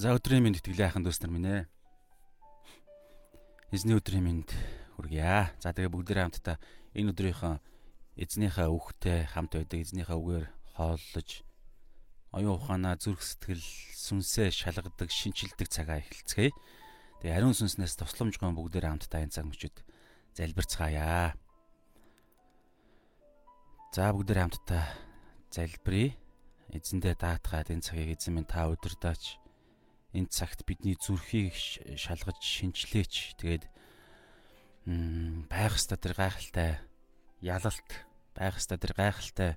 За 0.00 0.16
өдрийн 0.16 0.40
минь 0.40 0.56
итгэлийн 0.56 0.88
ахын 0.88 1.04
дүүс 1.04 1.20
нар 1.20 1.28
минь 1.28 1.44
ээ. 1.44 1.62
Эзний 3.68 4.00
өдрийн 4.00 4.24
минь 4.24 4.48
хүргье. 4.96 5.52
За 5.60 5.76
тэгээ 5.76 5.92
бүгдээрээ 5.92 6.24
хамтдаа 6.24 6.56
энэ 6.96 7.12
өдрийнхөө 7.12 7.60
эзнийхээ 8.16 8.68
үгтэй 8.72 9.28
хамт 9.28 9.60
байдаг 9.60 9.84
эзнийхээ 9.84 10.16
үгээр 10.16 10.46
хооллож 10.72 11.44
оюун 12.32 12.56
ухаанаа 12.56 12.96
зүрх 12.96 13.20
сэтгэл 13.20 13.60
сүнсээ 13.60 14.48
шалгадаг, 14.48 15.12
шинчилдэг 15.12 15.68
цагаа 15.68 16.00
эхэлцгээе. 16.00 16.56
Тэгээ 17.20 17.36
ариун 17.36 17.52
сүнснээс 17.52 18.00
тусламжгүй 18.00 18.56
бүгдээрээ 18.56 18.96
хамтдаа 18.96 19.20
энэ 19.20 19.36
цаг 19.36 19.52
мөчөд 19.52 19.84
залбирцгаая. 20.32 21.36
За 23.92 24.16
бүгдээрээ 24.16 24.44
хамтдаа 24.48 24.84
залбирая. 25.52 26.16
Эзэндээ 26.72 27.20
даатгаад 27.20 27.68
энэ 27.68 27.84
цагийг 27.84 28.16
эзэн 28.16 28.40
минь 28.40 28.48
та 28.48 28.64
өдөрдөөч 28.64 29.39
энэ 30.14 30.30
цагт 30.30 30.66
бидний 30.66 30.98
зүрхийг 30.98 31.54
шалгаж 31.94 32.38
шинчлээч. 32.42 33.38
Тэгээд 33.38 33.64
байх 35.46 35.74
ёстой 35.78 35.98
тэр 35.98 36.14
гайхалтай 36.18 36.82
ялалт, 37.44 37.90
байх 38.34 38.58
ёстой 38.58 38.78
тэр 38.78 38.94
гайхалтай 38.96 39.50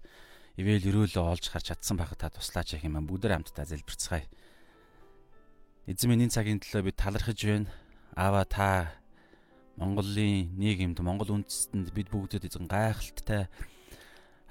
ивэл 0.60 1.10
өрөөлөө 1.10 1.26
олж 1.26 1.50
харж 1.50 1.74
чадсан 1.74 1.98
байхад 1.98 2.22
та 2.22 2.30
туслаач 2.30 2.78
гэх 2.78 2.86
юм 2.86 3.02
бүгдээр 3.02 3.42
хамтдаа 3.42 3.66
залбирцгаая. 3.66 4.30
Эзэн 5.90 6.10
минь 6.14 6.30
энэ 6.30 6.36
цагийн 6.38 6.62
төлөө 6.62 6.94
бид 6.94 6.98
талархаж 7.02 7.40
байна. 7.42 7.74
Аава 8.14 8.46
та 8.46 8.94
Монголын 9.76 10.54
нийгэмд 10.54 11.02
Монгол 11.02 11.42
үндэстэнд 11.42 11.90
бид 11.98 12.14
бүгдд 12.14 12.46
эзэн 12.46 12.70
гайхалтай 12.70 13.50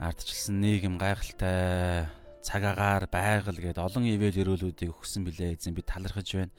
ардчилсан 0.03 0.59
нийгэм 0.59 0.99
гайхалтай 0.99 2.11
цаг 2.43 2.63
агаар 2.67 3.07
байгаль 3.07 3.63
гээд 3.63 3.79
олон 3.79 4.05
ивэл 4.05 4.43
өрөөлүүдийг 4.43 4.91
өгсөн 4.91 5.23
билээ 5.23 5.55
эзэн 5.55 5.79
би 5.79 5.83
талархаж 5.87 6.29
байна. 6.35 6.55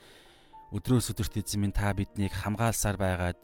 Өдрөөс 0.72 1.12
өдөрт 1.12 1.44
эзэн 1.44 1.60
минь 1.60 1.76
та 1.76 1.92
биднийг 1.92 2.32
хамгаалсаар 2.32 2.98
байгаад 2.98 3.42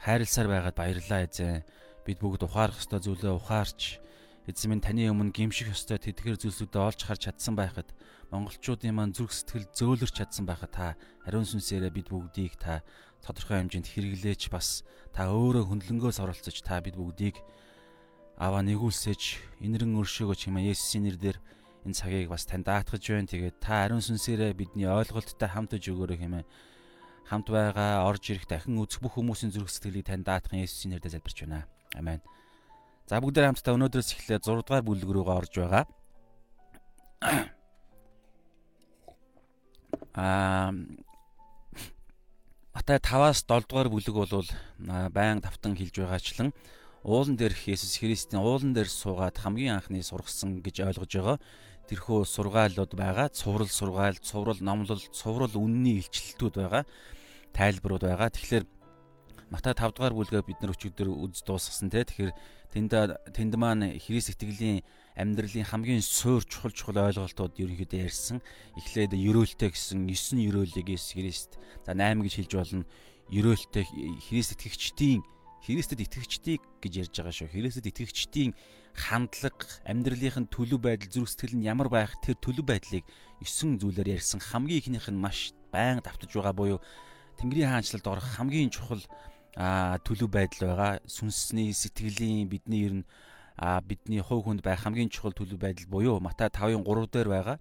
хайрласаар 0.00 0.48
байгаад 0.48 0.76
баярлалаа 0.78 1.26
эзэн. 1.26 1.66
Бид 2.06 2.18
бүгд 2.22 2.46
ухаарах 2.46 2.78
ёстой 2.78 3.02
зүйлээ 3.02 3.34
ухаарч 3.34 3.98
эзэн 4.46 4.70
минь 4.70 4.82
таны 4.82 5.10
өмнө 5.10 5.34
гимших 5.34 5.74
ёстой 5.74 5.98
тэтгэр 5.98 6.38
зүйлсүүдээ 6.38 6.82
олж 6.82 7.00
харж 7.06 7.30
чадсан 7.30 7.54
байхад 7.54 7.90
монголчуудын 8.34 8.90
маань 8.90 9.14
зүрх 9.14 9.30
сэтгэл 9.30 9.70
зөөлөрч 9.70 10.14
чадсан 10.18 10.46
байхад 10.48 10.72
та 10.74 10.86
ариун 11.28 11.46
сүнсээрээ 11.46 11.92
бид 11.94 12.08
бүгдийг 12.10 12.58
та 12.58 12.82
тодорхой 13.22 13.62
хэмжээнд 13.62 13.86
хэрэглээч 13.86 14.50
бас 14.50 14.82
та 15.14 15.30
өөрөө 15.30 15.70
хөндлөнгөөс 15.70 16.18
оролцож 16.18 16.58
та 16.66 16.82
бид 16.82 16.98
бүгдийг 16.98 17.38
аваа 18.34 18.66
нэгүүлсэж 18.66 19.62
инэрэн 19.62 19.94
өршөөгөө 19.94 20.34
чимээ 20.34 20.74
Есүсийн 20.74 21.06
нэрээр 21.06 21.38
энэ 21.86 21.98
цагийг 21.98 22.28
бас 22.30 22.46
тань 22.46 22.62
даатгаж 22.62 23.02
байна. 23.02 23.26
Тэгээд 23.26 23.56
та 23.58 23.84
ариун 23.86 24.02
сүнсээрээ 24.02 24.54
бидний 24.54 24.86
ойлголттой 24.86 25.48
хамт 25.50 25.74
иж 25.78 25.90
өгөөрэй 25.90 26.18
хэмээн 26.22 26.46
хамт 27.26 27.48
байгаа 27.50 28.06
орж 28.06 28.30
ирэх 28.30 28.46
дахин 28.46 28.78
үзэх 28.78 29.02
бүх 29.02 29.18
хүмүүсийн 29.18 29.50
зүрх 29.50 29.70
сэтгэлийг 29.70 30.06
тань 30.06 30.22
даатгах 30.26 30.62
Есүсийн 30.62 30.94
нэрээр 30.94 31.18
залбирч 31.18 31.38
байна. 31.42 31.66
Амен. 31.98 32.20
За 33.10 33.18
бүгдээ 33.18 33.50
хамтдаа 33.50 33.74
өнөөдрөөс 33.74 34.10
эхлээд 34.14 34.46
6 34.46 34.62
дугаар 34.62 34.84
бүлэг 34.86 35.10
рүүгээ 35.10 35.38
орж 35.40 35.52
байгаа. 35.58 35.84
Аа 40.12 40.70
Матай 42.72 42.98
5-аас 42.98 43.44
7 43.44 43.68
дугаар 43.68 43.88
бүлэг 43.92 44.16
бол 44.16 44.48
байн 45.12 45.40
давтан 45.44 45.76
хэлж 45.76 46.02
байгаачлан 46.02 46.50
уулан 47.04 47.36
дээрх 47.36 47.68
Есүс 47.68 48.00
Христийн 48.00 48.40
уулан 48.40 48.72
дээр 48.72 48.88
суугаад 48.88 49.36
хамгийн 49.36 49.76
анхны 49.76 50.02
сургасан 50.02 50.62
гэж 50.64 50.80
ойлгож 50.86 51.12
байгаа 51.12 51.38
тэрхүү 51.88 52.26
сургаалууд 52.26 52.92
байгаа. 52.94 53.28
Цуврал 53.32 53.70
сургаал, 53.70 54.18
цуврал 54.20 54.58
номлол, 54.60 55.02
цуврал 55.10 55.54
үнний 55.56 56.02
илчлэлтүүд 56.02 56.54
байгаа. 56.58 56.84
Тайлбарууд 57.56 58.04
байгаа. 58.06 58.30
Тэгэхээр 58.30 58.64
Матай 59.52 59.76
5 59.76 59.92
дугаар 59.92 60.16
бүлгээ 60.16 60.42
бид 60.48 60.58
нар 60.64 60.72
өчигдөр 60.72 61.12
үз 61.12 61.44
дуусгасан 61.44 61.92
те. 61.92 62.08
Тэгэхээр 62.08 62.32
тэнд 62.72 62.92
тэнд 63.36 63.54
маань 63.60 64.00
Христ 64.00 64.32
итгэлийн 64.32 64.80
амьдралын 65.12 65.68
хамгийн 65.68 66.00
суур 66.00 66.40
чухал 66.48 66.72
чухал 66.72 67.12
ойлголтууд 67.12 67.60
ерөнхийдөө 67.60 68.00
ярьсан. 68.00 68.40
Эхлээд 68.80 69.12
ерөөлтэй 69.12 69.76
гэсэн 69.76 70.08
9 70.08 70.40
ерөөлийг 70.48 70.88
Христ 70.96 71.60
за 71.84 71.92
8 71.92 72.24
гэж 72.24 72.34
хэлж 72.40 72.52
болно. 72.56 72.88
Ерөөлтэй 73.28 73.84
Христ 74.24 74.56
итгэгчдийн 74.56 75.20
Христэд 75.62 76.02
итгэгчдийг 76.02 76.62
гэж 76.82 76.92
ярьж 77.06 77.14
байгаа 77.22 77.30
шүү. 77.30 77.54
Христэд 77.54 77.86
итгэгчдийн 77.86 78.50
хандлага, 78.94 79.66
амьдралынх 79.88 80.36
нь 80.40 80.52
төлөв 80.52 80.80
байдал, 80.84 81.08
зүрх 81.08 81.30
сэтгэл 81.32 81.56
нь 81.56 81.66
ямар 81.66 81.88
байх 81.88 82.12
тэр 82.20 82.36
төлөв 82.36 82.66
байдлыг 82.68 83.04
эссэн 83.40 83.80
зүйлээр 83.80 84.20
ярьсан 84.20 84.40
хамгийн 84.40 84.80
ихнийх 84.84 85.08
нь 85.08 85.18
маш 85.18 85.56
байнга 85.72 86.04
давтаж 86.04 86.30
байгаа 86.32 86.52
буюу 86.52 86.78
Тэнгэрийн 87.40 87.72
хаанчлалд 87.72 88.06
орох 88.06 88.28
хамгийн 88.36 88.70
чухал 88.70 89.02
төлөв 90.04 90.28
байдал 90.28 90.62
байгаа. 90.68 90.92
Сүнсний 91.08 91.72
сэтгэлийн 91.72 92.48
бидний 92.52 92.84
ер 92.84 92.94
нь 93.00 93.04
бидний 93.88 94.20
хувь 94.20 94.44
хүнд 94.44 94.60
байх 94.60 94.84
хамгийн 94.84 95.08
чухал 95.08 95.32
төлөв 95.32 95.58
байдал 95.60 95.88
буюу 95.88 96.20
Матай 96.20 96.52
5-ын 96.52 96.84
3 96.84 97.08
дээр 97.12 97.28
байгаа 97.28 97.58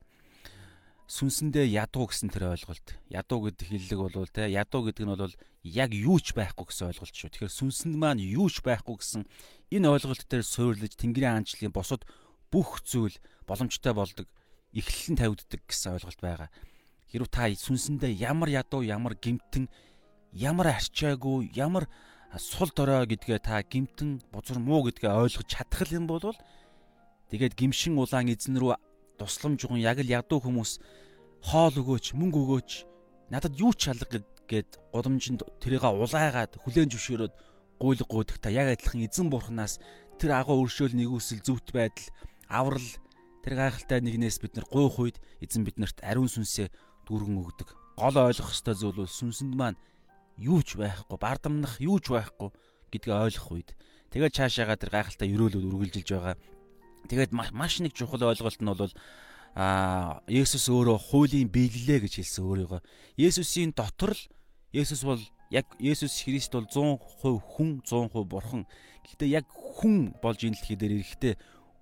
сүнсэндээ 1.12 1.68
ядуу 1.76 2.08
гэсэн 2.08 2.32
тэр 2.32 2.56
ойлголт. 2.56 2.96
Ядуу 3.12 3.52
гэдэг 3.52 3.68
хэллэг 3.68 4.00
бол 4.00 4.32
те 4.32 4.48
ядуу 4.48 4.88
гэдэг 4.88 5.04
нь 5.04 5.12
бол 5.12 5.36
яг 5.68 5.92
юу 5.92 6.24
ч 6.24 6.32
байхгүй 6.32 6.72
гэсэн 6.72 6.88
ойлголт 6.88 7.12
шүү. 7.12 7.30
Тэгэхээр 7.36 7.52
сүнсэнд 7.52 7.96
маань 8.00 8.24
юу 8.24 8.48
ч 8.48 8.64
байхгүй 8.64 8.96
гэсэн 8.96 9.28
энэ 9.76 9.92
ойлголт 9.92 10.24
дээр 10.24 10.48
суйрлаж 10.48 10.96
Тэнгэрийн 10.96 11.44
аанчлалын 11.44 11.76
босод 11.76 12.08
бүх 12.48 12.80
зүйл 12.88 13.12
боломжтой 13.44 13.92
болдог, 13.92 14.28
эхлэл 14.72 15.12
нь 15.12 15.20
тавигддаг 15.20 15.62
гэсэн 15.68 16.00
ойлголт 16.00 16.22
байгаа. 16.24 16.50
Хэрв 17.12 17.28
та 17.28 17.52
сүнсэндээ 17.52 18.16
ямар 18.16 18.48
ядуу, 18.48 18.80
ямар 18.80 19.20
гимтэн, 19.20 19.68
ямар 20.32 20.80
арчаагүй, 20.80 21.52
ямар 21.52 21.92
сул 22.40 22.72
дорой 22.72 23.04
гэдгээ 23.04 23.40
та 23.44 23.60
гимтэн, 23.60 24.24
бузар 24.32 24.64
муу 24.64 24.88
гэдгээ 24.88 25.12
ойлгож 25.12 25.44
чадах 25.44 25.92
юм 25.92 26.08
бол 26.08 26.24
тэгээд 27.36 27.60
гимшин 27.60 28.00
улаан 28.00 28.32
эзэн 28.32 28.56
рүү 28.56 28.80
тусламж 29.22 29.68
өгөн 29.70 29.84
яг 29.84 30.02
л 30.02 30.10
ядуу 30.10 30.42
хүмүүс 30.42 30.80
хоол 31.42 31.76
өгөөч, 31.82 32.14
мөнгө 32.14 32.40
өгөөч, 32.42 32.72
надад 33.34 33.54
юу 33.58 33.74
ч 33.74 33.90
шалга 33.90 34.22
гэд 34.46 34.80
голомжинд 34.94 35.42
тэрийг 35.62 35.84
улайгаад 35.84 36.60
хүлэн 36.62 36.92
зөвшөөрөөд 36.94 37.34
гуйлг 37.82 38.08
гуйдаг 38.08 38.38
та 38.38 38.54
яг 38.54 38.78
адилхан 38.78 39.06
эзэн 39.08 39.28
бурхнаас 39.32 39.82
тэр 40.22 40.38
агуу 40.38 40.62
өршөөл 40.68 40.94
нэгүсэл 40.94 41.42
зүвт 41.42 41.74
байдал 41.74 42.08
аврал 42.46 42.90
тэр 43.42 43.54
гайхалтай 43.58 44.00
нэгнээс 44.06 44.38
бид 44.44 44.54
нар 44.60 44.68
гуйх 44.70 45.00
үед 45.00 45.18
эзэн 45.42 45.66
биднэрт 45.66 46.04
ариун 46.06 46.30
сүнсээ 46.30 46.70
дүүргэн 47.10 47.42
өгдөг. 47.42 47.70
Гол 47.98 48.16
ойлгох 48.22 48.54
ёстой 48.54 48.76
зүйл 48.78 49.02
бол 49.02 49.10
сүнсэнд 49.10 49.56
маань 49.58 49.82
юу 50.38 50.62
ч 50.62 50.78
байхгүй, 50.78 51.18
бардамнах 51.18 51.82
юу 51.82 51.98
ч 51.98 52.14
байхгүй 52.14 52.54
гэдгийг 52.94 53.18
ойлгох 53.18 53.50
үед 53.50 53.70
тэгээд 54.14 54.36
цаашаага 54.36 54.78
тэр 54.78 54.92
гайхалтай 54.94 55.32
өрөөлөд 55.34 55.66
үргэлжилж 55.66 56.10
байгаа 56.12 56.36
Тэгээд 57.10 57.34
маш 57.34 57.80
нэг 57.82 57.94
чухал 57.98 58.22
ойлголт 58.22 58.62
нь 58.62 58.70
бол 58.70 58.94
а 59.56 60.22
Есүс 60.32 60.72
өөрөө 60.72 60.98
хуулийн 61.12 61.52
биелэлээ 61.52 62.08
гэж 62.08 62.14
хэлсэн 62.24 62.44
өөрийгөө. 62.48 62.82
Есүсийн 63.20 63.76
дотор 63.76 64.16
л 64.16 64.24
Есүс 64.72 65.04
бол 65.04 65.20
яг 65.52 65.68
Есүс 65.80 66.24
Христ 66.24 66.56
бол 66.56 66.68
100% 66.68 67.00
хүн 67.20 67.84
100% 67.84 68.24
бурхан. 68.24 68.64
Гэхдээ 69.04 69.44
яг 69.44 69.46
хүн 69.52 70.16
болж 70.24 70.40
энэ 70.48 70.56
дэлхий 70.56 70.78
дээр 70.80 71.04
ирэхдээ 71.04 71.34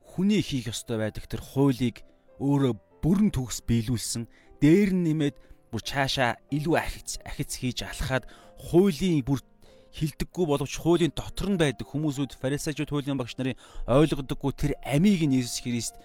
хүний 0.02 0.42
хийх 0.42 0.74
ёстой 0.74 0.98
байдаг 0.98 1.30
тэр 1.30 1.46
хуулийг 1.46 2.02
өөрөө 2.42 2.74
бүрэн 3.06 3.30
төгс 3.30 3.62
биелүүлсэн. 3.70 4.26
Дээр 4.58 4.90
нь 4.98 5.06
нэмээд 5.06 5.38
бүр 5.70 5.82
цаашаа 5.86 6.42
илүү 6.50 6.76
ахиц 6.82 7.22
ахиц 7.22 7.62
хийж 7.62 7.86
алхаад 7.86 8.26
хуулийн 8.58 9.22
бүр 9.22 9.46
хилдэггүй 9.94 10.46
боловч 10.50 10.74
хуулийн 10.82 11.14
дотор 11.14 11.54
нь 11.54 11.62
байдаг 11.62 11.86
хүмүүсүүд 11.86 12.38
фарисеучуд 12.42 12.90
хуулийн 12.90 13.18
багш 13.22 13.38
нарын 13.38 13.58
ойлгодоггүй 13.86 14.52
тэр 14.58 14.72
амийг 14.82 15.22
нь 15.26 15.38
Иесус 15.38 15.62
Христ 15.62 15.96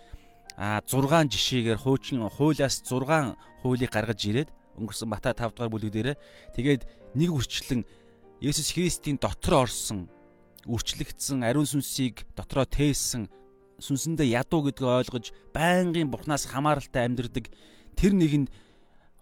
а 0.56 0.80
6 0.86 1.30
жишээгээр 1.30 1.82
хуучин 1.82 2.22
хуулиас 2.28 2.82
6 2.82 3.34
хуулийг 3.62 3.90
гаргаж 3.90 4.20
ирээд 4.24 4.50
өнгөрсөн 4.78 5.08
Матай 5.10 5.34
5 5.34 5.54
дугаар 5.54 5.72
бүлэг 5.72 5.92
дээрээ 5.92 6.16
тэгээд 6.54 6.82
нэг 7.18 7.30
үрчлэн 7.34 7.82
Есүс 8.42 8.74
Христийн 8.74 9.18
дотор 9.18 9.66
орсон 9.66 10.10
үрчлэгдсэн 10.66 11.44
ариун 11.44 11.68
сүнсийг 11.68 12.24
дотроо 12.36 12.64
тээсэн 12.64 13.28
сүнсэндээ 13.78 14.40
ядуу 14.40 14.64
гэдгийг 14.64 14.88
ойлгож 14.88 15.26
байнгын 15.52 16.08
Бурханаас 16.08 16.48
хамааралтай 16.48 17.04
амьдрдаг 17.04 17.50
тэр 17.98 18.12
нэгэнд 18.16 18.48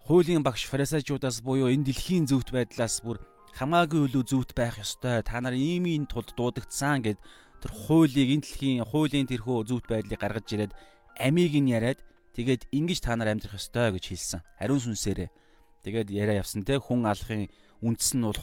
хуулийн 0.07 0.43
багш 0.43 0.67
фарисеучудаас 0.71 1.43
буюу 1.43 1.67
энэ 1.67 1.91
дэлхийн 1.91 2.27
зөвхт 2.27 2.51
байдлаас 2.55 3.03
бүр 3.03 3.19
хамаагүй 3.53 4.09
үлүү 4.09 4.23
зүвт 4.23 4.51
байх 4.57 4.81
ёстой. 4.81 5.21
Та 5.21 5.39
нар 5.41 5.53
ийм 5.53 5.85
ийм 5.85 6.03
тулд 6.09 6.33
дуудагдсан 6.35 7.05
гэд 7.05 7.19
тэр 7.61 7.71
хуулийг 7.71 8.29
энэ 8.33 8.43
дэлхийн 8.43 8.83
хуулийн 8.87 9.27
тэрхүү 9.29 9.67
зүвт 9.69 9.87
байдлыг 9.87 10.19
гаргаж 10.19 10.47
ирээд 10.49 10.73
амийг 11.19 11.53
нь 11.57 11.73
яриад 11.73 11.99
тэгээд 12.33 12.69
ингэж 12.73 12.99
та 13.03 13.15
нар 13.15 13.33
амьдрах 13.33 13.57
ёстой 13.59 13.93
гэж 13.93 14.05
хэлсэн. 14.09 14.41
Ариун 14.57 14.81
сүнсээрээ. 14.81 15.29
Тэгээд 15.83 16.09
яриа 16.15 16.39
явсан 16.41 16.63
те 16.63 16.79
хүн 16.79 17.03
алахын 17.03 17.51
үндс 17.83 18.15
нь 18.15 18.23
бол 18.23 18.39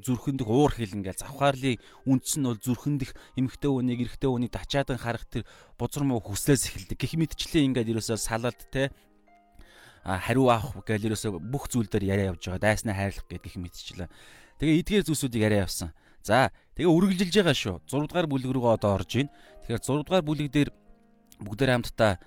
зүрхэндх 0.00 0.48
уур 0.48 0.72
хилэн 0.72 1.04
гэж 1.04 1.20
завхаарлын 1.20 1.76
үндс 2.08 2.40
нь 2.40 2.48
бол 2.48 2.56
зүрхэндх 2.56 3.12
эмхтэй 3.36 3.68
үнийг 3.68 4.00
эрэгтэй 4.08 4.32
үнийг 4.32 4.56
тачаадан 4.56 4.96
харах 4.96 5.28
тэр 5.28 5.44
бузар 5.76 6.08
муу 6.08 6.24
хүслээс 6.24 6.72
эхэлдэг. 6.72 6.96
Гэх 6.96 7.20
мэтчлээ 7.20 7.68
ингээд 7.68 7.92
ерөөсөө 7.92 8.16
салалт 8.16 8.64
те 8.72 8.88
хариу 10.00 10.48
авах 10.48 10.80
гэж 10.88 11.04
ерөөсө 11.04 11.36
бүх 11.36 11.68
зүйл 11.68 11.92
дээр 11.92 12.08
яриа 12.08 12.32
явж 12.32 12.48
байгаа. 12.48 12.64
Дайснаа 12.64 12.96
хайрлах 12.96 13.28
гэдгийг 13.28 13.56
мэдчихлээ. 13.60 14.08
Тэгээ 14.56 14.80
эдгээр 14.80 15.04
зүйлсүүдийг 15.04 15.44
яриа 15.44 15.68
явсан. 15.68 15.92
За 16.24 16.48
тэгээ 16.72 16.88
үргэлжилж 16.88 17.34
байгаа 17.36 17.56
шүү. 17.56 17.76
6 17.84 18.08
дугаар 18.08 18.24
бүлэг 18.24 18.52
рүү 18.56 18.72
одоо 18.72 18.96
орж 18.96 19.20
ийн. 19.20 19.28
Тэгэхээр 19.68 19.84
6 19.84 20.08
дугаар 20.08 20.24
бүлэг 20.24 20.48
дээр 20.48 20.70
бүгдээр 21.42 21.70
хамтдаа 21.74 22.18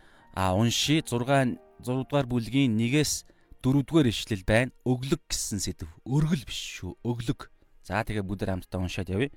унши 0.56 1.02
6 1.04 1.60
6 1.84 2.08
дугаар 2.08 2.28
бүлгийн 2.30 2.78
1-ээс 2.78 3.26
4 3.62 3.86
дугаар 3.86 4.08
ишлэл 4.10 4.44
байна. 4.46 4.72
Өглөг 4.86 5.22
гэсэн 5.30 5.62
сэдв. 5.62 5.90
Өргөл 6.06 6.46
биш 6.46 6.82
шүү. 6.82 6.98
Өглөг. 7.06 7.50
За 7.86 8.02
тэгээ 8.02 8.26
бүгдээр 8.26 8.58
хамтдаа 8.58 8.82
уншаад 8.82 9.10
явъя. 9.10 9.30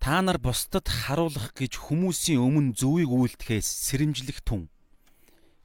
Та 0.00 0.22
нар 0.22 0.38
бусдад 0.38 0.88
харуулах 0.88 1.52
гэж 1.52 1.76
хүмүүсийн 1.76 2.40
өмнө 2.40 2.72
зөвийг 2.78 3.10
үйлдэхээс 3.12 3.66
сэрэмжлэх 3.66 4.40
тун. 4.46 4.70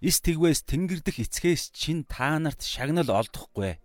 Эс 0.03 0.19
тэгвээс 0.19 0.67
тэнгэр 0.67 0.99
дэх 0.99 1.23
эцгээс 1.23 1.71
чин 1.71 2.03
та 2.03 2.35
нарт 2.35 2.59
шагнал 2.59 3.07
олдохгүй. 3.07 3.79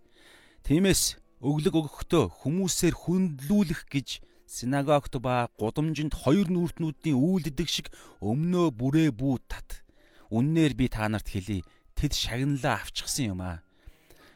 Тиймээс 0.67 1.15
өглөг 1.39 1.75
өгөхдөө 1.79 2.43
хүмүүсээр 2.43 2.95
хүндлүүлэх 2.97 3.87
гэж 3.87 4.19
синагогт 4.49 5.13
ба 5.21 5.53
гудамжинд 5.61 6.17
хоёр 6.25 6.49
нүртнүүдийн 6.49 7.13
үйлддэг 7.13 7.69
шиг 7.69 7.87
өмнөө 8.17 8.73
бүрээ 8.73 9.09
бүү 9.13 9.35
тат. 9.45 9.85
Үннээр 10.33 10.73
би 10.73 10.89
та 10.89 11.05
нарт 11.05 11.29
хэлий. 11.29 11.61
Тэд 11.93 12.17
шагналаа 12.17 12.81
авчихсан 12.81 13.37
юм 13.37 13.41
аа. 13.45 13.61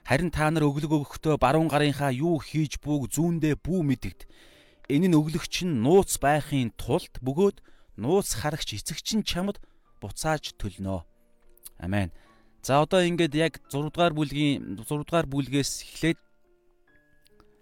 Харин 0.05 0.29
та 0.29 0.53
нар 0.53 0.69
өглөг 0.69 0.93
өгөхдөө 0.93 1.41
баруун 1.41 1.65
гарынхаа 1.65 2.13
юу 2.13 2.37
хийж 2.37 2.77
бууг 2.77 3.09
зүүндээ 3.09 3.57
бүү 3.65 3.81
мэдэгд. 3.89 4.29
Энэ 4.93 5.09
нь 5.09 5.17
өглөгч 5.17 5.65
нь 5.65 5.81
нууц 5.81 6.21
байхын 6.21 6.69
тулд 6.77 7.17
бөгөөд 7.25 7.57
нууц 7.97 8.37
харагч 8.37 8.77
эцэгч 8.77 9.17
нь 9.17 9.25
чамд 9.25 9.57
буцааж 9.97 10.53
төлнө. 10.61 11.01
Амен. 11.81 12.13
За 12.61 12.85
одоо 12.85 13.01
ингээд 13.01 13.33
яг 13.33 13.53
6 13.71 13.89
дугаар 13.89 14.13
бүлгийн 14.13 14.77
6 14.77 15.07
дугаар 15.07 15.25
бүлгээс 15.25 15.71
эхлээд 15.87 16.19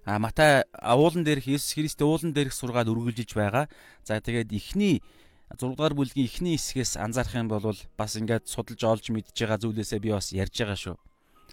А 0.05 0.17
Матай 0.17 0.65
уулан 0.81 1.21
дээрх 1.23 1.45
Есүс 1.45 1.77
Христийн 1.77 2.09
уулан 2.09 2.33
дээрх 2.33 2.53
сургаал 2.57 2.89
үргэлжилж 2.89 3.37
байгаа. 3.37 3.69
За 4.01 4.17
тэгээд 4.17 4.49
эхний 4.49 5.05
6 5.53 5.77
дугаар 5.77 5.93
бүлгийн 5.93 6.25
эхний 6.25 6.57
хэсгээс 6.57 6.97
анзаарах 6.97 7.37
юм 7.37 7.47
бол 7.53 7.77
бас 7.97 8.17
ингээд 8.17 8.49
судалж 8.49 8.81
олж 8.81 9.05
мэдж 9.13 9.35
байгаа 9.37 9.61
зүйлээсээ 9.61 9.99
би 10.01 10.09
бас 10.09 10.33
ярьж 10.33 10.55
байгаа 10.57 10.79
шүү. 10.79 10.97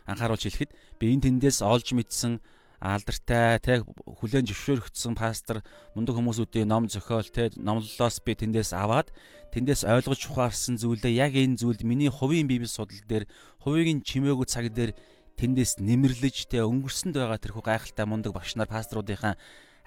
Анхааруулж 0.08 0.48
хэлэхэд 0.48 0.70
би 0.96 1.04
энэ 1.12 1.24
тэндээс 1.28 1.60
олж 1.60 1.92
мэдсэн 1.92 2.40
алдартай 2.78 3.58
тэг 3.58 3.82
хүлэн 4.22 4.46
зөвшөөрөгдсөн 4.46 5.18
пастор 5.18 5.66
мундаг 5.98 6.14
хүмүүсүүдийн 6.14 6.70
ном 6.70 6.86
зохиол 6.86 7.26
тэг 7.26 7.58
номлолоос 7.58 8.22
би 8.22 8.38
тэндээс 8.38 8.70
аваад 8.70 9.10
тэндээс 9.50 9.82
ойлгож 9.82 10.22
ухаарсан 10.30 10.78
зүйлээ 10.78 11.18
яг 11.18 11.34
энэ 11.34 11.58
зүйлд 11.58 11.82
миний 11.82 12.06
хувийн 12.06 12.46
библи 12.46 12.70
судал 12.70 13.02
дээр 13.10 13.26
хувийн 13.58 14.06
чимээгүй 14.06 14.46
цаг 14.46 14.70
дээр 14.70 14.94
тэндээс 15.38 15.78
нэмэрлэж 15.78 16.50
тэ 16.50 16.66
өнгөрсөнд 16.66 17.14
байгаа 17.14 17.38
тэрхүү 17.38 17.64
гайхалтай 17.64 18.06
мундаг 18.10 18.34
багш 18.34 18.58
нар 18.58 18.66
пасторуудынхаа 18.66 19.38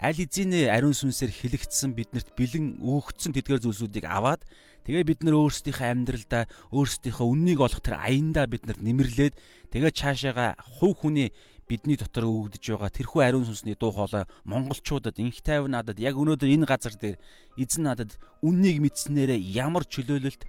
аль 0.02 0.18
эзэнэ 0.18 0.72
ариун 0.74 0.98
сүнсээр 0.98 1.30
хилэгдсэн 1.30 1.94
биднэрт 1.94 2.34
бэлэн 2.34 2.82
өөгдсөн 2.82 3.36
тэдгээр 3.38 3.62
зүйлсүүдийг 3.62 4.10
аваад 4.10 4.42
тэгээ 4.88 5.04
бид 5.06 5.22
нар 5.22 5.38
өөрсдийнхөө 5.38 5.88
амьдралдаа 5.94 6.44
өөрсдийнхөө 6.74 7.28
үннийг 7.30 7.60
олох 7.62 7.86
тэр 7.86 8.02
аяндаа 8.02 8.50
бид 8.50 8.66
нар 8.66 8.82
нэмэрлээд 8.82 9.38
тэгээ 9.70 9.92
цаашаага 9.94 10.58
хувь 10.58 11.06
хүний 11.06 11.30
бидний 11.70 11.96
дотор 11.96 12.26
өгөгдөж 12.26 12.64
байгаа 12.66 12.92
тэрхүү 12.92 13.22
ариун 13.22 13.46
сүнсний 13.46 13.78
дуу 13.78 13.94
хоолой 13.94 14.26
монголчуудад 14.44 15.22
инх 15.22 15.40
тайв 15.46 15.70
надад 15.70 16.02
яг 16.02 16.18
өнөөдөр 16.18 16.50
энэ 16.50 16.66
газар 16.66 16.98
дээр 16.98 17.16
эзэн 17.56 17.86
надад 17.88 18.18
үннийг 18.42 18.82
мэдснээрээ 18.82 19.40
ямар 19.56 19.86
чөлөөлөлт 19.88 20.44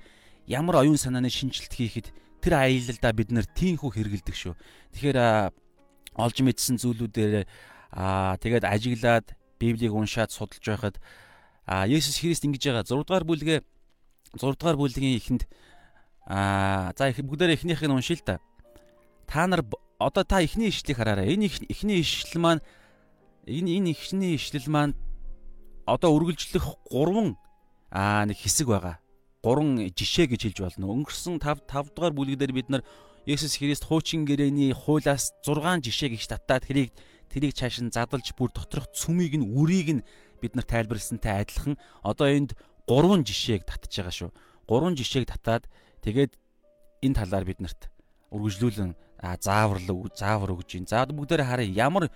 ямар 0.49 0.83
оюун 0.83 0.99
санааны 0.99 1.31
шинжилт 1.31 1.71
хийхэд 1.71 2.11
тэр 2.43 2.59
аялалдаа 2.59 3.13
бид 3.15 3.31
нэр 3.31 3.47
тийхүү 3.47 3.91
хэрэгэлдэг 3.95 4.35
шүү. 4.35 4.55
Тэгэхээр 4.99 5.19
олж 6.19 6.37
мэдсэн 6.43 6.77
зүйлүүдээр 6.83 7.47
аа 7.95 8.37
тэгээд 8.43 8.67
ажиглаад 8.67 9.27
Библийг 9.63 9.95
уншаад 9.95 10.35
судалж 10.35 10.65
байхад 10.67 10.97
а 11.65 11.87
Есүс 11.87 12.19
Христ 12.19 12.43
ингэж 12.43 12.67
байгаа 12.67 12.83
6 12.83 13.07
дугаар 13.07 13.23
бүлгээ 13.23 13.59
6 14.35 14.59
дугаар 14.59 14.75
бүлгийн 14.75 15.23
эхэнд 15.23 15.47
аа 16.27 16.91
за 16.99 17.15
бүгдээр 17.15 17.55
эхнийхийг 17.55 17.87
нь 17.87 17.95
уншия 17.95 18.19
л 18.19 18.27
та. 18.27 18.43
Та 19.31 19.47
нар 19.47 19.63
одоо 20.03 20.27
та 20.27 20.43
эхний 20.43 20.75
ишлэлийг 20.75 20.99
хараарай. 20.99 21.31
Энэ 21.31 21.47
эхний 21.71 22.03
ишлэл 22.03 22.43
маань 22.43 22.63
энэ 23.47 23.71
энэ 23.79 23.95
эхний 23.95 24.35
ишлэл 24.35 24.67
маань 24.67 24.99
одоо 25.87 26.11
үргэлжлэх 26.19 26.67
гурван 26.91 27.39
аа 27.95 28.27
нэг 28.27 28.39
хэсэг 28.43 28.67
байгаа 28.67 29.02
гурван 29.43 29.91
жишээ 29.91 30.31
гэж 30.31 30.41
хэлж 30.47 30.59
болно. 30.63 30.87
Өнгөрсөн 30.95 31.43
5 31.43 31.67
5 31.67 31.93
дугаар 31.99 32.15
бүлэгдэр 32.15 32.53
бид 32.55 32.69
нар 32.71 32.83
Есүс 33.27 33.59
Христ 33.59 33.87
хуучин 33.87 34.27
гэрээний 34.27 34.71
хуулиас 34.75 35.35
6 35.43 35.83
жишээ 35.83 36.15
гэж 36.15 36.23
татаад 36.31 36.67
тэрийг 36.67 36.91
тэрийг 37.31 37.55
цааш 37.55 37.83
нь 37.83 37.95
задлж 37.95 38.35
бүр 38.39 38.51
доторх 38.55 38.91
цүмийг 38.95 39.35
нь 39.39 39.47
үрийг 39.47 39.89
нь 39.99 40.07
бид 40.43 40.55
нар 40.55 40.67
тайлбарласантай 40.67 41.43
адилхан 41.43 41.75
одоо 42.03 42.27
энд 42.31 42.55
3 42.87 43.23
жишээг 43.27 43.63
татж 43.67 43.91
байгаа 43.99 44.15
шүү. 44.15 44.31
3 44.67 44.99
жишээг 44.99 45.27
татаад 45.27 45.67
тэгээд 46.03 46.39
энэ 47.03 47.19
талаар 47.19 47.45
бид 47.47 47.59
нарт 47.63 47.91
үргэлжлүүлэн 48.35 48.95
зааварлаг 49.23 50.19
заавар 50.19 50.51
өгж 50.55 50.83
гин. 50.83 50.87
За 50.91 51.07
бүгдээрээ 51.07 51.47
харъя 51.47 51.71
ямар 51.71 52.11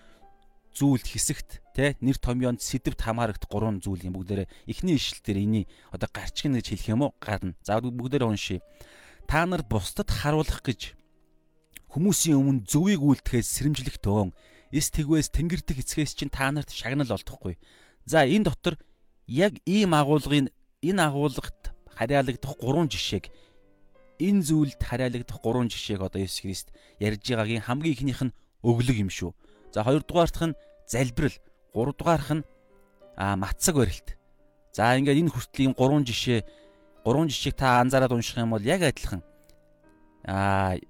зүйлд 0.75 1.07
хэсэгт 1.07 1.63
те 1.77 1.93
нэр 2.01 2.17
томьёонд 2.17 2.65
сэдвт 2.65 2.97
хамаарагд 2.97 3.45
гурван 3.53 3.85
зүйл 3.85 4.09
юм 4.09 4.17
бүгдээрээ 4.17 4.49
эхний 4.65 4.97
ишлэл 4.97 5.21
дээр 5.21 5.45
эний 5.45 5.65
одоо 5.93 6.09
гарчгын 6.09 6.57
гэж 6.57 6.73
хэлэх 6.73 6.89
юм 6.97 7.05
уу 7.05 7.13
гарна. 7.21 7.53
За 7.61 7.77
бүгдээрээ 7.85 8.33
уншия. 8.33 8.65
Та 9.29 9.45
нар 9.45 9.61
бусдад 9.61 10.09
харуулах 10.09 10.65
гэж 10.65 10.97
хүмүүсийн 11.93 12.41
өмнө 12.41 12.65
зөвийг 12.65 13.05
үйлдэхээс 13.05 13.61
сэрэмжлэх 13.61 14.01
төөн 14.01 14.33
эс 14.73 14.89
тэгвээс 14.89 15.29
тэнгэрдэх 15.37 15.85
эцгээс 15.85 16.17
чинь 16.17 16.33
та 16.33 16.49
нарт 16.49 16.73
шагнал 16.73 17.13
олдохгүй. 17.13 17.61
За 18.09 18.25
энэ 18.25 18.49
дотор 18.49 18.81
яг 19.29 19.61
ийм 19.69 19.93
агуулгын 19.93 20.49
энэ 20.81 21.03
агуулгад 21.05 21.77
хариалагдах 21.93 22.57
гурван 22.57 22.89
жишээг 22.89 23.29
энэ 24.17 24.43
зүйлд 24.49 24.81
хариалагдах 24.81 25.39
гурван 25.45 25.69
жишээг 25.69 26.01
одоо 26.01 26.25
Есүс 26.25 26.41
Христ 26.41 26.69
ярьж 27.01 27.21
байгаагийн 27.21 27.69
хамгийн 27.69 27.95
ихнийх 27.95 28.23
нь 28.25 28.37
өглөг 28.65 28.97
юм 28.97 29.11
шүү. 29.13 29.37
За 29.73 29.85
хоёрдугаарт 29.85 30.37
нь 30.41 30.59
залбирал, 30.89 31.37
гуравдугаарх 31.77 32.31
нь 32.41 32.45
а 33.17 33.37
матцаг 33.37 33.77
барилт. 33.77 34.17
За 34.73 34.97
ингээд 34.97 35.21
энэ 35.21 35.33
хүртлийн 35.33 35.77
гурван 35.77 36.09
жишээ 36.09 36.41
гурван 37.05 37.29
жишээг 37.29 37.57
та 37.61 37.81
анзаараад 37.85 38.17
унших 38.17 38.41
юм 38.41 38.57
бол 38.57 38.65
яг 38.65 38.81
адилхан 38.81 39.21
а 40.25 40.81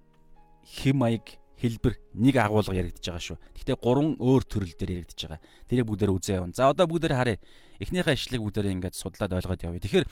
хэм 0.63 0.97
маяг 0.97 1.27
хэлбэр 1.59 1.99
нэг 2.15 2.37
агуулга 2.39 2.75
яригдж 2.75 3.03
байгаа 3.03 3.23
шүү. 3.27 3.39
Гэхдээ 3.59 3.77
гурван 3.83 4.15
өөр 4.23 4.43
төрөл 4.47 4.75
дээр 4.79 5.03
яригдж 5.03 5.21
байгаа. 5.27 5.41
Тэрийг 5.67 5.87
бүгдээр 5.91 6.15
үзээ 6.15 6.39
явна. 6.39 6.55
За 6.55 6.71
одоо 6.71 6.87
бүгдээр 6.87 7.15
харъя. 7.19 7.39
Эхнийхээ 7.83 8.15
ишлэгийг 8.15 8.45
бүгдээр 8.47 8.73
ингээд 8.79 8.95
судлаад 8.95 9.33
ойлгоод 9.35 9.65
явъя. 9.67 9.83
Тэгэхээр 9.83 10.07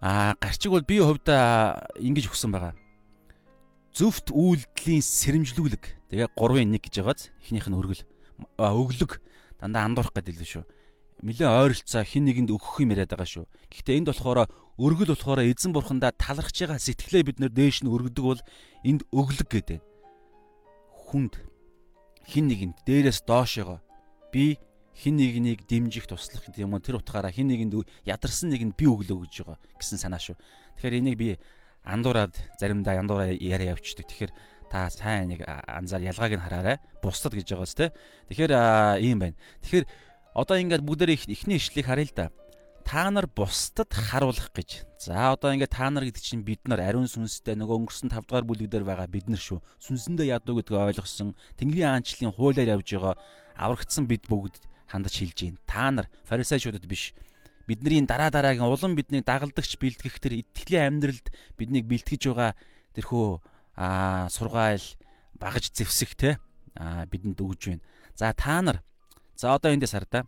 а 0.00 0.34
гарчиг 0.40 0.72
бол 0.72 0.86
би 0.86 1.02
хувьдаа 1.02 1.90
ингэж 1.98 2.30
өгсөн 2.30 2.54
байгаа 2.54 2.72
зөвхт 3.98 4.30
үйлдэлийн 4.30 5.02
сэрэмжлүүлэг. 5.02 5.84
Тэгээ 6.14 6.30
3-ын 6.38 6.70
1 6.70 6.86
гэж 6.86 6.94
байгааз 7.02 7.34
эхнийх 7.42 7.66
нь 7.66 7.74
өргөл 7.74 8.06
өглөг 8.54 9.18
дандаа 9.60 9.84
андуурах 9.84 10.14
гэдэг 10.14 10.36
л 10.38 10.46
шүү. 10.46 10.64
Нилээ 11.22 11.50
ойролцоо 11.50 12.06
хин 12.06 12.30
нэгэнд 12.30 12.54
өгөх 12.54 12.78
юм 12.82 12.94
яриад 12.94 13.10
байгаа 13.10 13.26
шүү. 13.26 13.44
Гэхдээ 13.74 13.98
энд 13.98 14.08
болохоор 14.14 14.46
өргөл 14.78 15.12
болохоор 15.18 15.42
эзэн 15.42 15.74
бурхандаа 15.74 16.14
талархж 16.14 16.62
байгаа 16.62 16.78
сэтгэлээ 16.78 17.22
бид 17.26 17.38
нэр 17.42 17.50
дээш 17.50 17.82
нь 17.82 17.90
өргөдөг 17.90 18.22
бол 18.22 18.42
энд 18.86 19.02
өглөг 19.10 19.48
гэдэг. 19.50 19.82
Хүнд 21.10 21.42
хин 22.22 22.46
нэгэнд 22.46 22.86
дээрээс 22.86 23.26
доошоо 23.26 23.82
би 24.30 24.62
хин 24.94 25.18
нэгнийг 25.18 25.66
дэмжих 25.66 26.06
туслах 26.06 26.46
гэдэг 26.46 26.62
юм 26.62 26.78
тэр 26.78 27.02
утгаараа 27.02 27.34
хин 27.34 27.50
нэгэнд 27.50 27.74
ядарсан 28.06 28.54
нэгэнд 28.54 28.78
би 28.78 28.86
өглөө 28.86 29.26
гэж 29.26 29.34
байгаа 29.42 29.58
гэсэн 29.78 29.98
санаа 29.98 30.22
шүү. 30.22 30.38
Тэгэхээр 30.78 30.98
энийг 31.02 31.16
би 31.18 31.28
андуураад 31.86 32.34
заримдаа 32.58 32.98
андуураа 32.98 33.30
яриа 33.30 33.78
явчихдаг. 33.78 34.06
Тэгэхээр 34.10 34.32
та 34.70 34.88
сайн 34.92 35.32
нэг 35.32 35.42
анзаар 35.44 36.04
ялгааг 36.04 36.32
нь 36.36 36.44
хараарай. 36.44 36.76
Бусдад 37.02 37.34
гэж 37.34 37.56
байгааз 37.56 37.74
те. 37.74 37.92
Тэгэхээр 38.28 38.52
ийм 39.02 39.18
байна. 39.18 39.36
Тэгэхээр 39.64 39.86
одоо 40.36 40.56
ингээд 40.60 40.84
бүгдээ 40.84 41.26
ихний 41.26 41.58
ишлийг 41.58 41.88
харъя 41.88 42.06
л 42.06 42.14
да. 42.14 42.26
Та 42.84 43.10
нар 43.10 43.28
бусдад 43.28 43.92
харуулах 43.92 44.52
гэж. 44.52 44.84
За 45.00 45.32
одоо 45.32 45.52
ингээд 45.52 45.72
та 45.72 45.90
нар 45.90 46.08
гэдэг 46.08 46.22
чинь 46.22 46.44
бид 46.44 46.64
нар 46.68 46.80
ариун 46.80 47.08
сүнстэй 47.08 47.56
нөгөө 47.56 47.84
өнгөрсөн 47.84 48.08
5 48.08 48.28
дугаар 48.28 48.48
бүлэг 48.48 48.68
дээр 48.72 48.84
байгаа 48.84 49.08
бид 49.08 49.28
нар 49.28 49.40
шүү. 49.40 49.60
Сүнсэндээ 49.82 50.32
ядуу 50.32 50.56
гэдгийг 50.56 50.96
ойлгосон. 50.96 51.36
Тэнгэрийн 51.60 52.00
аанчлалын 52.00 52.32
хуулиар 52.32 52.80
явж 52.80 52.88
байгаа 52.96 53.14
аврагдсан 53.60 54.08
бид 54.08 54.24
бүгд 54.24 54.64
хандаж 54.88 55.20
хэлж 55.20 55.36
гин. 55.36 55.56
Та 55.68 55.92
нар 55.92 56.08
фарисеучудад 56.24 56.88
биш 56.88 57.12
бидний 57.68 58.00
дараа 58.08 58.32
дараагийн 58.32 58.64
улам 58.64 58.96
биднийг 58.96 59.28
дагалдагч 59.28 59.76
бэлтгэх 59.76 60.16
тэр 60.16 60.40
итгэлийн 60.40 60.96
амьдралд 60.96 61.28
биднийг 61.60 61.84
бэлтгэж 61.84 62.32
байгаа 62.32 62.56
тэрхүү 62.96 63.44
аа 63.78 64.26
сургаал 64.26 64.82
багаж 65.38 65.70
зэвсэх 65.70 66.18
те 66.18 66.42
аа 66.74 67.06
бидэнд 67.06 67.38
өгж 67.38 67.78
байна. 67.78 67.84
За 68.18 68.34
та 68.34 68.58
нар 68.58 68.82
за 69.38 69.54
одоо 69.54 69.70
эндээс 69.70 69.94
хар 69.94 70.06
та 70.10 70.26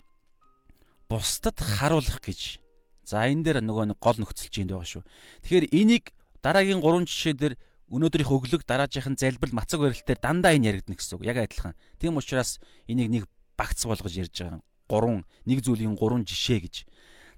бусдад 1.10 1.58
харуулах 1.58 2.22
гэж. 2.22 2.62
За 3.02 3.26
энэ 3.26 3.42
дээр 3.42 3.58
нөгөө 3.66 3.90
нэг 3.90 3.98
гол 3.98 4.22
нөхцөлч 4.22 4.62
юм 4.62 4.70
байгаа 4.70 4.86
шүү. 4.86 5.02
Тэгэхээр 5.42 5.66
энийг 5.74 6.14
дараагийн 6.38 6.78
3 6.78 7.10
жишээ 7.10 7.34
дээр 7.34 7.54
өнөөдрийнх 7.90 8.30
өглөг 8.30 8.62
дараагийн 8.62 9.18
залбирал 9.18 9.58
мацаг 9.58 9.82
барилтаар 9.82 10.22
дандаа 10.22 10.54
энэ 10.54 10.70
яригдана 10.70 10.94
гэсэн 10.94 11.18
үг. 11.18 11.26
Яг 11.26 11.42
адилхан. 11.42 11.74
Тийм 11.98 12.22
учраас 12.22 12.62
энийг 12.86 13.10
нэг 13.10 13.24
багц 13.58 13.82
болгож 13.82 14.14
ярьж 14.14 14.30
байгаа. 14.30 14.62
Гурван 14.86 15.26
нэг 15.42 15.66
зүйлийн 15.66 15.98
гурван 15.98 16.22
жишээ 16.22 16.62
гэж. 16.70 16.86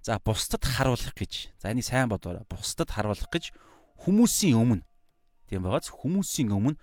За 0.04 0.20
бусдад 0.20 0.60
харуулах 0.68 1.16
гэж. 1.16 1.56
За 1.56 1.72
энийг 1.72 1.88
сайн 1.88 2.12
бодоорой. 2.12 2.44
Бусдад 2.52 2.92
харуулах 2.92 3.32
гэж 3.32 3.56
хүмүүсийн 4.04 4.60
өмнө 4.60 4.84
тийм 5.48 5.64
байгааз 5.66 5.90
хүмүүсийн 5.90 6.52
өмнө 6.52 6.78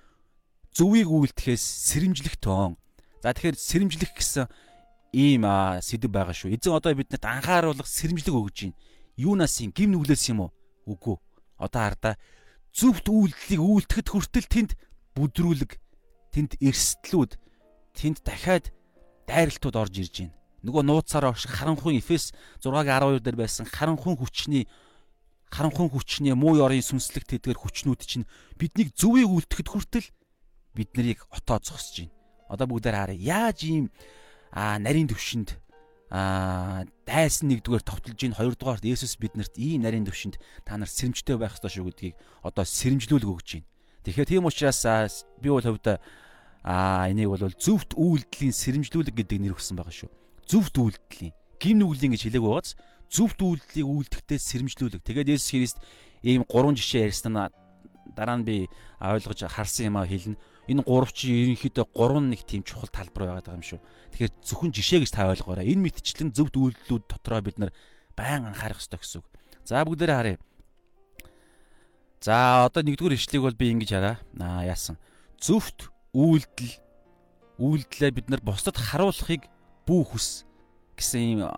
зөвийг 0.74 1.10
үйлдэхээс 1.10 1.64
сэрэмжлэх 1.90 2.36
тоон. 2.42 2.78
За 3.24 3.34
тэгэхээр 3.34 3.58
сэрэмжлэх 3.58 4.12
гэсэн 4.16 4.46
ийм 5.14 5.44
сэдв 5.84 6.10
байгаа 6.10 6.36
шүү. 6.36 6.56
Эзэн 6.56 6.76
одоо 6.76 6.94
биднэрт 6.96 7.26
анхааруулах 7.26 7.88
сэрэмжлэг 7.88 8.36
өгж 8.36 8.58
байна. 8.70 8.80
Юунаас 9.20 9.60
юм 9.60 9.72
гим 9.76 9.92
нүглээс 9.96 10.32
юм 10.32 10.48
уу? 10.48 10.52
Үгүй. 10.88 11.18
Одоо 11.60 11.82
хардаа 11.90 12.16
зөвхт 12.72 13.10
үйлдэлийг 13.10 13.60
үйлдэхэд 13.60 14.08
хүртэл 14.08 14.48
тэнд 14.48 14.72
бүдрүүлэг, 15.18 15.76
тэнд 16.32 16.56
эрсдлүүд, 16.62 17.36
тэнд 17.98 18.24
дахиад 18.24 18.72
дайралтууд 19.28 19.76
орж 19.76 19.96
ирж 20.00 20.16
байна 20.24 20.40
нөгөө 20.64 20.84
нууцаар 20.84 21.32
орш 21.32 21.48
харанхуй 21.48 22.00
Эфес 22.00 22.36
6:12 22.64 23.24
дээр 23.24 23.38
байсан 23.40 23.66
харанхуй 23.66 24.16
хүчний 24.20 24.68
харанхуй 25.50 25.90
хүчний 25.90 26.34
муу 26.34 26.58
ёрын 26.58 26.82
сүнслэг 26.82 27.26
тэдгэр 27.26 27.58
хүчнүүд 27.58 28.02
чинь 28.06 28.30
биднийг 28.56 28.94
зөвийг 28.96 29.30
үлдэхэд 29.30 29.70
хүртэл 29.70 30.08
бид 30.74 30.90
нарыг 30.96 31.26
отоо 31.34 31.60
зогсож 31.60 32.06
байна. 32.06 32.14
Одоо 32.50 32.66
бүгдээр 32.70 32.96
харъя. 32.96 33.44
Яаж 33.46 33.60
ийм 33.66 33.86
нарийн 34.56 35.10
төвшөнд 35.10 35.58
дайсан 36.10 37.46
нэгдүгээр 37.54 37.86
товтолж 37.86 38.18
ийн 38.18 38.34
хоёрдугаарт 38.34 38.86
Есүс 38.86 39.18
биднэрт 39.22 39.58
ийм 39.62 39.86
нарийн 39.86 40.06
төвшөнд 40.10 40.42
та 40.66 40.78
нар 40.78 40.90
сэрэмжтэй 40.90 41.38
байх 41.38 41.58
ёстой 41.58 41.70
шүү 41.70 41.86
гэдгийг 41.94 42.16
одоо 42.42 42.66
сэрэмжлүүлэг 42.66 43.30
өгж 43.30 43.50
байна. 43.62 43.70
Тэгэхээр 44.06 44.30
тийм 44.30 44.50
учраас 44.50 45.26
би 45.38 45.54
бол 45.54 45.62
хувьд 45.62 46.02
а 46.66 47.06
энийг 47.10 47.30
бол 47.30 47.54
зөвхт 47.54 47.94
үйлдэлийн 47.94 48.54
сэрэмжлүүлэг 48.58 49.14
гэдэг 49.14 49.38
нэр 49.38 49.54
өгсөн 49.54 49.78
байгаа 49.78 49.94
шүү 49.94 50.10
зөвхт 50.50 50.76
үйлдэлийн 50.82 51.34
гим 51.62 51.78
нүглийн 51.78 52.18
гэж 52.18 52.26
хэлээг 52.26 52.42
байгааз 52.42 52.74
зөвхт 53.10 53.42
үйлдэлийг 53.42 53.88
үйлдэхдээ 53.90 54.40
сэрэмжлүүлэг. 54.40 55.02
Тэгээд 55.04 55.34
Есүс 55.34 55.52
Христ 55.52 55.78
ийм 56.22 56.46
гурван 56.46 56.78
жишээ 56.78 57.10
ярьсан 57.10 57.36
дараа 58.16 58.38
нь 58.38 58.46
би 58.46 58.70
ойлгож 59.02 59.46
харсан 59.50 59.90
юм 59.90 59.98
а 59.98 60.06
хэлнэ. 60.06 60.38
Энэ 60.70 60.86
гурав 60.86 61.14
чи 61.14 61.34
ерөнхийдөө 61.34 61.86
гурван 61.94 62.30
нэг 62.30 62.46
тийм 62.46 62.62
чухал 62.62 62.90
талбар 62.94 63.42
байгаа 63.42 63.58
юм 63.58 63.66
шүү. 63.66 63.82
Тэгэхээр 64.14 64.34
зөвхөн 64.46 64.72
жишээ 64.74 65.00
гэж 65.02 65.12
та 65.14 65.30
ойлгоорой. 65.30 65.66
Энэ 65.66 65.90
мэтчлэн 65.90 66.30
зөвхт 66.34 66.56
үйлдэлүүд 66.58 67.06
дотроо 67.10 67.42
бид 67.42 67.58
нар 67.58 67.72
байн 68.14 68.46
анхаарах 68.46 68.78
ёстой 68.78 69.02
гэсэн 69.02 69.26
үг. 69.26 69.28
За 69.66 69.82
бүгдээрээ 69.82 70.18
харъя. 70.18 70.38
За 72.22 72.70
одоо 72.70 72.84
нэгдүгээр 72.86 73.18
ишлэгийг 73.18 73.46
бол 73.50 73.58
би 73.58 73.74
ингэж 73.74 73.90
хараа. 73.98 74.18
Аа 74.38 74.62
яасан. 74.68 75.02
Зөвхт 75.42 75.90
үйлдэл 76.14 76.78
үйлдэлээ 77.58 78.12
бид 78.14 78.28
нар 78.30 78.42
бусдад 78.46 78.78
харуулахыг 78.78 79.50
бүү 79.90 80.02
хүс 80.14 80.46
гэсэн 81.00 81.42
юм 81.42 81.50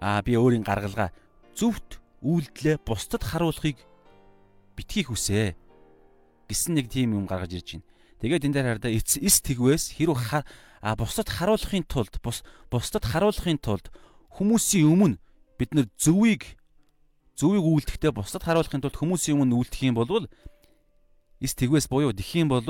аа 0.00 0.24
би 0.24 0.34
өөрийн 0.34 0.64
гаргалгаа 0.64 1.12
зөвхт 1.52 2.00
үйлдэлээ 2.24 2.80
бусдад 2.88 3.20
харуулахыг 3.20 3.76
битгий 4.76 5.04
хүсээ 5.04 5.52
гэсэн 6.48 6.72
нэг 6.80 6.88
тийм 6.88 7.14
юм 7.14 7.28
гаргаж 7.28 7.52
ирж 7.60 7.68
байна. 7.76 7.88
Тэгээд 8.24 8.44
энэ 8.48 8.54
дээр 8.56 8.68
хараа 8.80 8.92
эс 8.96 9.36
тэгвээс 9.44 9.84
хэрв 10.00 10.16
а 10.80 10.96
бусдад 10.96 11.28
харуулахын 11.28 11.84
тулд 11.84 12.16
бус 12.24 12.40
бусдад 12.72 13.04
харуулахын 13.04 13.60
тулд 13.60 13.92
хүмүүсийн 14.40 14.88
өмнө 14.88 15.20
бид 15.60 15.70
нар 15.76 15.86
зөвийг 16.00 16.56
зөвийг 17.36 17.64
үйлдэхдээ 17.64 18.12
бусдад 18.16 18.44
харуулахын 18.44 18.80
тулд 18.80 18.96
хүмүүсийн 18.96 19.36
өмнө 19.36 19.56
үйлдэх 19.60 19.84
юм 19.84 19.96
бол 20.00 20.28
эс 21.40 21.52
тэгвээс 21.56 21.88
буюу 21.88 22.12
дэх 22.16 22.32
юм 22.36 22.48
бол 22.48 22.64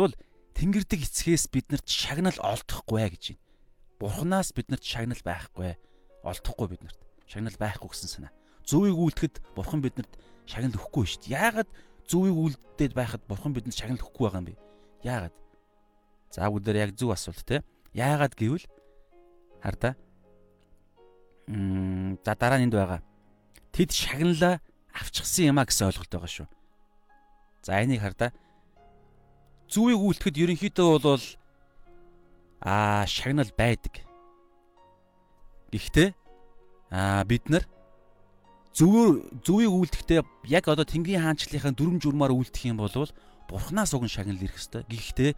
тэнгэрдэг 0.54 1.06
эцгээс 1.06 1.50
биднэрт 1.50 1.86
шагнал 1.86 2.38
олдохгүй 2.38 3.06
гэж 3.10 3.24
байна. 3.34 3.42
Бурханаас 3.98 4.52
биднэрт 4.54 4.84
шагнал 4.84 5.22
байхгүй. 5.24 5.74
Олдохгүй 6.22 6.66
биднэрт. 6.76 6.99
Шагнал 7.30 7.54
байхгүй 7.54 7.86
гэсэн 7.86 8.10
санаа. 8.10 8.34
Зөвийг 8.66 8.98
үлдэхэд 8.98 9.38
Бурхан 9.54 9.78
биднэрт 9.78 10.10
шагнал 10.50 10.74
өгөхгүй 10.74 11.06
шүү 11.06 11.22
дээ. 11.30 11.38
Яагаад 11.38 11.70
зөвийг 12.10 12.34
үлдээд 12.34 12.92
байхад 12.98 13.22
Бурхан 13.30 13.54
бидэнд 13.54 13.78
шагнал 13.78 14.02
өгөхгүй 14.02 14.26
байгаа 14.26 14.42
юм 14.42 14.48
бэ? 14.50 14.58
Яагаад? 15.06 15.34
За 16.34 16.50
бүгдээр 16.50 16.82
яг 16.82 16.90
зөв 16.98 17.14
асуулт 17.14 17.46
те. 17.46 17.62
Яагаад 17.94 18.34
гэвэл 18.34 18.66
хардаа 19.62 19.94
Мм 21.50 22.18
за 22.22 22.34
дараа 22.34 22.58
нь 22.58 22.66
энд 22.66 22.74
байгаа. 22.74 23.02
Тэд 23.74 23.90
шагналаа 23.90 24.62
авчихсан 24.94 25.50
юм 25.50 25.58
а 25.58 25.66
гэсэн 25.66 25.90
ойлголт 25.90 26.10
байгаа 26.10 26.30
шүү. 26.30 26.48
За 27.66 27.82
энийг 27.82 28.02
хардаа 28.02 28.30
зүвийг 29.70 29.98
үлдэхэд 29.98 30.36
ерөнхийдөө 30.38 30.88
бол 31.02 31.24
аа 32.62 33.06
шагнал 33.06 33.50
байдаг. 33.54 34.02
Гэхдээ 35.74 36.14
аа 36.90 37.22
бид 37.24 37.46
нар 37.50 37.64
зөвөө 38.74 39.42
зөвийг 39.46 39.70
үлдэхдээ 39.70 40.20
яг 40.50 40.64
одоо 40.66 40.86
Тэнгэрийн 40.86 41.22
хаанчлалынхаа 41.22 41.74
дүрм 41.74 41.98
журмаар 42.02 42.34
үлдэх 42.34 42.70
юм 42.70 42.78
бол 42.82 42.94
Бурханаас 43.50 43.94
уг 43.94 44.06
шагнал 44.06 44.38
ирэх 44.38 44.62
ёстой. 44.62 44.86
Гэхдээ 44.86 45.34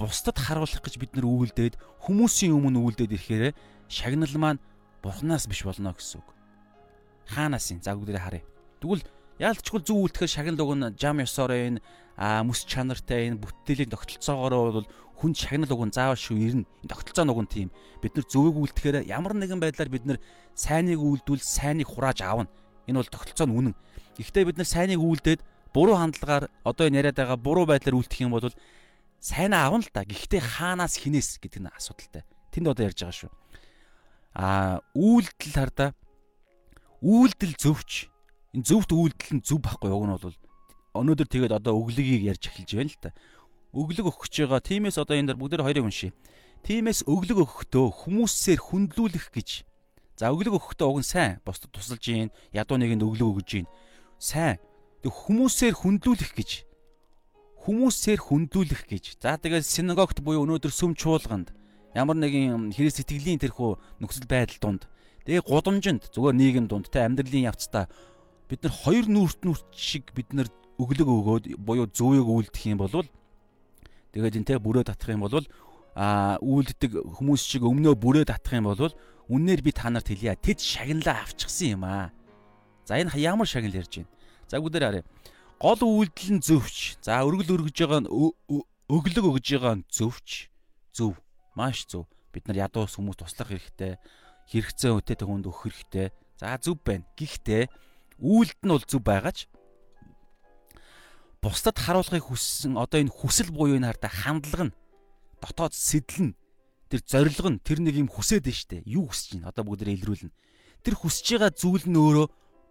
бусдад 0.00 0.40
харуулах 0.40 0.80
гэж 0.80 0.96
бид 0.96 1.12
нар 1.12 1.28
үйлдээд 1.28 1.76
хүмүүсийн 2.08 2.56
өмнө 2.56 2.80
үйлдээд 2.80 3.12
ирэхээр 3.20 3.52
шагнал 3.88 4.32
маань 4.40 4.60
Бурханаас 5.04 5.44
биш 5.44 5.60
болно 5.68 5.92
гэсэн 5.92 6.24
үг. 6.24 6.28
Хаанаас 7.28 7.68
юм? 7.68 7.84
За 7.84 7.92
бүгдээ 7.92 8.16
харъя. 8.16 8.44
Тэгвэл 8.80 9.04
яалтчгүй 9.36 9.80
зөв 9.84 10.08
үлдэхээр 10.08 10.32
шагнал 10.32 10.64
уг 10.64 10.72
нь 10.72 10.88
жам 10.96 11.20
ёсоор 11.20 11.52
энэ 11.52 11.84
а 12.20 12.44
мэс 12.44 12.68
чанартай 12.68 13.32
энэ 13.32 13.40
бүтээлийн 13.40 13.88
тогтолцоогоор 13.88 14.84
бол 14.84 14.88
хүн 15.16 15.32
шагнал 15.32 15.72
уг 15.72 15.88
нь 15.88 15.96
заавал 15.96 16.20
шүү 16.20 16.36
ирнэ. 16.36 16.68
Тогтолцоо 16.84 17.24
нь 17.24 17.32
уг 17.32 17.40
нь 17.40 17.48
тийм. 17.48 17.68
Бид 18.04 18.12
нар 18.12 18.28
зөвийг 18.28 18.60
үлдэхээр 18.60 19.08
ямар 19.08 19.32
нэгэн 19.32 19.56
байдлаар 19.56 19.88
бид 19.88 20.04
нар 20.04 20.18
сайныг 20.52 21.00
үлдвэл 21.00 21.40
сайныг 21.40 21.88
хурааж 21.88 22.20
аавна. 22.20 22.52
Энэ 22.84 23.00
бол 23.00 23.08
тогтолцоо 23.08 23.48
нь 23.48 23.56
үнэн. 23.56 23.74
Гэхдээ 24.20 24.44
бид 24.52 24.60
нар 24.60 24.68
сайныг 24.68 25.00
үлдээд 25.00 25.40
буруу 25.72 25.96
хандлагаар 25.96 26.52
одоо 26.60 26.84
энэ 26.92 27.08
яриад 27.08 27.16
байгаа 27.16 27.40
буруу 27.40 27.64
байдлаар 27.64 27.96
үлдэх 27.96 28.20
юм 28.20 28.36
бол 28.36 28.52
сайнаа 29.20 29.72
авна 29.72 29.84
л 29.84 29.92
та. 29.92 30.04
Гэхдээ 30.04 30.40
хаанаас 30.40 31.00
хинээс 31.00 31.40
гэдэг 31.40 31.60
нь 31.64 31.72
асуудалтай. 31.72 32.24
Тэнд 32.52 32.68
одоо 32.68 32.84
ярьж 32.84 33.00
байгаа 33.00 33.16
шүү. 33.16 33.32
Аа 34.36 34.84
үйлдэл 34.92 35.56
хардаа 35.56 35.90
үйлдэл 37.00 37.56
зөвч. 37.56 38.12
Энэ 38.56 38.64
зөвхт 38.64 38.92
үйлдэл 38.92 39.40
нь 39.40 39.44
зөв 39.44 39.60
байхгүй 39.60 39.88
уг 39.92 40.04
нь 40.04 40.16
бол 40.16 40.39
өнөөдөр 40.94 41.28
тэгээд 41.30 41.56
одоо 41.58 41.74
өглөгийг 41.78 42.26
ярьж 42.30 42.50
эхэлж 42.50 42.70
байна 42.74 42.90
л 42.90 42.98
та 42.98 43.10
өглөг 43.70 44.06
өгч 44.10 44.34
байгаа. 44.46 44.60
Тимээс 44.60 44.98
одоо 44.98 45.14
энэ 45.14 45.34
дөр 45.34 45.38
бүгдээр 45.38 45.62
хоёрыг 45.62 45.86
уншия. 45.86 46.10
Тимээс 46.66 47.06
өглөг 47.06 47.38
өгөхдөө 47.46 47.86
хүмүүсээр 48.02 48.58
хүндлүүлэх 48.58 49.30
гэж. 49.30 49.62
За 50.18 50.34
өглөг 50.34 50.58
өгөхдөө 50.58 50.88
уг 50.90 50.98
нь 51.00 51.06
сайн. 51.06 51.38
Бусдад 51.46 51.70
тусалж 51.70 52.02
гин, 52.02 52.34
ядуу 52.50 52.76
нэгэнд 52.76 53.06
өглөг 53.06 53.46
өгж 53.46 53.48
гин. 53.62 53.68
Сайн. 54.18 54.58
Тэг 55.06 55.14
хүмүүсээр 55.14 55.74
хүндлүүлэх 55.78 56.34
гэж. 56.34 56.50
Хүмүүсээр 57.62 58.20
хүндлүүлэх 58.20 58.82
гэж. 58.90 59.22
За 59.22 59.38
тэгээд 59.38 59.64
синагогт 59.64 60.18
буюу 60.20 60.44
өнөөдөр 60.44 60.74
сүм 60.74 60.98
чуулганд 60.98 61.54
ямар 61.94 62.16
нэгэн 62.18 62.70
хэрэг 62.74 62.94
сэтгэлийн 62.94 63.42
тэрхүү 63.42 64.02
нөхцөл 64.02 64.30
байдал 64.30 64.58
донд 64.62 64.82
тэгээ 65.26 65.42
гудамжинд 65.42 66.06
зүгээр 66.14 66.36
нийгэм 66.38 66.66
донд 66.70 66.86
те 66.86 67.02
амьдралын 67.02 67.50
явцдаа 67.50 67.90
бид 68.46 68.62
нар 68.62 68.74
хоёр 68.74 69.06
нүрт 69.10 69.42
нүрт 69.42 69.66
шиг 69.74 70.14
бид 70.14 70.30
нар 70.30 70.46
өглөг 70.80 71.08
өгөөд 71.08 71.44
буюу 71.60 71.86
зөөийг 71.92 72.26
үлдэх 72.26 72.64
юм 72.72 72.80
бол 72.80 73.04
Тэгээд 74.10 74.42
энэ 74.42 74.48
те 74.48 74.54
бүрөө 74.58 74.90
татах 74.90 75.14
юм 75.14 75.22
бол 75.22 75.46
а 75.94 76.34
үйлддэг 76.42 77.14
хүмүүс 77.14 77.42
шиг 77.46 77.62
өмнөө 77.62 77.94
бүрөө 77.94 78.26
татах 78.26 78.58
юм 78.58 78.66
бол 78.66 78.90
үннээр 79.30 79.62
би 79.62 79.70
та 79.70 79.86
нарт 79.90 80.10
хэлье. 80.10 80.34
Тэд 80.34 80.58
шагналаа 80.58 81.22
авчихсан 81.22 81.78
юм 81.78 81.84
аа. 81.86 82.10
За 82.82 82.98
энэ 82.98 83.14
ямар 83.22 83.46
шагнал 83.46 83.78
ярьж 83.78 84.02
байна? 84.02 84.10
За 84.50 84.58
бүгдээр 84.58 84.82
харъя. 84.82 85.04
Гол 85.62 85.78
үйлдэл 85.78 86.30
нь 86.34 86.42
зөвч. 86.42 86.98
За 87.06 87.22
өргөл 87.22 87.54
өргөж 87.54 87.76
байгаа 87.78 88.00
нь 88.02 88.10
өглөг 88.10 89.24
өгж 89.30 89.46
байгаа 89.54 89.74
нь 89.78 89.86
зөвч. 89.86 90.50
Зөв. 90.90 91.14
Маш 91.54 91.86
зөв. 91.86 92.10
Бид 92.34 92.50
нар 92.50 92.66
ядуус 92.66 92.98
хүмүүс 92.98 93.14
туслах 93.22 93.54
хэрэгтэй. 93.54 93.94
Хэрэгцээ 94.50 94.90
өтөд 94.98 95.22
хүнд 95.22 95.46
өгөх 95.46 95.70
хэрэгтэй. 95.70 96.10
За 96.34 96.58
зөв 96.58 96.82
байна. 96.82 97.06
Гэхдээ 97.14 97.70
үйлдэл 98.18 98.66
нь 98.66 98.74
бол 98.74 98.86
зөв 98.90 99.02
байгаач 99.06 99.46
бусдад 101.40 101.80
харуулахыг 101.80 102.28
хүссэн 102.28 102.76
одоо 102.76 103.00
энэ 103.00 103.08
хүсэл 103.08 103.48
буюу 103.48 103.80
энэ 103.80 103.88
хардаа 103.88 104.12
хандлага 104.12 104.64
нь 104.68 104.76
дотоод 105.40 105.72
сэтэл 105.72 106.30
нь 106.30 106.32
тэр 106.92 107.00
зориг 107.00 107.40
нь 107.40 107.58
тэр 107.64 107.80
нэг 107.80 107.96
юм 107.96 108.12
хүсээд 108.12 108.44
нь 108.44 108.52
штэ. 108.52 108.84
Юу 108.84 109.08
хүсэж 109.08 109.40
байна? 109.40 109.48
Одоо 109.48 109.64
бүгдээ 109.64 109.96
илрүүлнэ. 110.04 110.36
Тэр 110.84 110.94
хүсэж 111.00 111.40
байгаа 111.40 111.52
зүйл 111.56 111.88
нь 111.88 111.96
өөрөө 111.96 112.26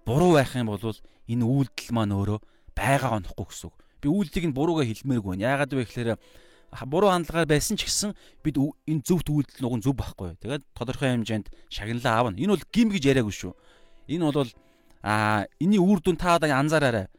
буруу 0.06 0.32
байх 0.38 0.54
юм 0.54 0.70
бол 0.70 0.86
энэ 0.86 1.46
үйлдэл 1.50 1.92
маань 1.98 2.14
өөрөө 2.14 2.40
байгаа 2.78 3.18
онохгүй 3.18 3.46
гэсэн 3.50 3.68
үг. 3.74 3.76
Би 4.06 4.08
үйлдэлийг 4.14 4.46
нь 4.54 4.58
буруугаар 4.58 4.86
хэлмээргүй 4.86 5.30
байна. 5.34 5.46
Яагаад 5.50 5.74
вэ 5.74 5.84
гэхээр 5.90 6.10
буруу 6.86 7.10
хандлагаар 7.10 7.50
байсан 7.50 7.74
ч 7.74 7.90
гэсэн 7.90 8.14
бид 8.46 8.62
энэ 8.62 9.02
зөвхт 9.02 9.34
үйлдэл 9.34 9.66
нуган 9.66 9.82
зөв 9.82 9.98
байхгүй 9.98 10.38
тэгээд 10.38 10.64
тодорхой 10.78 11.10
хэмжээнд 11.18 11.50
шагналаа 11.74 12.14
аавна 12.30 12.38
энэ 12.38 12.54
бол 12.54 12.66
гим 12.70 12.94
гэж 12.94 13.04
яриаггүй 13.10 13.34
шүү. 13.34 13.54
Энэ 14.14 14.30
бол 14.30 14.54
а 15.02 15.50
энэний 15.58 15.82
үр 15.82 15.98
дүн 16.06 16.22
та 16.22 16.38
одоо 16.38 16.54
анзаараарай 16.54 17.10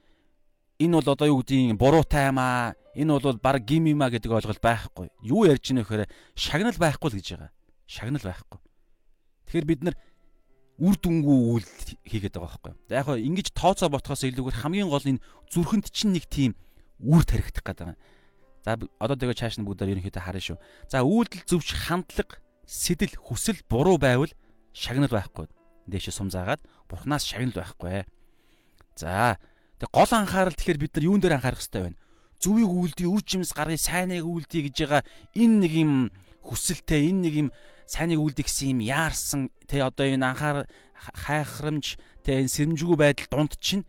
энэ 0.81 0.97
бол 0.97 1.13
одоо 1.13 1.29
юу 1.29 1.41
гэдгийг 1.45 1.77
буруутай 1.77 2.33
юм 2.33 2.41
аа. 2.41 2.73
Энэ 2.97 3.21
бол 3.21 3.37
баг 3.37 3.63
гим 3.69 3.87
юм 3.87 4.01
аа 4.01 4.11
гэдэг 4.11 4.33
ойлголт 4.33 4.65
байхгүй. 4.65 5.13
Юу 5.21 5.45
ярьж 5.45 5.69
байна 5.69 5.85
вэ 5.85 5.87
гэхээр 5.87 6.09
шагнал 6.35 6.79
байхгүй 6.81 7.09
л 7.13 7.19
гэж 7.21 7.29
байгаа. 7.37 7.53
Шагнал 7.85 8.25
байхгүй. 8.25 8.59
Тэгэхээр 9.45 9.69
бид 9.69 9.81
нар 9.85 9.97
үр 10.81 10.97
дүнгүй 10.97 11.39
үйл 11.61 11.69
хийгээд 12.09 12.41
байгаа 12.41 12.57
байхгүй. 12.57 12.73
Яг 12.89 13.05
хоо 13.05 13.21
ингэж 13.21 13.53
тооцоо 13.53 13.93
ботхоос 13.93 14.25
илүүгээр 14.25 14.61
хамгийн 14.65 14.89
гол 14.89 15.05
нь 15.05 15.21
зүрхэнд 15.53 15.93
чинь 15.93 16.17
нэг 16.17 16.25
тийм 16.33 16.57
үр 17.05 17.23
тархитах 17.29 17.61
гэдэг 17.61 17.85
байгаа. 17.85 17.99
За 18.65 18.77
одоо 18.97 19.17
тэгээ 19.17 19.37
чааш 19.37 19.61
нь 19.61 19.67
бүгдээр 19.69 20.01
ерөнхийдөө 20.01 20.25
харна 20.25 20.41
шүү. 20.41 20.59
За 20.89 21.05
үйлдэл 21.05 21.49
зөвч 21.49 21.69
хандлага, 21.89 22.41
сэтэл, 22.65 23.17
хүсэл 23.21 23.61
буруу 23.69 24.01
байвал 24.01 24.33
шагнал 24.73 25.13
байхгүй. 25.13 25.49
Дээшээ 25.89 26.13
сум 26.17 26.29
заагаад 26.33 26.61
бурхнаас 26.89 27.25
шагнал 27.25 27.57
байхгүй. 27.57 28.05
За 28.97 29.41
Тэг 29.81 29.89
гол 29.89 30.13
анхаарал 30.13 30.53
тэгэхээр 30.53 30.77
бид 30.77 30.93
нар 30.93 31.05
юун 31.09 31.21
дээр 31.25 31.41
анхаарах 31.41 31.65
хэрэгтэй 31.65 31.83
байна? 31.89 31.99
Зүвийг 32.37 32.69
үлдээ, 32.69 33.09
үр 33.09 33.25
жимс 33.25 33.57
гаргыг 33.57 33.81
сайныг 33.81 34.29
үлдээ 34.29 34.69
гэж 34.69 34.77
байгаа 34.85 35.03
энэ 35.33 35.57
нэг 35.65 35.73
юм 35.73 35.93
хүсэлтэй, 36.45 37.09
энэ 37.09 37.21
нэг 37.25 37.35
юм 37.41 37.49
сайныг 37.89 38.21
үлдэх 38.21 38.45
гэсэн 38.45 38.77
юм 38.77 38.81
яарсан 38.85 39.49
тэ 39.65 39.81
одоо 39.81 40.05
энэ 40.05 40.21
анхаар 40.21 40.69
хайхрамж 40.95 41.97
тэ 42.21 42.45
энэ 42.45 42.53
сэрэмжгүй 42.53 42.97
байдал 43.01 43.29
дунд 43.33 43.57
чинь 43.57 43.89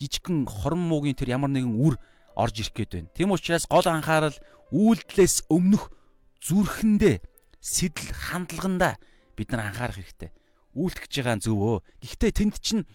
жижигхэн 0.00 0.48
хорон 0.48 0.88
муугийн 0.88 1.16
тэр 1.16 1.36
ямар 1.36 1.52
нэгэн 1.52 1.76
үр 1.76 2.00
орж 2.32 2.56
ирэх 2.64 2.72
гээд 2.72 2.92
байна. 2.96 3.12
Тийм 3.12 3.30
учраас 3.36 3.68
гол 3.68 3.84
анхаарал 3.84 4.36
үйлдэлээс 4.72 5.52
өмнөх 5.52 5.92
зүрхэндээ 6.40 7.20
сэтэл 7.60 8.10
хандлаганда 8.16 8.96
бид 9.36 9.48
нар 9.52 9.68
анхаарах 9.68 10.00
хэрэгтэй. 10.00 10.32
Үйлдэх 10.72 11.04
гэж 11.06 11.14
байгаа 11.20 11.38
зөвөө. 11.44 11.76
Гэхдээ 12.00 12.32
тэнд 12.32 12.56
чинь 12.64 12.88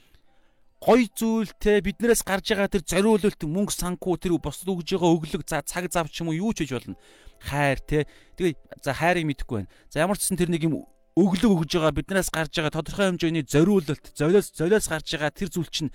гой 0.86 1.10
зүйлтэй 1.10 1.82
биднээс 1.82 2.22
гарч 2.22 2.54
байгаа 2.54 2.70
тэр 2.70 2.86
зориулалт 2.86 3.42
мөнгө 3.42 3.74
санхүү 3.74 4.22
тэр 4.22 4.38
босд 4.38 4.70
өгж 4.70 4.94
байгаа 4.94 5.18
өглөг 5.18 5.42
за 5.50 5.66
цаг 5.66 5.90
зав 5.90 6.14
ч 6.14 6.22
юм 6.22 6.30
уу 6.30 6.38
юу 6.38 6.54
ч 6.54 6.62
хийж 6.62 6.78
болно. 6.78 6.94
Хайр 7.42 7.82
те 7.82 8.06
тэгээ 8.38 8.86
за 8.86 8.94
хайрыг 8.94 9.26
мэдэхгүй 9.26 9.66
байна. 9.66 9.74
За 9.90 10.06
ямар 10.06 10.22
ч 10.22 10.30
сан 10.30 10.38
тэр 10.38 10.54
нэг 10.54 10.62
юм 10.62 10.86
өглөг 11.18 11.66
өгж 11.66 11.82
байгаа 11.82 11.90
биднээс 11.90 12.30
гарч 12.30 12.54
байгаа 12.54 12.78
тодорхой 12.78 13.10
хэмжээний 13.10 13.50
зориулалт 13.50 14.14
золиос 14.14 14.54
золиос 14.54 14.86
гарч 14.86 15.10
байгаа 15.18 15.34
тэр 15.34 15.50
зүйл 15.50 15.74
чинь 15.74 15.90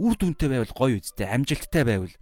үр 0.00 0.16
дүнтэй 0.16 0.48
байвал 0.48 0.72
гоё 0.72 0.96
үстэй 0.96 1.28
амжилттай 1.28 1.84
байвал. 1.84 2.16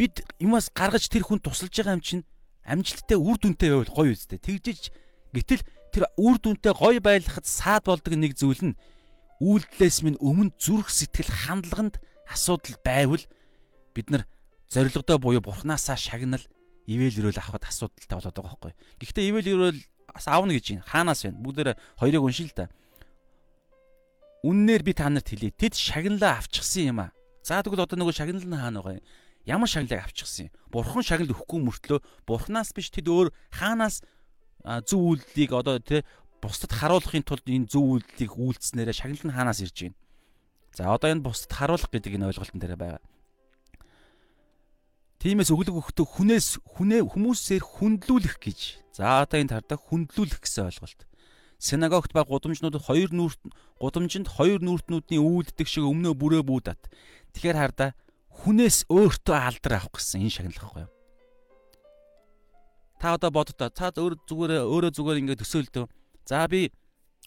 Бид 0.00 0.24
юмас 0.40 0.72
гаргаж 0.72 1.12
тэр 1.12 1.28
хүн 1.28 1.44
тусалж 1.44 1.76
байгаа 1.76 2.00
юм 2.00 2.04
чинь 2.06 2.24
амжилттай 2.64 3.20
үр 3.20 3.36
дүнтэй 3.36 3.68
байвал 3.68 3.92
гоё 3.92 4.16
үстэй 4.16 4.40
тэгжиж 4.40 4.96
гэтэл 5.36 5.60
тэр 5.92 6.08
үр 6.16 6.40
дүнтэй 6.40 6.72
гоё 6.72 7.04
байлгахад 7.04 7.44
саад 7.44 7.84
болдог 7.84 8.16
нэг 8.16 8.32
зүйл 8.32 8.72
нь 8.72 8.78
үйлдэлээс 9.40 9.98
минь 10.02 10.20
өмнө 10.20 10.56
зүрх 10.56 10.88
сэтгэл 10.88 11.28
хандлаганд 11.28 12.00
асуудал 12.28 12.76
байвал 12.84 13.24
бид 13.92 14.08
нар 14.10 14.24
зоригтой 14.68 15.18
буюу 15.18 15.40
бурхнаасаа 15.40 15.96
шагнал 15.96 16.42
ивэл 16.86 17.20
өрөөл 17.20 17.40
авахд 17.40 17.66
асуудалтай 17.68 18.16
болоод 18.16 18.36
байгаа 18.36 18.56
байхгүй. 18.56 18.72
Гэхдээ 19.02 19.28
ивэл 19.28 19.48
өрөөл 19.52 19.80
аавна 20.14 20.52
гэж 20.54 20.66
байна. 20.70 20.86
Хаанаас 20.86 21.20
байна? 21.26 21.42
Бүгдээр 21.42 21.68
хоёрыг 22.00 22.22
уншил 22.22 22.52
да. 22.54 22.70
Үннээр 24.46 24.82
би 24.86 24.92
та 24.94 25.10
нарт 25.10 25.28
хэлье. 25.28 25.50
Тэд 25.50 25.74
шагналаа 25.74 26.38
авчихсан 26.38 26.94
юм 26.94 27.00
аа. 27.02 27.10
За 27.42 27.60
тэгвэл 27.62 27.84
одоо 27.84 27.98
нөгөө 27.98 28.14
шагнал 28.14 28.46
нь 28.46 28.56
хаана 28.56 28.80
байгаа 28.80 28.98
юм? 29.02 29.06
Ямар 29.44 29.68
шагналыг 29.68 30.02
авчихсан 30.06 30.48
юм? 30.48 30.52
Бурхан 30.70 31.02
шагнал 31.02 31.34
өгөхгүй 31.34 31.60
мөртлөө 31.66 31.98
бурхнаас 32.26 32.70
биш 32.70 32.90
тэд 32.94 33.10
өөр 33.10 33.34
хаанаас 33.50 34.06
зөв 34.86 35.00
үйлдэлийг 35.02 35.50
одоо 35.54 35.78
тий 35.78 36.02
бусдад 36.42 36.72
харуулахын 36.72 37.24
тулд 37.24 37.46
энэ 37.46 37.70
зөв 37.70 38.00
үйлдэлийг 38.00 38.32
үйлдснээрээ 38.36 38.96
шагнал 38.96 39.24
нь 39.26 39.36
хаанаас 39.36 39.60
ирж 39.64 39.76
байна. 39.88 39.98
За 40.76 40.92
одоо 40.92 41.08
энэ 41.10 41.24
бусдад 41.24 41.52
харуулах 41.52 41.90
гэдэг 41.90 42.16
энэ 42.20 42.28
ойлголтын 42.30 42.60
дээр 42.60 42.76
байгаа. 42.76 43.02
Тиймээс 45.16 45.48
өглөг 45.48 45.80
өгөхдөө 45.80 46.06
хүнээс 46.06 46.48
хүнээ 46.76 47.02
хүмүүсээр 47.08 47.64
хүндлүүлэх 47.64 48.36
гэж. 48.36 48.60
За 48.92 49.24
одоо 49.24 49.40
энэ 49.40 49.56
тарда 49.56 49.80
хүндлүүлэх 49.80 50.44
гэсэн 50.44 50.68
ойлголт. 50.68 51.08
Синагогт 51.56 52.12
ба 52.12 52.28
гудамжнууд 52.28 52.76
хоёр 52.76 53.10
нүрт 53.16 53.40
гудамжинд 53.80 54.28
хоёр 54.28 54.60
нүртнүүдний 54.60 55.16
үйлддэг 55.16 55.64
шиг 55.64 55.88
өмнөө 55.88 56.12
бүрээ 56.20 56.42
бүүдат. 56.44 56.80
Тэгэхээр 57.32 57.56
харда 57.56 57.86
хүнээс 58.44 58.84
өөртөө 58.92 59.36
алдар 59.40 59.80
авах 59.80 59.96
гэсэн 59.96 60.20
энэ 60.20 60.36
шагнал 60.36 60.60
байхгүй 60.60 60.84
юу? 60.84 60.92
Та 63.00 63.16
одоо 63.16 63.30
боддоо. 63.32 63.72
Та 63.72 63.88
өөр 63.88 64.20
зүгээр 64.28 64.68
өөрөө 64.68 64.92
зүгээр 64.92 65.20
ингээд 65.24 65.40
төсөөлдөө 65.40 65.84
За 66.26 66.46
би 66.50 66.72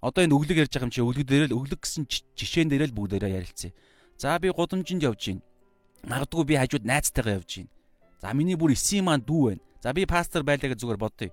одоо 0.03 0.23
энэ 0.27 0.35
өглөг 0.35 0.59
ярьж 0.67 0.75
байгаа 0.75 0.87
юм 0.87 0.93
чи 0.93 1.01
өглөг 1.01 1.27
дээр 1.27 1.47
л 1.47 1.57
өглөг 1.63 1.79
гэсэн 1.79 2.03
жишээн 2.35 2.67
дээр 2.67 2.91
л 2.91 2.97
бүгдээрээ 2.99 3.39
ярилцъя. 3.39 3.71
За 4.19 4.35
би 4.39 4.51
гудамжинд 4.51 5.07
явж 5.07 5.31
гин. 5.31 5.39
Магадгүй 6.03 6.43
би 6.43 6.55
хажууд 6.59 6.83
найзтайгаа 6.83 7.39
явж 7.39 7.63
гин. 7.63 7.67
За 8.19 8.35
миний 8.35 8.59
бүр 8.59 8.75
эсийн 8.75 9.07
маань 9.07 9.23
дүү 9.23 9.55
байна. 9.55 9.63
За 9.79 9.95
би 9.95 10.03
пастор 10.03 10.43
байлаа 10.43 10.75
гэж 10.75 10.83
зүгээр 10.83 10.99
бодъё. 10.99 11.31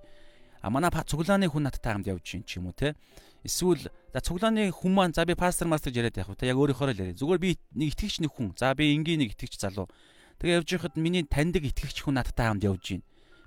А 0.63 0.69
манай 0.71 0.91
цуглааны 0.91 1.51
хүн 1.51 1.67
надтай 1.67 1.91
хамт 1.91 2.07
явж 2.07 2.23
гин 2.23 2.43
ч 2.47 2.63
юм 2.63 2.71
уу 2.71 2.75
те. 2.75 2.95
Эсвэл 3.43 3.91
за 4.15 4.19
цуглааны 4.23 4.71
хүн 4.71 4.93
маань 4.95 5.13
за 5.13 5.27
би 5.27 5.35
пастор 5.35 5.67
мастер 5.67 5.91
яриад 5.91 6.15
явах 6.15 6.39
те. 6.39 6.47
Яг 6.47 6.55
өөрийнхөө 6.55 6.95
л 6.95 7.01
яриа. 7.03 7.19
Зүгээр 7.19 7.39
би 7.43 7.59
нэг 7.75 7.91
итгэгч 7.91 8.23
нэг 8.23 8.31
хүн. 8.31 8.55
За 8.55 8.71
би 8.71 8.95
энгийн 8.95 9.19
нэг 9.19 9.35
итгэгч 9.35 9.59
залуу. 9.59 9.91
Тэгээ 10.39 10.63
явж 10.63 10.69
байхад 10.71 10.95
миний 10.95 11.27
таньдаг 11.27 11.67
итгэгч 11.67 12.07
хүн 12.07 12.15
надтай 12.15 12.47
хамт 12.47 12.63
явж 12.63 12.83
гин. 12.83 13.03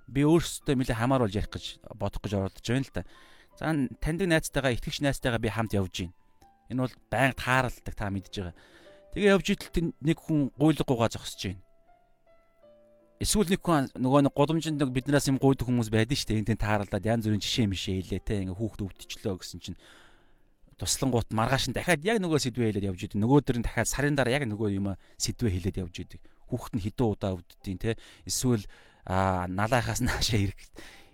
Би 0.08 0.28
өөрсдөө 0.28 0.76
нэлээ 0.76 1.00
хамааруулж 1.00 1.34
ярих 1.36 1.48
гэж 1.48 1.64
бодох 1.96 2.20
гэж 2.20 2.32
оролдож 2.36 2.66
байна 2.68 2.84
л 2.84 2.92
та. 2.92 3.02
За 3.60 3.76
таньдаг 4.00 4.28
найзтайгаа 4.32 4.72
итгэгч 4.72 5.04
найзтайгаа 5.04 5.36
би 5.36 5.52
хамт 5.52 5.76
явж 5.76 6.08
гин. 6.08 6.12
Энэ 6.72 6.80
бол 6.88 6.94
байнга 7.12 7.36
тааралдаг 7.36 7.92
та 7.92 8.08
мэдж 8.08 8.32
байгаа. 8.40 8.56
Тэгээ 9.12 9.32
явж 9.36 9.46
идэл 9.52 9.92
нэг 10.00 10.16
хүн 10.16 10.48
гуйлгуугаа 10.56 11.12
зогсож 11.12 11.52
байна. 11.52 11.60
Эсвэл 13.20 13.52
нэг 13.52 13.60
хүн 13.60 13.92
нөгөө 14.00 14.20
нэг 14.24 14.32
гудамжинд 14.32 14.80
нэг 14.80 14.96
биднээс 14.96 15.28
юм 15.28 15.36
гуйдаг 15.36 15.68
хүмүүс 15.68 15.92
байдаг 15.92 16.16
шүү 16.16 16.40
дээ. 16.40 16.40
Энд 16.40 16.56
тааралдаад 16.56 17.04
янз 17.04 17.28
бүрийн 17.28 17.44
жишээ 17.44 17.68
мишээ 17.68 18.00
хэлээ 18.00 18.24
те 18.24 18.40
ингээ 18.48 18.56
хүүхд 18.56 18.80
өвдчихлөө 18.80 19.36
гэсэн 19.44 19.60
чинь 19.60 19.78
туслангуут 20.80 21.28
маргааш 21.28 21.68
нь 21.68 21.76
дахиад 21.76 22.00
яг 22.00 22.16
нөгөө 22.24 22.40
сэдвээ 22.40 22.80
хэлээд 22.80 22.88
явж 22.88 23.00
идэв. 23.12 23.20
Нөгөө 23.20 23.44
дэр 23.44 23.60
нь 23.60 23.66
дахиад 23.68 23.92
сарын 23.92 24.16
дараа 24.16 24.40
яг 24.40 24.48
нөгөө 24.48 24.72
юм 24.72 24.96
сэдвээ 25.20 25.52
хэлээд 25.52 25.80
явж 25.84 25.94
идэв. 26.00 26.20
Хүүхд 26.48 26.72
нь 26.80 26.84
хідэн 26.88 27.12
удаа 27.12 27.36
өвддөйн 27.36 27.76
те. 27.76 28.00
Эсвэл 28.24 28.64
а 29.04 29.44
налаахаас 29.52 30.00
наашаа 30.00 30.48
ирэх 30.48 30.56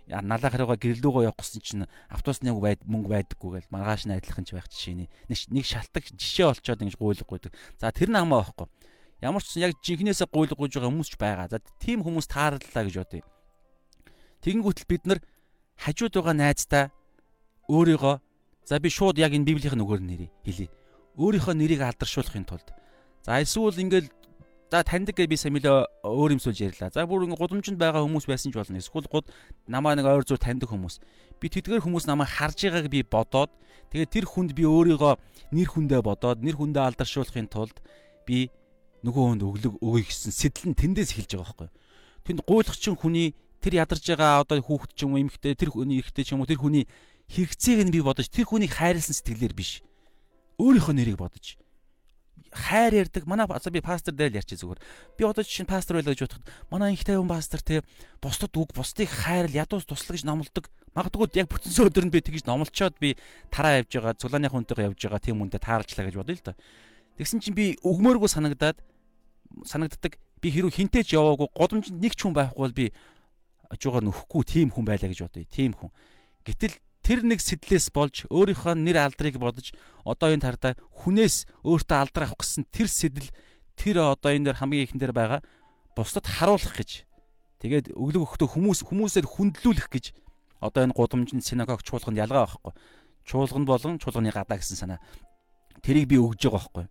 налаа 0.06 0.50
харууга 0.50 0.78
гэрлүүгөө 0.78 1.26
явах 1.26 1.42
гэсэн 1.42 1.62
чинь 1.62 1.84
автобусны 2.06 2.54
байд 2.54 2.86
мөнгө 2.86 3.10
байдаггүй 3.10 3.50
гэл 3.58 3.72
маргааш 3.74 4.06
нь 4.06 4.14
адилхан 4.14 4.46
ч 4.46 4.54
байх 4.54 4.70
жишээний 4.70 5.10
нэг 5.26 5.64
шалтак 5.66 6.06
жишээ 6.14 6.46
олцоод 6.54 6.82
ингэж 6.86 6.94
гуйлгагүйдэг. 6.94 7.52
За 7.82 7.90
тэр 7.90 8.14
нь 8.14 8.18
хамаа 8.18 8.46
байхгүй. 8.46 8.70
Ямар 9.18 9.42
ч 9.42 9.58
яг 9.58 9.74
жинхнээсээ 9.82 10.30
гуйлгаж 10.30 10.70
байгаа 10.78 10.90
хүмүүс 10.94 11.10
ч 11.10 11.16
байгаа. 11.18 11.50
За 11.50 11.58
тийм 11.82 12.06
хүмүүс 12.06 12.26
таарлаа 12.30 12.84
гэж 12.86 12.96
бодъё. 13.02 13.26
Тэгэнгүүтэл 14.46 14.86
бид 14.86 15.02
нар 15.10 15.20
хажууд 15.82 16.14
байгаа 16.14 16.36
найздаа 16.38 16.84
өөрийгөө 17.66 18.14
за 18.62 18.78
би 18.78 18.88
шууд 18.94 19.18
яг 19.18 19.34
энэ 19.34 19.48
библийн 19.48 19.74
нүгээр 19.74 20.02
нэрийг 20.06 20.32
хэлье. 20.46 20.70
Өөрийнхөө 21.18 21.54
нэрийг 21.58 21.82
алдаршуулахын 21.82 22.46
тулд 22.46 22.70
за 23.26 23.42
эсвэл 23.42 23.74
ингээл 23.82 24.06
За 24.66 24.82
таньдаг 24.82 25.14
гэж 25.14 25.30
би 25.30 25.38
самилаа 25.38 25.86
өөр 26.02 26.34
юм 26.34 26.40
суулж 26.42 26.58
ярьлаа. 26.58 26.90
За 26.90 27.06
бүр 27.06 27.30
ингэ 27.30 27.38
гудамжинд 27.38 27.78
байгаа 27.78 28.02
хүмүүс 28.02 28.26
байсан 28.26 28.50
ч 28.50 28.58
болно. 28.58 28.82
Эсвэл 28.82 29.06
гуд 29.06 29.30
намаа 29.70 29.94
нэг 29.94 30.10
ойр 30.10 30.26
зур 30.26 30.42
таньдаг 30.42 30.74
хүмүүс. 30.74 30.98
Би 31.38 31.46
тэдгээр 31.46 31.86
хүмүүс 31.86 32.10
намайг 32.10 32.34
харж 32.34 32.66
байгааг 32.66 32.90
би 32.90 33.06
бодоод 33.06 33.54
тэгээд 33.94 34.10
тэр 34.10 34.26
хүнд 34.26 34.58
би 34.58 34.66
өөрийгөө 34.66 35.54
нэр 35.54 35.68
хүндээ 35.70 36.02
бодоод 36.02 36.42
нэр 36.42 36.58
хүндээ 36.58 36.82
алдаршуулахын 36.82 37.46
тулд 37.46 37.78
би 38.26 38.50
нөгөө 39.06 39.38
хүнд 39.38 39.42
өглөг 39.46 39.74
өгье 39.78 40.10
гэсэн 40.10 40.34
сэтэл 40.34 40.74
нь 40.74 40.78
тэндээс 40.82 41.14
эхэлж 41.14 41.38
байгаа 41.38 41.46
байхгүй. 41.46 41.70
Тэнд 42.26 42.40
гуйлахчин 42.42 42.98
хүний 42.98 43.38
тэр 43.62 43.86
ядарч 43.86 44.02
байгаа 44.02 44.42
одоо 44.42 44.58
хүүхэд 44.66 44.98
ч 44.98 45.06
юм 45.06 45.14
уу 45.14 45.22
эмэгтэй 45.22 45.54
тэр 45.54 45.70
хүний 45.70 46.02
эрэгтэй 46.02 46.26
ч 46.26 46.34
юм 46.34 46.42
уу 46.42 46.50
тэр 46.50 46.58
хүний 46.58 46.90
хэрэгцээг 47.30 47.86
нь 47.86 47.94
би 47.94 48.02
бодож 48.02 48.26
тэр 48.26 48.50
хүнийг 48.50 48.74
хайрлсан 48.74 49.14
сэтгэлээр 49.14 49.54
биш. 49.54 49.86
Өөрийнхөө 50.58 50.94
нэрийг 50.98 51.22
бодож 51.22 51.54
хайр 52.56 53.04
ярддаг. 53.04 53.28
Манай 53.28 53.46
би 53.46 53.80
пастор 53.84 54.14
дээр 54.16 54.32
л 54.32 54.40
ярьчих 54.40 54.58
зүгээр. 54.64 54.80
Би 55.20 55.22
одоо 55.28 55.44
жишээ 55.44 55.68
нь 55.68 55.70
пастор 55.70 56.00
байлаа 56.00 56.16
гэж 56.16 56.24
бодоход 56.24 56.48
манай 56.72 56.96
их 56.96 57.04
тайван 57.04 57.28
пастор 57.28 57.60
те 57.60 57.84
бусдад 58.24 58.56
үг 58.56 58.72
бусдыг 58.72 59.12
хайрл 59.12 59.52
ядуус 59.52 59.84
туслагж 59.84 60.24
номлодог. 60.24 60.72
Магадгүй 60.96 61.36
яг 61.36 61.52
бүтэнсэн 61.52 61.92
өдөр 61.92 62.08
нь 62.08 62.14
би 62.16 62.24
тэгж 62.24 62.48
номлолцоод 62.48 62.96
би 62.96 63.20
тараа 63.52 63.84
явж 63.84 63.92
байгаа 63.92 64.16
цулааны 64.16 64.48
хүнтэйгээ 64.48 64.88
явж 64.88 65.00
байгаа 65.04 65.20
тийм 65.20 65.44
хүнтэй 65.44 65.60
таарчлаа 65.60 66.08
гэж 66.08 66.16
бодъё 66.16 66.36
л 66.40 66.46
та. 66.48 66.56
Тэгсэн 67.20 67.44
чинь 67.44 67.56
би 67.56 67.76
өгмөөргөө 67.84 68.32
санагдаад 68.32 68.80
санагддаг. 69.68 70.16
Би 70.40 70.48
хэрүү 70.52 70.72
хинтээч 70.72 71.12
яваагүй 71.12 71.52
годомжинд 71.52 72.00
нэг 72.00 72.16
ч 72.16 72.24
хүн 72.24 72.36
байхгүй 72.36 72.60
бол 72.64 72.76
би 72.76 72.92
ажуугаар 73.72 74.04
нөхгүй 74.04 74.42
тийм 74.44 74.68
хүн 74.72 74.84
байлаа 74.88 75.08
гэж 75.12 75.20
бодъё. 75.24 75.48
Тийм 75.48 75.72
хүн. 75.76 75.92
Гэтэл 76.44 76.76
тэр 77.06 77.22
нэг 77.22 77.38
сэтлээс 77.38 77.94
болж 77.94 78.26
өөрийнхөө 78.26 78.74
нэр 78.74 78.98
алдрыг 79.06 79.38
бодож 79.38 79.70
одоо 80.02 80.34
энэ 80.34 80.42
тардаа 80.42 80.72
хүнээс 81.06 81.46
өөртөө 81.62 81.98
алдар 82.02 82.26
авах 82.26 82.42
гэсэн 82.42 82.66
тэр 82.74 82.90
сэтэл 82.90 83.30
тэр 83.78 83.96
одоо 84.02 84.34
энэ 84.34 84.50
дээр 84.50 84.58
хамгийн 84.58 84.84
ихэн 84.90 84.98
дээр 84.98 85.14
байгаа 85.14 85.40
бусдад 85.94 86.26
харуулах 86.26 86.74
гэж 86.74 87.06
тэгээд 87.62 87.94
өглөг 87.94 88.26
өгөхдөө 88.26 88.48
хүмүүс 88.50 88.82
хүмүүсээр 88.90 89.26
хүндлүүлэх 89.30 89.86
гэж 89.86 90.04
одоо 90.58 90.82
энэ 90.82 90.98
гудамжинд 90.98 91.46
синагог 91.46 91.86
чуулганд 91.86 92.18
ялгаа 92.18 92.50
байхгүй 92.50 92.74
чуулганд 93.22 93.66
болон 93.70 94.02
чуулганы 94.02 94.34
гадаа 94.34 94.58
гэсэн 94.58 94.74
санаа 94.74 94.98
тэрийг 95.86 96.10
би 96.10 96.18
өгж 96.18 96.50
байгаа 96.50 96.58
байхгүй 96.58 96.86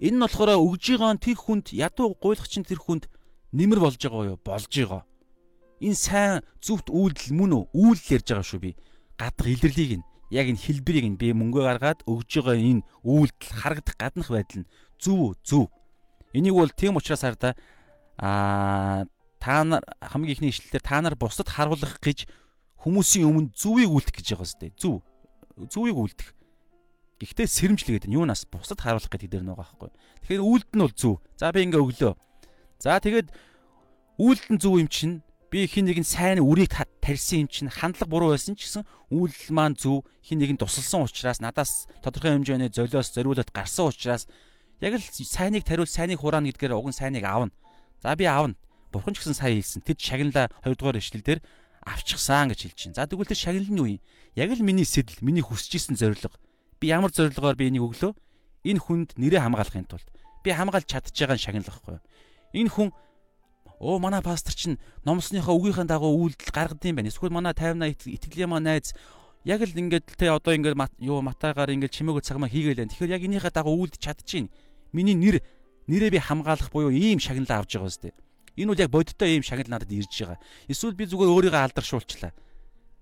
Энэ 0.00 0.16
нь 0.16 0.22
болохоор 0.24 0.56
өгж 0.56 0.96
байгаа 0.96 1.20
тэр 1.20 1.36
хүнд 1.36 1.66
ядуу 1.76 2.16
гуйлахчин 2.16 2.64
тэр 2.64 2.80
хүнд 2.80 3.04
нэмэр 3.52 3.84
болж 3.84 4.00
байгаа 4.00 4.32
юу? 4.32 4.38
Болж 4.40 4.72
байгаа. 4.72 5.04
Энэ 5.84 5.92
сайн 5.92 6.40
зүвт 6.64 6.88
үйлдэл 6.88 7.36
мөн 7.36 7.52
үү? 7.52 7.64
Үйлдэл 7.76 8.16
ярьж 8.16 8.28
байгаа 8.32 8.48
шүү 8.48 8.60
би. 8.64 8.72
Гадаг 9.20 9.46
илэрлийг 9.52 10.00
нь 10.00 10.06
яг 10.32 10.48
энэ 10.48 10.64
хэлбэрийг 10.64 11.06
нь 11.12 11.20
би 11.20 11.36
мөнгө 11.36 11.60
гаргаад 11.60 12.00
өгж 12.08 12.40
байгаа 12.40 12.56
энэ 12.56 12.86
үйлдэл 13.04 13.52
харагдах 13.52 13.96
гаднах 14.00 14.32
байдал 14.32 14.64
нь 14.64 14.70
зөв 14.96 15.36
зөв. 15.44 15.68
Энийг 16.32 16.56
бол 16.56 16.72
тийм 16.72 16.96
учраас 16.96 17.20
хараа 17.20 17.52
а 18.16 19.04
та 19.40 19.64
нар 19.64 19.84
хамгийн 20.00 20.40
ихний 20.40 20.52
ишлэлээр 20.52 20.84
та 20.84 21.00
нар 21.04 21.16
бусдад 21.20 21.48
харуулах 21.52 22.00
гэж 22.00 22.24
хүмүүсийн 22.80 23.28
өмнө 23.28 23.52
зүвийг 23.56 23.92
үлдэх 23.92 24.16
гэж 24.20 24.28
байгаа 24.36 24.48
сте. 24.48 24.72
Зүв. 24.76 25.04
Зүвийг 25.68 25.96
үлдэх. 25.96 26.32
Гэхдээ 27.20 27.48
сэрэмжлэл 27.48 27.96
гэдэг 28.00 28.08
нь 28.08 28.16
юунаас 28.16 28.48
бусдад 28.48 28.80
харуулах 28.80 29.08
гэдэг 29.12 29.28
дээр 29.28 29.44
байгаа 29.44 29.68
байхгүй. 29.68 29.90
Тэгэхээр 30.24 30.44
үйлдэл 30.44 30.76
нь 30.76 30.84
бол 30.84 30.96
зүв. 30.96 31.14
За 31.36 31.52
би 31.52 31.64
ингээ 31.64 31.80
өглөө. 31.80 32.12
За 32.80 32.96
тэгээд 33.00 33.28
үйлдэл 34.16 34.52
нь 34.56 34.60
зүв 34.60 34.74
юм 34.80 34.88
чинь 34.88 35.20
би 35.50 35.66
хин 35.66 35.90
нэг 35.90 35.98
нь 35.98 36.06
сайн 36.06 36.38
үрийг 36.38 36.70
тарьсан 37.02 37.44
юм 37.44 37.48
чинь 37.50 37.70
хандлага 37.70 38.06
буруу 38.06 38.30
байсан 38.32 38.54
ч 38.54 38.70
гэсэн 38.70 38.86
үйлдэл 39.10 39.50
маань 39.50 39.74
зөв 39.74 40.06
хин 40.22 40.38
нэг 40.38 40.54
нь 40.54 40.60
тусалсан 40.62 41.04
учраас 41.04 41.42
надаас 41.42 41.90
тодорхой 42.02 42.38
хэмжээний 42.38 42.70
золиос 42.70 43.10
зориулалт 43.10 43.50
гарсан 43.50 43.90
учраас 43.90 44.30
яг 44.78 44.94
л 44.94 45.02
сайныг 45.02 45.66
тариул 45.66 45.90
сайныг 45.90 46.22
хураана 46.22 46.46
гэдгээр 46.54 46.78
уг 46.78 46.88
нь 46.88 46.94
сайныг 46.94 47.26
аавна. 47.26 47.50
За 47.98 48.14
би 48.14 48.30
аавна. 48.30 48.54
Бурхан 48.94 49.14
ч 49.14 49.26
гэсэн 49.26 49.34
сайн 49.34 49.58
хэлсэн. 49.58 49.82
Тэд 49.82 49.98
шагналаа 49.98 50.54
2 50.62 50.78
дугаар 50.78 51.02
ишлэл 51.02 51.26
дээр 51.26 51.40
авчихсан 51.82 52.54
гэж 52.54 52.70
хэлж 52.70 52.76
чинь. 52.78 52.94
За 52.94 53.10
тэгвэл 53.10 53.26
тэр 53.26 53.38
шагнал 53.38 53.66
нь 53.66 53.78
юу 53.78 53.90
юм? 53.98 54.02
Яг 54.38 54.54
л 54.54 54.62
миний 54.62 54.86
сэтэл, 54.86 55.22
миний 55.26 55.42
хүсэж 55.42 55.74
исэн 55.76 55.96
зорилго. 55.98 56.38
Би 56.78 56.94
ямар 56.94 57.10
зорилгоор 57.10 57.58
би 57.58 57.68
энийг 57.68 57.90
өглөө? 57.90 58.14
Энэ 58.64 58.80
хүнд 58.80 59.10
нэрээ 59.18 59.42
хамгаалахын 59.42 59.90
тулд 59.90 60.06
би 60.44 60.50
хамгаалж 60.50 60.88
чадчих 60.88 61.28
байгаа 61.28 61.36
шагнал 61.36 61.68
байхгүй 61.68 61.94
юу? 61.96 62.02
Энэ 62.56 62.70
хүн 62.72 62.88
оо 63.80 63.98
манай 63.98 64.20
пастор 64.20 64.52
чинь 64.52 64.76
номсныхоо 65.08 65.56
үгийнхээ 65.56 65.88
дагуу 65.88 66.12
үйлдэл 66.20 66.52
гаргад 66.52 66.84
юм 66.84 67.00
байна. 67.00 67.08
Эсвэл 67.08 67.32
манай 67.32 67.56
50 67.56 67.80
80 68.04 68.12
итгэлийн 68.12 68.52
маа 68.52 68.60
найз 68.60 68.92
яг 69.48 69.64
л 69.64 69.72
ингээд 69.72 70.20
те 70.20 70.28
одоо 70.28 70.52
ингээд 70.52 70.76
юу 71.00 71.24
матаагаар 71.24 71.72
ингээд 71.72 71.96
чимээгөө 71.96 72.20
цагмаа 72.20 72.52
хийгээл 72.52 72.84
байна. 72.84 72.92
Тэгэхээр 72.92 73.14
яг 73.16 73.24
энийхээ 73.24 73.56
дагуу 73.56 73.80
үйлдэж 73.80 74.00
чадчихээн. 74.04 74.52
Миний 74.92 75.16
нэр 75.16 75.40
нэрээ 75.88 76.10
би 76.12 76.20
хамгаалах 76.20 76.68
буюу 76.68 76.92
ийм 76.92 77.16
шагналаа 77.24 77.64
авч 77.64 77.80
байгаа 77.80 77.88
үстэй. 77.88 78.12
Энэ 78.60 78.68
бол 78.68 78.84
яг 78.84 78.90
бодиттой 78.92 79.40
ийм 79.40 79.42
шагнал 79.42 79.80
надад 79.80 79.88
ирж 79.88 80.12
байгаа. 80.12 80.38
Эсвэл 80.68 80.92
би 80.92 81.08
зүгээр 81.08 81.32
өөрийгөө 81.32 81.64
алдаршуулчлаа. 81.72 82.36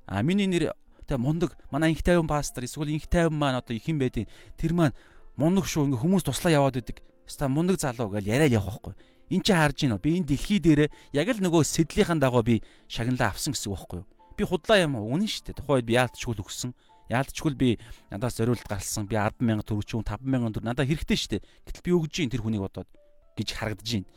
А 0.06 0.22
миний 0.22 0.46
нэр 0.46 0.78
тэ 1.10 1.18
мундаг 1.18 1.58
манай 1.74 1.90
инх 1.90 2.06
тайван 2.06 2.30
пастор 2.30 2.62
эсвэл 2.62 2.94
инх 2.94 3.10
тайван 3.10 3.34
маань 3.34 3.58
одоо 3.58 3.74
их 3.74 3.88
юм 3.90 3.98
байдیں۔ 3.98 4.30
Тэр 4.54 4.78
маань 4.78 4.94
мундаг 5.34 5.66
шүү 5.66 5.90
ингээ 5.90 6.06
хүмүүс 6.06 6.22
туслаа 6.22 6.54
яваад 6.54 6.78
идэг. 6.78 7.02
Хаста 7.26 7.50
мундаг 7.50 7.82
залуу 7.82 8.14
гэж 8.14 8.24
яриад 8.30 8.54
явах 8.54 8.78
байхгүй. 8.78 8.94
Энд 9.28 9.44
чи 9.44 9.52
харж 9.52 9.84
уу? 9.84 10.00
Би 10.00 10.16
энэ 10.16 10.28
дэлхий 10.32 10.60
дээр 10.60 10.88
яг 11.12 11.28
л 11.28 11.44
нөгөө 11.44 11.60
сэдлийнхэн 11.60 12.16
дагуу 12.16 12.40
би 12.40 12.64
шагналаа 12.88 13.36
авсан 13.36 13.52
гэсэн 13.52 13.68
үг 13.68 13.76
байхгүй 13.76 13.98
юу? 14.00 14.08
Би 14.40 14.42
худлаа 14.48 14.78
юм 14.80 14.96
уу? 14.96 15.12
Үнэн 15.12 15.28
шүү 15.28 15.52
дээ. 15.52 15.60
Тухайд 15.60 15.84
би 15.84 16.00
яалтчгүй 16.00 16.32
л 16.32 16.42
өгсөн. 16.46 16.72
Яалтчгүй 17.12 17.52
би 17.52 17.70
надаас 18.08 18.40
зориулт 18.40 18.64
гарсан. 18.64 19.04
Би 19.04 19.20
100000 19.20 19.68
төгрөг 19.68 19.84
ч 19.84 19.92
юм 19.98 20.04
5000 20.06 20.56
төгрөг 20.56 20.64
надад 20.64 20.88
хэрэгтэй 20.88 21.18
шүү 21.20 21.30
дээ. 21.36 21.42
Гэтэл 21.68 21.84
би 21.84 21.92
өгж 21.92 22.14
гин 22.24 22.32
тэр 22.32 22.40
хүнийг 22.40 22.64
бодоод 22.64 22.88
гэж 23.36 23.48
харагдаж 23.52 23.88
байна. 24.00 24.08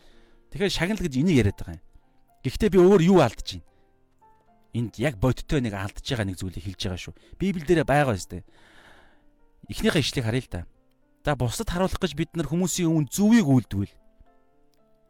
Тэгэхээр 0.55 0.71
шагнал 0.71 1.03
гэж 1.03 1.13
энийг 1.19 1.37
яриад 1.43 1.59
байгаа 1.59 1.75
юм. 1.75 1.83
Гэхдээ 2.47 2.69
би 2.71 2.79
өөр 2.79 3.01
юу 3.03 3.19
алдаж 3.19 3.47
байна? 3.59 3.67
Энд 4.71 4.93
яг 4.95 5.15
бодиттой 5.19 5.59
нэг 5.59 5.75
алдаж 5.75 6.05
байгаа 6.07 6.27
нэг 6.27 6.39
зүйлийг 6.39 6.63
хэлж 6.63 6.81
байгаа 6.87 7.01
шүү. 7.03 7.13
Библиэлд 7.35 7.83
байгаа 7.83 8.15
өстэй. 8.15 8.43
Эхнийхээ 9.67 10.03
ишлэгийг 10.03 10.27
харъя 10.27 10.43
л 10.43 10.51
да. 10.51 10.61
За 11.23 11.35
бусдад 11.35 11.69
харуулах 11.69 11.99
гэж 11.99 12.15
бид 12.15 12.31
нар 12.33 12.47
хүмүүсийн 12.47 12.89
өмнө 12.89 13.11
зүвийг 13.11 13.45
үлдвэл 13.45 13.93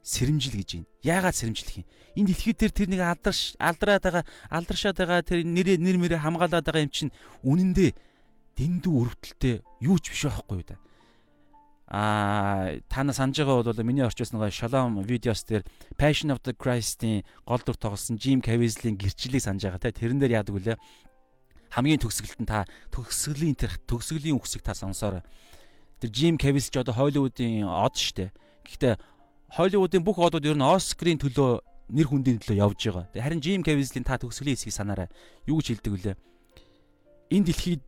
сэрэмжил 0.01 0.57
гэж 0.57 0.69
байна. 0.81 0.89
Яагаад 1.05 1.35
сэрэмжлэх 1.37 1.77
юм? 1.81 1.87
Энэ 2.17 2.27
дэлхий 2.33 2.55
дээр 2.57 2.73
тэр 2.73 2.89
нэг 2.91 3.01
алдарш 3.01 3.55
алдраад 3.55 4.03
байгаа 4.03 4.23
алдаршаад 4.49 4.97
байгаа 4.97 5.21
тэр 5.23 5.45
нэр 5.47 5.79
нэр 5.79 5.97
мэрэ 6.01 6.17
хамгаалаад 6.19 6.65
байгаа 6.65 6.85
юм 6.85 6.91
чинь 6.91 7.15
үнэндээ 7.45 7.91
дэндүү 8.59 8.93
өрөвдөлтөй 8.99 9.55
юу 9.87 9.97
ч 10.01 10.11
биш 10.11 10.27
байхгүй 10.27 10.59
юу 10.59 10.67
да 10.67 10.75
а 11.91 12.79
тана 12.87 13.11
санаж 13.11 13.39
байгаа 13.39 13.63
бол 13.63 13.83
миний 13.83 14.03
орчуулсан 14.03 14.39
байгаа 14.39 14.55
Shalom 14.55 15.03
видеос 15.03 15.43
дээр 15.43 15.63
Passion 15.99 16.31
of 16.31 16.39
the 16.43 16.55
Christ-ийн 16.55 17.23
гол 17.43 17.59
дүр 17.59 17.75
тоглосон 17.75 18.15
Jim 18.15 18.39
Caviezel-ийн 18.39 18.95
гэрчлэлийг 18.95 19.43
санаж 19.43 19.67
байгаа 19.67 19.79
те 19.79 19.91
тэрэн 19.91 20.19
дээр 20.19 20.39
яадаг 20.39 20.55
вүлээ 20.55 20.77
хамгийн 21.75 21.99
төгсгөлт 21.99 22.39
нь 22.43 22.47
та 22.47 22.63
төгсгөлийн 22.95 23.55
төгсгөлийн 23.87 24.39
үгсийг 24.39 24.63
та 24.63 24.71
сонсоорой. 24.75 25.23
Тэр 25.99 26.11
Jim 26.11 26.35
Caviezel 26.39 26.71
ч 26.71 26.75
одоо 26.79 26.95
Hollywood-ийн 26.95 27.67
од 27.67 27.95
штэ. 27.95 28.31
Гэхдээ 28.67 28.95
Hollywood-ийн 29.57 30.03
бүх 30.03 30.19
одууд 30.19 30.47
ер 30.47 30.55
нь 30.55 30.63
Оскарын 30.63 31.19
төлөө 31.19 31.59
нэр 31.91 32.07
хүндийн 32.07 32.39
төлөө 32.39 32.61
явж 32.63 32.79
байгаа. 32.87 33.05
Харин 33.11 33.43
Jim 33.43 33.63
Caviezel-ийн 33.67 34.07
та 34.07 34.15
төгсгөлийн 34.15 34.55
хэсгийг 34.55 34.75
санаарай. 34.75 35.11
Юу 35.43 35.59
гэж 35.59 35.75
хэлдэг 35.75 35.91
вүлээ 35.91 36.15
энэ 37.31 37.47
дэлхийд 37.47 37.81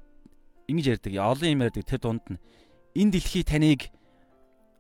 ингэж 0.72 0.86
ярьдаг. 0.88 1.14
Олон 1.20 1.52
юм 1.52 1.64
ярьдаг 1.68 1.84
тэр 1.84 2.00
дунд 2.00 2.24
нь. 2.32 2.40
Энэ 2.96 3.20
дэлхий 3.20 3.44
таныг 3.44 3.92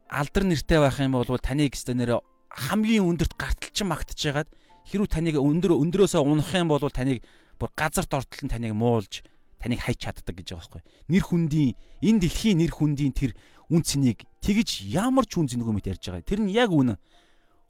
алдар 0.07 0.43
нэртэй 0.47 0.79
байх 0.79 0.97
юм 1.03 1.19
бол 1.19 1.27
таныг 1.27 1.75
өстө 1.75 1.93
нэр 1.93 2.23
хамгийн 2.47 3.03
өндөрт 3.03 3.35
гарталчин 3.35 3.91
магтж 3.91 4.19
ягаад 4.23 4.49
хэрүү 4.87 5.07
таныг 5.11 5.35
өндөр 5.35 5.75
өндөрөөсөө 5.75 6.23
унах 6.23 6.55
юм 6.55 6.71
бол 6.71 6.79
таныг 6.87 7.19
бүр 7.59 7.69
газарт 7.75 8.13
ортол 8.15 8.41
нь 8.47 8.53
таныг 8.53 8.71
муулж 8.71 9.27
таныг 9.59 9.83
хайч 9.83 9.99
чаддаг 9.99 10.31
гэж 10.31 10.55
байгаа 10.55 10.79
байхгүй. 10.79 10.81
Нэр 11.11 11.23
хүндийн 11.27 11.71
энэ 11.99 12.21
дэлхийн 12.23 12.57
нэр 12.63 12.71
хүндийн 12.71 13.11
тэр 13.11 13.31
үн 13.69 13.81
цэнийг 13.83 14.25
тэгж 14.41 14.87
ямар 14.89 15.27
ч 15.27 15.39
үн 15.39 15.47
цэнэгүй 15.47 15.73
мэт 15.75 15.91
ярьж 15.93 16.03
байгаа. 16.09 16.25
Тэр 16.25 16.41
нь 16.43 16.51
яг 16.51 16.71
үнэн. 16.71 16.99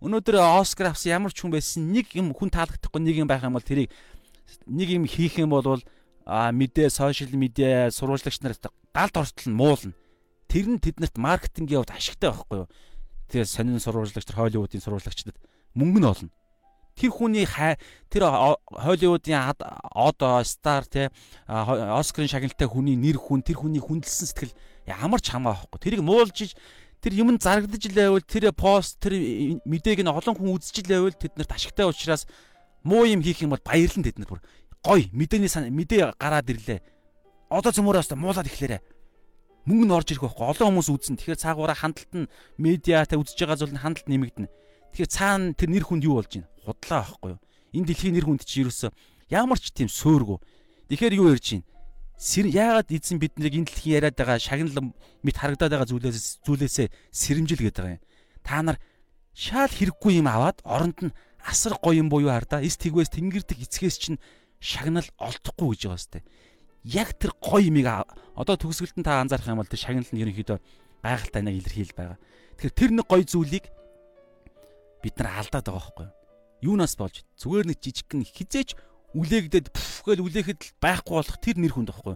Өнөөдөр 0.01 0.41
Оскар 0.61 0.91
авсан 0.91 1.13
ямар 1.13 1.31
ч 1.33 1.43
хүн 1.43 1.53
байсан 1.53 1.91
нэг 1.93 2.11
юм 2.17 2.33
хүн 2.33 2.49
таалагдахгүй 2.49 3.01
нэг 3.01 3.23
юм 3.23 3.29
байх 3.29 3.43
юм 3.45 3.55
бол 3.55 3.63
тэрийг 3.63 3.93
нэг 4.67 4.89
юм 4.89 5.05
хийх 5.07 5.39
юм 5.39 5.53
бол 5.53 5.79
а 6.25 6.51
мэдээ 6.51 6.91
сошиал 6.91 7.31
медиа 7.35 7.91
сурвалжлагч 7.91 8.39
нарт 8.43 8.67
галт 8.91 9.15
ортол 9.15 9.47
нь 9.47 9.55
муулна 9.55 9.93
тэр 10.53 10.69
нь 10.69 10.77
тэднэрт 10.77 11.17
маркетингийн 11.17 11.81
хувьд 11.81 11.97
ашигтай 11.97 12.29
байхгүй 12.29 12.57
юу? 12.61 12.69
Тэгээ 13.33 13.49
сонин 13.49 13.81
сурвалжлагч 13.81 14.29
нар 14.29 14.37
Холливуудын 14.37 14.85
сурвалжлагчдад 14.85 15.33
мөнгө 15.73 15.99
нь 15.99 16.05
олно. 16.05 16.29
Тэр 16.93 17.09
хүний 17.09 17.49
тэр 17.49 18.23
Холливуудын 18.69 19.49
одоо 19.57 20.45
стар 20.45 20.85
те 20.85 21.09
Оскарын 21.49 22.29
шагналтай 22.29 22.69
хүний 22.69 22.93
нэр 22.93 23.17
хүн 23.17 23.41
тэр 23.41 23.65
хүний 23.65 23.81
хүндэлсэн 23.81 24.29
сэтгэл 24.29 24.53
ямар 24.87 25.19
ч 25.21 25.31
хамаа 25.31 25.55
байхгүй. 25.55 25.79
Тэрийг 25.79 26.01
муулж 26.03 26.55
тэр 27.03 27.13
юм 27.13 27.35
зарагдаж 27.35 27.83
лээвэл 27.91 28.23
тэр 28.23 28.51
пост 28.51 28.99
тэр 28.99 29.15
мэдээг 29.63 30.03
нь 30.03 30.11
олон 30.11 30.35
хүн 30.35 30.55
үзэж 30.55 30.87
лээвэл 30.87 31.19
тэднэрт 31.19 31.51
ашигтай 31.51 31.87
учраас 31.87 32.27
муу 32.83 33.03
юм 33.07 33.23
хийх 33.23 33.43
юм 33.43 33.55
бол 33.55 33.63
баярлан 33.63 34.03
тэднэр 34.03 34.29
бүр. 34.29 34.41
Гой 34.83 35.07
мэдээний 35.11 35.51
мэдээ 35.51 36.15
гараад 36.19 36.47
ирлээ. 36.47 36.79
Одоо 37.51 37.71
цөмөрөөс 37.71 38.15
муулаад 38.15 38.47
ихлээрэ 38.47 38.79
мөнгө 39.67 39.85
нь 39.87 39.95
орж 39.95 40.07
ирэх 40.11 40.27
байхгүй. 40.27 40.47
Олон 40.51 40.67
хүмүүс 40.75 40.89
үзэн. 40.91 41.15
Тэгэхээр 41.19 41.39
цаагаараа 41.39 41.77
хандлт 41.79 42.11
нь 42.11 42.27
медиатай 42.59 43.15
үзэж 43.15 43.39
байгаа 43.39 43.59
зүйл 43.59 43.75
нь 43.75 43.83
хандлт 43.83 44.07
нэмэгдэнэ. 44.11 44.51
Тэгэхээр 44.91 45.11
цаана 45.11 45.55
тэр 45.55 45.69
нэр 45.71 45.87
хүнд 45.87 46.03
юу 46.03 46.19
болж 46.19 46.35
байна? 46.35 46.51
Худлаа 46.67 46.99
байхгүй 47.07 47.29
юу? 47.31 47.39
Энэ 47.71 47.87
дэлхийн 47.87 48.13
нэр 48.19 48.27
хүнд 48.27 48.43
чи 48.43 48.61
ерөөсө 48.61 48.91
ямар 49.33 49.57
ч 49.57 49.73
тийм 49.73 49.89
сөөргөө 49.89 50.37
тэгэхээр 50.93 51.17
юу 51.17 51.33
ярьж 51.33 51.57
байна 51.57 51.65
сэр 52.17 52.47
яагаад 52.49 52.89
эзэн 52.91 53.19
биднийг 53.19 53.53
энэ 53.53 53.67
дэлхийн 53.67 53.95
яриад 53.99 54.15
байгаа 54.17 54.39
шагнал 54.39 54.93
мэд 55.23 55.37
харагдаад 55.37 55.71
байгаа 55.73 55.89
зүйлээс 55.89 56.45
зүйлээсээ 56.45 56.87
сэрэмжил 57.11 57.63
гэдэг 57.65 57.85
юм 57.85 58.01
та 58.43 58.61
нар 58.61 58.77
шал 59.33 59.69
хэрэггүй 59.69 60.21
юм 60.21 60.27
аваад 60.29 60.61
оронд 60.63 60.97
нь 61.09 61.15
асар 61.43 61.75
гоё 61.81 61.99
юм 61.99 62.09
буюу 62.09 62.31
хардаа 62.31 62.63
эс 62.63 62.77
тэгвээс 62.77 63.11
тэнгэрдэг 63.11 63.65
эцгээс 63.65 63.97
чинь 63.99 64.21
шагнал 64.61 65.07
олдохгүй 65.19 65.75
гэж 65.75 65.81
байгаа 65.89 65.99
сте 65.99 66.19
яг 66.83 67.15
тэр 67.15 67.31
гоё 67.39 67.67
юмыг 67.71 67.87
одоо 68.35 68.55
төгсгөлд 68.59 68.99
нь 68.99 69.07
та 69.07 69.23
анзаарах 69.23 69.47
юм 69.47 69.59
бол 69.59 69.67
тэр 69.67 69.79
шагнал 69.79 70.07
нь 70.11 70.21
ерөнхийдөө 70.23 70.59
гайхалтай 71.03 71.41
нэг 71.43 71.55
илэрхийл 71.63 71.95
байгаа. 71.95 72.17
Тэгэхээр 72.59 72.75
тэр 72.79 72.91
нэг 72.95 73.07
гоё 73.07 73.23
зүйлийг 73.27 73.65
бид 75.03 75.15
нар 75.19 75.43
алдаад 75.43 75.67
байгаа 75.67 75.79
байхгүй 75.79 76.05
юу? 76.07 76.15
Юунаас 76.75 76.95
болж 76.95 77.27
зүгээр 77.39 77.67
нэг 77.71 77.79
жижигхэн 77.83 78.23
хизээч 78.23 78.75
үлээгдээд 79.13 79.67
бүхгээл 79.73 80.25
үлээхэд 80.25 80.61
байхгүй 80.81 81.15
болох 81.15 81.37
тэр 81.37 81.57
нэр 81.61 81.73
хүнд 81.73 81.89
байхгүй? 81.93 82.15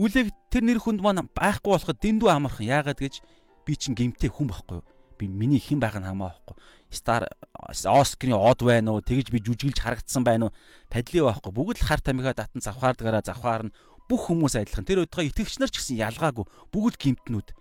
Үлээг 0.00 0.28
тэр 0.48 0.64
нэр 0.64 0.80
хүнд 0.80 1.00
маань 1.04 1.28
байхгүй 1.36 1.70
болоход 1.76 1.98
дэндүү 2.00 2.28
амархан 2.32 2.66
яагаад 2.66 2.98
гэж 3.00 3.20
би 3.68 3.72
чинь 3.76 3.94
гимтэй 3.94 4.32
хүн 4.32 4.48
байхгүй 4.48 4.80
юу? 4.80 4.86
Би 5.20 5.28
миний 5.28 5.60
хэн 5.60 5.78
байх 5.78 6.00
нь 6.00 6.08
хамаа 6.08 6.32
байхгүй. 6.40 6.56
Стар 6.88 7.28
Оскрын 7.68 8.34
од 8.34 8.64
байна 8.64 8.96
уу? 8.96 9.04
Тэгэж 9.04 9.28
би 9.28 9.44
жүжиглж 9.44 9.78
харагдсан 9.78 10.24
байна 10.24 10.48
уу? 10.48 10.56
Падли 10.88 11.20
байхгүй. 11.20 11.52
Бүгд 11.52 11.84
л 11.84 11.86
хар 11.86 12.00
тамхиа 12.00 12.32
татан 12.32 12.64
завхаардгараа 12.64 13.20
завхаар 13.20 13.68
нь 13.68 13.74
бүх 14.08 14.32
хүмүүс 14.32 14.56
адилхан. 14.56 14.88
Тэр 14.88 15.04
өдгөө 15.04 15.28
итгэгч 15.28 15.60
нар 15.60 15.68
ч 15.68 15.78
гэсэн 15.78 16.00
ялгаагүй. 16.00 16.48
Бүгд 16.72 16.96
гимтнүүд. 16.96 17.52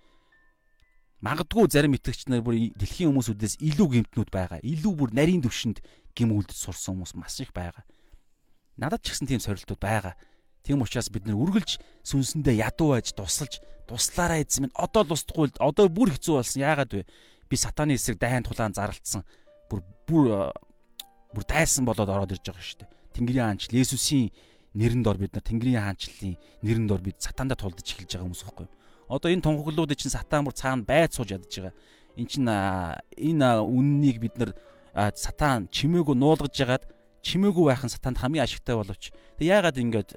Магадгүй 1.20 1.68
зарим 1.68 1.94
итгэгч 2.00 2.32
нар 2.32 2.40
бүр 2.40 2.72
дэлхийн 2.80 3.12
хүмүүсүүдээс 3.12 3.60
илүү 3.60 3.88
гимтнүүд 4.08 4.30
байгаа. 4.32 4.64
Илүү 4.64 4.94
бүр 4.96 5.12
нарийн 5.12 5.44
төвшөнд 5.44 5.84
гим 6.16 6.32
үлдэж 6.32 6.56
сурсан 6.56 6.96
хүмүүс 6.96 7.14
маш 7.20 7.44
их 7.44 7.52
байгаа. 7.52 7.84
Надад 8.80 9.04
ч 9.04 9.12
гэсэн 9.12 9.28
тийм 9.28 9.44
сорилтууд 9.44 9.80
байгаа. 9.80 10.16
Тийм 10.64 10.80
учраас 10.80 11.12
бид 11.12 11.28
нэр 11.28 11.36
үргэлж 11.36 11.80
сүнсэндээ 12.08 12.64
ядуу 12.64 12.96
байж 12.96 13.12
тусалж 13.12 13.60
туслаараа 13.88 14.40
эзэн 14.40 14.68
минь 14.68 14.76
одоо 14.76 15.04
л 15.04 15.16
устдахгүй 15.16 15.52
одоо 15.60 15.92
бүр 15.92 16.16
хэцүү 16.16 16.40
болсон. 16.40 16.64
Яагаад 16.64 16.92
вэ? 16.96 17.04
Би 17.50 17.56
сатаны 17.60 18.00
эсрэг 18.00 18.20
дайн 18.20 18.44
тулаан 18.48 18.72
зарлцсан. 18.72 19.28
Бүр 19.68 19.84
бүр 20.08 20.52
бүр 21.36 21.44
дайсан 21.44 21.84
болоод 21.84 22.08
ороод 22.08 22.32
ирж 22.32 22.46
байгаа 22.48 22.64
шүү 22.64 22.80
дээ. 22.86 22.92
Тэнгэрийн 23.20 23.46
хаанч 23.46 23.68
Есүсийн 23.74 24.32
нэрэнд 24.78 25.08
ор 25.08 25.18
бид 25.18 25.34
нар 25.34 25.44
Тэнгэрийн 25.44 25.82
хаанчлалын 25.84 26.36
нэрэнд 26.62 26.92
ор 26.94 27.02
бид 27.02 27.18
сатанда 27.20 27.56
тулдаж 27.58 27.84
эхэлж 27.84 28.16
байгаа 28.16 28.26
хүмүүс 28.30 28.44
байхгүй 28.46 28.66
юу? 28.66 28.76
Одоо 29.10 29.30
энэ 29.34 29.46
тунхаглуудыг 29.46 29.98
чинь 29.98 30.14
сатан 30.14 30.46
бүр 30.46 30.54
цаана 30.54 30.86
байд 30.86 31.14
сууж 31.14 31.34
ядаж 31.34 31.50
байгаа. 31.50 31.74
Энд 32.18 32.30
чинь 32.30 32.46
энэ 32.46 33.48
үннийг 33.66 34.22
бид 34.22 34.38
нар 34.38 34.54
сатан 35.18 35.66
чимээгүй 35.74 36.14
нуулгаж 36.14 36.54
ягаад 36.54 36.86
чимээгүй 37.24 37.66
байхын 37.70 37.92
сатанд 37.92 38.18
хамгийн 38.20 38.46
ашигтай 38.46 38.76
боловч 38.76 39.12
тэг 39.40 39.46
яагаад 39.48 39.78
ингэж 39.78 40.10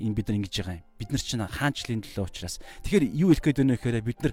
энэ 0.00 0.14
бид 0.14 0.26
нар 0.28 0.36
ингэж 0.40 0.54
байгаа 0.60 0.76
юм. 0.80 0.86
Бид 0.98 1.10
нар 1.10 1.22
чинь 1.22 1.44
хаанчлалын 1.44 2.02
төлөө 2.04 2.24
учраас. 2.24 2.56
Тэгэхээр 2.86 3.04
юу 3.12 3.28
хэлэх 3.34 3.44
гээд 3.44 3.58
байна 3.60 3.74
вэ 3.74 3.78
гэхээр 3.80 4.06
бид 4.06 4.20
нар 4.24 4.32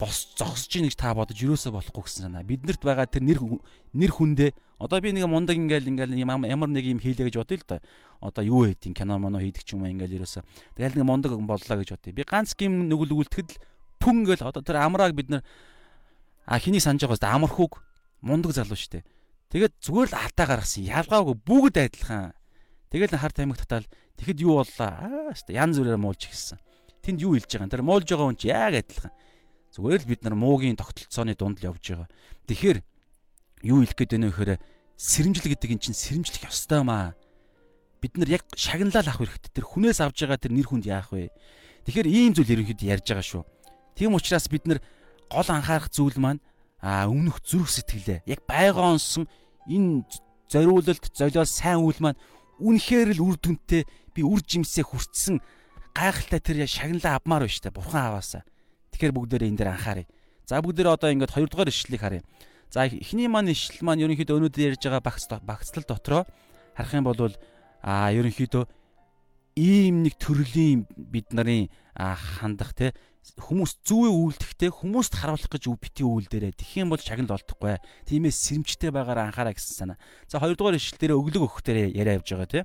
бос 0.00 0.32
зогсож 0.34 0.72
ийн 0.74 0.88
гэж 0.88 0.96
та 0.96 1.12
бодож 1.12 1.36
юусоо 1.36 1.76
болохгүй 1.76 2.02
гэсэн 2.08 2.32
санаа. 2.32 2.42
Биднэрт 2.42 2.80
байгаа 2.80 3.04
тэр 3.04 3.22
нэр 3.22 3.38
нэр 3.92 4.10
хүндээ 4.16 4.50
одоо 4.80 4.98
би 5.04 5.12
нэг 5.12 5.28
мундаг 5.28 5.60
ингээл 5.60 5.92
ингээл 5.92 6.16
ямар 6.24 6.72
нэг 6.72 6.84
юм 6.88 6.98
хийлээ 7.04 7.28
гэж 7.28 7.36
бодъё 7.36 7.60
л 7.60 7.68
да. 7.68 7.84
Одоо 8.24 8.44
юу 8.44 8.64
хийдин 8.64 8.96
кино 8.96 9.20
моно 9.20 9.36
хийдэг 9.36 9.60
ч 9.60 9.76
юм 9.76 9.84
уу 9.84 9.92
ингээл 9.92 10.24
ерөөсөө. 10.24 10.42
Тэгэл 10.80 10.96
нэг 10.96 11.04
мундаг 11.04 11.36
боллоо 11.36 11.76
гэж 11.84 11.92
бодъё. 11.92 12.16
Би 12.16 12.24
ганц 12.24 12.56
гим 12.56 12.88
нүгэл 12.88 13.12
үлдэхэд 13.12 13.48
л 13.52 13.60
пүн 14.00 14.24
гэл 14.24 14.40
одоо 14.40 14.64
тэр 14.64 14.80
амрааг 14.80 15.12
бид 15.12 15.28
нар 15.28 15.44
а 16.48 16.56
хэнийг 16.56 16.80
санаж 16.80 17.04
байгаас 17.04 17.20
амархууг 17.20 17.84
мундаг 18.24 18.56
залуу 18.56 18.80
штэ. 18.80 19.04
Тэгээд 19.50 19.74
зүгээр 19.82 20.08
л 20.14 20.16
алдаа 20.16 20.46
гаргасан. 20.46 20.86
Ялгаагүй 20.86 21.36
бүгд 21.42 21.76
адилхан. 21.82 22.30
Тэгэл 22.94 23.18
хар 23.18 23.34
тамиг 23.34 23.58
татаал 23.58 23.86
тэгэхэд 24.14 24.46
юу 24.46 24.62
боллоо? 24.62 24.90
Аа 24.94 25.34
штэ 25.34 25.58
ян 25.58 25.74
зүрээр 25.74 25.98
муулж 25.98 26.30
гисэн. 26.30 26.58
Тэнд 27.02 27.18
юу 27.22 27.34
хэлж 27.34 27.58
байгаа 27.58 27.66
юм? 27.66 27.74
Тэр 27.74 27.82
муулж 27.82 28.06
байгаа 28.06 28.26
хүн 28.30 28.38
чи 28.38 28.46
яг 28.50 28.74
адилхан. 28.78 29.10
Зүгээр 29.74 30.02
л 30.06 30.10
бид 30.10 30.22
нар 30.22 30.34
муугийн 30.38 30.78
тогтолцооны 30.78 31.34
дунд 31.34 31.58
л 31.62 31.74
явж 31.74 31.82
байгаа. 31.82 32.08
Тэгэхээр 32.46 32.78
юу 33.66 33.82
хэлэх 33.82 33.98
гээд 33.98 34.12
байна 34.14 34.30
вэ 34.30 34.34
гэхээр 34.38 34.52
сэрэмжил 34.98 35.50
гэдэг 35.50 35.70
эн 35.70 35.82
чинь 35.82 35.98
сэрэмжлэх 35.98 36.46
ёстой 36.46 36.82
маа. 36.86 37.14
Бид 37.98 38.14
нар 38.18 38.30
яг 38.30 38.46
шагналал 38.54 39.06
авах 39.06 39.22
хэрэгтэй. 39.22 39.50
Тэр 39.50 39.66
хүнээс 39.66 39.98
авж 40.02 40.18
байгаа 40.18 40.38
тэр 40.38 40.54
нэр 40.54 40.66
хүнд 40.70 40.86
яах 40.86 41.10
вэ? 41.10 41.30
Тэгэхээр 41.86 42.08
ийм 42.10 42.32
зүйл 42.38 42.54
ерөнхийдөө 42.54 42.86
ярьж 42.86 43.06
байгаа 43.06 43.26
шүү. 43.26 43.42
Тийм 43.94 44.14
учраас 44.14 44.46
бид 44.50 44.66
нар 44.66 44.78
гол 45.30 45.48
анхаарах 45.48 45.88
зүйл 45.94 46.18
маань 46.18 46.42
а 46.80 47.06
өмнөх 47.06 47.40
зүрх 47.44 47.68
сэтгэлээ 47.68 48.24
яг 48.26 48.40
байгаа 48.48 48.96
онсон 48.96 49.28
энэ 49.68 50.04
зориулалт 50.48 51.04
золиос 51.12 51.52
сайн 51.52 51.84
үйл 51.84 52.00
маань 52.00 52.20
үнэхээр 52.60 53.16
л 53.16 53.24
үр 53.32 53.36
дүнтэй 53.40 53.84
би 54.16 54.20
үр 54.24 54.40
жимсээ 54.40 54.84
хүртсэн 54.84 55.40
гайхалтай 55.94 56.40
тэр 56.40 56.64
шагналаа 56.64 57.20
авмаар 57.20 57.44
байна 57.46 57.54
штэ 57.54 57.70
бурхан 57.70 58.04
аваасаа 58.10 58.42
Тэгэхээр 59.00 59.16
бүгдээрээ 59.16 59.48
энэ 59.48 59.58
дээр 59.64 59.72
анхаарай. 59.72 60.06
За 60.44 60.60
бүгдээрээ 60.60 60.92
одоо 60.92 61.08
ингээд 61.08 61.32
хоёрдугаар 61.32 61.72
ишлэлийг 61.72 62.02
харъя. 62.04 62.22
За 62.68 62.84
эхний 62.84 63.32
маань 63.32 63.48
ишлэл 63.48 63.80
маань 63.80 64.04
ерөнхийдөө 64.04 64.36
өнөөдөр 64.36 64.76
ярьж 64.76 64.82
байгаа 64.84 65.00
багц 65.00 65.24
багцлал 65.40 65.86
дотроо 65.88 66.22
харах 66.76 66.92
юм 66.92 67.08
бол 67.08 67.32
а 67.80 68.12
ерөнхийдөө 68.12 68.68
ийм 69.56 70.04
нэг 70.04 70.20
төрлийн 70.20 70.84
бид 71.00 71.32
нарын 71.32 71.72
хандах 71.96 72.76
те 72.76 72.92
хүмүүс 73.40 73.84
зүүе 73.84 74.10
үйлдэхтэй 74.10 74.70
хүмүүст 74.72 75.14
харуулах 75.16 75.48
гэж 75.48 75.64
бити 75.76 76.02
үйлдэрээ 76.04 76.56
тэгэх 76.56 76.84
юм 76.84 76.92
бол 76.92 77.00
шагнал 77.00 77.36
олдохгүй. 77.36 77.78
Тиймээс 78.08 78.36
сэрэмжтэй 78.36 78.90
байгаараа 78.92 79.28
анхаараа 79.30 79.54
гэсэн 79.54 79.94
санаа. 79.94 79.98
За 80.28 80.40
хоёрдугаар 80.40 80.76
ишлэл 80.76 81.00
дээр 81.00 81.16
өглөг 81.16 81.44
өгөх 81.44 81.62
дээр 81.64 81.92
яриа 81.94 82.20
явж 82.20 82.32
байгаа 82.32 82.48
те. 82.48 82.60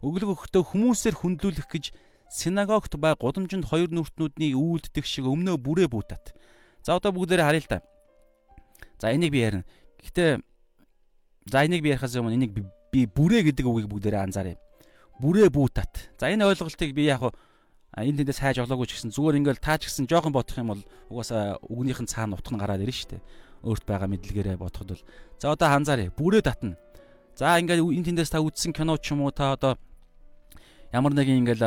Өглөг 0.00 0.32
өгөхдөө 0.36 0.62
хүмүүсээр 0.64 1.16
хүндлүүлэх 1.16 1.68
гэж 1.68 1.84
синагогт 2.28 2.92
бай 3.00 3.16
гудамжинд 3.16 3.68
хоёр 3.68 3.88
нүртнүүдний 3.88 4.52
үйлддэг 4.52 5.04
шиг 5.04 5.28
өмнөө 5.28 5.56
бүрээ 5.60 5.88
бүүтат. 5.88 6.36
За 6.84 6.96
одоо 6.96 7.12
бүгдээрээ 7.12 7.46
харъя 7.48 7.62
л 7.64 7.70
да. 7.72 7.78
За 9.00 9.12
энийг 9.12 9.32
би 9.32 9.40
ярина. 9.40 9.64
Гэхдээ 10.02 10.40
за 11.48 11.64
энийг 11.64 11.82
би 11.82 11.92
ярихаас 11.92 12.16
өмнө 12.20 12.36
энийг 12.36 12.52
би 12.92 13.06
бүрээ 13.08 13.48
гэдэг 13.48 13.64
үгийг 13.64 13.88
бүгдээрээ 13.88 14.24
анзааръя. 14.28 14.60
Бүрээ 15.18 15.48
бүүтат. 15.50 16.14
За 16.20 16.28
энэ 16.28 16.46
ойлголтыг 16.46 16.92
би 16.94 17.08
яг 17.08 17.32
энэ 17.96 18.20
тэндээс 18.20 18.40
хайж 18.44 18.56
олоогүй 18.60 18.86
ч 18.86 19.00
гэсэн 19.00 19.12
зүгээр 19.16 19.38
ингээл 19.40 19.64
таач 19.64 19.88
гэсэн 19.88 20.04
жоохон 20.04 20.36
бодох 20.36 20.56
юм 20.60 20.76
бол 20.76 20.82
угаасаа 21.08 21.56
үгнийхэн 21.64 22.04
цаана 22.04 22.36
утга 22.36 22.52
нь 22.52 22.60
гараад 22.60 22.84
ирнэ 22.84 22.92
шүү 22.92 23.10
дээ. 23.16 23.22
Өөрт 23.64 23.84
байгаа 23.88 24.08
мэдлэгээрээ 24.12 24.60
бодоход 24.60 24.92
бол. 24.92 25.04
За 25.40 25.56
одоо 25.56 25.68
анзааръя. 25.72 26.12
Бүрээ 26.12 26.44
татна. 26.44 26.76
За 27.34 27.56
ингээд 27.56 27.80
энэ 27.80 28.06
тэндээс 28.12 28.30
та 28.30 28.44
үзсэн 28.44 28.76
кино 28.76 29.00
ч 29.00 29.16
юм 29.16 29.24
уу 29.24 29.32
та 29.32 29.56
одоо 29.56 29.80
ямар 30.92 31.16
нэгэн 31.16 31.42
ингээл 31.42 31.64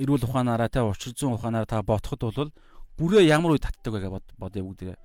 эрүүл 0.00 0.24
ухаанаараа 0.24 0.72
те 0.72 0.80
учир 0.80 1.12
зүйн 1.12 1.36
ухаанаараа 1.36 1.68
та 1.68 1.84
бодоход 1.84 2.20
бол 2.24 2.50
бүрээ 2.98 3.28
ямар 3.28 3.54
үе 3.54 3.62
татдаг 3.62 3.92
вэ 3.94 4.00
гэж 4.08 4.24
бодъё 4.36 4.64
бүгдээ. 4.64 4.96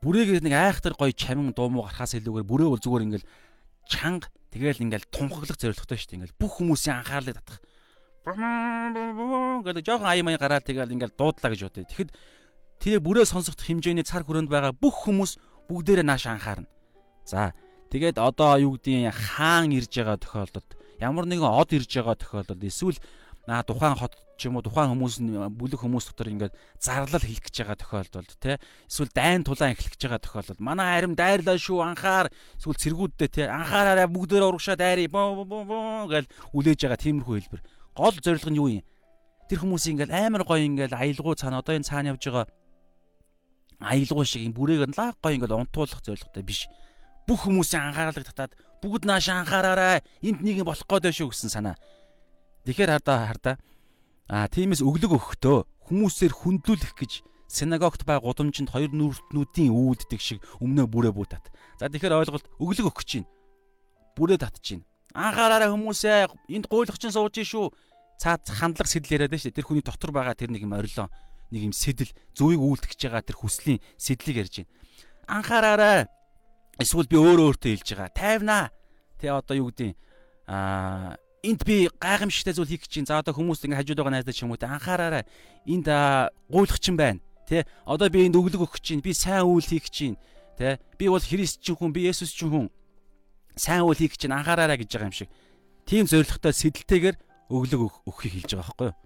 Бүрээгээ 0.00 0.40
нэг 0.40 0.54
айхтар 0.56 0.94
гоё 0.96 1.12
чамин 1.12 1.52
дуумуу 1.52 1.84
гарахаас 1.84 2.16
илүүгээр 2.16 2.48
бүрээ 2.48 2.68
бол 2.72 2.80
зүгээр 2.80 3.04
ингээл 3.04 3.30
чанга 3.84 4.32
тэгэл 4.48 4.84
ингээл 4.88 5.10
тунхаглах 5.12 5.60
зорилготой 5.60 5.98
шүү 6.00 6.08
дээ. 6.08 6.18
Ингээл 6.24 6.40
бүх 6.40 6.52
хүмүүсийн 6.56 7.04
анхаарлыг 7.04 7.36
татах. 7.36 7.60
Гэдэг 8.26 9.84
жоохон 9.84 10.08
аяа 10.08 10.24
маяа 10.24 10.40
гараад 10.40 10.64
тэгэл 10.64 10.92
ингээл 10.92 11.16
дуудлаа 11.16 11.50
гэж 11.52 11.60
бодъё. 11.64 11.88
Тэгэхэд 11.88 12.10
тэр 12.80 13.00
бүрээ 13.00 13.24
сонсох 13.24 13.56
хэмжээний 13.56 14.04
цар 14.04 14.24
хүрээнд 14.24 14.52
байгаа 14.52 14.76
бүх 14.76 15.08
хүмүүс 15.08 15.40
бүгдээрээ 15.68 16.04
нааш 16.04 16.28
анхаарна. 16.28 16.68
За 17.24 17.52
тэгээд 17.88 18.20
одоо 18.20 18.60
юу 18.60 18.76
гэдгийг 18.76 19.12
хаан 19.12 19.72
ирж 19.72 19.92
байгаа 19.92 20.20
тохиолдолд 20.20 20.68
ямар 21.00 21.24
нэгэн 21.24 21.48
од 21.48 21.72
ирж 21.72 21.90
байгаа 21.96 22.16
тохиолдолд 22.20 22.60
эсвэл 22.60 23.00
наа 23.48 23.64
тухайн 23.64 23.96
хот 23.96 24.14
ч 24.36 24.48
юм 24.48 24.60
уу 24.60 24.64
тухайн 24.64 24.92
хүмүүс 24.92 25.20
бүлэг 25.56 25.80
хүмүүс 25.80 26.12
дотор 26.12 26.28
ингээд 26.28 26.54
зарлал 26.76 27.24
хийх 27.24 27.40
гэж 27.40 27.56
байгаа 27.64 27.76
тохиолдолд 27.80 28.30
те 28.40 28.60
эсвэл 28.88 29.12
дайн 29.12 29.44
тулаан 29.44 29.72
эхлэх 29.72 29.96
гэж 29.96 30.02
байгаа 30.06 30.20
тохиолдолд 30.20 30.60
манай 30.60 30.88
харим 30.96 31.16
дайрлаа 31.16 31.56
шүү 31.56 31.80
анхаар 31.84 32.28
эсвэл 32.60 32.80
цэргүүддээ 32.80 33.28
те 33.32 33.42
анхаараараа 33.48 34.08
бүгдээр 34.12 34.44
урагшаа 34.44 34.76
дайрыг 34.76 35.12
гэл 35.12 36.28
үлээж 36.56 36.80
байгаа 36.84 37.00
тиймэрхүү 37.00 37.36
хэлбэр 37.36 37.62
гол 37.96 38.16
зорилго 38.18 38.50
нь 38.50 38.60
юу 38.60 38.68
юм 38.80 38.84
тэр 39.48 39.58
хүмүүс 39.62 39.84
ингээд 39.90 40.10
амар 40.14 40.42
гоё 40.46 40.62
ингээд 40.62 40.94
аялгау 40.94 41.34
цаана 41.34 41.60
одоо 41.62 41.74
энэ 41.74 41.88
цаана 41.88 42.14
явж 42.14 42.22
байгаа 42.26 42.46
аялгау 43.80 44.24
шиг 44.24 44.46
юм 44.46 44.54
бүрээг 44.54 44.90
нь 44.90 44.96
лаг 44.96 45.16
гоё 45.22 45.34
ингээд 45.36 45.56
унтуулах 45.56 46.00
зорилготой 46.04 46.44
биш 46.44 46.68
бүх 47.30 47.46
хүмүүсийн 47.46 47.94
анхаарлыг 47.94 48.26
татаад 48.26 48.52
бүгд 48.82 49.04
наашаа 49.04 49.44
анхаараарай. 49.44 50.00
Энд 50.24 50.40
нэг 50.42 50.64
юм 50.64 50.68
болох 50.68 50.82
гээд 50.82 51.14
шүү 51.14 51.30
гэсэн 51.30 51.52
санаа. 51.52 51.76
Тэгэхээр 52.64 52.90
хардаа 52.96 53.18
хардаа 53.28 53.54
аа 54.26 54.48
тиймээс 54.48 54.82
өглөг 54.82 55.14
өгөхдөө 55.14 55.58
хүмүүсээр 55.88 56.32
хүндлүүлэх 56.34 56.94
гэж 56.96 57.12
синагогт 57.46 58.02
бай 58.02 58.18
гудамжинд 58.18 58.72
хоёр 58.72 58.90
нүртнүүдийн 58.94 59.70
үүддэг 59.74 60.20
шиг 60.20 60.40
өмнөө 60.58 60.86
бүрээ 60.90 61.12
бүү 61.14 61.26
тат. 61.28 61.50
За 61.78 61.86
тэгэхээр 61.86 62.18
ойлголт 62.18 62.46
өглөг 62.58 62.86
өгөх 62.88 63.04
чинь 63.04 63.26
бүрээ 64.16 64.38
татж 64.42 64.58
чинь. 64.62 64.82
Анхаараарай 65.14 65.70
хүмүүсээ 65.70 66.28
энд 66.54 66.66
гуйлахчин 66.70 67.10
сууж 67.14 67.38
шүү. 67.40 67.70
Цаад 68.20 68.46
хандлага 68.46 68.90
сэтэл 68.90 69.16
яриад 69.16 69.34
шүү. 69.34 69.54
Тэр 69.54 69.66
хүний 69.66 69.84
дотор 69.84 70.12
байгаа 70.14 70.36
тэр 70.36 70.52
нэг 70.52 70.62
юм 70.62 70.76
орилон 70.76 71.10
нэг 71.50 71.70
юм 71.70 71.74
сэтэл 71.74 72.14
зөвийг 72.36 72.62
үйлдэх 72.62 72.94
гэж 72.94 73.00
байгаа 73.10 73.26
тэр 73.26 73.38
хүслийн 73.42 73.82
сэтлийг 73.98 74.46
ярьж 74.46 74.54
байна. 74.62 74.70
Анхаараарай 75.26 76.06
Эсвэл 76.80 77.04
би 77.04 77.20
өөрөө 77.20 77.60
өөртөө 77.60 77.70
хэлж 77.76 77.88
байгаа. 77.92 78.16
Тайвнаа. 78.16 78.64
Тэ 79.20 79.28
одоо 79.28 79.52
юу 79.52 79.68
гэдэг 79.68 79.92
аа 80.48 81.20
энд 81.44 81.60
би 81.68 81.92
гайхамшигтай 82.00 82.56
зүйл 82.56 82.72
хийх 82.72 82.88
гэж 82.88 83.04
чинь. 83.04 83.04
За 83.04 83.20
одоо 83.20 83.36
хүмүүс 83.36 83.60
ингэ 83.68 83.76
хажууд 83.76 84.00
байгаа 84.00 84.16
найздаа 84.16 84.32
ч 84.32 84.48
юм 84.48 84.56
уу 84.56 84.60
те 84.60 84.64
анхаараарай. 84.64 85.28
Энд 85.68 85.92
гуйлах 86.48 86.80
чинь 86.80 86.96
байна. 86.96 87.20
Тэ 87.44 87.68
одоо 87.84 88.08
би 88.08 88.24
энд 88.24 88.32
өглөг 88.40 88.64
өгөх 88.64 88.80
чинь. 88.80 89.04
Би 89.04 89.12
сайн 89.12 89.44
үйл 89.44 89.60
хийх 89.60 89.92
чинь. 89.92 90.16
Тэ 90.56 90.80
би 90.96 91.12
бол 91.12 91.20
Христчин 91.20 91.76
хүн, 91.76 91.92
би 91.92 92.08
Есүс 92.08 92.32
чинь 92.32 92.48
хүн. 92.48 92.66
Сайн 93.60 93.84
үйл 93.84 94.00
хийх 94.00 94.16
чинь 94.16 94.32
анхаараарай 94.32 94.80
гэж 94.80 94.88
байгаа 94.96 95.12
юм 95.12 95.16
шиг. 95.20 95.28
Тийм 95.84 96.08
зоригтой 96.08 96.56
сэтэлтэйгээр 96.56 97.16
өглөг 97.52 98.08
өгөхийг 98.08 98.40
хэлж 98.40 98.56
байгаа 98.56 98.64
байхгүй 98.72 98.88
юу? 98.88 98.96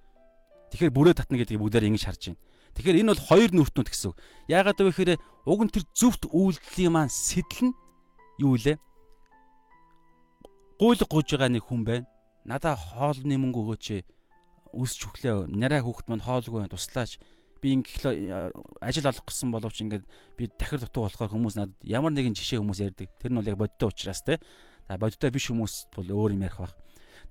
Тэгэхээр 0.71 0.95
бүрээ 0.95 1.15
татна 1.19 1.37
гэдгийг 1.43 1.59
бүгдээр 1.59 1.89
ингэж 1.91 2.05
харж 2.07 2.23
байна. 2.31 2.43
Тэгэхээр 2.79 3.01
энэ 3.03 3.11
бол 3.11 3.27
хоёр 3.27 3.51
нүртнүүд 3.51 3.89
гэсэн 3.91 4.09
үг. 4.15 4.19
Яагаад 4.47 4.79
вэ 4.79 4.91
гэхээр 4.95 5.13
уг 5.43 5.61
нь 5.67 5.75
тэр 5.75 5.85
зөвхт 5.91 6.31
үйлдэлийн 6.31 6.95
маань 6.95 7.11
сэтэл 7.11 7.75
нь 7.75 7.79
юу 8.39 8.55
вэ? 8.55 8.79
Гуйлг 10.79 11.03
гуйж 11.11 11.29
байгаа 11.35 11.51
нэг 11.51 11.67
хүн 11.67 11.83
байна. 11.83 12.07
Надаа 12.47 12.79
хоолны 12.79 13.35
мөнгө 13.35 13.59
өгөөч. 13.75 13.87
Үсч 14.75 15.07
өглөө. 15.07 15.51
Нарай 15.51 15.83
хүүхэд 15.83 16.11
маань 16.11 16.27
хоолгүй 16.27 16.67
байна. 16.67 16.75
Туслаач. 16.75 17.19
Би 17.65 17.81
ингээ 17.81 18.53
ажил 18.85 19.09
олох 19.09 19.25
гэсэн 19.25 19.49
боловч 19.49 19.81
ингээд 19.81 20.05
би 20.37 20.53
дахир 20.53 20.85
дутуу 20.85 21.09
болохоор 21.09 21.33
хүмүүс 21.33 21.57
надад 21.57 21.81
ямар 21.81 22.13
нэгэн 22.13 22.37
жишээ 22.37 22.61
хүмүүс 22.61 22.85
ярьдаг. 22.85 23.09
Тэр 23.17 23.33
нь 23.33 23.41
бол 23.41 23.49
яг 23.49 23.57
бодтой 23.57 23.89
учраас 23.89 24.21
те. 24.21 24.37
За 24.85 25.01
бодтой 25.01 25.33
биш 25.33 25.49
хүмүүс 25.49 25.89
бол 25.97 26.05
өөр 26.29 26.37
юм 26.37 26.45
ярих 26.45 26.61
бах. 26.61 26.77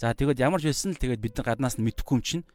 За 0.02 0.10
тэгээд 0.10 0.42
ямар 0.42 0.58
ч 0.58 0.74
байсан 0.74 0.98
л 0.98 1.02
тэгээд 1.02 1.22
бид 1.22 1.38
нар 1.38 1.54
гаднаас 1.54 1.78
нь 1.78 1.86
мэдэхгүй 1.86 2.18
юм 2.18 2.26
чинь 2.26 2.46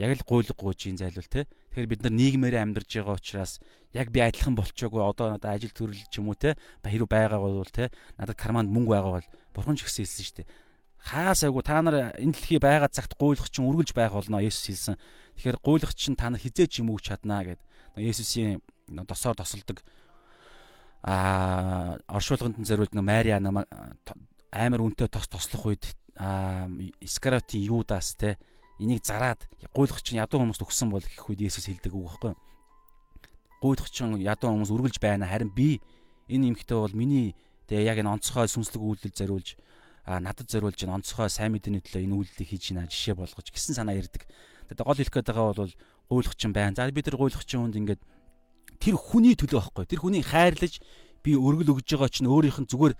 яг 0.00 0.16
л 0.16 0.24
гуйлг 0.24 0.56
гуйжийн 0.56 0.96
зайлвал 0.96 1.28
те. 1.28 1.44
Тэгэхээр 1.44 1.92
бид 1.92 2.02
нар 2.06 2.14
нийгмээрээ 2.16 2.64
амьдарж 2.64 2.88
байгаа 2.88 3.20
учраас 3.20 3.60
яг 3.92 4.08
би 4.08 4.24
адилхан 4.24 4.56
болчоогүй 4.56 5.04
одоо 5.04 5.36
надад 5.36 5.52
ажил 5.52 5.74
төрөл 5.76 6.00
ч 6.08 6.22
юм 6.22 6.32
уу 6.32 6.38
те. 6.38 6.56
Хэрэг 6.80 7.12
байгаа 7.12 7.44
бол 7.44 7.68
те. 7.68 7.92
Надад 8.16 8.40
карманд 8.40 8.72
мөнгө 8.72 8.88
байгаа 8.94 9.12
бол 9.20 9.28
бурхан 9.52 9.76
ч 9.76 9.84
гэсэн 9.84 10.08
хэлсэн 10.08 10.24
шүү 10.24 10.36
дээ. 10.40 10.48
Хаасаагүй 11.02 11.62
та 11.62 11.82
нар 11.82 12.14
энэ 12.18 12.34
дэлхий 12.34 12.58
байгаа 12.58 12.90
цагт 12.90 13.14
гуйлах 13.14 13.48
чинь 13.50 13.66
үргэлж 13.66 13.94
байх 13.94 14.12
болно 14.12 14.42
Есүс 14.42 14.66
хэлсэн. 14.66 14.96
Тэгэхээр 15.38 15.58
гуйлах 15.62 15.94
чинь 15.94 16.18
та 16.18 16.30
нар 16.30 16.42
хизээч 16.42 16.82
юм 16.82 16.90
өгч 16.90 17.14
чаднаа 17.14 17.46
гэд 17.46 17.60
Есүсийн 17.96 18.60
досоор 18.88 19.36
тосолдог 19.38 19.82
а 21.02 21.96
оршуулганд 22.10 22.58
зориулж 22.66 22.92
нэг 22.92 23.04
Мариа 23.06 23.38
амар 23.38 24.80
үнэтэй 24.82 25.08
тос 25.08 25.28
тослох 25.30 25.70
үед 25.70 25.84
Искариотын 26.98 27.62
Юдас 27.62 28.18
те 28.18 28.38
энийг 28.82 29.06
зараад 29.06 29.46
гуйлах 29.70 30.02
чинь 30.02 30.18
ядуу 30.18 30.42
хүмүүст 30.42 30.62
өгсөн 30.66 30.90
бол 30.90 31.02
гэх 31.02 31.30
үед 31.30 31.46
Есүс 31.46 31.70
хэлдэг 31.70 31.94
үг 31.94 32.10
байхгүй. 32.10 32.34
Гуйлах 33.62 33.90
чинь 33.90 34.18
ядуу 34.18 34.50
хүмүүс 34.50 34.74
үргэлж 34.74 34.98
байна. 34.98 35.30
Харин 35.30 35.54
би 35.54 35.78
энэ 36.26 36.54
эмхтэй 36.54 36.78
бол 36.78 36.94
миний 36.94 37.34
тэгээ 37.70 37.86
яг 37.86 37.98
энэ 38.02 38.18
онцгой 38.18 38.50
сүнслэг 38.50 38.82
үйлдэл 38.82 39.14
зориулж 39.14 39.54
надад 40.08 40.48
зориулж 40.48 40.80
энэ 40.80 41.04
онцгой 41.04 41.28
сайн 41.28 41.52
мэдээний 41.52 41.84
төлөө 41.84 42.08
энэ 42.08 42.16
үйлдэлийг 42.16 42.48
хийж 42.48 42.72
гинэ 42.72 42.88
жишээ 42.88 43.20
болгож 43.20 43.46
гисэн 43.52 43.76
санаа 43.76 44.00
ярддаг. 44.00 44.24
Тэгээд 44.72 44.80
гол 44.80 44.96
хэлэх 44.96 45.12
гээд 45.12 45.28
байгаа 45.28 45.52
бол 45.52 45.74
гуйлах 46.08 46.34
чинь 46.40 46.56
байна. 46.56 46.72
За 46.72 46.88
бид 46.88 47.04
нар 47.04 47.20
гуйлах 47.20 47.44
чинь 47.44 47.60
хүнд 47.60 47.76
ингээд 47.76 48.02
тэр 48.80 48.96
хүний 48.96 49.36
төлөө 49.36 49.60
байхгүй. 49.60 49.84
Тэр 49.84 50.00
хүний 50.00 50.24
хайрлаж 50.24 50.80
би 51.20 51.36
өргөл 51.36 51.76
өгж 51.76 51.88
байгаа 51.92 52.08
чинь 52.08 52.32
өөрийнх 52.32 52.64
нь 52.64 52.70
зүгээр 52.72 52.94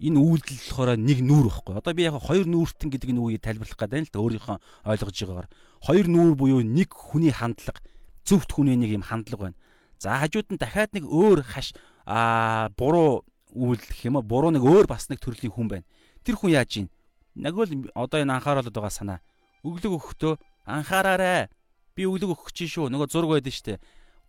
энэ 0.00 0.16
үйлдэл 0.20 0.60
болохоор 0.60 0.90
нэг 0.96 1.18
нүүр 1.24 1.46
байхгүй. 1.48 1.74
Одоо 1.76 1.92
би 1.96 2.04
яг 2.04 2.16
хоёр 2.20 2.44
нүүртэн 2.48 2.88
гэдэг 2.88 3.10
нь 3.12 3.20
үгийг 3.20 3.44
тайлбарлах 3.44 3.80
гэдэг 3.80 3.96
юм 4.00 4.08
л 4.08 4.20
өөрийнхөө 4.24 4.56
ойлгож 4.88 5.16
байгаагаар. 5.16 5.48
Хоёр 5.84 6.06
нүүр 6.08 6.32
буюу 6.40 6.60
нэг 6.64 6.88
хүний 6.92 7.32
хандлага, 7.32 7.80
зөвхт 8.24 8.52
хүний 8.52 8.76
нэг 8.80 8.96
юм 8.96 9.04
хандлага 9.04 9.52
байна. 9.52 9.58
За 10.00 10.16
хажууд 10.16 10.56
нь 10.56 10.60
дахиад 10.60 10.96
нэг 10.96 11.04
өөр 11.04 11.44
хаш 11.44 11.76
аа 12.08 12.72
буруу 12.72 13.28
үйлдэх 13.52 14.08
юм 14.08 14.16
а 14.16 14.24
буруу 14.24 14.48
нэг 14.48 14.64
өөр 14.64 14.88
бас 14.88 15.12
нэг 15.12 15.20
төрлийн 15.20 15.52
хүн 15.52 15.68
байна. 15.68 15.86
Тэр 16.24 16.36
хүн 16.36 16.52
яаж 16.54 16.70
ийн? 16.76 16.88
Нэг 17.34 17.54
л 17.56 17.90
одоо 17.94 18.18
энэ 18.20 18.36
анхааруулад 18.36 18.74
байгаа 18.74 18.92
санаа. 18.92 19.18
Өглөг 19.64 19.96
өгөхдөө 19.96 20.34
анхаараарай. 20.66 21.48
Би 21.96 22.04
өглөг 22.04 22.36
өгөх 22.36 22.52
чинь 22.52 22.70
шүү. 22.70 22.92
Нөгөө 22.92 23.08
зураг 23.08 23.40
байдсан 23.40 23.54
шүү 23.54 23.66
дээ. 23.74 23.78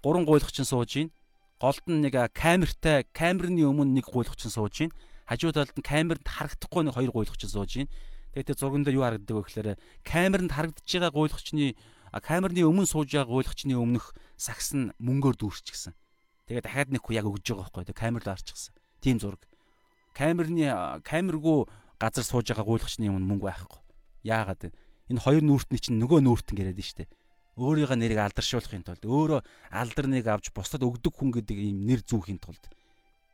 Гурван 0.03 0.25
гуйлах 0.25 0.51
чинь 0.51 0.67
сууж 0.67 0.91
ийн. 0.97 1.09
Голд 1.61 1.85
нь 1.85 2.01
нэг 2.01 2.15
камертай 2.33 3.05
камерны 3.13 3.63
өмнө 3.67 4.01
нэг 4.01 4.09
гуйлах 4.09 4.35
чинь 4.35 4.51
сууж 4.51 4.87
ийн. 4.87 4.91
Хажуу 5.29 5.53
талд 5.53 5.75
нь 5.77 5.85
камерт 5.85 6.25
харагдахгүй 6.25 6.83
нэг 6.89 6.95
хоёр 6.97 7.11
гуйлах 7.11 7.37
чинь 7.37 7.53
сууж 7.53 7.71
ийн. 7.77 7.87
Тэгээд 8.33 8.55
тэр 8.55 8.57
зурган 8.57 8.83
дээр 8.83 8.97
юу 8.97 9.05
харагддаг 9.05 9.35
вэ 9.35 9.43
гэхээр 9.43 9.69
камерт 10.07 10.51
харагдаж 10.51 10.87
байгаа 10.87 11.11
гуйлагчны 11.11 11.75
камерны 12.19 12.63
өмнө 12.67 12.87
сууж 12.87 13.11
байгаа 13.11 13.27
гуйлагчны 13.27 13.75
өмнөх 13.75 14.15
сагс 14.35 14.75
нь 14.75 14.91
мөнгөөр 14.99 15.35
дүүрчихсэн. 15.39 15.95
Тэгээд 16.47 16.65
дахиад 16.67 16.89
нэг 16.91 17.03
хүү 17.07 17.15
яг 17.15 17.27
өгж 17.27 17.43
байгаа 17.43 17.71
байхгүй. 17.71 17.83
Тэгээд 17.87 18.01
камер 18.03 18.21
руу 18.23 18.35
арчихсан. 18.35 18.73
Тим 18.99 19.19
зураг. 19.19 19.43
Камерны 20.11 20.67
камергүй 21.07 21.67
газар 22.01 22.25
сууж 22.25 22.49
байгаа 22.49 22.65
гуйлагчны 22.65 23.05
юм 23.05 23.21
мөнгө 23.21 23.45
байхгүй. 23.45 23.79
Яагаад 24.25 24.73
энэ 24.73 25.21
хоёр 25.21 25.43
нүүртний 25.45 25.77
чинь 25.77 26.01
нөгөө 26.01 26.25
нүүртэн 26.25 26.57
яриад 26.57 26.81
нь 26.81 26.89
штэ. 26.89 27.05
Өөрийнхөө 27.61 27.97
нэрийг 28.01 28.19
алдаршуулахын 28.25 28.81
тулд 28.81 29.05
өөрөө 29.05 29.39
алдарныг 29.69 30.25
авч 30.25 30.49
бусдад 30.49 30.81
өгдөг 30.81 31.13
хүн 31.13 31.29
гэдэг 31.35 31.57
ийм 31.61 31.85
нэр 31.85 32.01
зүүхийн 32.01 32.41
тулд. 32.41 32.63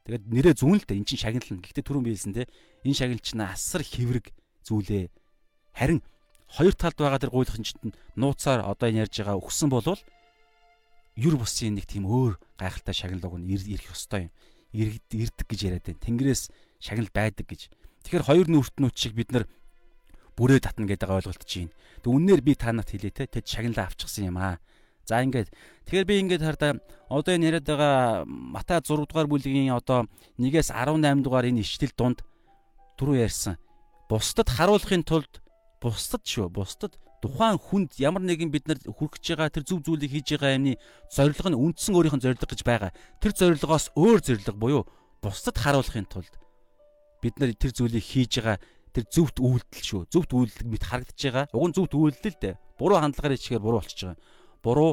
Тэгээд 0.03 0.25
нэрээ 0.27 0.55
зүүн 0.59 0.83
л 0.83 0.87
дээ 0.87 0.99
эн 0.99 1.07
чинь 1.07 1.21
шагнална. 1.21 1.63
Гэхдээ 1.63 1.85
түрүүн 1.85 2.05
биелсэн 2.07 2.33
те 2.35 2.49
энэ 2.83 2.97
шагнал 2.97 3.23
чинь 3.23 3.45
асар 3.45 3.83
хэврэг 3.85 4.35
зүйлээ. 4.67 5.07
Харин 5.77 6.01
хоёр 6.49 6.73
талд 6.75 6.97
байгаа 6.97 7.21
тэр 7.23 7.31
гуйлахын 7.31 7.63
чинь 7.63 7.95
нууцаар 8.19 8.65
одоо 8.65 8.89
энэ 8.89 9.05
ярьж 9.05 9.15
байгаа 9.21 9.37
өгсөн 9.37 9.69
болвол 9.69 10.01
юр 11.15 11.35
бусын 11.37 11.77
нэг 11.77 11.85
тийм 11.85 12.09
өөр 12.09 12.41
гайхалтай 12.57 12.95
шагнал 12.95 13.25
уг 13.29 13.37
нь 13.37 13.53
ирэх 13.53 13.93
ёстой 13.93 14.27
юм 14.27 14.31
ирдэг 14.73 15.47
гэж 15.47 15.59
яриад 15.65 15.85
байна. 15.85 16.03
Тэнгэрээс 16.03 16.43
шагнал 16.79 17.11
байдаг 17.13 17.45
гэж. 17.47 17.69
Тэгэхээр 18.07 18.23
хоёр 18.23 18.47
нүртнүүд 18.47 18.95
шиг 18.95 19.19
бид 19.19 19.35
нар 19.35 19.43
бүрээ 20.39 20.63
татна 20.63 20.87
гэдэг 20.87 21.11
ойлголт 21.11 21.43
чинь. 21.43 21.75
Тэг 21.99 22.07
үннээр 22.07 22.39
би 22.39 22.55
та 22.55 22.71
нарт 22.71 22.95
хэлээ 22.95 23.11
те. 23.11 23.27
Тэд 23.27 23.43
шагналаа 23.43 23.91
авчихсан 23.91 24.31
юм 24.31 24.39
аа. 24.39 24.63
За 25.03 25.19
ингээд 25.19 25.51
тэгэхээр 25.83 26.07
би 26.07 26.15
ингээд 26.23 26.43
хардаа 26.47 26.79
одоо 27.11 27.35
энэ 27.35 27.51
яриад 27.51 27.67
байгаа 27.67 28.23
Матай 28.23 28.79
6 28.79 29.11
дугаар 29.11 29.27
бүлгийн 29.27 29.75
одоо 29.75 30.07
1-ээс 30.39 30.71
18 30.71 31.19
дугаар 31.19 31.51
энэ 31.51 31.67
ишлэл 31.67 31.91
дунд 31.99 32.23
түрүү 32.95 33.27
ярьсан. 33.27 33.59
Бусдад 34.07 34.55
харуулахын 34.55 35.03
тулд 35.03 35.43
бусдад 35.83 36.23
шүү. 36.23 36.47
Бусдад 36.47 36.95
тухайн 37.19 37.59
хүнд 37.59 37.99
ямар 37.99 38.23
нэгэн 38.23 38.47
бид 38.47 38.71
нар 38.71 38.79
хүрэж 38.83 39.35
байгаа 39.35 39.51
тэр 39.51 39.67
зөв 39.67 39.83
зүйлийг 39.83 40.15
хийж 40.15 40.39
байгаа 40.39 40.55
юмны 40.55 40.79
зорилго 41.11 41.51
нь 41.51 41.59
үндсэн 41.59 41.91
өөрийнх 41.91 42.15
нь 42.19 42.23
зорилго 42.23 42.47
гэж 42.47 42.61
байгаа. 42.63 42.95
Тэр 43.19 43.31
зорилгоос 43.35 43.91
өөр 43.99 44.19
зорилго 44.23 44.55
буюу 44.55 44.83
бусдад 45.19 45.59
харуулахын 45.59 46.07
тулд 46.07 46.31
бид 47.21 47.35
нар 47.39 47.53
тэр 47.53 47.71
зүйлийг 47.73 48.05
хийж 48.05 48.41
байгаа 48.41 48.57
тэр 48.93 49.05
зөвхт 49.13 49.37
үйлдэл 49.37 49.85
шүү. 49.85 50.01
Зөвхт 50.09 50.31
үйлдэл 50.33 50.69
мэд 50.69 50.83
харагдаж 50.85 51.19
байгаа. 51.21 51.45
Уг 51.53 51.65
нь 51.69 51.75
зөвхт 51.77 51.93
үйлдэл 51.93 52.37
дээ. 52.41 52.55
Буруу 52.81 52.97
хандлагаар 52.97 53.37
ичгээр 53.37 53.61
буруу 53.61 53.79
болчихж 53.81 54.01
байгаа. 54.09 54.19
Буруу 54.65 54.91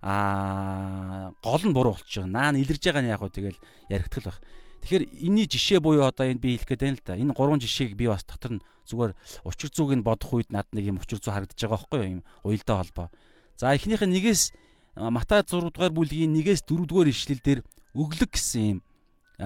аа 0.00 1.32
гол 1.44 1.62
нь 1.68 1.76
буруу 1.76 1.92
болчихж 1.96 2.24
байгаа. 2.24 2.32
Наа 2.32 2.56
илэрж 2.56 2.82
байгаа 2.82 3.02
нь 3.04 3.12
яг 3.12 3.20
хөө 3.20 3.32
тэгэл 3.32 3.58
яригдтал 3.92 4.26
байх. 4.32 4.40
Тэгэхээр 4.82 5.04
энэний 5.22 5.46
жишээ 5.46 5.78
буюу 5.78 6.08
одоо 6.08 6.26
энэ 6.26 6.42
би 6.42 6.58
хэлэх 6.58 6.74
гээд 6.74 6.82
байна 6.82 6.96
л 6.98 7.06
да. 7.06 7.14
Энэ 7.20 7.36
гурван 7.36 7.60
жишээг 7.62 7.94
би 7.94 8.10
бас 8.10 8.26
дотор 8.26 8.58
нь 8.58 8.64
зүгээр 8.90 9.12
учир 9.46 9.70
зүг 9.70 9.94
нь 9.94 10.02
бодох 10.02 10.32
үед 10.32 10.50
над 10.50 10.66
нэг 10.74 10.90
юм 10.90 10.98
учир 10.98 11.22
зүй 11.22 11.30
харагдаж 11.30 11.54
байгаа 11.54 11.78
байхгүй 11.78 11.98
юу? 12.02 12.12
Юм 12.18 12.22
уялдаа 12.42 12.82
холбоо. 12.82 13.08
За 13.54 13.70
эхнийх 13.70 14.02
нь 14.02 14.10
нэгээс 14.10 14.50
Матай 14.98 15.40
6 15.40 15.72
дугаар 15.72 15.94
бүлгийн 15.94 16.36
1-ээс 16.36 16.68
4 16.68 16.84
дугаар 16.84 17.08
ишлэл 17.08 17.40
дээр 17.40 17.60
өглөг 17.96 18.36
гэсэн 18.36 18.60
юм 18.60 18.78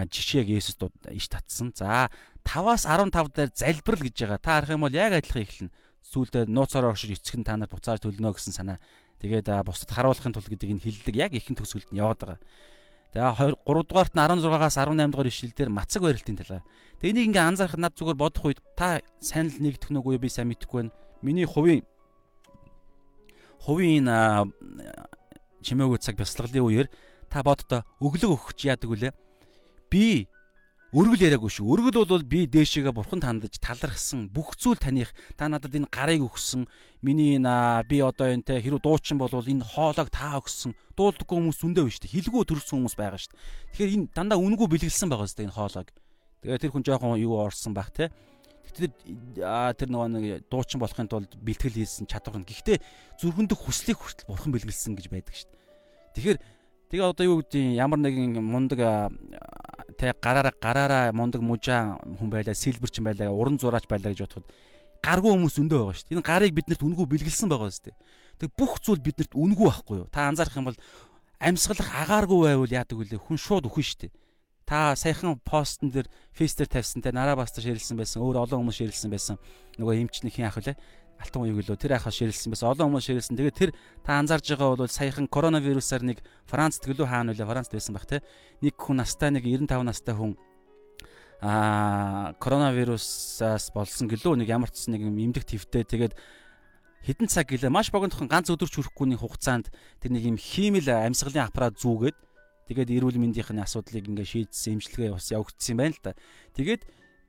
жишээг 0.05 0.53
Есүс 0.53 0.77
иш 1.17 1.27
татсан. 1.33 1.73
За 1.73 2.11
5-аас 2.45 2.85
15 2.85 3.33
дээр 3.33 3.51
залбирал 3.57 4.05
гэж 4.05 4.17
байгаа. 4.21 4.39
Та 4.39 4.51
харах 4.61 4.77
юм 4.77 4.85
бол 4.85 4.93
яг 4.93 5.17
адилхан 5.17 5.43
эхэлнэ. 5.43 5.75
Сүүлдээ 6.05 6.45
нууцаараа 6.53 6.93
оршиж 6.93 7.17
эцэг 7.17 7.41
нь 7.41 7.47
та 7.47 7.57
нар 7.57 7.73
буцааж 7.73 8.05
төлнө 8.05 8.37
гэсэн 8.37 8.53
санаа. 8.53 8.79
Тэгээд 9.19 9.49
бусдад 9.65 9.91
харуулахын 9.91 10.37
тулд 10.37 10.53
гэдэг 10.53 10.71
энэ 10.77 10.85
хиллэг 10.85 11.17
яг 11.17 11.33
ихэнх 11.33 11.65
төгсгөлд 11.65 11.91
нь 11.91 12.01
яваад 12.05 12.21
байгаа. 12.21 12.41
Тэгээ 13.17 13.57
3 13.65 13.89
дугаарт 13.89 14.13
нь 14.13 14.21
16-аас 14.21 14.77
18 14.77 15.09
дугаар 15.09 15.31
ишлэлдэр 15.33 15.71
мацаг 15.73 16.03
барилтын 16.05 16.37
талаар. 16.37 16.65
Тэгээ 17.01 17.13
энийг 17.17 17.27
ингээ 17.33 17.49
анзаарах 17.49 17.81
над 17.81 17.97
зүгээр 17.97 18.21
бодох 18.21 18.45
үед 18.45 18.61
та 18.77 19.01
сайн 19.25 19.49
л 19.49 19.57
нэгдэх 19.57 19.89
нүг 19.89 20.05
үе 20.05 20.21
би 20.21 20.29
сайн 20.29 20.53
мэдэхгүй 20.53 20.85
байна. 20.85 20.95
Миний 21.25 21.49
хувийн 21.49 21.81
хувийн 23.65 24.07
чимээгүй 25.65 25.99
цаг 25.99 26.21
бясалгалын 26.21 26.61
үеэр 26.61 26.89
та 27.33 27.43
боддоо 27.43 27.83
өглөг 28.05 28.37
өгч 28.37 28.69
яадаг 28.69 28.91
үлээ. 28.93 29.13
Би 29.91 30.27
Өргөл 30.97 31.19
яриаггүй 31.19 31.51
шүү. 31.53 31.67
Өргөл 31.67 32.07
бол 32.09 32.23
би 32.25 32.47
дээшээгээ 32.49 32.95
бурхан 32.97 33.21
тандаж 33.21 33.59
талархсан 33.61 34.31
бүх 34.33 34.55
зүйл 34.57 34.81
таних. 34.81 35.11
Та 35.37 35.45
надад 35.45 35.75
энэ 35.77 35.91
гарыг 35.93 36.25
өгсөн. 36.25 36.65
Миний 37.03 37.37
энэ 37.37 37.85
би 37.85 38.01
одоо 38.01 38.33
энэ 38.33 38.47
те 38.47 38.57
хэрэг 38.63 38.81
дуучин 38.81 39.21
болвол 39.21 39.45
энэ 39.45 39.67
хоолойг 39.67 40.09
та 40.09 40.39
өгсөн. 40.41 40.73
Дуулдаггүй 40.97 41.37
хүмүүс 41.37 41.59
зөндөө 41.61 41.85
биш 41.91 42.01
үү? 42.01 42.17
Хилгүү 42.17 42.43
төрсөн 42.49 42.81
хүмүүс 42.81 42.97
байгаа 42.97 43.21
шүү. 43.21 43.35
Тэгэхээр 43.77 43.93
энэ 43.93 44.09
дандаа 44.17 44.41
үнгүй 44.41 44.67
бэлгэлсэн 44.73 45.11
байгаа 45.13 45.29
шүү 45.29 45.45
энэ 45.45 45.57
хоолойг. 45.59 45.89
Тэгээ 46.41 46.61
тэр 46.65 46.73
хүн 46.73 46.87
жоохон 46.87 47.21
юу 47.21 47.45
орсон 47.45 47.77
байх 47.77 47.93
те. 47.93 48.09
Тэр 48.73 48.95
тэр 48.97 49.89
нөгөө 49.93 50.09
нэг 50.17 50.25
дуучин 50.49 50.81
болохын 50.81 51.13
тулд 51.13 51.35
бэлтгэл 51.37 51.77
хийсэн 51.77 52.09
чадвар 52.09 52.41
нь. 52.41 52.49
Гэхдээ 52.49 52.81
зүрхэндх 53.21 53.59
хүслийг 53.59 54.01
хүртэл 54.01 54.33
бурхан 54.33 54.55
бэлгэлсэн 54.55 54.97
гэж 54.97 55.07
байдаг 55.13 55.35
шүү. 55.35 55.53
Тэгэхээр 56.17 56.39
тэгээ 56.91 57.11
одоо 57.11 57.25
юу 57.27 57.37
гэдэг 57.43 57.79
ямар 57.79 58.01
нэгэн 58.01 58.39
мундаг 58.43 59.11
те 59.99 60.13
гараараа 60.21 60.55
гараараа 60.61 61.13
мундаг 61.13 61.41
мужаа 61.43 61.99
хүн 62.03 62.31
байлаа, 62.31 62.55
сэлбэрчин 62.55 63.05
байлаа, 63.05 63.33
уран 63.33 63.59
зураач 63.59 63.89
байлаа 63.89 64.13
гэж 64.13 64.29
бодоход 64.29 64.47
гаргүй 65.07 65.31
хүмүүс 65.33 65.57
өндөө 65.63 65.79
байгаа 65.79 65.97
шүү 65.97 66.07
дээ. 66.11 66.17
Энэ 66.19 66.27
гарыг 66.27 66.53
биднэрт 66.57 66.83
үнгүү 66.83 67.07
бэлгэлсэн 67.07 67.49
байгаа 67.49 67.71
шүү 67.71 67.85
дээ. 67.91 67.97
Тэг 68.43 68.51
бүх 68.59 68.73
зүйл 68.83 69.01
биднэрт 69.01 69.33
үнгүү 69.39 69.67
байхгүй 69.71 69.97
юу? 70.03 70.09
Та 70.11 70.27
анзаарах 70.29 70.57
юм 70.59 70.69
бол 70.69 70.79
амьсгалах 71.39 71.91
агааргүй 71.95 72.39
байвал 72.43 72.75
яадаг 72.75 72.97
вүлээ 72.99 73.21
хүн 73.23 73.39
шууд 73.39 73.71
өхөн 73.71 73.87
шүү 73.87 74.01
дээ. 74.09 74.13
Та 74.67 74.99
саяхан 74.99 75.39
постн 75.47 75.95
дээр 75.95 76.11
фейстер 76.35 76.67
тавьсан 76.67 77.01
те 77.01 77.15
нараа 77.15 77.39
бастар 77.39 77.63
ширэлсэн 77.63 77.95
байсан, 77.95 78.19
өөр 78.19 78.43
олон 78.43 78.67
хүмүүс 78.67 78.79
ширэлсэн 78.83 79.11
байсан. 79.15 79.39
Нөгөө 79.79 79.95
эмчний 80.03 80.35
хин 80.35 80.51
ах 80.51 80.59
үлээ 80.59 80.75
алтан 81.17 81.43
уяг 81.43 81.65
лөө 81.65 81.77
тэр 81.81 81.97
ахаа 81.97 82.13
ширэлсэн 82.13 82.53
байсан. 82.53 82.71
Олон 82.73 82.93
хүмүүс 82.93 83.07
ширэлсэн. 83.09 83.37
Тэгээд 83.37 83.57
тэр 83.57 83.71
та 84.05 84.21
анзаарж 84.21 84.53
байгаа 84.53 84.77
бол 84.77 84.91
саяхан 84.91 85.27
коронавирусаар 85.27 86.05
нэг 86.05 86.21
Францд 86.45 86.85
гэлөө 86.85 87.09
хаана 87.09 87.33
үлээ 87.33 87.49
Францд 87.49 87.73
байсан 87.73 87.95
баг 87.97 88.05
те. 88.05 88.21
Нэг 88.61 88.77
хүн 88.77 89.01
настай 89.01 89.33
нэг 89.33 89.45
95 89.49 89.81
настай 89.85 90.15
хүн 90.15 90.37
аа 91.41 92.33
коронавирусаас 92.41 93.73
болсон 93.77 94.09
гэлөө 94.09 94.41
нэг 94.41 94.49
ямар 94.49 94.73
ч 94.73 94.89
нэг 94.89 95.05
эмдэх 95.05 95.45
твтэй 95.45 95.85
тэгээд 95.85 96.17
хэдэн 97.05 97.29
цаг 97.29 97.53
гэлээ 97.53 97.69
маш 97.69 97.93
богинохон 97.93 98.29
ганц 98.29 98.49
өдөр 98.49 98.67
ч 98.73 98.81
хүрэхгүйний 98.81 99.21
хугацаанд 99.21 99.69
тэр 100.01 100.11
нэг 100.17 100.25
юм 100.33 100.41
хиймэл 100.41 100.89
амьсгалын 100.89 101.45
аппарат 101.45 101.77
зүүгээд 101.77 102.17
тэгээд 102.73 102.89
эрүүл 102.89 103.21
мэндийн 103.21 103.61
асуудлыг 103.61 104.09
ингээ 104.09 104.49
шийдсэн 104.49 104.81
эмчилгээ 104.81 105.13
бас 105.13 105.29
явагдсан 105.29 105.77
юм 105.77 105.81
байна 105.85 105.93
л 105.93 106.03
да. 106.03 106.13
Тэгээд 106.57 106.83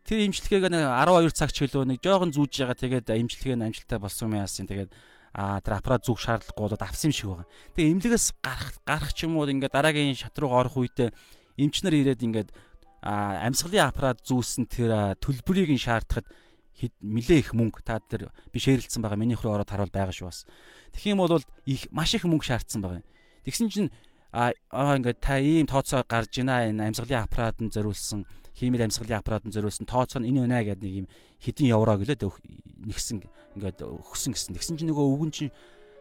Тэр 0.07 0.23
имчилгээг 0.31 0.71
нэг 0.71 0.87
12 0.87 1.35
цаг 1.35 1.51
ч 1.51 1.67
гэлөө 1.67 1.83
нэг 1.83 1.99
жоохон 1.99 2.31
зүүж 2.31 2.63
байгаа 2.63 2.79
тэгээд 2.79 3.11
имчилгээ 3.11 3.59
нь 3.59 3.65
амжилттай 3.67 3.99
болсон 3.99 4.31
юм 4.31 4.39
яасан. 4.39 4.63
Тэгээд 4.63 4.95
а 5.35 5.59
тэр 5.59 5.83
аппарат 5.83 6.07
зүг 6.07 6.15
шаардлагагүй 6.23 6.63
болоод 6.63 6.83
авсан 6.87 7.11
юм 7.11 7.15
шиг 7.19 7.27
байгаа. 7.27 7.47
Тэгээ 7.75 7.91
эмнэлгээс 7.91 8.27
гарах 8.39 8.71
гарах 8.87 9.11
ч 9.11 9.27
юм 9.27 9.35
уу 9.35 9.51
ингээд 9.51 9.75
дараагийн 9.75 10.15
шат 10.15 10.39
руу 10.39 10.55
орох 10.55 10.79
үедээ 10.79 11.11
эмчнэр 11.59 11.95
ирээд 12.07 12.23
ингээд 12.23 12.49
амьсгалын 13.03 13.83
аппарат 13.83 14.23
зүүсэн 14.23 14.65
тэр 14.71 15.19
төлбөрийг 15.19 15.75
нь 15.75 15.83
шаардахад 15.83 16.23
нилээ 17.03 17.43
их 17.43 17.51
мөнгө 17.51 17.83
та 17.83 17.99
тэр 17.99 18.31
би 18.53 18.57
шеэрлсэн 18.63 19.03
байгаа 19.03 19.19
миний 19.19 19.35
рүү 19.35 19.59
ороод 19.59 19.67
харуул 19.67 19.91
байгаа 19.91 20.15
шүү 20.15 20.31
бас. 20.31 20.47
Юм 21.03 21.19
бол 21.19 21.43
их 21.67 21.91
маш 21.91 22.15
их 22.15 22.23
мөнгө 22.23 22.47
шаардсан 22.47 22.79
байгаа 22.79 23.03
юм. 23.03 23.07
Тэгсэн 23.43 23.67
чинь 23.67 23.91
а 24.31 24.55
ингээд 24.71 25.19
та 25.19 25.41
ийм 25.41 25.67
тооцоо 25.67 26.05
гарч 26.07 26.37
ийна 26.37 26.69
энэ 26.69 26.93
амьсгалын 26.93 27.25
аппарат 27.25 27.57
нь 27.61 27.73
зориулсан 27.73 28.25
химийн 28.57 28.89
амьсгалын 28.89 29.21
аппарат 29.21 29.45
нь 29.45 29.53
зориулсан 29.53 29.85
тооцоо 29.85 30.19
нь 30.19 30.33
энэ 30.33 30.49
байна 30.49 30.65
гэдэг 30.65 30.81
нэг 30.81 30.95
юм 31.05 31.07
хэдин 31.37 31.69
евро 31.69 31.93
гэлээд 31.93 32.25
нэгсэн 32.89 33.21
ингээд 33.53 33.85
өгсөн 33.85 34.33
гэсэн. 34.33 34.57
Тэгсэн 34.57 34.75
чинь 34.81 34.89
нөгөө 34.89 35.05
өвгөн 35.05 35.31
чинь 35.31 35.53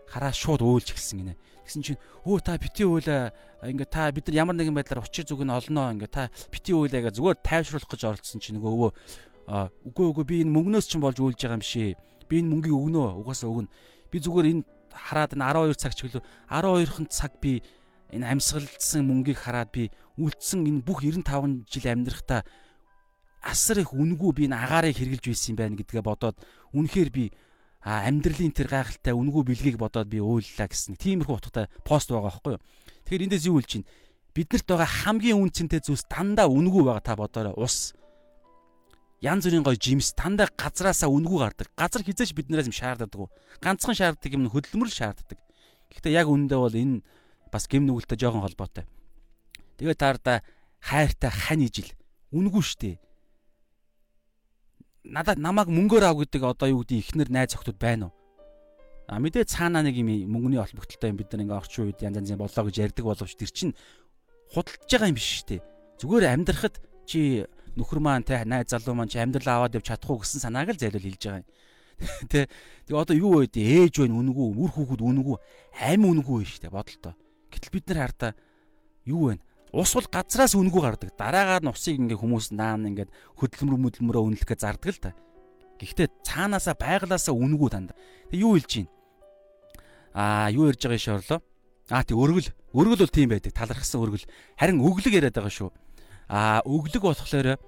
хараа 0.09 0.33
шууд 0.33 0.65
өөлж 0.65 0.97
эхэлсэн 0.97 1.21
гинэ. 1.21 1.35
Тэгсэн 1.69 1.83
чинь 1.85 2.01
өө 2.25 2.41
та 2.41 2.57
бити 2.57 2.89
өөлөө 2.89 3.69
ингээд 3.77 3.91
та 3.93 4.09
бид 4.09 4.25
нар 4.33 4.49
ямар 4.49 4.57
нэгэн 4.57 4.73
байдлаар 4.73 5.05
учир 5.05 5.29
зүг 5.29 5.45
нь 5.45 5.53
олноо 5.53 5.93
ингээд 5.93 6.15
та 6.15 6.33
бити 6.49 6.73
өөлөө 6.73 7.13
гэж 7.13 7.15
зүгээр 7.21 7.39
тайвшруулах 7.45 7.91
гэж 7.91 8.03
оролцсон 8.09 8.41
чинь 8.41 8.57
нөгөө 8.57 8.73
өвөө 8.73 8.91
үгүй 9.93 10.07
үгүй 10.15 10.25
би 10.25 10.37
энэ 10.47 10.55
мөнгнөөс 10.55 10.87
ч 10.89 10.97
болж 10.97 11.19
үйлж 11.21 11.39
байгаа 11.43 11.59
юм 11.59 11.67
шээ. 11.67 11.95
Би 12.31 12.41
энэ 12.41 12.51
мөнгийг 12.51 12.75
өгнө. 12.75 13.21
Угаасаа 13.21 13.51
өгнө. 13.51 13.71
Би 14.11 14.17
зүгээр 14.23 14.47
энэ 14.51 14.63
хараад 14.91 15.35
энэ 15.35 15.45
12 15.45 15.77
цаг 15.77 15.93
ч 15.95 16.01
гэлөө 16.07 16.23
12хан 16.51 17.07
цаг 17.11 17.33
би 17.43 17.63
энэ 18.13 18.27
амьсгалдсан 18.37 19.03
мөнгийг 19.07 19.39
хараад 19.41 19.71
би 19.73 19.91
үлдсэн 20.21 20.67
энэ 20.67 20.85
бүх 20.87 21.03
95 21.03 21.67
жил 21.67 21.87
амьдрахтаа 21.91 22.43
асар 23.47 23.83
их 23.83 23.95
үнгүй 23.95 24.33
би 24.35 24.43
энэ 24.51 24.59
агаарыг 24.59 24.97
хэрглэж 24.99 25.25
байсан 25.31 25.51
юм 25.55 25.59
байна 25.59 25.79
гэдгээ 25.79 26.03
бодоод 26.03 26.37
үнэхээр 26.75 27.11
би 27.15 27.25
амьдралын 27.87 28.51
тэр 28.51 28.67
гайхалтай 28.67 29.15
үнгүй 29.15 29.43
бэлгийг 29.47 29.79
бодоод 29.79 30.11
би 30.11 30.19
уйллаа 30.19 30.67
гэсэн 30.67 30.99
тиймэрхүү 30.99 31.39
утгатай 31.39 31.71
пост 31.87 32.11
байгаа 32.11 32.35
байхгүй 32.35 32.53
юу. 32.59 32.63
Тэгэхээр 33.07 33.25
эндээс 33.31 33.47
юу 33.47 33.63
хэлж 33.63 33.71
чинь 33.71 33.87
биднэрт 34.35 34.67
байгаа 34.67 34.91
хамгийн 35.07 35.39
үнцэнтэй 35.39 35.81
зүйлс 35.87 36.11
дандаа 36.11 36.51
үнгүй 36.51 36.83
байгаа 36.83 37.05
та 37.07 37.15
бодоорой. 37.15 37.55
Ус 37.55 37.95
янз 39.23 39.47
бүрийн 39.47 39.63
гоё 39.63 39.79
жимс 39.79 40.11
тандаа 40.19 40.51
газраасаа 40.51 41.07
үнгүй 41.07 41.39
гардаг. 41.39 41.71
Газар 41.79 42.03
хизээш 42.03 42.35
биднээс 42.35 42.67
юм 42.67 42.75
шаарддаг. 42.75 43.31
Ганцхан 43.63 43.95
шаарддаг 43.95 44.35
юм 44.35 44.51
хөдөлмөр 44.51 44.91
л 44.91 44.99
шаарддаг. 44.99 45.39
Гэхдээ 45.95 46.19
яг 46.19 46.27
үүндээ 46.27 46.59
бол 46.59 46.75
энэ 46.75 47.07
бас 47.57 47.67
гим 47.67 47.89
нүгэлтэй 47.89 48.21
жоохон 48.21 48.45
холбоотой. 48.45 48.85
Тэгээд 49.81 50.01
таардаа 50.01 50.45
хайртай 50.85 51.33
хань 51.33 51.65
ижил 51.65 51.89
үнгүй 52.31 52.63
штэ. 52.63 53.01
Надад 55.09 55.41
намайг 55.41 55.73
мөнгөөр 55.73 56.05
ав 56.05 56.21
гэдэг 56.21 56.43
одоо 56.45 56.69
юу 56.69 56.85
гэдэг 56.85 57.01
ихнэр 57.01 57.29
найз 57.33 57.57
охтууд 57.57 57.81
байна 57.81 58.13
уу? 58.13 58.15
А 59.09 59.23
мэдээ 59.23 59.47
цаанаа 59.47 59.87
нэг 59.87 59.97
юм 59.97 60.11
мөнгөний 60.29 60.59
холбогдолтой 60.59 61.11
юм 61.15 61.19
бид 61.19 61.31
нар 61.31 61.43
ингээ 61.47 61.61
орчин 61.63 61.87
үед 61.87 62.03
янз 62.03 62.19
янзын 62.21 62.43
болоо 62.43 62.65
гэж 62.67 62.77
ярьдаг 62.91 63.05
боловч 63.07 63.33
тэр 63.39 63.51
чинь 63.55 63.75
худалдаж 64.51 64.91
байгаа 64.91 65.11
юм 65.15 65.19
биш 65.19 65.47
штэ. 65.47 65.63
Зүгээр 66.03 66.35
амьдрахад 66.35 66.83
чи 67.07 67.47
нөхөр 67.79 68.01
маань 68.03 68.27
те 68.27 68.43
найз 68.43 68.75
залуу 68.75 68.99
маань 68.99 69.13
чи 69.13 69.23
амьдрал 69.23 69.63
аваад 69.63 69.79
явж 69.79 69.95
чадахгүй 69.95 70.27
гэсэн 70.27 70.43
санааг 70.43 70.75
л 70.75 70.81
зайлуул 70.83 71.07
хэлж 71.07 71.23
байгаа 71.23 71.43
юм. 71.47 71.49
Тэ. 72.29 72.51
Тэгээ 72.91 72.99
одоо 72.99 73.17
юу 73.17 73.31
вэ? 73.41 73.49
Ээж 73.55 74.03
байна 74.03 74.21
үнэгүй, 74.21 74.47
үр 74.59 74.71
хүүхэд 74.75 75.01
үнэгүй, 75.01 75.37
амь 75.87 76.05
үнэгүй 76.05 76.45
шүү 76.45 76.61
дээ 76.67 76.75
бодолтой. 76.75 77.15
Гэтэл 77.51 77.73
бид 77.73 77.85
нар 77.91 77.99
хартаа 78.07 78.33
юу 79.07 79.33
вэ? 79.33 79.41
Ус 79.77 79.93
бол 79.93 80.09
газраас 80.09 80.55
үнэгүй 80.57 80.83
гардаг. 80.83 81.11
Дараагаар 81.19 81.63
нь 81.67 81.71
усыг 81.71 81.99
ингээ 82.01 82.17
хүмүүс 82.17 82.55
наан 82.55 82.89
ингээд 82.89 83.11
хөдөлмөр 83.37 83.77
möдөлмөрөө 84.01 84.23
үнэлэхээ 84.41 84.59
зардаг 84.63 84.91
л 84.95 85.03
та. 85.03 85.11
Гэхдээ 85.77 86.09
цаанаасаа 86.25 86.75
байглаасаа 86.81 87.35
үнэгүй 87.37 87.69
танд. 87.69 87.93
Тэг 88.33 88.41
юу 88.41 88.57
хэлж 88.57 88.69
чинь? 88.71 88.89
Аа, 90.17 90.49
юу 90.49 90.73
ярьж 90.73 90.81
байгаа 90.81 91.03
шоорлоо? 91.03 91.41
Аа, 91.93 92.03
тэг 92.09 92.17
өргөл. 92.17 92.49
Өргөл 92.73 93.05
бол 93.05 93.13
тийм 93.13 93.29
байдаг. 93.29 93.53
Талархсан 93.53 94.01
өргөл. 94.01 94.25
Харин 94.57 94.81
өглөг 94.81 95.13
яриад 95.13 95.37
байгаа 95.37 95.53
шүү. 95.53 95.71
А 96.33 96.65
өглөг 96.65 97.03
болохоор 97.05 97.61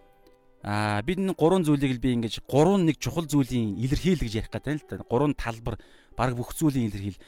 а 0.62 1.02
бид 1.06 1.22
энэ 1.22 1.38
гурван 1.38 1.62
зүйлийг 1.62 1.98
л 1.98 2.02
би 2.02 2.18
ингэж 2.18 2.42
гурван 2.50 2.82
нэг 2.82 2.98
чухал 2.98 3.30
зүйлийн 3.30 3.78
илэрхийл 3.78 4.18
гэж 4.18 4.34
ярих 4.42 4.50
гэдэг 4.50 4.74
л 4.74 4.88
да. 4.90 5.04
Гурван 5.06 5.38
талбар 5.38 5.78
баг 6.18 6.34
бүх 6.34 6.50
зүйлийн 6.56 6.90
илэрхийл. 6.90 7.20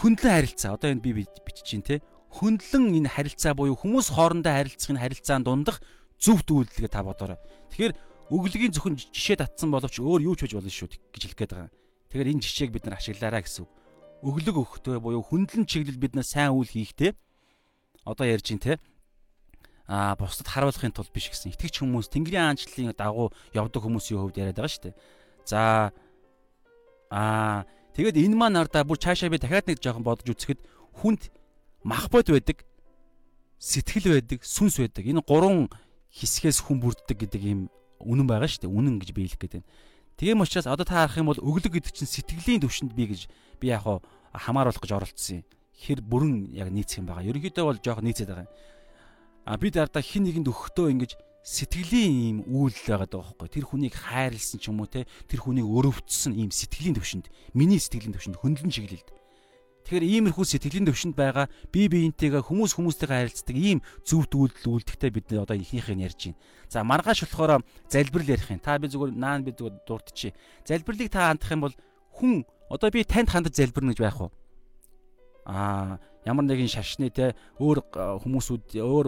Хөндлөн 0.00 0.32
харилцаа. 0.32 0.76
Одоо 0.78 0.94
энэ 0.94 1.04
би 1.04 1.26
бичиж 1.44 1.66
чинь 1.66 1.84
те. 1.84 2.00
Хөндлөн 2.32 2.96
энэ 3.02 3.12
харилцаа 3.12 3.52
буюу 3.52 3.76
хүмүүс 3.76 4.16
хоорондоо 4.16 4.52
харилцахын 4.52 5.00
харилцаан 5.02 5.44
дундах 5.44 5.84
зөв 6.16 6.40
үйлдэлгээ 6.46 6.88
та 6.88 7.04
бодоорой. 7.04 7.36
Тэгэхээр 7.74 7.92
өглөгийн 8.32 8.72
зөвхөн 8.72 8.96
жишээ 8.96 9.44
татсан 9.44 9.68
боловч 9.68 10.00
өөр 10.00 10.24
юу 10.24 10.34
ч 10.38 10.48
хийж 10.48 10.56
болно 10.56 10.72
шүү 10.72 10.88
гэж 11.12 11.22
хэлэх 11.28 11.38
гээд 11.38 11.52
байгаа. 11.52 11.70
Тэгэхээр 12.08 12.32
энэ 12.32 12.44
жишээг 12.46 12.70
бид 12.72 12.84
нар 12.88 12.96
ашиглаарай 12.96 13.42
гэсэн. 13.44 13.68
Өглөг 14.24 14.56
өгөхтэй 14.56 14.96
буюу 14.96 15.20
хөндлөн 15.20 15.68
чиглэл 15.68 16.00
бид 16.00 16.16
нар 16.16 16.24
сайн 16.24 16.56
үйл 16.56 16.70
хийхтэй. 16.70 17.12
Одоо 18.08 18.24
ярьж 18.24 18.48
чинь 18.48 18.62
те 18.62 18.80
а 19.86 20.16
бусдад 20.16 20.48
харуулахын 20.48 20.94
тулд 20.94 21.12
биш 21.12 21.28
гэсэн 21.28 21.52
итгэж 21.52 21.82
хүмүүс 21.82 22.08
Тэнгэрийн 22.08 22.54
аанчлалын 22.54 22.94
дагуу 22.96 23.28
явдаг 23.52 23.82
хүмүүсийн 23.82 24.24
хувьд 24.24 24.38
яриад 24.40 24.56
байгаа 24.56 24.72
шүү 24.72 24.84
дээ. 24.88 24.96
За 25.44 25.92
аа 27.10 27.66
тэгээд 27.96 28.16
энэ 28.16 28.36
маань 28.36 28.60
ардаа 28.60 28.84
бүр 28.84 28.98
цаашаа 28.98 29.30
би 29.32 29.38
дахиад 29.38 29.68
нэг 29.68 29.78
жоохон 29.78 30.04
бодож 30.04 30.28
үзэхэд 30.32 30.60
хүнд 31.00 31.30
мах 31.84 32.08
бод 32.08 32.28
байдаг, 32.32 32.64
сэтгэл 33.58 34.16
байдаг, 34.16 34.40
сүнс 34.44 34.80
байдаг. 34.80 35.04
Энэ 35.06 35.22
гурван 35.22 35.68
хэсгээс 36.12 36.60
хүн 36.64 36.80
бүрддэг 36.80 37.18
гэдэг 37.28 37.42
юм 37.42 37.60
үнэн 38.00 38.26
байгаа 38.26 38.48
шүү 38.48 38.66
дээ. 38.66 38.72
Үнэн 38.72 38.96
гэж 39.00 39.10
би 39.14 39.28
хэлэх 39.28 39.40
гээд 39.40 39.54
байна. 39.60 39.70
Тийм 40.16 40.40
учраас 40.44 40.68
одоо 40.68 40.84
та 40.84 41.06
харах 41.06 41.18
юм 41.18 41.30
бол 41.32 41.40
өглөг 41.40 41.72
гэдэг 41.80 41.92
чинь 41.92 42.10
сэтгэлийн 42.10 42.62
төвшөнд 42.62 42.92
би 42.92 43.08
гэж 43.10 43.30
би 43.60 43.72
яг 43.72 43.86
хамааруулах 44.34 44.82
гэж 44.82 44.92
оролцсон 44.92 45.40
юм. 45.40 45.48
Хэр 45.82 45.98
бүрэн 46.04 46.52
яг 46.52 46.68
нийцэх 46.68 47.00
юм 47.00 47.08
байгаа. 47.08 47.26
Ерөнхийдөө 47.26 47.64
бол 47.64 47.80
жоохон 47.80 48.06
нийцээд 48.06 48.28
байгаа 48.28 48.46
юм 48.46 48.52
а 49.44 49.56
бид 49.58 49.76
ардаа 49.76 50.02
хин 50.02 50.24
нэгэнд 50.26 50.48
өгөхдөө 50.48 50.86
ингэж 50.94 51.12
сэтгэлийн 51.42 52.14
ийм 52.14 52.38
үйл 52.46 52.74
байгаад 52.86 53.10
байгаа 53.10 53.34
байхгүй 53.34 53.50
тэр 53.50 53.66
хүнийг 53.66 53.94
хайрлсан 53.98 54.62
ч 54.62 54.70
юм 54.70 54.78
уу 54.78 54.86
те 54.86 55.10
тэр 55.26 55.42
хүнийг 55.42 55.66
өрөвдсөн 55.66 56.38
ийм 56.38 56.54
сэтгэлийн 56.54 56.94
төвшөнд 56.94 57.26
миний 57.58 57.82
сэтгэлийн 57.82 58.14
төвшөнд 58.14 58.38
хөндлөн 58.38 58.70
чиглэлд 58.70 59.10
тэгэхээр 59.82 60.06
иймэрхүү 60.06 60.46
сэтгэлийн 60.46 60.86
төвшөнд 60.86 61.18
байгаа 61.18 61.50
бие 61.74 61.90
биентэйгээ 61.90 62.46
хүмүүс 62.46 62.78
хүмүүстэйгээ 62.78 63.18
харилцдаг 63.26 63.56
ийм 63.58 63.82
зөв 64.06 64.30
үйлдэл 64.30 64.70
үлдэхтэй 64.70 65.10
бид 65.10 65.26
одоо 65.34 65.58
ихнийхээ 65.58 65.98
ярьж 65.98 66.30
байна. 66.30 66.38
За 66.70 66.86
маргааш 66.86 67.26
болохоор 67.26 67.66
залбирал 67.90 68.32
ярих 68.32 68.48
юм. 68.48 68.62
Та 68.62 68.78
би 68.78 68.86
зүгээр 68.86 69.10
наан 69.10 69.42
би 69.42 69.50
зүгээр 69.50 69.82
дурдчихъя. 69.82 70.32
Залбирлыг 70.64 71.10
та 71.10 71.34
хандах 71.34 71.50
юм 71.50 71.66
бол 71.66 71.74
хүн 72.14 72.46
одоо 72.70 72.88
би 72.94 73.02
танд 73.02 73.28
хандаж 73.28 73.58
залбирна 73.58 73.92
гэж 73.92 74.00
байх 74.00 74.18
уу? 74.22 74.30
Аа 75.44 75.98
ямар 76.26 76.44
нэгэн 76.46 76.70
шашны 76.70 77.10
те 77.10 77.34
өөр 77.58 77.82
хүмүүсүүд 78.22 78.78
өөр 78.78 79.06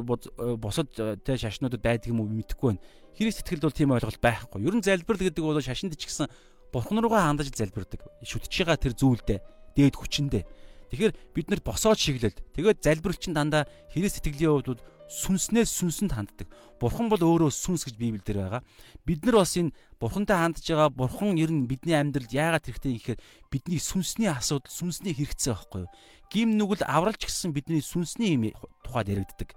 босод 0.58 0.90
те 1.22 1.32
шашнуудад 1.38 1.82
байдаг 1.82 2.10
юм 2.10 2.22
уу 2.24 2.30
мэдэхгүй 2.30 2.74
байна. 2.74 2.82
Христ 3.14 3.46
сэтгэлд 3.46 3.64
бол 3.70 3.78
тийм 3.78 3.94
ойлголт 3.94 4.18
байхгүй. 4.18 4.60
Ер 4.66 4.74
нь 4.74 4.82
залбирал 4.82 5.22
гэдэг 5.22 5.44
бол 5.44 5.62
шашинд 5.62 5.94
ч 5.94 6.10
гэсэн 6.10 6.26
бурхан 6.74 6.98
руугаа 6.98 7.30
хандаж 7.30 7.54
залбирдаг. 7.54 8.02
Шүтж 8.26 8.50
байгаа 8.50 8.78
тэр 8.78 8.98
зүйлдээ 8.98 9.38
дээд 9.78 9.94
хүчэндээ. 9.94 10.42
Тэгэхээр 10.90 11.14
бид 11.34 11.46
нар 11.50 11.62
босоод 11.62 11.98
шиглэл. 11.98 12.34
Тэгээд 12.54 12.82
залбирал 12.82 13.18
чинь 13.18 13.34
дандаа 13.34 13.70
Христ 13.94 14.18
сэтгэлийн 14.18 14.62
хувьд 14.62 14.82
сүнснээс 15.10 15.70
сүнсэнд 15.70 16.12
ханддаг. 16.16 16.48
Бурхан 16.80 17.08
бол 17.12 17.20
өөрөө 17.20 17.50
сүнс 17.52 17.86
гэж 17.86 17.96
Библиэлд 17.98 18.26
байгаа. 18.34 18.62
Бид 19.04 19.22
нар 19.24 19.44
бас 19.44 19.54
энэ 19.56 19.74
Бурхантай 20.00 20.36
хандж 20.36 20.64
байгаа 20.64 20.90
Бурхан 20.90 21.36
ер 21.36 21.52
нь 21.52 21.68
бидний 21.68 21.94
амьдралд 21.94 22.32
яагаад 22.32 22.66
хэрэгтэй 22.66 22.92
гэхээр 22.98 23.20
бидний 23.52 23.80
сүнсний 23.80 24.28
асуудал, 24.32 24.72
сүнсний 24.72 25.14
хэрэгцээ 25.14 25.54
байхгүй 25.54 25.86
юу? 25.86 25.90
Гим 26.34 26.58
нүгэл 26.58 26.82
авралч 26.82 27.30
гэсэн 27.30 27.54
бидний 27.54 27.78
сүнсний 27.78 28.34
юм 28.34 28.50
тухайд 28.82 29.14
яригддаг. 29.14 29.54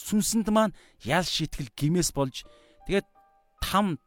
Сүнсэнд 0.00 0.48
маань 0.48 0.72
ял 1.04 1.20
шитгэл 1.20 1.68
гимээс 1.76 2.16
болж 2.16 2.48
тэгээд 2.88 3.04
там 3.60 4.00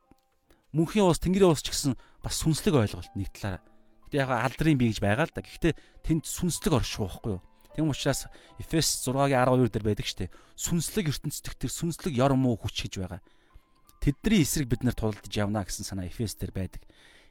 мөнхийн 0.73 1.05
ус, 1.05 1.21
тэнгэрийн 1.21 1.53
ус 1.53 1.61
ч 1.61 1.69
гэсэн 1.69 1.93
бас 2.25 2.41
сүнслэг 2.41 2.73
ойлголт 2.73 3.13
нэг 3.13 3.29
талаараа. 3.37 3.61
Гэтэ 4.09 4.17
яг 4.17 4.29
алдрын 4.33 4.81
бий 4.81 4.89
гэж 4.89 4.99
байгаа 4.99 5.29
л 5.29 5.35
да. 5.37 5.45
Гэхдээ 5.45 5.73
тэнд 6.01 6.25
сүнслэг 6.25 6.73
орших 6.73 7.05
байхгүй 7.05 7.37
юу? 7.37 7.45
Тэгм 7.77 7.93
учраас 7.93 8.25
Эфес 8.57 9.05
6-гийн 9.05 9.45
12 9.45 9.69
дээр 9.69 9.85
байдаг 9.85 10.07
штеп. 10.09 10.33
Сүнслэг 10.57 11.13
ертөнцийн 11.13 11.53
тэр 11.53 11.69
сүнслэг 11.69 12.17
ёр 12.17 12.33
муу 12.33 12.57
хүч 12.57 12.89
гэж 12.89 12.93
байгаа. 12.97 13.21
Тэдний 14.01 14.41
эсрэг 14.41 14.65
бид 14.65 14.81
нар 14.81 14.97
тулдж 14.97 15.29
явна 15.29 15.61
гэсэн 15.61 15.85
санаа 15.85 16.09
Эфес 16.09 16.33
дээр 16.33 16.57
байдаг. 16.57 16.81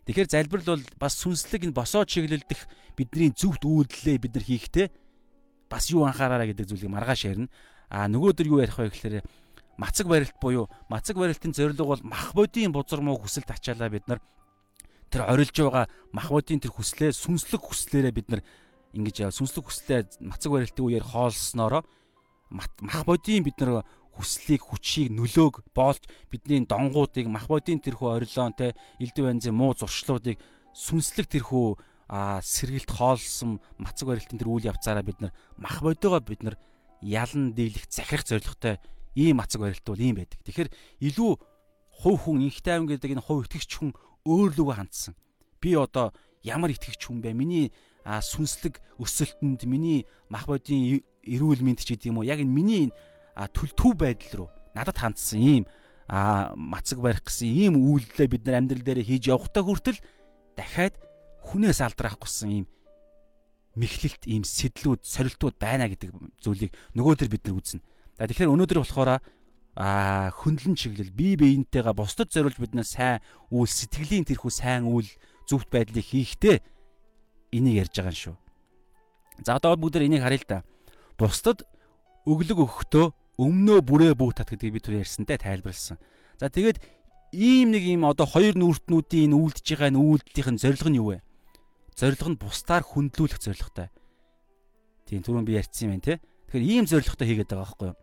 Тэгэхээр 0.06 0.30
залбирал 0.30 0.78
бол 0.78 0.84
бас 1.02 1.18
сүнслэг 1.18 1.66
энэ 1.66 1.74
босоо 1.74 2.06
чиглэлдэх 2.06 2.60
бидний 2.94 3.34
зөвхт 3.34 3.66
үйлдэлээ 3.66 4.18
бид 4.22 4.32
нар 4.38 4.46
хийхдээ 4.46 4.86
бас 5.66 5.90
юу 5.90 6.06
анхаараа 6.06 6.46
гэдэг 6.46 6.70
зүйлийг 6.70 6.94
маргааш 6.94 7.26
ярина. 7.26 7.50
А 7.90 8.06
нөгөөдөр 8.06 8.46
юу 8.46 8.62
ярих 8.62 8.78
вэ 8.78 8.94
гэхээр 8.94 9.26
мацаг 9.78 10.06
барилт 10.06 10.38
буюу 10.40 10.70
мацаг 10.88 11.18
барилтын 11.18 11.52
зорилго 11.52 11.84
бол 11.84 12.02
мах 12.02 12.32
бодийн 12.34 12.72
бузар 12.72 13.02
муу 13.02 13.18
хүсэлт 13.18 13.50
ачаалаа 13.50 13.90
бид 13.90 14.06
нар 14.08 14.20
тэр 15.10 15.26
орилж 15.26 15.54
байгаа 15.54 15.86
мах 16.12 16.30
бодийн 16.30 16.60
тэр 16.62 16.72
хүслээ 16.72 17.12
сүнслэг 17.12 17.62
хүслээрээ 17.66 18.14
бид 18.14 18.28
нар 18.30 18.42
ингэж 18.94 19.30
сүнслэг 19.34 19.64
хүслээ 19.66 20.00
мацаг 20.22 20.50
барилтын 20.52 20.86
үеэр 20.86 21.04
хоолсноороо 21.04 21.82
мах 22.50 23.04
бодийн 23.04 23.44
бид 23.44 23.58
нар 23.60 23.84
хүслийг 24.16 24.62
хүчийг 24.64 25.12
нөлөөг 25.12 25.60
боолж 25.76 26.02
бидний 26.32 26.64
донгуудыг 26.64 27.28
мах 27.28 27.46
бодийн 27.46 27.80
тэрхүү 27.84 28.08
орилон 28.16 28.56
те 28.56 28.72
элдв 28.98 29.22
банзын 29.22 29.54
муу 29.54 29.76
зуршлуудыг 29.76 30.40
сүнслэг 30.72 31.28
тэрхүү 31.28 31.76
сэргэлт 32.08 32.90
хоолсон 32.90 33.60
мацаг 33.76 34.08
барилтын 34.08 34.38
тэр 34.40 34.48
үйл 34.48 34.70
явцаараа 34.72 35.04
бид 35.04 35.20
нар 35.20 35.32
мах 35.58 35.82
бодиогоо 35.82 36.22
бид 36.22 36.42
нар 36.42 36.56
ялан 37.02 37.52
дийлэх 37.52 37.90
захирах 37.90 38.24
зорилготой 38.24 38.78
ийм 39.16 39.42
мацаг 39.42 39.60
барилт 39.60 39.84
бол 39.84 40.00
ийм 40.00 40.16
байдаг. 40.16 40.38
Тэгэхээр 40.46 40.70
илүү 41.02 41.32
хувь 41.90 42.20
хүн 42.24 42.46
инхтэй 42.46 42.76
ам 42.78 42.86
гэдэг 42.86 43.18
энэ 43.18 43.26
хувь 43.26 43.48
итгэгч 43.48 43.72
хүн 43.80 43.92
өөр 44.22 44.54
лүгөө 44.54 44.76
хандсан. 44.76 45.14
Би 45.58 45.74
одоо 45.74 46.14
ямар 46.44 46.70
итгэгч 46.70 47.08
хүн 47.08 47.24
бэ? 47.24 47.34
Миний 47.34 47.72
сүнслэг 48.06 48.78
өсөлтөнд 49.02 49.66
миний 49.66 50.06
мах 50.30 50.46
бодийн 50.46 51.02
эрүүл 51.26 51.64
мэнд 51.64 51.82
ч 51.82 51.96
гэдэг 51.96 52.14
юм 52.14 52.22
уу? 52.22 52.28
Яг 52.28 52.38
энэ 52.38 52.54
миний 52.54 52.94
төлтөв 53.36 53.92
байдал 54.00 54.48
руу 54.48 54.48
надад 54.72 54.96
хандсан 54.96 55.40
ийм 55.40 55.64
а 56.08 56.54
мацаг 56.56 57.00
барих 57.04 57.20
гэсэн 57.26 57.48
ийм 57.52 57.74
үйлдэлээ 57.76 58.28
бид 58.32 58.42
нар 58.48 58.62
амьдрал 58.62 58.84
дээр 58.84 59.04
хийж 59.04 59.28
явахтаа 59.28 59.62
хүртэл 59.66 60.00
дахиад 60.56 60.94
хүнээс 61.44 61.84
алдрах 61.84 62.16
гэсэн 62.22 62.64
ийм 62.64 62.66
мэхлэлт 63.76 64.24
ийм 64.24 64.42
сэтлүүд 64.46 65.04
сорилтууд 65.04 65.56
байна 65.60 65.90
гэдэг 65.90 66.10
зүйлийг 66.40 66.72
нөгөө 66.96 67.14
төр 67.20 67.28
бид 67.28 67.44
нар 67.44 67.60
үзнэ. 67.60 67.84
Тэгэхээр 68.16 68.52
өнөөдөр 68.54 68.80
болохоор 68.80 69.20
а 69.76 70.32
хөндлөн 70.32 70.72
чиглэл 70.72 71.12
бие 71.12 71.36
биентэйгээ 71.36 71.92
бусдад 71.92 72.32
зориулж 72.32 72.56
биднээс 72.56 72.96
сайн 72.96 73.20
үйл 73.52 73.68
сэтгэлийн 73.68 74.24
тэрхүү 74.24 74.48
сайн 74.48 74.88
үйл 74.88 75.04
зөвхт 75.44 75.68
байдлыг 75.68 76.00
хийхдээ 76.00 76.64
энийг 77.52 77.84
ярьж 77.84 78.00
байгаа 78.00 78.16
юм 78.16 78.22
шүү. 78.24 78.36
За 79.44 79.60
одоо 79.60 79.76
бүгд 79.76 80.00
энийг 80.00 80.24
харъя 80.24 80.40
л 80.40 80.48
да. 80.48 80.58
Бусдад 81.20 81.68
өглөг 82.24 82.64
өгөхдөө 82.64 83.06
өмнөө 83.36 83.78
бүрээ 83.84 84.12
бүү 84.16 84.30
тат 84.36 84.50
гэдгийг 84.52 84.72
би 84.76 84.80
түр 84.80 85.00
ярьсантай 85.00 85.36
тайлбарлсан. 85.36 86.00
За 86.40 86.48
тэгээд 86.48 86.80
ийм 87.36 87.72
нэг 87.72 87.84
ийм 87.84 88.02
одоо 88.08 88.24
хоёр 88.24 88.56
нүртнүүдийн 88.56 89.32
энэ 89.32 89.36
үлдэж 89.36 89.66
байгаа 89.76 89.92
энэ 89.92 90.00
үйлдэлийн 90.00 90.58
зорилго 90.60 90.90
нь 90.90 91.00
юу 91.00 91.08
вэ? 91.14 91.24
Зорилго 91.96 92.28
нь 92.32 92.40
бусдаар 92.40 92.84
хөндлүүлэх 92.84 93.40
зорилготой. 93.40 93.88
Тийм 95.04 95.20
түрүүн 95.20 95.44
би 95.44 95.60
ярьсан 95.60 95.92
юм 95.92 96.00
байна 96.00 96.06
те. 96.06 96.14
Тэгэхээр 96.48 96.64
ийм 96.64 96.84
зорилготой 96.88 97.26
хийгээд 97.28 97.52
байгаа 97.52 97.64
байхгүй 97.64 97.88
юу? 97.92 98.00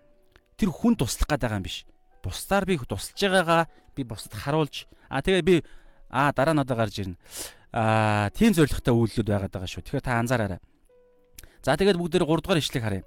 тэр 0.58 0.70
хүн 0.72 0.96
туслах 0.96 1.28
гээд 1.28 1.44
байгаа 1.44 1.60
юм 1.60 1.66
биш. 1.66 1.86
Бусдаар 2.24 2.66
би 2.66 2.78
тусалж 2.78 3.20
байгаагаа 3.20 3.68
би 3.96 4.02
бусдад 4.08 4.34
харуулж 4.34 4.88
аа 5.10 5.22
тэгээ 5.22 5.44
би 5.44 5.56
аа 6.10 6.32
дараа 6.32 6.56
нь 6.56 6.64
одоо 6.64 6.78
гарч 6.78 7.04
ирнэ. 7.04 7.18
Аа 7.74 8.30
тийм 8.32 8.54
зоригтой 8.54 8.94
үйлдэлүүд 8.94 9.28
байгаад 9.28 9.52
байгаа 9.52 9.70
шүү. 9.70 9.84
Тэгэхээр 9.84 10.08
та 10.08 10.20
анзаараарай. 10.22 10.62
За 11.66 11.76
тэгээд 11.76 12.00
бүгд 12.00 12.12
дээр 12.16 12.26
3 12.30 12.42
дугаар 12.48 12.62
ишлэг 12.62 12.84
харъя. 12.84 13.04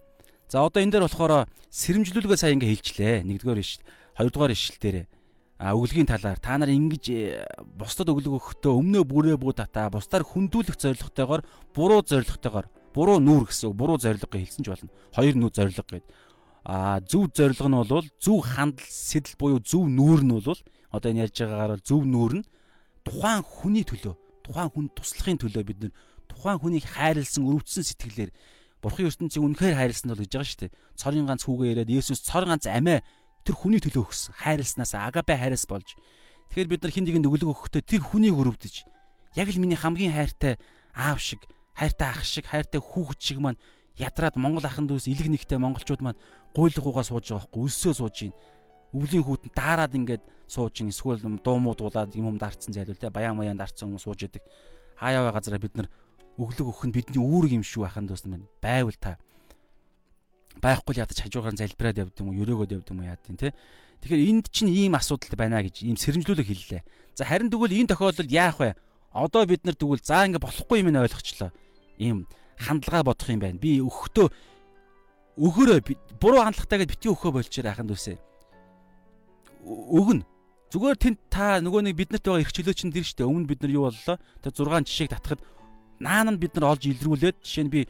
За 0.46 0.62
одоо 0.62 0.82
энэ 0.82 0.94
дээр 0.94 1.06
болохоор 1.10 1.50
сэрэмжлүүлгээ 1.70 2.38
сайн 2.38 2.62
ингээ 2.62 2.72
хэлжлээ. 2.78 3.14
1-р 3.26 3.58
ишл, 3.58 3.82
2-р 4.14 4.52
ишл 4.54 4.78
дээр 4.78 4.96
а 5.56 5.72
өглөгийн 5.72 6.06
талаар 6.06 6.36
та 6.36 6.60
нар 6.60 6.68
ингэж 6.68 7.04
э, 7.10 7.42
бусдад 7.64 8.12
өглөг 8.12 8.60
өгөхдөө 8.60 8.76
өмнөө 8.76 9.04
бүрээ 9.08 9.36
бүү 9.40 9.56
татаа 9.56 9.88
бусдаар 9.88 10.20
хүндүүлэх 10.20 10.76
зорилготойгоор 10.76 11.42
буруу 11.72 12.04
зорилготойгоор 12.04 12.68
буруу 12.92 13.16
нүүр 13.24 13.48
гэсэн 13.48 13.72
буруу 13.72 13.96
зорилго 13.96 14.36
хэлсэн 14.36 14.62
ч 14.62 14.68
болно. 14.68 14.92
Хоёр 15.16 15.34
нүү 15.40 15.50
зорилго 15.56 15.80
гэдэг 15.80 16.04
а 16.66 17.00
зөв 17.00 17.30
зорилго 17.32 17.68
нь 17.72 17.78
бол 17.78 18.06
зөв 18.18 18.38
хандл 18.42 18.84
сэтэл 18.84 19.38
буюу 19.38 19.62
зөв 19.62 19.86
нүүр 19.86 20.20
нь 20.26 20.34
бол 20.34 20.60
одоо 20.90 21.08
энэ 21.08 21.24
ярьж 21.24 21.40
байгаагаар 21.40 21.72
бол 21.78 21.86
зөв 21.86 22.02
нүүр 22.04 22.32
нь 22.42 22.48
тухайн 23.06 23.42
хүний 23.46 23.84
төлөө 23.86 24.14
тухайн 24.42 24.70
хүн 24.74 24.86
туслахын 24.90 25.38
төлөө 25.38 25.62
бид 25.62 25.78
нар 25.78 25.92
тухайн 26.26 26.58
хүнийг 26.58 26.84
хайрлсан 26.90 27.46
өрөвдсөн 27.46 27.86
сэтгэлээр 27.86 28.30
Бурхан 28.82 29.08
ертөнцийг 29.08 29.42
үнэхээр 29.42 29.76
хайрлсан 29.76 30.10
бол 30.12 30.22
гэж 30.22 30.32
байгаа 30.32 30.46
шүү 30.46 30.60
дээ. 30.66 30.76
Цорын 31.00 31.26
ганц 31.26 31.42
хүүгээ 31.44 31.70
яриад 31.72 31.90
Есүс 31.90 32.20
цорын 32.22 32.52
ганц 32.54 32.66
амиа 32.68 33.00
тэр 33.42 33.54
хүний 33.56 33.80
төлөө 33.80 34.04
өгсөн. 34.04 34.36
Хайрласнаас 34.36 34.92
агапе 34.94 35.34
хайраас 35.34 35.64
болж. 35.64 35.96
Тэгэхээр 36.52 36.70
бид 36.70 36.82
нар 36.84 36.92
хин 36.92 37.04
нэгэнд 37.08 37.26
өглөг 37.26 37.50
өгөхдөө 37.50 37.82
тэр 37.82 38.02
хүнийг 38.04 38.36
өрөвдөж 38.36 38.74
яг 39.36 39.48
л 39.52 39.60
миний 39.60 39.76
хамгийн 39.76 40.12
хайртай 40.16 40.56
аав 40.96 41.20
шиг, 41.20 41.44
хайртай 41.76 42.08
ах 42.08 42.24
шиг, 42.24 42.48
хайртай 42.48 42.80
хүүхэд 42.80 43.20
шиг 43.20 43.38
маань 43.38 43.60
ядраад 44.00 44.36
Монгол 44.40 44.64
ахын 44.64 44.88
дүүс 44.88 45.08
илэг 45.12 45.28
нэгтэй 45.28 45.60
монголчууд 45.60 46.00
маань 46.00 46.20
гуйлгуугаа 46.56 47.04
сууж 47.04 47.28
байгаа 47.28 47.44
байхгүй 47.44 47.62
өссөө 47.68 47.92
сууж 47.96 48.16
гин 48.16 48.34
өвлийн 48.96 49.24
хүүтэн 49.24 49.52
даарад 49.52 49.92
ингээд 49.92 50.24
сууж 50.48 50.72
гин 50.72 50.88
эсвэл 50.88 51.20
дуу 51.20 51.56
муу 51.60 51.76
дуулаад 51.76 52.16
юм 52.16 52.32
юм 52.32 52.38
дарцсан 52.40 52.72
зайлвал 52.72 52.96
те 52.96 53.12
баян 53.12 53.36
маян 53.36 53.56
дарцсан 53.56 53.88
хүмүүс 53.92 54.04
сууж 54.04 54.24
идэг 54.24 54.44
хаяа 54.96 55.32
газараа 55.32 55.60
бид 55.60 55.76
нар 55.76 55.88
өглөг 56.36 56.68
өгөх 56.68 56.84
нь 56.88 56.94
бидний 56.96 57.20
үүрэг 57.20 57.52
юм 57.56 57.64
шүү 57.64 57.88
ахын 57.88 58.08
дүүс 58.08 58.28
маань 58.28 58.44
байвал 58.60 58.96
та. 59.00 59.16
Байхгүй 60.60 61.00
ядаж 61.00 61.16
хажуугаар 61.20 61.56
залбираад 61.56 62.00
явд 62.00 62.16
юм 62.20 62.32
уу 62.32 62.40
өрөөгөөд 62.44 62.76
явд 62.76 62.88
юм 62.92 63.00
уу 63.00 63.08
яад 63.08 63.20
тийм 63.24 63.36
те. 63.40 63.56
Тэгэхээр 64.04 64.28
энд 64.28 64.46
чинь 64.52 64.72
ийм 64.72 64.96
асуудал 64.96 65.32
байна 65.36 65.64
гэж 65.64 65.84
ийм 65.84 65.96
сэрэмжлүүлэг 65.96 66.48
хэллээ. 66.48 66.82
За 67.16 67.24
харин 67.24 67.48
тэгвэл 67.48 67.72
энэ 67.72 67.92
тохиолдолд 67.92 68.28
яах 68.28 68.60
вэ? 68.60 68.76
Одоо 69.16 69.48
бид 69.48 69.64
нар 69.64 69.76
тэгвэл 69.76 70.04
за 70.04 70.28
ингээ 70.28 70.44
болохгүй 70.44 70.84
юм 70.84 70.92
ойлгочлоо. 70.92 71.50
Ийм 71.96 72.28
хандлага 72.60 73.08
бодох 73.12 73.28
юм 73.32 73.40
байна. 73.40 73.56
Би 73.56 73.80
өгөхдөө 73.80 74.28
өгөөрөө 75.40 75.78
буруу 76.20 76.44
хандлагатайгаа 76.44 76.88
битгий 76.88 77.12
өгөхөө 77.12 77.32
болчихоор 77.32 77.72
ахын 77.72 77.88
дүүсээ. 77.88 78.16
Өгнө. 79.64 80.24
Зүгээр 80.72 80.96
тэнд 81.00 81.18
та 81.32 81.60
нөгөө 81.64 81.88
нэг 81.88 81.94
биднэрт 81.96 82.24
байгаа 82.24 82.42
эрх 82.44 82.52
чөлөө 82.52 82.74
чинь 82.76 82.92
тэр 82.92 83.06
штэ. 83.06 83.24
Өмнө 83.24 83.48
бид 83.48 83.62
нар 83.62 83.72
юу 83.72 83.86
боллоо? 83.88 84.16
Тэр 84.42 84.52
6 84.52 84.88
жишээг 84.88 85.12
татахад 85.14 85.40
наан 86.00 86.34
нь 86.34 86.40
бид 86.40 86.54
нар 86.56 86.76
олж 86.76 86.86
илрүүлээд 86.86 87.42
жишээ 87.42 87.64
нь 87.64 87.72
би 87.72 87.80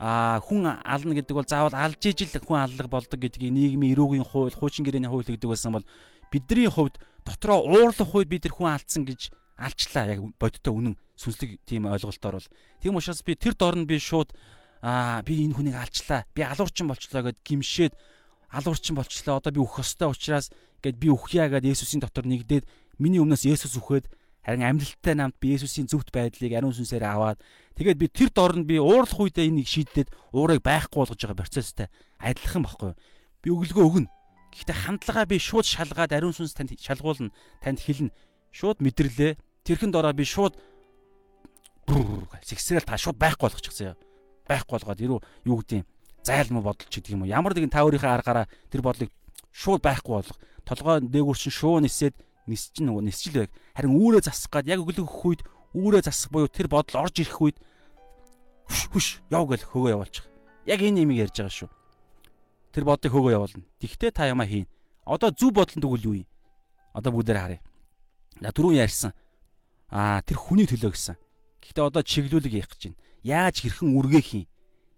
а 0.00 0.40
хүн 0.40 0.64
ална 0.64 1.12
гэдэг 1.12 1.34
бол 1.36 1.44
заавал 1.44 1.76
алж 1.76 2.00
ижил 2.00 2.32
хүн 2.32 2.64
аллах 2.64 2.88
болдог 2.88 3.20
гэдгийг 3.20 3.52
нийгмийн 3.52 3.92
эрүүгийн 3.92 4.24
хууль, 4.24 4.56
хуучин 4.56 4.84
гэрээний 4.84 5.12
хууль 5.12 5.28
гэдэг 5.28 5.44
байсан 5.44 5.76
бол 5.76 5.84
бидний 6.32 6.68
хувьд 6.72 6.96
дотроо 7.24 7.60
уурлах 7.68 8.14
үед 8.16 8.32
бид 8.32 8.48
тэр 8.48 8.56
хүн 8.56 8.72
алдсан 8.72 9.04
гэж 9.04 9.28
алчлаа 9.60 10.08
яг 10.08 10.24
бодиттой 10.40 10.72
үнэн 10.72 10.96
сүнслэг 11.20 11.60
тийм 11.68 11.84
ойлголтоор 11.92 12.40
бол 12.40 12.48
тийм 12.80 12.96
учраас 12.96 13.20
би 13.20 13.36
тэр 13.36 13.52
дор 13.52 13.76
нь 13.76 13.84
би 13.84 14.00
шууд 14.00 14.32
аа 14.80 15.20
би 15.22 15.44
энэ 15.44 15.54
хүнийг 15.54 15.76
алчлаа. 15.76 16.24
Би 16.32 16.42
алуурчин 16.42 16.88
болчлоо 16.88 17.28
гэд 17.28 17.38
гимшээд 17.44 17.92
алуурчин 18.48 18.96
болчлоо. 18.96 19.36
Одоо 19.36 19.52
би 19.52 19.60
өөх 19.60 19.84
хөстэй 19.84 20.08
учраас 20.08 20.48
гэд 20.80 20.96
би 20.96 21.12
өөхья 21.12 21.52
гэд 21.52 21.68
Есүсийн 21.68 22.00
дотор 22.00 22.24
нэгдээд 22.24 22.64
миний 22.96 23.20
өмнөөс 23.20 23.44
Есүс 23.44 23.76
үхээд 23.76 24.08
харин 24.44 24.64
амьдлалтай 24.64 25.14
намт 25.14 25.36
би 25.40 25.56
Есүсийн 25.56 25.88
зөвхт 25.90 26.10
байдлыг 26.12 26.52
ариун 26.52 26.74
сүнсээр 26.74 27.04
аваад 27.04 27.38
тэгээд 27.76 27.98
би 28.00 28.06
тэр 28.08 28.30
дорн 28.32 28.64
би 28.64 28.80
уурлах 28.80 29.20
үедээ 29.20 29.48
энийг 29.48 29.68
шийдээд 29.68 30.08
уурыг 30.32 30.64
байхгүй 30.64 31.04
болгож 31.04 31.20
байгаа 31.20 31.42
процесстэй 31.44 31.88
адилхан 32.18 32.64
баггүй. 32.64 32.92
Би 33.44 33.48
өглөгөө 33.52 33.84
өгнө. 33.84 34.08
Гэхдээ 34.52 34.78
хандлагаа 34.84 35.26
би 35.28 35.38
шууд 35.38 35.64
шалгаад 35.68 36.12
ариун 36.12 36.34
сүнс 36.34 36.56
танд 36.56 36.76
шалгуулна, 36.76 37.32
танд 37.62 37.80
хэлнэ. 37.80 38.12
Шууд 38.52 38.82
мэдэрлээ. 38.82 39.38
Тэрхэн 39.64 39.92
дороо 39.92 40.12
би 40.12 40.24
шууд 40.24 40.58
сэгсрэл 42.44 42.86
та 42.86 42.98
шууд 42.98 43.18
байхгүй 43.18 43.48
болгочихсон 43.48 43.94
юм 43.94 43.98
байхгүй 44.46 44.78
болгоод 44.78 45.00
юу 45.00 45.56
гэдэг 45.62 45.78
юм 45.82 45.86
зайлмаа 46.22 46.62
бодолч 46.62 46.90
гэдэг 46.90 47.14
юм 47.14 47.22
уу 47.22 47.30
ямар 47.30 47.54
нэгэн 47.54 47.72
та 47.72 47.82
өөрийнхөө 47.86 48.14
аргаараа 48.14 48.46
тэр 48.70 48.82
бодлыг 48.82 49.10
шууд 49.50 49.82
байхгүй 49.82 50.14
болго 50.22 50.36
толгой 50.64 51.00
дээгүүрчин 51.02 51.52
шуу 51.52 51.80
нисээд 51.80 52.14
нисч 52.46 52.80
нөгөө 52.80 53.02
нисчил 53.04 53.44
байг. 53.44 53.50
Харин 53.76 53.96
үүрээ 53.96 54.22
засах 54.24 54.50
гад 54.52 54.68
яг 54.70 54.80
өглөг 54.80 55.04
өгөх 55.04 55.24
үед 55.26 55.42
үүрээ 55.74 56.02
засах 56.06 56.30
буюу 56.32 56.48
тэр 56.48 56.68
бодол 56.70 57.02
орж 57.02 57.20
ирэх 57.20 57.40
үед 57.40 57.56
хүш 58.92 59.20
яв 59.28 59.44
гэл 59.50 59.66
хөгөө 59.66 59.92
явуулчих 59.96 60.30
яг 60.66 60.80
энэ 60.82 61.02
имийг 61.02 61.26
ярьж 61.26 61.36
байгаа 61.40 61.50
шүү. 61.50 61.70
Тэр 62.70 62.84
бодлыг 62.84 63.12
хөгөө 63.12 63.32
явуулна. 63.34 63.66
Тэгтээ 63.82 64.10
та 64.14 64.30
ямаа 64.30 64.46
хийн. 64.46 64.70
Одоо 65.02 65.34
зүв 65.34 65.50
бодол 65.50 65.74
тэгвэл 65.74 66.06
юу 66.06 66.16
юм? 66.22 66.28
Одоо 66.94 67.10
бүгдээр 67.10 67.38
харъя. 67.40 67.60
На 68.38 68.54
түрүүн 68.54 68.78
ярьсан. 68.78 69.12
Аа 69.90 70.22
тэр 70.22 70.38
хүний 70.38 70.70
төлөө 70.70 70.94
гэсэн. 70.94 71.16
Гэхдээ 71.58 71.84
одоо 71.90 72.02
чиглүүлэг 72.06 72.54
яах 72.54 72.70
гэж 72.70 72.94
байна? 72.94 73.00
Яаж 73.26 73.56
хэрхэн 73.58 73.90
үргээ 73.98 74.22
хийн? 74.22 74.46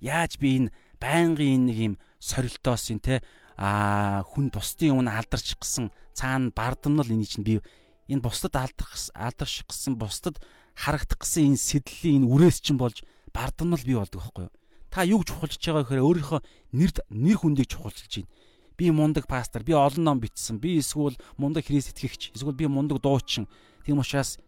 Яаж 0.05 0.36
би 0.36 0.49
энэ 0.61 0.72
байнгын 1.01 1.64
нэг 1.72 1.78
юм 1.80 1.95
сорилтоос 2.20 2.93
юм 2.93 3.01
те 3.01 3.24
а 3.62 4.26
хүн 4.26 4.50
бусдын 4.50 4.98
өмнө 4.98 5.14
алдарч 5.14 5.54
гисэн 5.54 5.94
цаана 6.18 6.50
бардамнал 6.50 7.06
энийг 7.06 7.30
чинь 7.30 7.46
би 7.46 7.62
энэ 8.10 8.18
бусдад 8.18 8.58
алдарх 8.58 8.90
алдарш 9.14 9.62
гисэн 9.70 9.94
бусдад 9.94 10.42
харагдах 10.74 11.22
гэсэн 11.22 11.54
энэ 11.54 11.62
сэдлийн 11.62 12.26
энэ 12.26 12.30
үрээс 12.34 12.58
чинь 12.58 12.80
болж 12.82 13.06
бардамнал 13.30 13.86
бий 13.86 13.94
болдог 13.94 14.18
байхгүй 14.18 14.50
юу 14.50 14.54
та 14.90 15.06
юг 15.06 15.22
чухалж 15.30 15.62
байгаа 15.62 15.86
гэхээр 15.86 16.02
өөрийнхөө 16.02 16.40
нэр 16.74 16.90
нэр 17.06 17.38
хүндийг 17.38 17.70
чухалчилж 17.70 18.26
байна 18.26 18.30
би 18.74 18.90
мундаг 18.90 19.30
пастор 19.30 19.62
би 19.62 19.78
олон 19.78 20.02
ном 20.10 20.18
бичсэн 20.18 20.58
би 20.58 20.82
эсвэл 20.82 21.14
мундаг 21.38 21.70
христ 21.70 21.94
итгэгч 21.94 22.34
эсвэл 22.34 22.58
би 22.58 22.66
мундаг 22.66 22.98
дуучин 22.98 23.46
тийм 23.86 24.02
учраас 24.02 24.42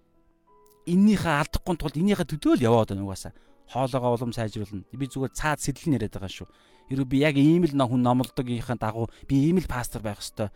эннийхээ 0.91 1.39
алдахгүй 1.39 1.79
тулд 1.79 1.95
энийхээ 1.95 2.35
төдөө 2.35 2.59
л 2.59 2.67
яваад 2.67 2.91
байна 2.91 3.07
угаасаа 3.07 3.33
хоолоогоо 3.71 4.15
улам 4.15 4.33
сайжруулна. 4.33 4.85
Би 4.93 5.07
зүгээр 5.07 5.33
цаад 5.33 5.61
сэтэл 5.61 5.97
нэрэд 5.97 6.15
байгаа 6.15 6.29
шүү. 6.29 6.49
Ерөө 6.91 7.07
би 7.09 7.25
яг 7.25 7.37
ийм 7.37 7.65
л 7.65 7.73
хүн 7.73 8.03
номлодогийнхаа 8.03 8.77
дагуу 8.77 9.09
би 9.29 9.49
ийм 9.49 9.61
л 9.61 9.69
пастор 9.69 10.03
байх 10.05 10.21
хэвээр 10.21 10.53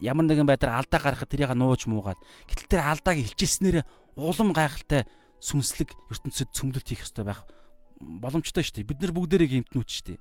ямар 0.00 0.24
нэгэн 0.26 0.46
байдлаар 0.46 0.82
алдаа 0.82 1.00
гаргахад 1.00 1.30
тэрийг 1.30 1.54
нууж 1.54 1.86
муугаад 1.86 2.18
гэтэл 2.46 2.70
тэр 2.70 2.82
алдааг 2.82 3.18
илчилснээр 3.18 3.82
улам 4.14 4.54
гайхалтай 4.54 5.06
сүнслэг 5.42 5.90
ертөнцид 6.10 6.50
цөмлөлт 6.54 6.86
хийх 6.86 7.02
хэвээр 7.04 7.26
байх 7.26 7.42
боломжтой 8.00 8.62
шүү 8.62 8.82
дээ. 8.82 8.90
Бид 8.90 9.00
нар 9.02 9.12
бүгдээрээ 9.14 9.50
гэмтнүүч 9.64 9.90
шүү 9.90 10.06
дээ. 10.14 10.18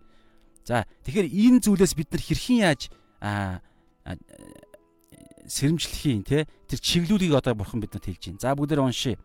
За 0.65 0.85
тэгэхээр 1.05 1.27
энэ 1.29 1.59
зүйлээс 1.63 1.93
бид 1.97 2.09
нар 2.13 2.23
хэрхэн 2.23 2.57
яаж 2.63 2.81
аа 3.21 3.61
сэрэмжлэх 5.47 6.03
юм 6.07 6.23
те 6.23 6.47
тэр 6.69 6.79
чиглүүлгийг 6.79 7.35
одоо 7.35 7.53
бурхан 7.57 7.83
бидэнд 7.83 8.07
хэлж 8.07 8.23
байна. 8.31 8.41
За 8.41 8.55
бүгдээр 8.55 8.81
уншия. 8.83 9.17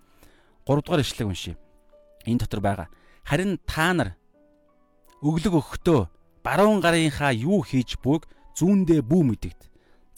3 0.67 0.83
дугаар 0.83 1.03
ишлэг 1.05 1.29
уншия 1.29 1.57
энэ 2.27 2.45
дотор 2.45 2.61
байгаа. 2.61 2.89
Харин 3.25 3.59
та 3.65 3.93
нар 3.93 4.11
өглөг 5.23 5.55
өгөхдөө 5.55 6.01
баруун 6.43 6.81
гарынхаа 6.81 7.33
юу 7.33 7.63
хийж 7.63 7.99
буйг 8.03 8.27
зүүндээ 8.59 9.03
бүү 9.03 9.23
мэдэгд. 9.35 9.61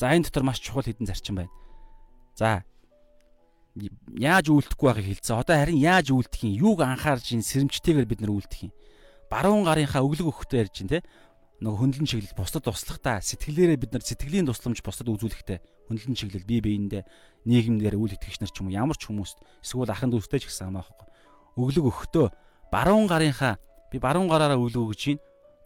За 0.01 0.13
энэ 0.15 0.29
дотор 0.29 0.45
маш 0.45 0.61
чухал 0.61 0.85
хэдэн 0.85 1.07
зарчим 1.07 1.41
байна. 1.41 1.53
За 2.35 2.65
яаж 4.17 4.51
үйлдэхгүй 4.51 4.87
байхыг 4.89 5.07
хэлсэн. 5.21 5.41
Одоо 5.41 5.57
харин 5.57 5.79
яаж 5.79 6.11
үйлдэх 6.11 6.43
юм? 6.45 6.75
Юуг 6.75 6.81
анхаарч 6.83 7.37
ин 7.37 7.45
сэрэмжтэйгээр 7.45 8.09
бид 8.09 8.21
нар 8.25 8.35
үйлдэх 8.35 8.71
юм? 8.71 8.73
Баруун 9.31 9.65
гарынхаа 9.69 10.03
өглөг 10.03 10.29
өгөхтэй 10.33 10.67
ярьж 10.67 10.83
байна 10.83 11.01
те. 11.01 11.07
Нөгөө 11.61 11.77
хөндлөн 11.77 12.09
чиглэл 12.09 12.39
бусдад 12.41 12.65
туслахтаа 12.65 13.21
сэтгэлээрээ 13.21 13.77
бид 13.77 13.93
нар 13.93 14.01
сэтгэлийн 14.01 14.49
тусламж 14.49 14.81
бусдад 14.81 15.13
үзүүлэхтэй 15.13 15.61
хөндлөн 15.93 16.17
чиглэл 16.17 16.49
бие 16.49 16.65
биендээ 16.65 17.05
нийгэмдэр 17.45 18.01
үйл 18.01 18.17
итгэгч 18.17 18.41
нар 18.41 18.49
ч 18.49 18.65
юм 18.65 18.73
уу 18.73 18.81
ямар 18.81 18.97
ч 18.97 19.13
хүмүүст 19.13 19.45
эсвэл 19.61 19.93
ахын 19.93 20.09
дүүстэй 20.09 20.41
ч 20.41 20.49
гэсэн 20.49 20.73
хамаахгүй. 20.73 21.05
Өглөг 21.61 21.85
өгөхдөө 21.85 22.27
баруун 22.73 23.05
гарынхаа 23.05 23.61
би 23.93 24.01
баруун 24.01 24.33
гараараа 24.33 24.57
өглөг 24.57 24.97
өгж 24.97 24.99
чинь 25.05 25.21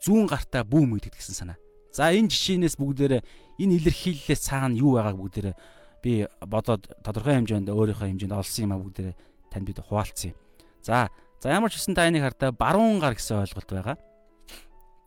зүүн 0.05 0.29
гартаа 0.29 0.63
бүүм 0.69 1.01
идэх 1.01 1.17
гэсэн 1.17 1.35
санаа. 1.35 1.59
За 1.95 2.13
энэ 2.13 2.29
жишээнээс 2.29 2.77
бүгдээрээ 2.77 3.23
энэ 3.65 3.75
илэрхийллээс 3.81 4.43
цаана 4.53 4.77
юу 4.77 5.01
байгааг 5.01 5.17
бүгдээрээ 5.17 5.57
би 6.05 6.29
бодоод 6.45 6.85
тодорхой 7.01 7.41
хэмжээнд 7.41 7.73
өөрийнхөө 7.73 8.13
хэмжээнд 8.13 8.37
олсон 8.37 8.65
юм 8.69 8.73
а 8.77 8.83
бүгдээрээ 8.85 9.17
танд 9.49 9.65
бид 9.65 9.81
хуваалцсан 9.81 10.35
юм. 10.35 10.39
За 10.85 11.09
за 11.41 11.49
ямар 11.49 11.73
ч 11.73 11.81
гэсэн 11.81 11.97
та 11.97 12.05
энийг 12.05 12.29
хардаа 12.29 12.53
баруун 12.53 13.01
гар 13.01 13.17
гэсэн 13.17 13.41
ойлголт 13.41 13.71
байгаа. 13.73 13.97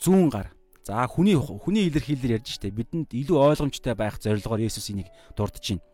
Зүүн 0.01 0.29
гар. 0.33 0.49
За 0.81 1.05
хүний 1.05 1.37
хүний 1.37 1.85
илэрхийлэлээр 1.91 2.41
ярьж 2.41 2.57
штэ 2.57 2.73
бидэнд 2.73 3.13
илүү 3.13 3.37
ойлгомжтой 3.37 3.93
байх 3.93 4.17
зорилгоор 4.17 4.63
Есүс 4.65 4.89
энийг 4.89 5.11
дурдж 5.37 5.77
байна. 5.77 5.85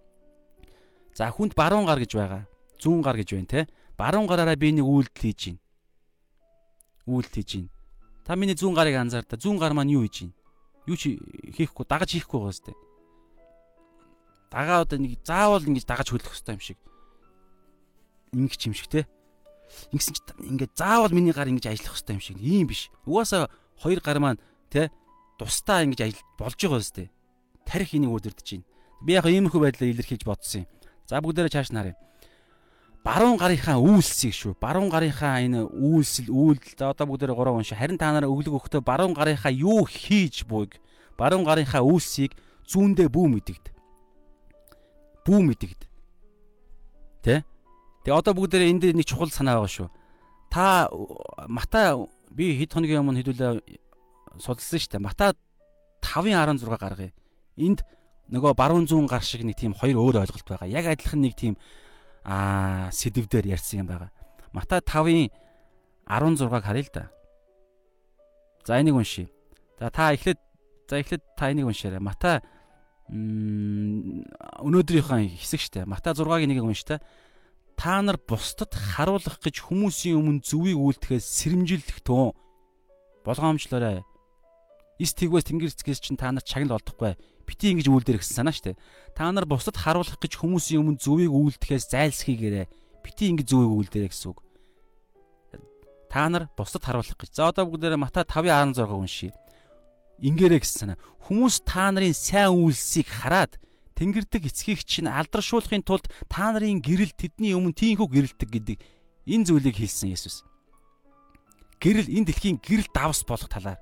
За 1.18 1.28
хүнд 1.34 1.58
баруун 1.58 1.90
гар 1.90 2.00
гэж 2.00 2.14
байгаа. 2.16 2.48
Зүүн 2.80 3.02
гар 3.02 3.18
гэж 3.18 3.34
байна 3.34 3.50
те. 3.50 3.62
Баруун 3.98 4.30
гараараа 4.30 4.56
би 4.56 4.72
нэг 4.72 4.86
үйлдэл 4.86 5.26
хийж 5.26 5.42
байна. 5.50 5.62
Үйлдэл 7.10 7.38
хийж 7.42 7.52
байна. 7.58 7.74
Та 8.24 8.36
миний 8.36 8.56
зүүн 8.56 8.76
гарыг 8.76 8.96
анзаар 8.96 9.28
та. 9.28 9.36
Зүүн 9.36 9.60
гар 9.60 9.76
маань 9.76 9.92
юу 9.92 10.08
хийж 10.08 10.28
байна? 10.28 10.36
Юу 10.88 10.98
ч 11.00 11.20
хийхгүй, 11.56 11.86
дагаж 11.88 12.12
хийхгүй 12.12 12.40
байгаа 12.40 12.56
сте 12.56 12.74
дагаа 14.54 14.86
одоо 14.86 15.02
нэг 15.02 15.18
заавал 15.26 15.66
ингэж 15.66 15.86
дагаж 15.90 16.14
хөлөх 16.14 16.30
хэрэгтэй 16.30 16.54
юм 16.54 16.62
шиг. 16.62 16.78
Ингэч 18.38 18.62
юм 18.70 18.78
шиг 18.78 18.88
те. 18.94 19.10
Ингэсэн 19.90 20.14
чи 20.14 20.22
ингээд 20.46 20.78
заавал 20.78 21.10
миний 21.10 21.34
гар 21.34 21.50
ингэж 21.50 21.74
ажиллах 21.74 21.98
хэрэгтэй 21.98 22.14
юм 22.14 22.22
шиг. 22.22 22.38
Ийм 22.38 22.70
биш. 22.70 22.94
Угаасаа 23.10 23.50
хоёр 23.82 23.98
гар 24.06 24.22
маань 24.22 24.42
те 24.70 24.94
тусдаа 25.42 25.82
ингэж 25.82 26.06
ажил 26.06 26.22
болж 26.38 26.54
байгаа 26.54 26.86
үстэй. 26.86 27.10
Тарих 27.66 27.98
энийг 27.98 28.14
өдөрдөж 28.14 28.46
байна. 28.62 28.70
Би 29.02 29.18
яг 29.18 29.26
иймэрхүү 29.26 29.58
байдлаар 29.58 29.90
илэрхийлж 29.90 30.22
бодсон 30.30 30.70
юм. 30.70 30.70
За 31.10 31.18
бүгдээрээ 31.18 31.50
чааш 31.58 31.74
нарыг 31.74 31.98
баруун 33.04 33.38
гарынхаа 33.38 33.78
үйлсийг 33.84 34.34
шүү 34.34 34.56
баруун 34.64 34.88
гарынхаа 34.88 35.44
энэ 35.44 35.68
үйлсэл 35.68 36.32
үйлдэл 36.32 36.88
одоо 36.88 37.06
бүгдээрээ 37.08 37.36
гурав 37.36 37.60
уншаа 37.60 37.78
харин 37.78 38.00
та 38.00 38.16
нараа 38.16 38.32
өглөг 38.32 38.56
өгөхдөө 38.56 38.82
баруун 38.82 39.14
гарынхаа 39.14 39.52
юу 39.52 39.84
хийж 39.84 40.48
буйг 40.48 40.80
баруун 41.20 41.44
гарынхаа 41.44 41.84
үйлсийг 41.84 42.32
зүүндээ 42.64 43.12
бүү 43.12 43.28
мэдэгд 43.28 43.74
бүү 45.24 45.40
мэдэгд. 45.48 45.82
Тэ? 47.24 47.44
Тэгээ 48.04 48.20
одоо 48.20 48.34
бүгдээрээ 48.36 48.72
энэ 48.76 48.82
дээр 48.84 48.96
нэг 49.00 49.08
чухал 49.08 49.32
санаа 49.32 49.64
байгаа 49.64 49.72
шүү. 49.72 49.90
Та 50.52 50.92
Матай 51.48 51.96
би 52.36 52.60
хэд 52.60 52.76
хоногийн 52.76 53.00
өмнө 53.00 53.24
хэдүүлээ 53.24 53.64
судалсан 54.44 54.80
шүү 54.80 54.92
дээ. 55.00 55.08
Матай 55.08 55.32
5-ын 56.04 56.60
16 56.60 56.68
гаргая. 56.76 57.16
Энд 57.56 57.88
нөгөө 58.28 58.52
баруун 58.60 58.88
зүүн 58.88 59.08
гар 59.08 59.24
шиг 59.24 59.48
нэг 59.48 59.56
тийм 59.56 59.72
хоёр 59.72 59.96
өөр 59.96 60.28
ойлголт 60.28 60.48
байгаа. 60.48 60.68
Яг 60.68 60.92
адилхан 60.92 61.24
нэг 61.24 61.40
тийм 61.40 61.56
аа 62.24 62.92
сэдвээр 62.92 63.48
ярьсан 63.54 63.80
юм 63.84 63.88
байгаа. 63.88 64.12
Матай 64.56 64.80
5-ын 64.80 65.30
16-г 66.08 66.62
харъя 66.64 66.84
л 66.84 66.90
да. 66.94 67.12
За 68.66 68.80
энийг 68.80 68.96
уншия. 68.96 69.28
За 69.80 69.90
та 69.90 70.14
эхлээд 70.14 70.40
за 70.90 71.00
эхлээд 71.00 71.22
та 71.38 71.52
энийг 71.52 71.68
уншаарай. 71.68 72.00
Матай 72.00 72.40
өнөөдрийнхөө 73.12 75.20
хэсэг 75.36 75.60
штэ. 75.60 75.86
Матай 75.86 76.14
6-гийн 76.16 76.48
нэгийг 76.48 76.64
унш 76.64 76.84
та. 76.88 77.00
Нар 77.84 78.16
бусдад 78.16 78.72
харуулах 78.72 79.44
гэж 79.44 79.68
хүмүүсийн 79.68 80.16
өмнө 80.16 80.40
зүвийг 80.46 80.80
үйлдэхээс 80.80 81.26
сэрэмжилэх 81.26 82.00
төө 82.06 82.32
болгоомжлоорой. 83.28 84.08
Ис 85.04 85.12
тэгвэс 85.18 85.52
тэнгэрцгээс 85.52 86.00
чинь 86.00 86.16
та 86.16 86.32
нар 86.32 86.48
чагнал 86.48 86.80
олдохгүй. 86.80 87.20
Бити 87.44 87.76
ингэж 87.76 87.88
үйлдэр 87.92 88.20
гэсэн 88.24 88.44
санаа 88.44 88.56
штэ. 88.56 88.80
Та 89.16 89.32
нар 89.32 89.44
бусдад 89.44 89.76
харуулах 89.76 90.18
гэж 90.18 90.40
хүмүүсийн 90.40 90.80
өмнө 90.80 91.00
зүвийг 91.00 91.32
үйлдэхээс 91.32 91.92
зайлсхийгээрэй. 91.92 92.68
Бити 93.04 93.30
ингэж 93.32 93.48
зүвийг 93.52 93.72
үйлдэрэй 93.92 94.10
гэсэн 94.12 94.32
үг. 94.32 94.40
Та 96.08 96.30
нар 96.32 96.48
бусдад 96.56 96.88
харуулах 96.88 97.20
гэж. 97.20 97.36
За 97.36 97.52
одоо 97.52 97.68
бүгдээрээ 97.68 98.00
Матай 98.00 98.24
5:16 98.24 98.88
уншия 98.96 99.34
ингээрэй 100.24 100.62
гэсэн 100.64 100.96
санаа. 100.96 100.98
Хүмүүс 101.28 101.68
та 101.68 101.92
нарын 101.92 102.16
сайн 102.16 102.56
үйлсийг 102.56 103.08
хараад 103.12 103.60
тэнгэрдэг 104.00 104.48
эцгийг 104.48 104.84
чинь 104.88 105.12
алдаршуулахын 105.12 105.84
тулд 105.84 106.08
та 106.32 106.54
нарын 106.56 106.80
гэрэл 106.80 107.12
тэдний 107.12 107.56
өмнө 107.58 107.76
тийхүү 107.76 108.08
гэрэлдэг 108.08 108.50
гэдэг 108.50 108.78
энэ 109.28 109.46
зүйлийг 109.48 109.76
хэлсэн 109.80 110.16
Есүс. 110.16 110.48
Гэрэл 111.84 112.08
энэ 112.08 112.28
дэлхийн 112.32 112.58
гэрэл 112.64 112.90
давс 112.94 113.28
болох 113.28 113.52
талаар 113.52 113.80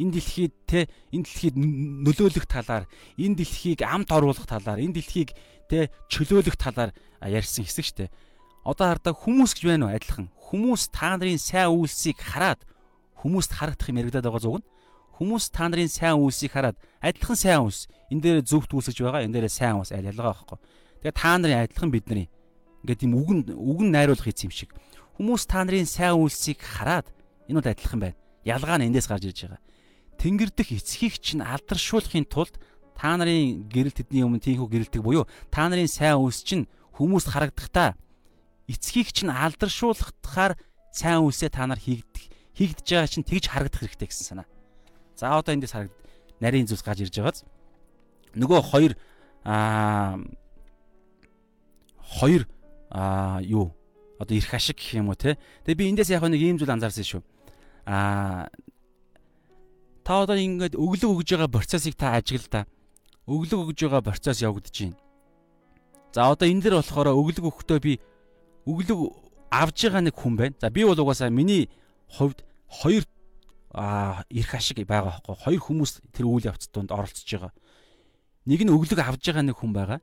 энэ 0.00 0.12
дэлхийд 0.16 0.54
те 0.64 0.88
энэ 1.12 1.24
дэлхийд 1.28 1.56
нөлөөлөх 1.60 2.48
талаар 2.48 2.88
энэ 3.20 3.36
дэлхийг 3.36 3.84
амт 3.84 4.08
оруулах 4.08 4.48
талаар 4.48 4.80
энэ 4.80 4.96
дэлхийг 4.96 5.36
те 5.68 5.92
чөлөөлөх 6.08 6.56
талаар 6.56 6.96
ярьсан 7.20 7.68
хэсэг 7.68 7.84
штэ. 7.84 8.12
Одоо 8.64 8.96
хардаа 8.96 9.12
хүмүүс 9.12 9.52
гэж 9.60 9.64
байна 9.68 9.92
уу 9.92 9.94
адилхан. 9.94 10.32
Хүмүүс 10.32 10.88
та 10.88 11.20
нарын 11.20 11.36
сайн 11.36 11.68
үйлсийг 11.76 12.16
хараад 12.16 12.64
хүмүүст 13.20 13.52
харагдах 13.52 13.92
юм 13.92 14.00
яригадаад 14.00 14.24
байгаа 14.24 14.40
зүг 14.40 14.56
нь 14.64 14.66
Хүмүүс 15.20 15.52
та 15.52 15.68
нарын 15.68 15.92
сайн 15.92 16.16
үйлсийг 16.16 16.56
хараад 16.56 16.80
адилхан 17.04 17.36
сайн 17.36 17.68
үйлс 17.68 17.92
энэ 18.08 18.24
дээр 18.24 18.38
зөвхт 18.40 18.72
үүсэж 18.72 19.04
байгаа 19.04 19.28
энэ 19.28 19.36
дээр 19.36 19.52
сайн 19.52 19.76
үйлс 19.76 19.92
аль 19.92 20.08
ялгаа 20.08 20.32
байхгүй. 20.32 20.56
Тэгээ 21.04 21.12
та 21.12 21.36
нарын 21.36 21.60
адилхан 21.68 21.92
бидний 21.92 22.32
ингээд 22.88 23.00
тийм 23.04 23.12
үгэн 23.20 23.52
үгэн 23.52 23.92
найруулах 23.92 24.24
хийц 24.24 24.48
юм 24.48 24.52
шиг. 24.56 24.72
Хүмүүс 25.20 25.44
та 25.44 25.60
нарын 25.60 25.84
сайн 25.84 26.16
үйлсийг 26.16 26.64
хараад 26.64 27.12
энэ 27.52 27.60
бол 27.60 27.68
адилхан 27.68 28.00
байна. 28.00 28.16
Ялгаа 28.48 28.80
нь 28.80 28.88
эндээс 28.88 29.12
гарч 29.12 29.28
ирж 29.28 29.44
байгаа. 29.44 29.60
Тэнгэр 30.20 30.52
дэх 30.52 30.76
эцгийг 30.76 31.16
чинь 31.16 31.40
алдаршуулахын 31.40 32.28
тулд 32.28 32.60
та 32.92 33.16
нарын 33.16 33.64
гэрэл 33.72 33.96
тэдний 33.96 34.20
өмнө 34.20 34.44
тийхүү 34.44 34.68
гэрэлдэг 34.68 35.00
буюу 35.00 35.24
та 35.48 35.64
нарын 35.72 35.88
сайн 35.88 36.20
үйлс 36.20 36.44
чинь 36.44 36.68
хүмүүст 37.00 37.32
харагдахдаа 37.32 37.96
эцгийг 38.68 39.16
чинь 39.16 39.32
алдаршуулахтахаар 39.32 40.60
сайн 40.92 41.24
үйлсээ 41.24 41.48
та 41.48 41.64
нар 41.64 41.80
хийгдэх 41.80 42.28
хийгдэж 42.52 42.84
байгаа 42.84 43.08
чинь 43.08 43.24
тэгж 43.24 43.48
харагдах 43.48 43.80
хэрэгтэй 43.80 44.08
гэсэн 44.12 44.44
санаа. 44.44 44.46
За 45.16 45.32
одоо 45.40 45.56
эндээс 45.56 45.72
харагд 45.72 45.96
нарийн 46.44 46.68
зүйлс 46.68 46.84
гаж 46.84 47.00
ирж 47.00 47.16
байгааз 47.16 47.48
нөгөө 48.36 48.60
хоёр 48.60 48.92
аа 49.48 50.20
хоёр 52.04 52.44
аа 52.92 53.40
юу 53.40 53.72
одоо 54.20 54.36
ирэх 54.36 54.52
ашиг 54.52 54.76
гэх 54.76 55.00
юм 55.00 55.08
уу 55.08 55.16
те. 55.16 55.40
Тэгээ 55.64 55.80
би 55.80 55.88
эндээс 55.96 56.12
яг 56.12 56.28
нэг 56.28 56.44
ийм 56.44 56.60
зүйл 56.60 56.76
анзаарсан 56.76 57.08
шүү. 57.08 57.22
Аа 57.88 58.52
та 60.10 60.26
одоо 60.26 60.34
ингээд 60.34 60.74
өглөг 60.74 61.22
өгж 61.22 61.38
байгаа 61.38 61.54
процессыг 61.54 61.94
та 61.94 62.18
ажиглаа. 62.18 62.66
Өглөг 63.30 63.70
өгж 63.70 63.86
байгаа 63.86 64.02
процесс 64.02 64.42
явагдаж 64.42 64.74
байна. 64.74 64.98
За 66.10 66.34
одоо 66.34 66.50
энэ 66.50 66.66
дэр 66.66 66.82
болохоор 66.82 67.14
өглөг 67.14 67.46
өгөхдөө 67.46 67.78
би 67.78 68.02
өглөг 68.66 68.98
авж 69.54 69.78
байгаа 69.86 70.02
нэг 70.02 70.18
хүн 70.18 70.34
байна. 70.34 70.58
За 70.58 70.66
би 70.66 70.82
бол 70.82 70.98
угаасаа 70.98 71.30
миний 71.30 71.70
хувьд 72.10 72.42
хоёр 72.66 73.06
а 73.70 74.26
ирэх 74.34 74.58
ашиг 74.58 74.82
байгаа 74.82 75.22
хөөхгүй 75.22 75.46
хоёр 75.46 75.62
хүмүүс 75.62 76.02
тэр 76.10 76.26
үйл 76.26 76.50
явц 76.50 76.66
донд 76.74 76.90
оролцож 76.90 77.30
байгаа. 77.30 77.54
Нэг 78.50 78.66
нь 78.66 78.74
өглөг 78.74 78.98
авж 78.98 79.22
байгаа 79.30 79.46
нэг 79.46 79.62
хүн 79.62 79.70
байгаа. 79.70 80.02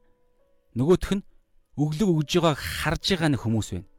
Нөгөөх 0.72 1.20
нь 1.20 1.28
өглөг 1.76 2.10
өгж 2.24 2.32
байгааг 2.40 2.56
харж 2.56 3.04
байгаа 3.12 3.36
нэг 3.36 3.44
хүмүүс 3.44 3.76
байна. 3.76 3.92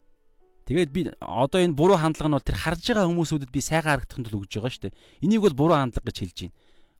Тэгээд 0.68 0.90
би 0.92 1.08
одоо 1.24 1.64
энэ 1.64 1.72
буруу 1.72 1.96
хандлага 1.96 2.28
нь 2.28 2.36
бол 2.36 2.44
тэр 2.44 2.60
харж 2.60 2.92
байгаа 2.92 3.08
хүмүүсүүдэд 3.08 3.48
би 3.48 3.60
сайхан 3.64 4.04
харагдахын 4.04 4.24
тулд 4.28 4.44
өгж 4.44 4.52
байгаа 4.60 4.68
шүү 4.68 4.84
дээ. 4.84 4.98
Энийг 5.24 5.40
бол 5.40 5.56
буруу 5.56 5.80
хандлага 5.80 6.12
гэж 6.12 6.18
хэлж 6.20 6.38
байна. 6.44 6.56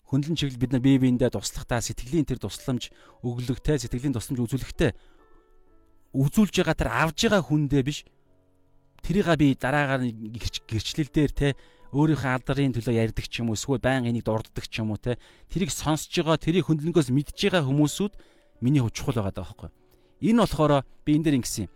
Хөндлөн 0.08 0.38
чиглэл 0.40 0.62
бид 0.64 0.72
нар 0.72 0.80
бие 0.80 0.96
биендээ 0.96 1.36
туслахтаа 1.36 1.84
сэтгэлийн 1.84 2.24
тэр 2.24 2.40
тусламж 2.40 2.88
өглөгтэй 3.20 3.76
сэтгэлийн 3.76 4.16
тусламж 4.16 4.40
үзүүлэхтэй 4.40 4.96
үзүүлж 6.16 6.54
байгаа 6.64 6.76
тэр 6.80 6.88
авж 6.88 7.18
байгаа 7.28 7.44
хүндээ 7.44 7.82
биш 7.84 8.08
тэрийг 9.04 9.28
би 9.36 9.52
дараагаар 9.52 10.08
гэрчлэл 10.64 11.12
дээр 11.12 11.32
те 11.36 11.48
өөрийнхөө 11.92 12.32
алдрын 12.40 12.72
төлөө 12.72 12.96
ярьдаг 12.96 13.28
ч 13.28 13.44
юм 13.44 13.52
уу 13.52 13.56
эсвэл 13.60 13.80
байнга 13.80 14.08
энийг 14.08 14.24
дурддаг 14.24 14.64
ч 14.64 14.80
юм 14.80 14.92
уу 14.92 15.00
те 15.00 15.20
тэрийг 15.52 15.68
сонсож 15.68 16.12
байгаа 16.12 16.40
тэрийг 16.40 16.64
хөндлөнгөөс 16.68 17.12
мэдж 17.12 17.36
байгаа 17.36 17.68
хүмүүсүүд 17.68 18.12
миний 18.64 18.80
хувь 18.80 18.96
чухал 18.96 19.20
байгаа 19.20 19.44
байхгүй. 19.44 19.68
Энэ 20.24 20.40
болохоор 20.44 20.84
би 21.04 21.10
энэ 21.16 21.24
дээр 21.24 21.38
ингэсэн 21.40 21.68
юм. 21.68 21.72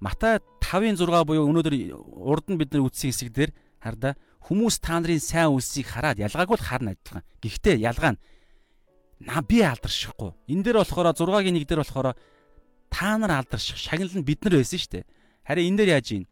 Матай 0.00 0.40
5-ын 0.70 0.94
6 0.94 1.26
буюу 1.26 1.50
өнөөдөр 1.50 1.74
урд 1.98 2.46
нь 2.46 2.60
бид 2.60 2.70
нар 2.70 2.86
үтсэн 2.86 3.10
хэсэг 3.10 3.34
дээр 3.34 3.50
хардаа 3.82 4.14
хүмүүс 4.46 4.78
та 4.78 5.02
нарын 5.02 5.18
сайн 5.18 5.50
үлсийг 5.50 5.90
хараад 5.90 6.22
ялгааг 6.22 6.46
бол 6.46 6.62
харна 6.62 6.94
адилхан. 6.94 7.26
Гэхдээ 7.42 7.82
ялгаа 7.82 8.14
нь 8.14 8.22
на 9.26 9.42
би 9.42 9.66
алдаршихгүй. 9.66 10.30
Энэ 10.46 10.62
дээр 10.62 10.78
болохоор 10.86 11.10
6-гийн 11.10 11.58
1 11.58 11.66
дээр 11.66 11.82
болохоор 11.82 12.14
та 12.86 13.18
нар 13.18 13.42
алдарших 13.42 13.82
шагнал 13.82 14.14
нь 14.14 14.22
бид 14.22 14.46
нар 14.46 14.62
байсан 14.62 14.78
шүү 14.78 14.92
дээ. 14.94 15.04
Харин 15.42 15.74
энэ 15.74 15.78
дээр 15.82 15.90
яаж 15.98 16.08
юм? 16.14 16.24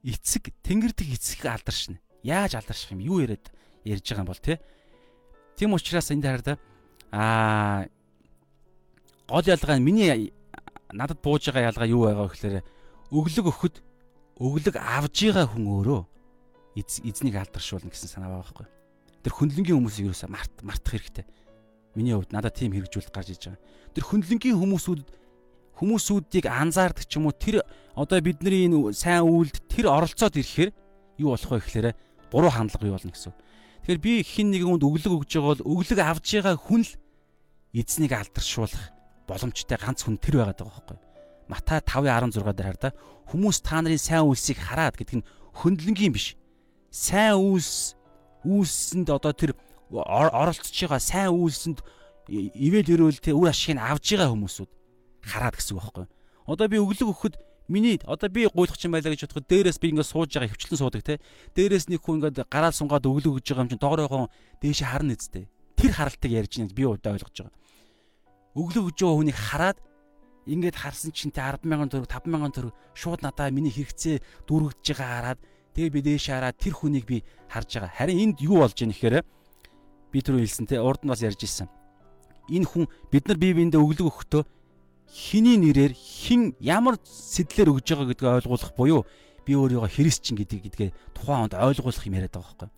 Эцэг 0.00 0.56
тэнгэрдэг 0.64 1.08
эцэг 1.12 1.44
алдаршна 1.44 2.00
яаж 2.24 2.56
алдарших 2.56 2.96
юм 2.96 3.04
юу 3.04 3.20
яриад 3.20 3.52
ярьж 3.84 4.08
байгаа 4.08 4.24
юм 4.24 4.30
бол 4.32 4.40
тий. 4.40 4.56
Тийм 5.56 5.76
учраас 5.76 6.10
энэ 6.10 6.24
дээр 6.24 6.58
аа 7.12 7.86
гол 9.28 9.46
ялгаа 9.46 9.76
нь 9.78 9.84
миний 9.84 10.32
надад 10.92 11.20
бууж 11.22 11.46
байгаа 11.46 11.70
ялгаа 11.70 11.86
юу 11.86 12.06
байгаа 12.06 12.26
вэ 12.26 12.32
гэхээр 12.34 12.56
өглөг 13.10 13.46
өгөхөд 13.50 13.76
өглөг 14.40 14.76
авж 14.76 15.16
байгаа 15.30 15.46
хүн 15.48 15.66
өөрөө 15.66 16.00
эзнийг 16.76 17.36
алдаршуулна 17.40 17.88
гэсэн 17.88 18.10
санаа 18.10 18.36
байгаа 18.36 18.44
байхгүй. 18.44 18.66
Тэр 19.24 19.32
хөндлөнгийн 19.32 19.78
хүмүүсийг 19.80 20.06
юусаа 20.12 20.28
март 20.28 20.52
мартах 20.60 20.92
хэрэгтэй. 20.98 21.24
Миний 21.96 22.12
хувьд 22.12 22.34
надад 22.36 22.52
тийм 22.52 22.76
хэрэгжүүлэлт 22.76 23.14
гарч 23.14 23.32
иж 23.32 23.48
байгаа. 23.48 23.62
Тэр 23.96 24.04
хөндлөнгийн 24.04 24.58
хүмүүсүүд 24.60 25.00
хүмүүсүүдийг 25.80 26.44
анзаардаг 26.48 27.04
ч 27.08 27.16
юм 27.16 27.28
уу 27.28 27.36
тэр 27.36 27.64
одоо 27.96 28.20
бидний 28.20 28.68
энэ 28.68 28.92
сайн 28.92 29.24
үйлд 29.24 29.64
тэр 29.68 29.88
оролцоод 29.88 30.36
ирэхээр 30.36 30.70
юу 31.20 31.32
болох 31.32 31.52
вэ 31.52 31.60
гэхээр 31.64 31.88
буруу 32.28 32.52
хандлага 32.52 32.88
юу 32.92 32.96
болно 32.96 33.12
гэсэн. 33.12 33.32
Тэгэхээр 33.84 34.00
би 34.04 34.12
хин 34.24 34.52
нэгэн 34.52 34.68
хүнд 34.76 34.84
өглөг 34.84 35.12
өгж 35.24 35.30
байгаа 35.36 35.52
бол 35.56 35.68
өглөг 35.80 36.00
авж 36.00 36.26
байгаа 36.26 36.56
хүн 36.56 36.82
л 36.84 36.92
эзнийг 37.76 38.12
алдаршуулах 38.12 38.84
боломжтой 39.28 39.78
ганц 39.80 40.04
хүн 40.04 40.16
тэр 40.20 40.44
байгаад 40.44 40.60
байгаа 40.60 40.74
байхгүй. 40.74 41.05
Матай 41.48 41.80
5:16 41.80 42.52
дээр 42.52 42.68
хардаа 42.74 42.92
хүмүүс 43.30 43.62
та 43.62 43.78
нарын 43.82 43.98
сайн 43.98 44.26
үйлсийг 44.26 44.58
хараад 44.58 44.98
гэдэг 44.98 45.22
нь 45.22 45.26
хөндлөнгийн 45.54 46.14
биш. 46.14 46.34
Сайн 46.90 47.38
үйлс 47.38 47.94
үйлсэнд 48.46 49.10
одоо 49.10 49.32
тэр 49.32 49.54
оролцож 49.90 50.74
байгаа 50.74 50.98
сайн 50.98 51.30
үйлсэнд 51.34 51.82
ивэл 52.30 52.90
өрөөл 52.94 53.22
тэ 53.22 53.34
үр 53.34 53.50
ашиг 53.50 53.78
нь 53.78 53.82
авж 53.82 54.14
байгаа 54.14 54.34
хүмүүсүүд 54.34 54.70
хараад 55.22 55.54
гэсэн 55.54 55.74
үг 55.74 55.82
байхгүй. 55.82 56.06
Одоо 56.46 56.66
би 56.66 56.78
өглөг 56.82 57.10
өгөхөд 57.10 57.34
миний 57.68 57.98
одоо 58.06 58.28
би 58.30 58.46
гуйлах 58.46 58.78
чинь 58.78 58.90
байлаа 58.90 59.14
гэж 59.14 59.26
бодоход 59.26 59.46
дээрээс 59.50 59.78
би 59.78 59.90
ингээд 59.94 60.10
сууж 60.10 60.30
байгаа 60.34 60.50
хөвчлэн 60.50 60.78
суудаг 60.78 61.02
те. 61.02 61.18
Дээрээс 61.54 61.86
нэг 61.90 62.02
хүн 62.02 62.22
ингээд 62.22 62.46
гараал 62.50 62.74
сунгаад 62.74 63.06
өглөг 63.06 63.42
өгж 63.42 63.46
байгаа 63.50 63.64
юм 63.66 63.70
чинь 63.70 63.82
дооройгоо 63.82 64.30
дээшээ 64.62 64.90
харна 64.90 65.14
үсттэй. 65.14 65.46
Тэр 65.74 65.92
харалтыг 65.94 66.30
ярьж 66.30 66.52
байна 66.58 66.74
би 66.74 66.84
удаа 66.86 67.14
ойлгож 67.14 67.34
байгаа. 67.34 67.54
Өглөг 68.54 68.84
өгж 68.90 68.98
байгаа 69.02 69.18
хүнийг 69.18 69.38
хараад 69.38 69.78
ингээд 70.46 70.76
харсан 70.78 71.10
чинь 71.10 71.34
те 71.34 71.42
100000 71.42 71.90
төгрөг 71.90 72.10
5000 72.10 72.54
төгрөг 72.54 72.74
шууд 72.94 73.20
надаа 73.26 73.50
миний 73.50 73.74
хэрэгцээ 73.74 74.46
дүүргэж 74.46 74.86
байгаа 74.94 75.10
хараад 75.34 75.40
тэгээ 75.74 75.90
би 75.90 76.00
дээш 76.06 76.26
хараад 76.30 76.56
тэр 76.56 76.74
хүнийг 76.78 77.04
би 77.04 77.18
харж 77.50 77.82
байгаа. 77.82 77.92
Харин 77.98 78.22
энд 78.22 78.38
юу 78.40 78.62
болж 78.62 78.78
ийн 78.78 78.94
гэхээр 78.94 79.26
би 80.14 80.18
түрүү 80.22 80.46
хэлсэн 80.46 80.70
те 80.70 80.78
урд 80.78 81.02
нь 81.02 81.10
бас 81.10 81.20
ярьж 81.20 81.42
ирсэн. 81.42 81.68
Энэ 82.46 82.66
хүн 82.70 82.86
бид 83.10 83.26
нар 83.26 83.38
бие 83.42 83.58
биендээ 83.58 83.82
өглөг 83.82 84.06
өгөхдөө 84.06 84.42
хиний 85.10 85.58
нэрээр 85.58 85.92
хин 85.92 86.54
ямар 86.62 86.98
сэтлэр 87.02 87.74
өгж 87.74 87.86
байгаа 87.90 88.06
гэдгийг 88.10 88.34
ойлгуулах 88.46 88.72
буюу 88.78 89.02
би 89.46 89.52
өөрийгөө 89.54 89.90
христчин 89.90 90.38
гэдэг 90.38 90.60
гэдгээ 90.70 90.90
тухайн 91.14 91.50
хонд 91.50 91.54
ойлгуулах 91.54 92.06
юм 92.06 92.18
яриад 92.18 92.34
байгаа 92.34 92.54
байхгүй. 92.54 92.70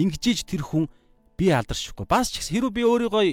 Ингэжиж 0.00 0.44
тэр 0.44 0.62
хүн 0.64 0.88
би 1.36 1.48
алдаршихгүй. 1.52 2.04
Бас 2.04 2.32
ч 2.32 2.44
хэрвээ 2.44 2.72
би 2.72 2.82
өөрийгөө 2.84 3.24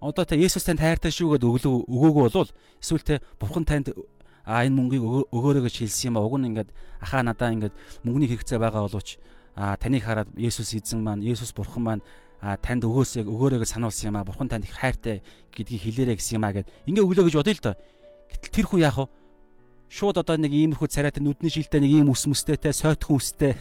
одоо 0.00 0.24
та 0.24 0.36
Есүс 0.38 0.62
танд 0.64 0.80
хайртай 0.80 1.10
шүү 1.10 1.34
гэдээ 1.34 1.50
өглөө 1.50 1.74
өгөөгөө 1.90 2.24
болвол 2.30 2.50
эсвэл 2.78 3.02
те 3.02 3.20
бурхан 3.40 3.66
танд 3.66 3.90
а 4.46 4.64
энэ 4.64 4.78
мөнгийг 4.78 5.02
өгөөрэй 5.34 5.62
гэж 5.66 5.74
хэлсэн 5.84 6.14
юм 6.14 6.16
а. 6.16 6.24
Уг 6.24 6.38
нь 6.38 6.48
ингээд 6.54 6.70
ахаа 7.02 7.26
надаа 7.26 7.52
ингээд 7.52 7.74
мөнгөний 8.06 8.30
хэрэгцээ 8.30 8.58
байгаа 8.62 8.86
боловч 8.86 9.18
а 9.58 9.76
таныг 9.76 10.06
хараад 10.06 10.30
Есүс 10.38 10.72
эзэн 10.78 11.02
маань 11.02 11.26
Есүс 11.26 11.50
бурхан 11.52 11.82
маань 11.82 12.02
а 12.40 12.56
танд 12.56 12.86
өгөөсэй 12.86 13.26
өгөөрэй 13.26 13.58
гэж 13.60 13.74
сануулсан 13.74 14.14
юм 14.14 14.16
а. 14.16 14.24
Бурхан 14.24 14.48
танд 14.48 14.64
их 14.64 14.72
хайртай 14.78 15.20
гэдгийг 15.50 15.82
хэлээрэй 15.82 16.16
гэсэн 16.16 16.38
юм 16.38 16.46
а 16.46 16.54
гэд. 16.54 16.70
Ингээ 16.86 17.02
өглөө 17.02 17.26
гэж 17.26 17.34
бодъё 17.34 17.54
л 17.58 17.64
доо. 17.66 17.76
Гэтэл 18.30 18.54
тэр 18.54 18.66
хүн 18.70 18.80
яах 18.86 18.98
вэ? 19.02 19.06
Шууд 19.88 20.20
одоо 20.20 20.36
нэг 20.36 20.52
иймэрхүү 20.52 20.88
царайтай 20.88 21.24
нүдний 21.24 21.48
шилтэй 21.48 21.80
нэг 21.80 21.92
ийм 22.04 22.12
ус 22.12 22.28
мөстэйтэй 22.28 22.76
сойтхон 22.76 23.16
үстэй 23.16 23.56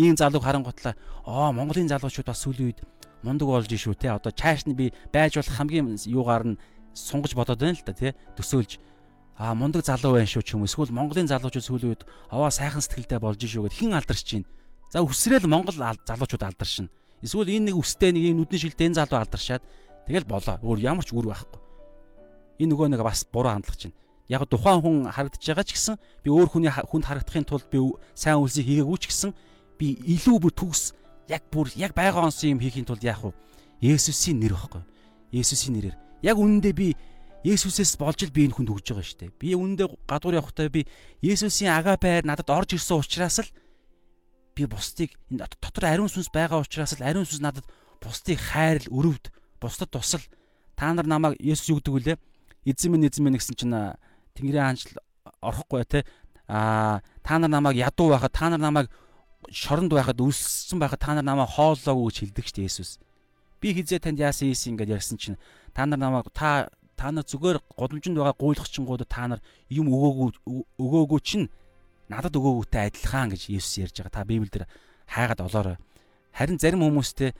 ийм 0.00 0.16
залууг 0.16 0.40
харангутлаа 0.40 0.96
аа 1.28 1.52
Монголын 1.52 1.92
залуучууд 1.92 2.32
бас 2.32 2.40
сүүлийн 2.40 2.72
үед 2.72 2.80
мундаг 3.26 3.50
болж 3.50 3.66
шүү 3.66 3.98
те 3.98 4.14
одоо 4.14 4.30
чааш 4.30 4.70
нь 4.70 4.78
би 4.78 4.94
байж 5.10 5.36
болох 5.36 5.54
хамгийн 5.58 5.98
юугаар 6.06 6.54
нь 6.54 6.60
сунгаж 6.94 7.34
бодоод 7.34 7.60
байна 7.60 7.74
л 7.74 7.84
да 7.84 7.92
тий 7.92 8.14
төсөөлж 8.38 8.78
аа 9.36 9.58
мундаг 9.58 9.82
залуу 9.82 10.16
байна 10.16 10.30
шүү 10.30 10.46
ч 10.46 10.54
юм 10.54 10.64
эсвэл 10.64 10.94
Монголын 10.94 11.26
залуучууд 11.26 11.66
сүүлийн 11.66 11.90
үед 11.92 12.02
аваа 12.30 12.54
сайхан 12.54 12.80
сэтгэлтэй 12.80 13.18
болж 13.18 13.42
шүү 13.42 13.66
гэд 13.66 13.76
хэн 13.76 13.98
алдарч 13.98 14.22
чинь 14.22 14.48
за 14.88 15.02
үсрээл 15.02 15.50
Монгол 15.50 15.76
залуучууд 15.76 16.46
алдаршина 16.46 16.88
Эсвэл 17.22 17.48
энэ 17.48 17.72
нэг 17.72 17.76
үстэй 17.80 18.12
нэг 18.12 18.22
юм 18.28 18.44
нүдний 18.44 18.60
шилтэй 18.60 18.92
энэ 18.92 19.00
залуу 19.00 19.24
алдаршаад 19.24 19.64
тэгэл 20.04 20.28
болоо. 20.28 20.60
Өөр 20.60 20.78
ямар 20.84 21.04
ч 21.04 21.16
үр 21.16 21.32
байхгүй. 21.32 21.60
Энэ 22.60 22.70
нөгөө 22.76 22.88
нэг 22.92 23.00
бас 23.00 23.24
буруу 23.24 23.56
хандлага 23.56 23.80
чинь. 23.80 23.96
Яг 24.28 24.44
тухайн 24.44 24.84
хүн 24.84 24.96
харагдаж 25.08 25.40
байгаа 25.40 25.64
ч 25.64 25.72
гэсэн 25.80 25.96
би 26.20 26.28
өөр 26.28 26.48
хүний 26.52 26.68
хүнд 26.68 27.08
харагдахын 27.08 27.48
тулд 27.48 27.66
би 27.72 27.80
сайн 28.12 28.42
үйлсийг 28.44 28.68
хийгээгүй 28.68 28.98
ч 29.00 29.04
гэсэн 29.08 29.30
би 29.80 29.96
илүү 29.96 30.36
бүр 30.44 30.52
төгс 30.52 30.92
яг 31.28 31.42
бүр 31.50 31.70
яг 31.76 31.92
байгаа 31.94 32.26
онсон 32.26 32.56
юм 32.56 32.60
хийхийн 32.60 32.86
тулд 32.86 33.02
яах 33.02 33.22
вэ? 33.22 33.34
Есүсийн 33.82 34.40
нэр 34.40 34.54
баггүй. 34.54 34.82
Есүсийн 35.32 35.74
нэрээр. 35.76 35.96
Яг 36.22 36.36
үнэндээ 36.38 36.74
би 36.74 36.88
Есүсээс 37.46 37.94
болж 38.00 38.26
л 38.26 38.34
би 38.34 38.50
энэ 38.50 38.58
хүнд 38.58 38.72
өгж 38.74 38.90
байгаа 38.90 39.06
шүү 39.06 39.20
дээ. 39.22 39.38
Би 39.38 39.54
үнэндээ 39.54 39.86
гадуур 40.10 40.38
явахдаа 40.42 40.66
би 40.66 40.86
Есүсийн 41.22 41.70
агапаар 41.70 42.26
надад 42.26 42.50
орж 42.50 42.74
ирсэн 42.74 42.98
учраас 42.98 43.38
л 43.38 43.50
би 44.56 44.66
бусдыг 44.66 45.14
дотор 45.30 45.84
ариун 45.84 46.10
сүнс 46.10 46.32
байгаа 46.32 46.64
учраас 46.64 46.96
л 46.98 47.06
ариун 47.06 47.28
сүнс 47.28 47.44
надад 47.44 47.66
бусдыг 48.00 48.40
хайрл 48.40 48.88
өрөвд 48.90 49.30
бусдад 49.60 49.92
тусал 49.92 50.24
та 50.74 50.90
нар 50.96 51.06
намайг 51.06 51.36
Есүс 51.38 51.70
юу 51.70 51.78
гэдэг 51.78 51.92
вүлээ 51.92 52.16
эзэн 52.66 52.90
минь 52.90 53.06
эзэн 53.06 53.22
минь 53.22 53.36
гэсэн 53.36 53.54
чинь 53.54 53.76
Тэнгэрийн 54.34 54.64
хаанчл 54.64 54.96
орохгүй 55.44 55.84
те 55.84 56.02
а 56.48 57.00
та 57.22 57.38
нар 57.38 57.50
намайг 57.50 57.76
ядуу 57.76 58.10
байхад 58.10 58.32
та 58.32 58.50
нар 58.50 58.60
намайг 58.60 58.90
шоронд 59.50 59.92
байхад 59.92 60.20
үлссэн 60.20 60.78
байхад 60.78 61.00
та 61.00 61.14
нар 61.14 61.24
намайг 61.24 61.50
хооллоогүй 61.54 62.10
гэж 62.10 62.16
хэлдэг 62.20 62.46
шүү 62.46 62.56
дээ 62.56 62.68
Есүс 62.68 62.90
би 63.60 63.74
хизээ 63.74 64.00
танд 64.00 64.20
яасан 64.20 64.50
ийс 64.52 64.66
ингэж 64.66 64.88
ярьсан 64.90 65.18
чинь 65.18 65.38
та 65.74 65.86
нар 65.86 65.98
намайг 65.98 66.28
та 66.32 66.68
та 66.96 67.12
нар 67.12 67.24
зүгээр 67.24 67.60
годомжинд 67.76 68.16
байгаа 68.16 68.36
гуйлахчингууд 68.36 69.04
та 69.08 69.28
нар 69.28 69.40
юм 69.68 69.92
өгөөгүй 69.92 70.28
өгөөгүй 70.80 71.20
чинь 71.22 71.48
надад 72.08 72.36
өгөөгүйтэй 72.38 72.88
адилхан 72.88 73.30
гэж 73.34 73.50
Есүс 73.50 73.82
ярьж 73.82 73.96
байгаа. 74.00 74.14
Та 74.14 74.24
Библиэлд 74.24 74.66
хайгаад 75.10 75.40
олоорой. 75.42 75.76
Харин 76.32 76.58
зарим 76.58 76.86
хүмүүстэй 76.86 77.34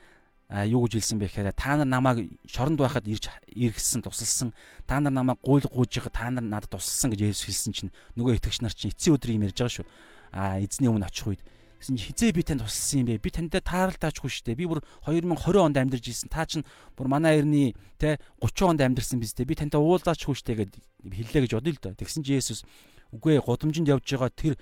юу 0.67 0.85
гэж 0.85 0.93
хэлсэн 0.99 1.19
бэ 1.19 1.27
гэхээр 1.31 1.55
та 1.55 1.75
нар 1.79 1.87
намайг 1.87 2.27
шоронд 2.45 2.79
байхад 2.79 3.07
ирж 3.07 3.31
иргэсэн 3.51 4.03
тусалсан 4.03 4.53
та 4.85 4.99
нар 4.99 5.13
намайг 5.15 5.39
гуйл 5.41 5.65
гуйж 5.65 5.99
байгаа 5.99 6.13
та 6.13 6.29
нар 6.29 6.43
надад 6.43 6.71
тусалсан 6.75 7.11
гэж 7.15 7.31
Есүс 7.31 7.47
хэлсэн 7.47 7.73
чинь 7.73 7.91
нөгөө 8.19 8.37
итгэгч 8.37 8.61
нар 8.61 8.75
чинь 8.75 8.91
эцсийн 8.91 9.15
өдөр 9.15 9.31
юм 9.33 9.47
ярьж 9.47 9.57
байгаа 9.57 9.75
шүү. 9.81 9.87
А 10.35 10.59
эзний 10.59 10.91
өмнө 10.91 11.07
очих 11.07 11.27
үед 11.27 11.41
гэсэн 11.77 11.97
хизээ 11.97 12.31
би 12.33 12.41
танд 12.41 12.65
тусалсан 12.65 13.05
юм 13.05 13.07
бэ? 13.13 13.21
Би 13.21 13.29
тантай 13.29 13.61
тааралдаачгүй 13.61 14.29
шүү 14.29 14.45
дээ. 14.49 14.59
Би 14.59 14.65
бүр 14.65 14.81
2020 15.05 15.61
онд 15.61 15.77
амьдарч 15.77 16.05
ирсэн. 16.09 16.29
Та 16.33 16.45
чинь 16.49 16.65
бүр 16.97 17.07
манай 17.07 17.39
эртний 17.41 17.77
те 18.01 18.17
30 18.41 18.77
онд 18.77 18.81
амьдарсан 18.81 19.21
биз 19.21 19.37
дээ. 19.37 19.45
Би 19.45 19.55
тантай 19.55 19.77
уулзаачгүй 19.77 20.33
шүү 20.33 20.47
дээ 20.49 20.59
гэд 20.65 20.73
хэллээ 21.05 21.41
гэж 21.45 21.51
бодъё 21.53 21.73
л 21.77 21.81
доо. 21.81 21.93
Тэгсэн 21.93 22.25
чи 22.25 22.33
Есүс 22.33 22.65
Үгүй 23.13 23.39
ээ 23.39 23.45
гудамжинд 23.45 23.87
явж 23.87 24.03
байгаа 24.03 24.31
тэр 24.35 24.53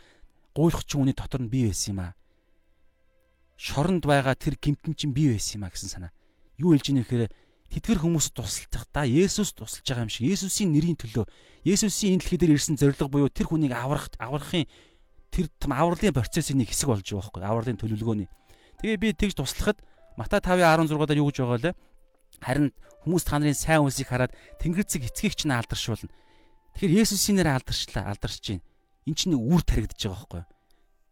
гуйлахчин 0.53 1.01
хүний 1.01 1.17
дотор 1.17 1.41
нь 1.41 1.49
бий 1.49 1.65
байсан 1.65 1.97
юм 1.97 1.99
аа. 2.05 2.13
Шоронд 3.57 4.05
байгаа 4.05 4.37
тэр 4.37 4.55
гимтэн 4.61 4.93
чинь 4.93 5.15
бий 5.17 5.33
байсан 5.33 5.61
юм 5.61 5.65
аа 5.65 5.73
гэсэн 5.73 5.89
санаа. 5.89 6.11
Юу 6.61 6.77
хэлж 6.77 6.93
ийнэ 6.93 7.01
гэхээр 7.03 7.33
тэтгэр 7.73 7.99
хүмүүс 8.05 8.37
тусалж 8.37 8.69
та 8.69 9.01
Есүс 9.01 9.57
тусалж 9.57 9.81
байгаа 9.81 10.05
юм 10.05 10.13
шиг 10.13 10.29
Есүсийн 10.29 10.69
нэрийн 10.69 10.97
төлөө 11.01 11.25
Есүсийн 11.65 12.15
энэ 12.15 12.21
дэлхий 12.21 12.37
дээр 12.37 12.53
ирсэн 12.53 12.77
зориг 12.77 13.01
буюу 13.09 13.33
тэр 13.33 13.49
хүнийг 13.49 13.73
аврах 13.73 14.13
аврахын 14.21 14.69
тэр 15.35 15.51
том 15.59 15.75
авралын 15.75 16.15
процессын 16.15 16.55
нэг 16.55 16.71
хэсэг 16.71 16.87
болж 16.87 17.03
байгаа 17.03 17.27
байхгүй 17.27 17.43
авралын 17.43 17.79
төлөвлөгөөний. 17.83 18.29
Тэгээ 18.79 18.97
би 19.03 19.11
тэгж 19.11 19.35
туслахад 19.35 19.83
Матай 20.15 20.39
5:16 20.39 20.95
дээр 21.11 21.19
юу 21.19 21.27
гэж 21.27 21.43
байгаа 21.43 21.59
лээ? 21.59 21.75
Харин 22.39 22.71
хүмүүс 23.03 23.23
та 23.27 23.35
нарын 23.35 23.51
сайн 23.51 23.83
үлсийг 23.83 24.07
хараад 24.07 24.31
Тэнгэр 24.63 24.87
зэг 24.87 25.11
эцгийгч 25.11 25.43
нь 25.43 25.51
алдаршуулна. 25.51 26.07
Тэгэхээр 26.79 27.03
Есүсийн 27.03 27.35
нэрээр 27.43 27.59
алдарчлаа, 27.59 28.07
алдарч 28.07 28.39
чинь. 28.39 28.63
Эн 29.03 29.15
чинь 29.15 29.35
үр 29.35 29.59
таригдж 29.59 30.07
байгаа 30.07 30.23
байхгүй? 30.23 30.43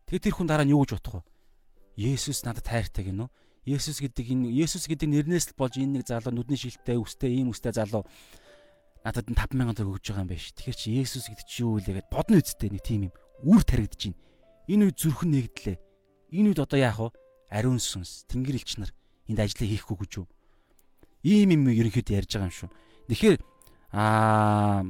Тэгээ 0.08 0.24
тэр 0.24 0.36
хүн 0.40 0.48
дараа 0.48 0.64
нь 0.64 0.72
юу 0.72 0.88
гэж 0.88 0.96
бодох 0.96 1.20
вэ? 1.20 1.24
Есүс 2.16 2.48
надад 2.48 2.64
хайртай 2.64 3.12
гинөө. 3.12 3.28
Есүс 3.68 4.00
гэдэг 4.00 4.24
энэ 4.24 4.52
Есүс 4.56 4.88
гэдэг 4.88 5.08
нэрнээс 5.08 5.52
л 5.52 5.60
болж 5.60 5.76
энэ 5.80 6.00
нэг 6.00 6.08
залуу 6.08 6.32
нүдний 6.32 6.60
шилтэй 6.60 6.96
өстэй 7.00 7.44
ийм 7.44 7.52
өстэй 7.52 7.76
залуу 7.76 8.04
надад 9.04 9.28
5000 9.28 9.76
төгрөг 9.76 10.00
өгж 10.00 10.16
байгаа 10.16 10.24
юм 10.24 10.32
байна 10.32 10.44
ш. 10.44 10.52
Тэгэхээр 10.56 10.80
чи 10.80 10.88
Есүс 11.00 11.28
гэдэг 11.32 11.48
чи 11.48 11.64
юу 11.64 11.80
вэ 11.80 11.92
гэд 12.04 12.12
бодно 12.12 12.40
үсттэй 12.40 12.72
нэг 12.72 12.84
тийм 12.84 13.08
юм 13.08 13.14
үр 13.42 13.62
таригдж 13.66 14.14
байна. 14.14 14.20
Энэ 14.70 14.84
үед 14.92 14.98
зүрхэн 15.02 15.32
нэгдлээ. 15.34 15.78
Энэ 16.38 16.48
үед 16.54 16.60
одоо 16.62 16.80
яах 16.80 17.00
вэ? 17.02 17.10
Ариун 17.50 17.82
сүнс, 17.82 18.30
тэнгэр 18.30 18.62
элч 18.62 18.78
нар 18.78 18.94
энд 19.30 19.40
ажлыг 19.42 19.70
хийхгүй 19.70 19.98
гэж 20.06 20.12
юу? 20.22 20.28
Ийм 21.26 21.50
юм 21.56 21.70
ерөнхийдөө 21.74 22.18
ярьж 22.20 22.32
байгаа 22.38 22.50
юм 22.50 22.58
шүү. 22.58 22.70
Тэгэхээр 23.10 23.38
аа 23.94 24.84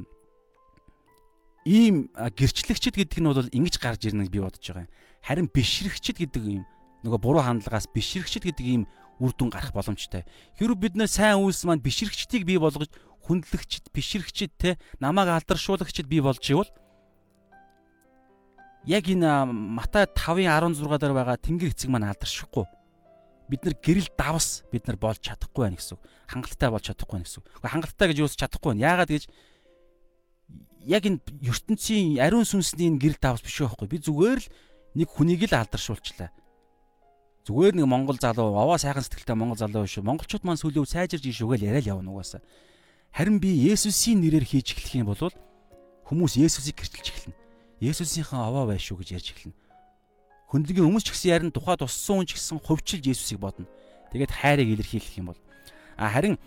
ийм 1.64 2.12
гэрчлэгчд 2.12 2.94
гэдэг 2.94 3.18
нь 3.20 3.28
бол 3.28 3.48
ингэж 3.48 3.74
гарч 3.80 4.08
ирнэ 4.08 4.28
би 4.28 4.40
бодож 4.40 4.60
байгаа 4.60 4.84
юм. 4.84 4.92
Харин 5.24 5.48
бишрэгчд 5.48 6.16
гэдэг 6.20 6.44
юм 6.44 6.64
нөгөө 7.04 7.20
буруу 7.20 7.44
хандлагаас 7.44 7.88
бишрэгчд 7.88 8.44
гэдэг 8.44 8.64
ийм 8.64 8.84
үр 9.20 9.32
дүн 9.32 9.48
гарах 9.48 9.72
боломжтой. 9.72 10.24
Хэрвээ 10.60 10.80
бид 10.80 10.94
нэр 10.96 11.08
сайн 11.08 11.40
үйлс 11.40 11.64
маань 11.64 11.84
бишрэгчдийг 11.84 12.44
бий 12.44 12.58
болгож 12.58 12.90
хүндлэгчд, 13.24 13.88
бишрэгчд 13.94 14.52
те 14.58 14.76
намааг 15.00 15.40
алдаршуулагчд 15.40 16.04
бий 16.04 16.20
болж 16.20 16.44
ивэл 16.44 16.68
яг 18.86 19.04
энэ 19.08 19.48
Матай 19.48 20.04
5:16 20.04 20.98
дээр 21.00 21.14
байгаа 21.16 21.40
Тэнгэр 21.40 21.72
эцэг 21.72 21.88
маань 21.88 22.08
алдаршихгүй. 22.12 22.68
Бид 23.48 23.64
нар 23.64 23.76
гэрэл 23.80 24.08
давс 24.16 24.64
бид 24.72 24.84
нар 24.88 24.96
болж 24.96 25.20
чадахгүй 25.24 25.68
байх 25.68 25.80
гэсэн. 25.80 25.98
Хангалттай 26.28 26.68
болж 26.68 26.84
чадахгүй 26.84 27.16
байх 27.20 27.28
гэсэн 27.28 27.40
үг. 27.40 27.48
Хангалттай 27.64 28.06
гэж 28.12 28.18
юус 28.20 28.36
чадахгүй 28.36 28.76
байна. 28.76 28.84
Яагаад 28.84 29.10
гэж 29.12 29.24
яг 30.84 31.02
энэ 31.08 31.20
ертөнцийн 31.40 32.20
ариун 32.20 32.44
сүнсний 32.44 32.92
энэ 32.92 33.00
гэрэл 33.00 33.20
давс 33.20 33.40
биш 33.40 33.60
байхгүй. 33.64 33.88
Би 33.88 33.98
зүгээр 34.04 34.40
л 34.44 34.48
нэг 35.00 35.08
хүнийг 35.08 35.48
л 35.48 35.56
алдаршуулчлаа. 35.60 36.28
Зүгээр 37.44 37.76
нэг 37.76 37.88
монгол 37.88 38.16
залуу 38.16 38.56
аваа 38.56 38.80
сайхан 38.80 39.04
сэтгэлтэй 39.04 39.36
монгол 39.36 39.60
залуу 39.60 39.84
биш. 39.84 40.00
Монголчууд 40.00 40.44
маань 40.44 40.60
сүлөө 40.60 40.88
сайжирж 40.88 41.24
иш 41.28 41.44
угаал 41.44 41.60
яриа 41.60 41.84
л 41.84 42.00
явна 42.00 42.12
угаасаа. 42.16 42.40
Харин 43.12 43.36
би 43.40 43.52
Есүсийн 43.68 44.24
нэрээр 44.24 44.48
хийж 44.48 44.72
эхлэх 44.72 45.04
юм 45.04 45.12
бол 45.12 45.28
хүмүүс 46.08 46.40
Есүсийг 46.40 46.80
гэрчилж 46.80 47.08
эхэлнэ. 47.12 47.43
Есүсийнхэн 47.80 48.38
аваа 48.38 48.70
байш 48.70 48.86
шүү 48.86 49.02
гэж 49.02 49.08
ярьж 49.18 49.28
эхэлнэ. 49.34 49.56
Хөндлөгийн 50.52 50.86
өмнө 50.86 51.02
ч 51.02 51.10
гэсэн 51.10 51.30
ярин 51.34 51.50
тухайд 51.50 51.82
уссан 51.82 52.22
хүн 52.22 52.28
ч 52.28 52.38
гэсэн 52.38 52.62
хувьчилж 52.62 53.04
Есүсийг 53.10 53.40
бодно. 53.42 53.66
Тэгээд 54.14 54.30
хайрыг 54.30 54.68
илэрхийлэх 54.70 55.18
юм 55.18 55.34
бол 55.34 55.40
а 55.96 56.10
харин 56.10 56.38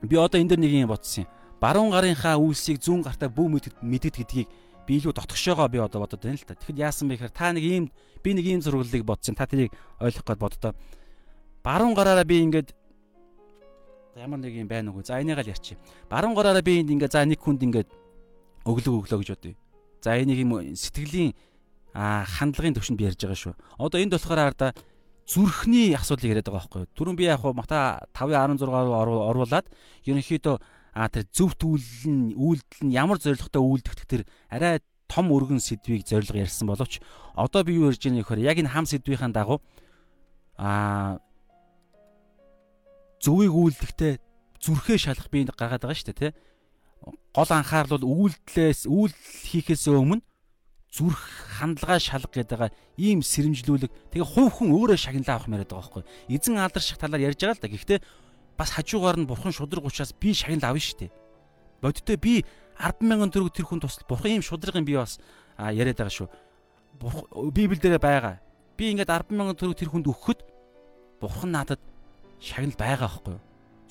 би 0.00 0.16
одоо 0.16 0.40
энэ 0.40 0.56
дэр 0.56 0.60
нэг 0.60 0.72
юм 0.72 0.88
бодсон 0.88 1.24
юм 1.24 1.30
баруун 1.64 1.92
гарынхаа 1.92 2.36
үйлсийг 2.36 2.76
зүүн 2.84 3.04
гартаа 3.04 3.32
бүү 3.32 3.60
мэддэг 3.80 4.12
гэдгийг 4.20 4.48
би 4.84 5.00
илүү 5.00 5.16
дотгошоогоо 5.16 5.68
би 5.72 5.80
одоо 5.80 6.04
бодод 6.04 6.20
байна 6.20 6.36
л 6.36 6.44
та. 6.44 6.52
Тэгэхэд 6.52 6.76
яасан 6.76 7.08
бэ 7.08 7.16
гэхээр 7.16 7.32
та 7.32 7.52
нэг 7.56 7.64
ийм 7.64 7.84
би 8.20 8.30
нэг 8.36 8.44
ийм 8.44 8.60
зурглалыг 8.60 9.00
бодсон. 9.00 9.32
Та 9.32 9.48
тэрийг 9.48 9.72
ойлгох 9.96 10.28
гээд 10.28 10.44
боддоо. 10.44 10.72
Баруун 11.64 11.96
гараараа 11.96 12.28
би 12.28 12.44
ингээд 12.44 12.76
ямар 14.20 14.44
нэг 14.44 14.52
юм 14.52 14.68
байна 14.68 14.92
уу? 14.92 15.00
За 15.00 15.16
энийгээ 15.24 15.40
л 15.40 15.52
ярьчих. 15.56 15.80
Баруун 16.12 16.36
гараараа 16.36 16.60
би 16.60 16.84
энд 16.84 16.92
ингээд 16.92 17.16
за 17.16 17.24
нэг 17.24 17.40
хүнд 17.40 17.64
ингээд 17.64 17.88
өглөг 18.68 19.08
өглөө 19.08 19.18
гэж 19.24 19.30
бодъё. 19.32 19.56
За 20.04 20.20
энийг 20.20 20.44
юм 20.44 20.52
сэтгэлийн 20.76 21.32
хандлагын 21.96 22.76
төвшөнд 22.76 23.00
би 23.00 23.08
ярьж 23.08 23.24
байгаа 23.24 23.40
шүү. 23.40 23.54
Одоо 23.80 23.98
энд 24.04 24.12
болохоор 24.12 24.52
арда 24.52 24.76
зүрхний 25.24 25.96
асуудлыг 25.96 26.36
яриад 26.36 26.48
байгаа 26.52 26.60
байхгүй 26.60 26.80
юу? 26.84 26.92
Түрүүн 26.92 27.16
би 27.16 27.24
яг 27.24 27.40
хуу 27.40 27.56
Мата 27.56 28.04
5:16 28.12 28.68
руу 28.68 29.24
оруулаад 29.32 29.64
ерөнхийдөө 30.04 30.56
а 30.92 31.08
тэр 31.08 31.24
зөвхт 31.32 31.64
үйлдэл 31.64 32.12
нь 32.12 32.36
үйлдэл 32.36 32.84
нь 32.84 32.92
ямар 32.92 33.16
зоригтой 33.16 33.64
үйлдэх 33.64 34.04
тэр 34.04 34.28
арай 34.52 34.84
том 35.08 35.32
өргөн 35.32 35.64
сэдвийг 35.64 36.04
зориг 36.04 36.30
ярьсан 36.36 36.68
боловч 36.68 37.00
одоо 37.34 37.64
би 37.64 37.80
юу 37.80 37.88
ярьж 37.88 38.04
байгаа 38.04 38.20
нөхөр 38.20 38.44
яг 38.44 38.60
энэ 38.60 38.70
хам 38.70 38.84
сэдвийн 38.84 39.32
дагуу 39.32 39.64
а 40.60 41.18
зөвийг 43.24 43.56
үйлдэхтэй 43.56 44.20
зүрхээ 44.60 44.98
шалах 45.00 45.32
би 45.32 45.48
гаргаад 45.48 45.82
байгаа 45.82 45.96
шүү 45.96 46.12
дээ 46.12 46.20
тий 46.20 46.32
гол 47.34 47.50
анхаарал 47.50 47.98
бол 47.98 48.30
үйлдэлээс 48.30 48.86
үйлдэл 48.86 49.48
хийхээс 49.50 49.88
өмнө 49.90 50.22
зүрх 50.94 51.18
хандлага 51.58 51.98
шалга 51.98 52.30
гэдэг 52.30 52.70
ийм 52.96 53.20
сэрэмжлүүлэг 53.26 54.14
тэгээ 54.14 54.30
хувь 54.30 54.62
хүн 54.62 54.70
өөрөө 54.70 54.98
шагналаа 54.98 55.42
авах 55.42 55.50
мэрээд 55.50 55.74
байгаа 55.74 55.90
байхгүй 55.90 56.04
эзэн 56.30 56.62
алдарших 56.62 57.02
талаар 57.02 57.26
ярьж 57.26 57.42
байгаа 57.42 57.58
л 57.58 57.62
да 57.66 57.72
гэхдээ 57.74 57.98
бас 58.56 58.70
хажуугаар 58.70 59.18
нь 59.18 59.26
бурхан 59.26 59.52
шудраг 59.52 59.84
учраас 59.84 60.14
би 60.14 60.34
шагнал 60.34 60.70
авна 60.70 60.78
шүү 60.78 60.98
дээ. 60.98 61.12
Бодтой 61.82 62.16
би 62.16 62.44
100000 62.78 63.34
төгрөг 63.34 63.52
тэр 63.54 63.66
хүн 63.66 63.82
тусал 63.82 64.06
бурхан 64.06 64.38
ийм 64.38 64.42
шудрагын 64.42 64.86
би 64.86 64.94
бас 64.94 65.18
яриад 65.58 65.98
байгаа 65.98 66.14
шүү. 66.14 66.28
Библиэл 67.50 67.82
дээр 67.82 67.98
байгаа. 67.98 68.38
Би 68.78 68.94
ингээд 68.94 69.10
100000 69.10 69.58
төгрөг 69.58 69.78
тэр 69.78 69.90
хүнд 69.90 70.06
өгөхөд 70.06 70.40
бурхан 71.18 71.50
надад 71.50 71.82
шагнал 72.38 72.78
байгаа 72.78 73.10
байхгүй 73.10 73.34
юу? 73.34 73.42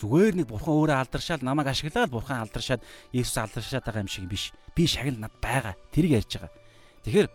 Зүгээр 0.02 0.36
нэг 0.42 0.48
бурхан 0.50 0.74
өөрөө 0.74 0.98
алдаршаал 1.00 1.44
намайг 1.46 1.70
ашиглаад 1.70 2.10
бурхан 2.10 2.42
алдаршаад 2.44 2.82
Есүс 3.14 3.38
алдаршаад 3.38 3.86
байгаа 3.86 4.04
юм 4.04 4.10
шиг 4.10 4.26
биш. 4.26 4.52
Би 4.76 4.88
шагнал 4.88 5.30
над 5.30 5.34
байгаа. 5.42 5.78
Тэрийг 5.94 6.24
ярьж 6.24 6.32
байгаа. 6.38 6.52
Тэгэхээр 7.06 7.28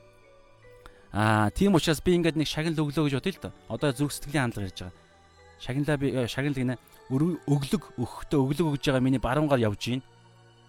аа 1.14 1.50
тийм 1.54 1.74
учраас 1.78 2.02
би 2.02 2.18
ингээд 2.18 2.36
нэг 2.36 2.48
шагнал 2.50 2.74
өглөө 2.74 3.08
гэж 3.08 3.14
бодъё 3.14 3.32
л 3.32 3.42
доо. 3.46 3.52
Одоо 3.70 3.92
зүрх 3.94 4.12
сэтгэлийн 4.12 4.50
хандлага 4.50 4.68
ярьж 4.68 4.78
байгаа. 4.82 4.96
Шагналаа 5.62 5.96
би 5.96 6.06
шагнал 6.26 6.58
гинэ 6.58 6.74
өглөг 7.08 7.82
өгөхдөө 7.96 8.40
өглөг 8.42 8.66
өгж 8.76 8.84
байгаа 8.90 9.02
миний 9.02 9.22
баруун 9.22 9.48
гар 9.48 9.62
явж 9.62 9.80
гин. 9.88 10.02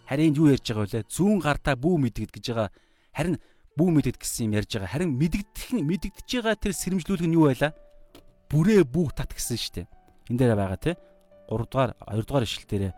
Харин 0.08 0.34
юу 0.34 0.50
ярьж 0.50 0.72
байгаа 0.72 1.04
вэ? 1.04 1.10
Зүүн 1.10 1.44
гартаа 1.44 1.76
бүү 1.76 1.96
мэдгэд 2.10 2.32
гэж 2.32 2.46
байгаа. 2.56 2.72
Харин 3.14 3.36
бүү 3.76 3.90
мэдгэд 4.00 4.18
гэсэн 4.18 4.48
юм 4.48 4.54
ярьж 4.56 4.72
байгаа. 4.74 4.90
Харин 4.90 5.12
мэдгдэх 5.20 5.70
мэдгдэж 5.84 6.30
байгаа 6.40 6.56
тэр 6.56 6.74
сэрэмжлүүлэг 6.74 7.28
нь 7.28 7.36
юу 7.36 7.52
байлаа? 7.52 7.76
Бүрээ 8.50 8.82
бүү 8.88 9.08
тат 9.14 9.36
гэсэн 9.36 9.58
шүү 9.60 9.74
дээ. 9.84 9.88
Энд 10.32 10.40
дээр 10.40 10.56
байгаа 10.56 10.80
тий. 10.80 10.96
3 11.50 11.66
дугаар 11.66 11.92
2 12.06 12.24
дугаар 12.24 12.46
ишлэл 12.46 12.70
дээр 12.70 12.94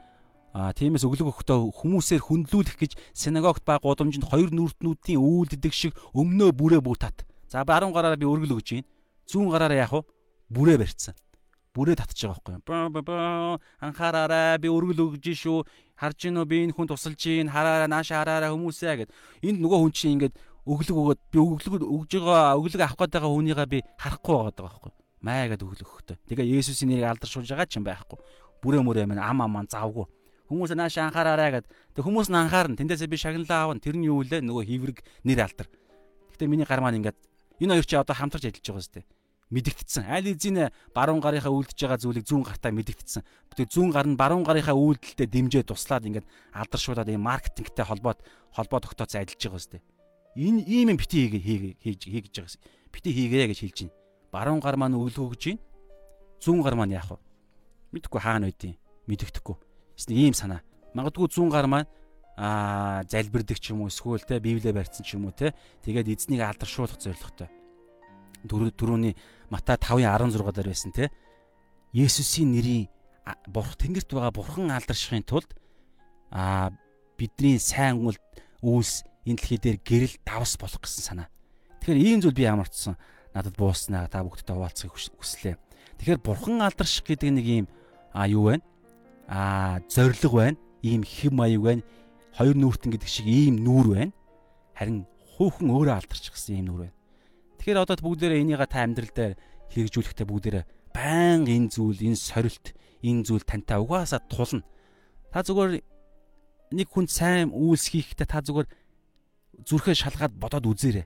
А 0.52 0.76
тиймээс 0.76 1.08
өглөг 1.08 1.32
өгөхдөө 1.32 1.72
хүмүүсээр 1.80 2.22
хүндлүүлэх 2.28 2.76
гэж 2.76 3.00
синагогт 3.16 3.64
ба 3.64 3.80
гудамжинд 3.80 4.28
хоёр 4.28 4.52
нүртнүүдийн 4.52 5.16
үйлддэг 5.16 5.72
шиг 5.72 5.96
өмнөө 6.12 6.52
бүрээ 6.60 6.84
бүү 6.84 6.96
тат. 7.00 7.24
За 7.48 7.64
баруун 7.64 7.96
гараараа 7.96 8.20
би 8.20 8.28
өргөл 8.28 8.60
өгж 8.60 8.84
гин. 8.84 8.88
Зүүн 9.32 9.48
гараараа 9.48 9.88
яах 9.88 9.96
вэ? 9.96 10.04
Бүрээ 10.52 10.76
барьцсан 10.84 11.16
бүрээ 11.72 11.96
татчих 11.96 12.28
байгаа 12.28 12.60
байхгүй 12.68 13.16
юу. 13.16 13.60
Анхаараарай 13.80 14.60
би 14.60 14.68
өргөл 14.68 15.16
өгж 15.16 15.32
шүү. 15.32 15.64
Харж 15.96 16.28
гин 16.28 16.40
үү 16.44 16.46
би 16.46 16.58
энэ 16.68 16.76
хүн 16.76 16.88
тусалж 16.92 17.16
гин 17.16 17.48
хараараа 17.48 17.88
нааша 17.88 18.20
хараараа 18.20 18.52
хүмүүсээ 18.52 19.08
гэд. 19.08 19.12
Энд 19.40 19.60
нөгөө 19.64 19.80
хүн 19.80 19.94
чинь 19.96 20.14
ингээд 20.20 20.36
өглөг 20.68 20.98
өгөөд 21.00 21.20
би 21.32 21.40
өглөг 21.40 21.84
өгж 21.88 22.12
байгаа 22.20 22.60
өглөг 22.60 22.82
авах 22.84 23.00
гээд 23.00 23.14
байгаа 23.16 23.32
хүнийгээ 23.32 23.68
би 23.72 23.80
харахгүй 23.96 24.36
байгаа 24.36 24.64
байхгүй 24.68 24.90
юу. 24.92 25.00
Маа 25.24 25.48
гэд 25.48 25.64
өглөг 25.64 25.88
өгөхтэй. 25.88 26.18
Тэгээ 26.28 26.52
Есүсийн 26.60 26.90
нэрийг 26.92 27.08
алдаршуулж 27.08 27.48
байгаа 27.48 27.70
ч 27.70 27.80
юм 27.80 27.86
байхгүй. 27.88 28.20
Бүрээ 28.62 28.82
мөрөө 28.86 29.06
минь 29.10 29.22
ам 29.22 29.42
аман 29.42 29.68
завгүй. 29.70 30.06
Хүмүүс 30.50 30.76
нааша 30.78 31.10
анхаараарай 31.10 31.62
гэд. 31.62 31.66
Тэг 31.98 32.04
хүмүүс 32.06 32.30
нь 32.30 32.38
анхаарна. 32.38 32.78
Тэндээсээ 32.78 33.10
би 33.10 33.18
шагналаа 33.18 33.72
авна. 33.72 33.82
Тэр 33.82 33.98
нь 33.98 34.06
юу 34.06 34.22
вэ? 34.22 34.44
Нөгөө 34.46 34.64
хиврэг 34.68 34.98
нэр 35.26 35.48
алдар. 35.48 35.68
Гэтэ 36.36 36.46
миний 36.46 36.68
гар 36.68 36.84
маань 36.84 37.00
ингээд 37.00 37.18
энэ 37.64 37.80
хоёр 37.80 37.88
чи 37.88 37.96
одоо 37.96 38.14
хамтарч 38.14 38.46
ажиллаж 38.52 38.68
байгаа 38.68 38.84
зү 38.84 39.02
мэдэгдсэн. 39.52 40.08
Аль 40.08 40.32
эзэн 40.32 40.72
баруун 40.96 41.20
гарынхаа 41.20 41.52
үйлдэж 41.52 41.76
байгаа 41.76 42.00
зүйлийг 42.00 42.26
зүүн 42.26 42.48
гартаа 42.48 42.72
мэдэгдсэн. 42.72 43.24
Тэгээ 43.52 43.68
зүүн 43.68 43.92
гар 43.92 44.08
нь 44.08 44.16
баруун 44.16 44.48
гарынхаа 44.48 44.76
үйлдэлтэд 44.80 45.28
дэмжээ 45.28 45.64
туслаад 45.68 46.08
ингээд 46.08 46.28
алдаршуулад 46.56 47.12
ийм 47.12 47.28
маркетингтэй 47.28 47.84
холбоод 47.84 48.24
холбоо 48.56 48.80
тогтооц 48.80 49.20
ажиллаж 49.20 49.44
байгаа 49.44 49.60
үстэй. 49.60 49.82
Энэ 50.40 50.64
ийм 50.64 50.96
юм 50.96 50.98
бити 50.98 51.28
хийгээ 51.28 51.76
хийж 51.84 52.02
хийж 52.08 52.28
байгаа. 52.32 52.60
Бити 52.96 53.10
хийгээрэй 53.12 53.48
гэж 53.52 53.60
хэлж 53.60 53.78
байна. 53.84 53.96
Баруун 54.32 54.64
гар 54.64 54.80
маань 54.80 54.96
өвлгөө 54.96 55.36
гэж 55.36 55.44
байна. 55.52 55.64
Зүүн 56.40 56.64
гар 56.64 56.76
маань 56.80 56.96
яах 56.96 57.12
вэ? 57.12 57.31
Мэдхгүй 57.92 58.22
хаана 58.22 58.48
байдیں۔ 58.48 58.76
Мэдэгдэхгүй. 59.08 59.56
Ийм 60.10 60.34
санаа. 60.34 60.64
Магадгүй 60.96 61.28
зүүн 61.32 61.52
гар 61.52 61.68
маань 61.68 61.90
аа 62.36 63.04
залбирдаг 63.08 63.60
ч 63.60 63.72
юм 63.72 63.84
уу 63.84 63.92
эсвэл 63.92 64.24
те 64.24 64.40
библиэ 64.40 64.74
барьсан 64.74 65.04
ч 65.04 65.16
юм 65.20 65.28
уу 65.28 65.36
те 65.36 65.54
тэгээд 65.84 66.10
эзнийг 66.10 66.42
алдаршуулах 66.42 66.98
зорилготой 66.98 67.52
түрүүний 68.48 69.16
Матай 69.50 69.78
5:16 69.78 70.52
дээр 70.52 70.68
байсан 70.68 70.92
те. 70.92 71.12
Есүсийн 71.94 72.52
нэрийн 72.56 72.88
бурх 73.48 73.76
тэнгэрт 73.76 74.10
байгаа 74.10 74.32
бурхан 74.32 74.72
алдаршихын 74.72 75.24
тулд 75.24 75.52
а 76.32 76.72
бидний 77.18 77.60
сайн 77.60 78.00
үйл 78.00 78.18
үйлс 78.64 79.04
энэ 79.28 79.38
дэлхий 79.38 79.60
дээр 79.60 79.78
гэрэл 79.84 80.16
давс 80.26 80.58
болох 80.58 80.82
гэсэн 80.82 81.04
санаа. 81.04 81.28
Тэгэхээр 81.84 82.00
ийм 82.00 82.22
зүйл 82.24 82.34
би 82.34 82.48
ямарчсан 82.48 82.96
надад 83.36 83.56
бууснаа 83.60 84.08
та 84.08 84.24
бүгдтэй 84.24 84.56
хуваалцахыг 84.56 84.96
хүслээ. 84.96 85.60
Тэгэхээр 86.00 86.24
бурхан 86.24 86.64
алдарших 86.64 87.06
гэдэг 87.06 87.30
нэг 87.36 87.46
ийм 87.46 87.66
а 88.14 88.28
юу 88.28 88.52
вэ? 88.52 88.60
А 89.28 89.80
зориг 89.88 90.22
байна. 90.32 90.58
Ийм 90.84 91.04
хэм 91.04 91.36
маяг 91.36 91.62
байна. 91.62 91.84
Хоёр 92.38 92.56
нүүртэн 92.56 92.92
гэдэг 92.96 93.10
шиг 93.10 93.28
ийм 93.28 93.64
нүүр 93.64 93.88
байна. 93.96 94.14
Харин 94.76 95.06
хүүхэн 95.38 95.70
өөрөө 95.72 95.96
алдарчих 95.96 96.36
гэсэн 96.36 96.62
ийм 96.62 96.66
нүүр 96.72 96.80
байна. 96.88 96.98
Тэгэхээр 97.60 97.82
одоо 97.82 97.96
бүгдээрээ 98.02 98.42
энийгээ 98.42 98.70
та 98.70 98.82
амьдрал 98.84 99.14
дээр 99.14 99.34
хэрэгжүүлэхдээ 99.72 100.28
бүгдээрээ 100.28 100.66
баян 100.92 101.48
энэ 101.48 101.72
зүйл, 101.72 102.00
энэ 102.00 102.20
сорилт, 102.20 102.76
энэ 103.00 103.24
зүйл 103.24 103.46
тантай 103.48 103.80
угаасаа 103.80 104.20
тулна. 104.28 104.64
Та 105.32 105.44
зүгээр 105.44 105.80
нэг 106.76 106.88
хүн 106.92 107.08
сайн 107.08 107.56
үйлс 107.56 107.92
хийхдээ 107.92 108.28
та 108.28 108.44
зүгээр 108.44 108.68
зүрхээ 109.64 109.96
шалгаад 109.96 110.34
бодоод 110.36 110.68
үзээрэй. 110.68 111.06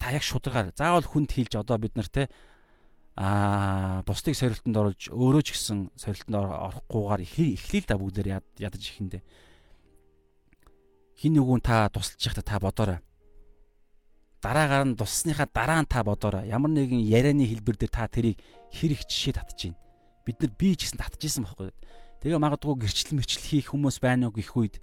Та 0.00 0.16
яг 0.16 0.24
шударгаар 0.24 0.72
заавал 0.72 1.04
хүнд 1.04 1.30
хэлж 1.32 1.60
одоо 1.60 1.76
бид 1.78 1.94
нар 1.96 2.08
те 2.08 2.28
аа 3.16 4.02
бусдыг 4.08 4.36
сорилтонд 4.36 4.76
оруулж 4.76 5.12
өөрөө 5.12 5.42
ч 5.44 5.48
гэсэн 5.52 5.92
сорилтонд 5.96 6.36
орохгүйгээр 6.36 7.22
эхлэе 7.56 7.80
л 7.84 7.88
да 7.88 7.96
бүгдээр 8.00 8.28
ядаж 8.60 8.82
ихэндээ. 8.82 9.22
Хин 11.20 11.32
нэгэн 11.36 11.60
та 11.60 11.92
тусалж 11.92 12.20
явахдаа 12.24 12.46
та 12.46 12.58
бодоорой 12.58 13.00
дараагаар 14.42 14.84
нь 14.90 14.98
дуссныхаа 14.98 15.46
дараа 15.46 15.80
нь 15.86 15.88
та 15.88 16.02
бодоорой. 16.02 16.50
Ямар 16.50 16.74
нэгэн 16.74 16.98
ярианы 16.98 17.46
хэлбэр 17.46 17.78
дээр 17.78 17.92
та 17.94 18.10
тэрийг 18.10 18.42
хэрэг 18.74 19.06
жишээ 19.06 19.38
татж 19.38 19.70
гин. 19.70 19.76
Бид 20.26 20.42
нар 20.42 20.50
би 20.58 20.74
ч 20.74 20.90
гэсэн 20.90 20.98
татж 20.98 21.22
исэн 21.22 21.46
байхгүй. 21.46 21.70
Тэгээ 22.26 22.42
магадгүй 22.42 22.74
гэрчлэл 22.82 23.22
мэрчлэл 23.22 23.46
хийх 23.46 23.70
хүмүүс 23.70 24.02
байна 24.02 24.26
уу 24.28 24.34
гэх 24.34 24.50
үед 24.58 24.82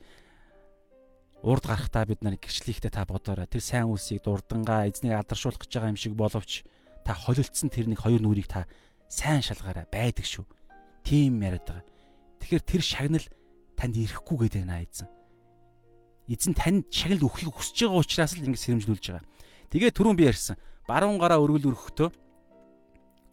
урд 1.43 1.63
гарахтаа 1.67 2.07
бид 2.07 2.23
нар 2.23 2.39
гэрчлэхдээ 2.39 2.91
та 2.95 3.03
бодоорой. 3.03 3.51
Тэр 3.51 3.59
сайн 3.59 3.91
үлсийг 3.91 4.23
дурдангаа 4.23 4.87
эзнийг 4.87 5.19
алдаршуулах 5.19 5.59
гэж 5.59 5.71
байгаа 5.75 5.91
юм 5.91 5.99
шиг 5.99 6.15
боловч 6.15 6.63
та 7.09 7.17
холилдсон 7.17 7.73
тэр 7.73 7.89
нэг 7.89 8.05
хоёр 8.05 8.21
нүрийг 8.21 8.45
та 8.45 8.69
сайн 9.09 9.41
шалгаарай 9.41 9.89
байдаг 9.89 10.29
шүү. 10.29 10.45
Тийм 11.01 11.41
яриад 11.41 11.65
байгаа. 11.65 11.85
Тэгэхээр 12.37 12.63
тэр 12.69 12.81
шагнал 12.85 13.25
танд 13.73 13.97
ирэхгүй 13.97 14.37
гэдэг 14.45 14.63
наа 14.69 14.85
эзэн. 14.85 15.09
Эзэн 16.29 16.53
танд 16.53 16.85
шагнал 16.93 17.25
өгөхийг 17.25 17.49
хүсэж 17.49 17.89
байгаа 17.89 18.05
учраас 18.05 18.37
л 18.37 18.45
ингэ 18.45 18.61
сэрэмжлүүлж 18.61 19.05
байгаа. 19.09 19.25
Тэгээ 19.73 19.89
түрүүн 19.97 20.17
би 20.21 20.29
ярьсан. 20.29 20.61
Баруун 20.85 21.17
гараа 21.17 21.41
өргөл 21.41 21.73
өргөхдөө 21.73 22.13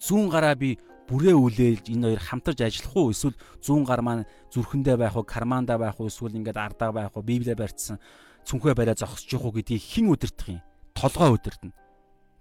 зүүн 0.01 0.33
гараа 0.33 0.57
би 0.57 0.81
бүрээ 1.13 1.37
үлээлж 1.37 1.93
энэ 1.93 2.17
хоёр 2.17 2.23
хамтарч 2.25 2.65
ажиллах 2.65 2.97
уу 2.97 3.13
эсвэл 3.13 3.37
100 3.61 3.85
гар 3.85 4.01
маань 4.01 4.25
зүрхэндээ 4.57 4.97
байх 4.97 5.21
уу 5.21 5.29
карманда 5.29 5.77
байх 5.77 6.01
уу 6.01 6.09
эсвэл 6.09 6.35
ингээд 6.35 6.57
ардаа 6.57 6.91
байх 6.97 7.13
уу 7.15 7.23
библиэ 7.23 7.55
барьцсан 7.55 8.01
цүнхээ 8.49 8.75
бариа 8.75 8.99
зогсож 8.99 9.31
явах 9.31 9.55
уу 9.55 9.57
гэдгийг 9.61 9.85
хэн 9.87 10.11
удирдах 10.11 10.49
юм 10.51 10.61
толгой 10.99 11.31
удирдна 11.31 11.71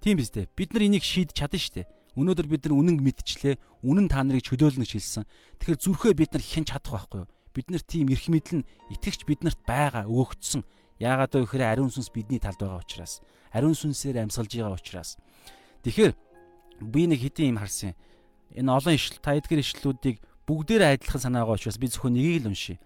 тийм 0.05 0.21
биз 0.21 0.29
дээ. 0.29 0.45
Бид 0.53 0.69
нар 0.77 0.85
энийг 0.85 1.01
шийдэж 1.01 1.33
чадна 1.33 1.57
шүү 1.57 1.81
дээ. 1.81 1.89
Өнөөдөр 2.13 2.45
бид 2.45 2.63
нар 2.69 2.77
үнэн 2.77 3.01
мэдчлээ. 3.01 3.57
Үнэн 3.81 4.05
та 4.05 4.21
нарыг 4.21 4.45
чөлөөлнө 4.45 4.85
гэж 4.85 4.93
хэлсэн. 5.01 5.25
Тэгэхээр 5.57 5.81
зүрхээ 5.81 6.13
бид 6.13 6.31
нар 6.37 6.45
хэн 6.45 6.65
чадах 6.69 6.93
байхгүй 7.09 7.25
юу? 7.25 7.29
Бид 7.51 7.67
нар 7.73 7.81
тийм 7.81 8.13
эрх 8.13 8.29
мэдэл 8.29 8.61
нь 8.61 8.67
итгэгч 8.93 9.25
биднэрт 9.25 9.65
байгаа 9.65 10.05
өгөгдсөн. 10.05 10.61
Яагаад 11.01 11.33
вэ 11.33 11.43
гэхээр 11.49 11.65
ариун 11.65 11.89
сүнс 11.89 12.13
бидний 12.13 12.37
талд 12.37 12.61
байгаа 12.61 12.85
учраас. 12.85 13.19
Ариун 13.49 13.73
сүнсээр 13.73 14.21
амьсгалж 14.21 14.51
байгаа 14.53 14.77
учраас. 14.77 15.17
Тэгэхээр 15.83 16.13
би 16.85 17.01
нэг 17.09 17.19
хэдийн 17.25 17.57
юм 17.57 17.59
харсан. 17.59 17.97
Энэ 18.53 18.69
олон 18.71 18.93
ишл 18.93 19.19
та 19.19 19.35
эдгээр 19.35 19.59
ишлүүдийг 19.65 20.21
бүгдээрээ 20.47 21.01
адилхан 21.01 21.23
санаагаа 21.23 21.57
учраас 21.57 21.81
би 21.81 21.89
зөвхөн 21.89 22.13
нэгийг 22.13 22.45
л 22.45 22.53
уншия. 22.53 22.77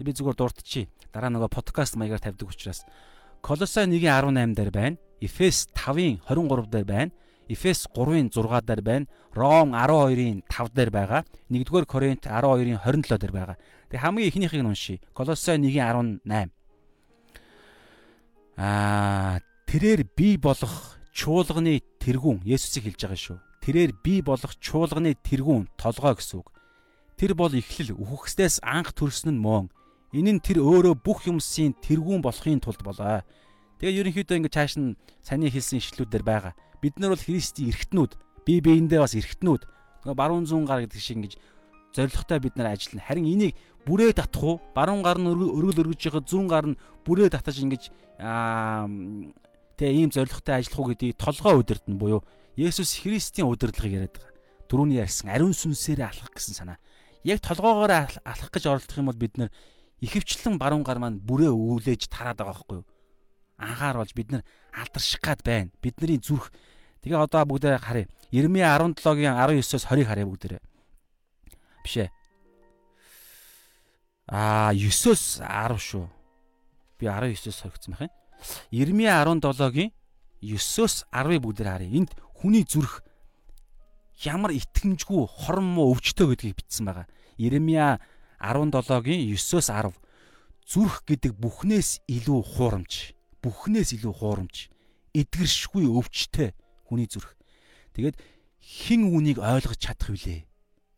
Би 0.00 0.10
зүгээр 0.10 0.34
дурдчихъя. 0.40 0.90
Дараа 1.14 1.30
нөгөө 1.30 1.52
подкаст 1.52 1.94
маягаар 1.94 2.18
тавьдаг 2.18 2.50
учраас. 2.50 2.82
Колосай 3.44 3.86
1:18 3.86 4.58
дээр 4.58 4.70
байна. 4.74 4.98
Эфес 5.22 5.68
5-ын 5.78 6.18
23 6.26 6.66
дээр 6.66 6.84
байна. 6.84 7.12
Эфес 7.48 7.86
3-ын 7.94 8.30
6 8.34 8.66
дээр 8.66 8.82
байна. 8.82 9.06
Ром 9.34 9.70
12-ын 9.70 10.42
5 10.50 10.74
дээр 10.74 10.90
байгаа. 10.90 11.22
1-р 11.50 11.86
Коринт 11.86 12.26
12-ын 12.26 12.78
27 12.82 13.18
дээр 13.22 13.32
байгаа. 13.32 13.56
Тэг 13.88 14.00
хамгийн 14.02 14.28
ихнийхийг 14.28 14.62
нь 14.62 14.66
уншия. 14.66 14.98
Колосай 15.14 15.58
1:18. 15.58 16.50
Аа, 18.58 19.40
тэрээр 19.70 20.04
бий 20.16 20.36
болох 20.36 20.98
чуулганы 21.14 21.80
тэргүүн 22.02 22.42
Есүсийг 22.44 22.90
хэлж 22.90 23.00
байгаа 23.06 23.20
шүү. 23.20 23.38
Тэрээр 23.62 23.92
бий 24.02 24.20
болох 24.26 24.58
чуулганы 24.58 25.14
тэргүүн 25.22 25.70
толгой 25.78 26.18
гэсэн 26.18 26.42
үг. 26.42 26.50
Тэр 27.16 27.38
бол 27.38 27.54
эхлэл 27.54 27.94
үхгснээс 27.94 28.60
анх 28.66 28.90
төрсөн 28.96 29.36
нь 29.36 29.40
мөн. 29.40 29.70
Энэ 30.12 30.36
нь 30.36 30.44
тэр 30.44 30.60
өөрөө 30.60 30.98
бүх 31.00 31.24
юмсын 31.30 31.72
тэргүүн 31.78 32.20
болохын 32.20 32.60
тулд 32.60 32.82
болоо. 32.84 33.24
Тэгээ 33.82 33.98
ерөнхийдөө 33.98 34.36
ингэ 34.46 34.54
цааш 34.54 34.78
нь 34.78 34.94
саний 35.26 35.50
хэлсэн 35.50 35.82
ишлүүдээр 35.82 36.22
байгаа. 36.22 36.54
Бид 36.78 37.02
нар 37.02 37.18
бол 37.18 37.26
Христийн 37.26 37.74
эргэтнүүд, 37.74 38.14
бие 38.46 38.62
биендээ 38.62 39.02
бас 39.02 39.18
эргэтнүүд. 39.18 39.66
Тэгээ 40.06 40.14
баруун 40.14 40.46
зүүн 40.46 40.70
гар 40.70 40.86
гэдэг 40.86 41.02
шиг 41.02 41.18
ингэж 41.18 41.34
зоригтой 41.90 42.38
бид 42.38 42.54
нар 42.54 42.78
ажиллана. 42.78 43.02
Харин 43.02 43.26
энийг 43.26 43.58
бүрээ 43.82 44.14
татах 44.14 44.42
уу? 44.46 44.62
Баруун 44.70 45.02
гар 45.02 45.18
нь 45.18 45.26
өргөл 45.26 45.82
өргөж 45.82 45.98
яхад 45.98 46.30
зүүн 46.30 46.46
гар 46.46 46.66
нь 46.70 46.78
бүрээ 47.02 47.34
татаж 47.34 47.58
ингэж 47.58 47.90
аа 48.22 48.86
тэгээ 49.74 49.98
ийм 49.98 50.14
зоригтой 50.14 50.62
ажиллах 50.62 50.78
уу 50.78 50.88
гэдгийг 50.94 51.18
толгой 51.18 51.58
удирдна 51.58 51.98
буюу 51.98 52.22
Есүс 52.54 53.02
Христийн 53.02 53.50
удирдлагыг 53.50 53.98
яриад 53.98 54.14
байгаа. 54.14 54.30
Түрүүний 54.70 55.02
ярьсан 55.02 55.34
ариун 55.34 55.58
сүнсээрээ 55.58 56.06
алхах 56.06 56.30
гэсэн 56.30 56.54
санаа. 56.54 56.78
Яг 57.26 57.42
толгоогоор 57.42 57.90
алхах 57.90 58.50
гэж 58.54 58.70
оролдох 58.70 58.94
юм 58.94 59.10
бол 59.10 59.18
бид 59.18 59.34
нэр 59.42 59.50
ихэвчлэн 60.06 60.54
баруун 60.54 60.86
гар 60.86 61.02
маань 61.02 61.18
бүрээ 61.18 61.50
өвлөж 61.50 62.06
тараад 62.06 62.38
байгаа 62.38 62.54
байхгүй 62.54 62.78
юу? 62.78 62.86
Анхаар 63.62 64.02
болж 64.02 64.12
бид 64.14 64.34
нар 64.34 64.42
алдарших 64.74 65.22
гад 65.22 65.42
байна. 65.46 65.70
Бидний 65.82 66.18
зүрх 66.18 66.50
тэгээ 67.06 67.22
одоо 67.22 67.46
бүгдээ 67.46 67.78
харъя. 67.78 68.10
Ирмэ 68.34 68.66
17-гийн 68.66 69.38
19-оос 69.38 69.86
20-ыг 69.86 70.06
харъя 70.10 70.26
бүгдээ 70.26 70.60
биш 71.82 71.96
ээ. 72.02 72.10
Аа 74.26 74.72
9-оос 74.74 75.42
10 75.42 75.78
шүү. 75.78 76.06
Би 76.98 77.06
19-оос 77.06 77.58
хоригдсан 77.62 77.94
байх 77.94 78.06
юм. 78.06 78.12
Ирмие 78.70 79.10
17-гийн 79.10 79.90
9-оос 80.42 81.06
10-ыг 81.10 81.42
бүгдээр 81.42 81.68
харъя. 81.70 81.90
Энд 81.90 82.14
хүний 82.34 82.64
зүрх 82.66 83.02
ямар 84.24 84.54
итгэмжгүй 84.54 85.26
хорон 85.26 85.66
муу 85.66 85.94
өвчтөө 85.94 86.34
гэдгийг 86.34 86.62
бичсэн 86.62 86.86
байгаа. 86.86 87.06
Иремья 87.38 87.98
17-гийн 88.38 89.34
9-оос 89.34 89.70
10 89.70 89.94
зүрх 90.66 91.02
гэдэг 91.06 91.34
бүхнээс 91.36 92.06
илүү 92.06 92.40
хуурамч, 92.54 93.14
бүхнээс 93.42 93.98
илүү 93.98 94.14
хуурамч, 94.16 94.70
эдгэршгүй 95.12 95.84
өвчтэй 95.90 96.54
хүний 96.86 97.10
зүрх. 97.10 97.36
Тэгээд 97.92 98.16
хэн 98.62 99.10
үнийг 99.10 99.42
ойлгож 99.42 99.76
чадах 99.76 100.14
вүлээ? 100.14 100.46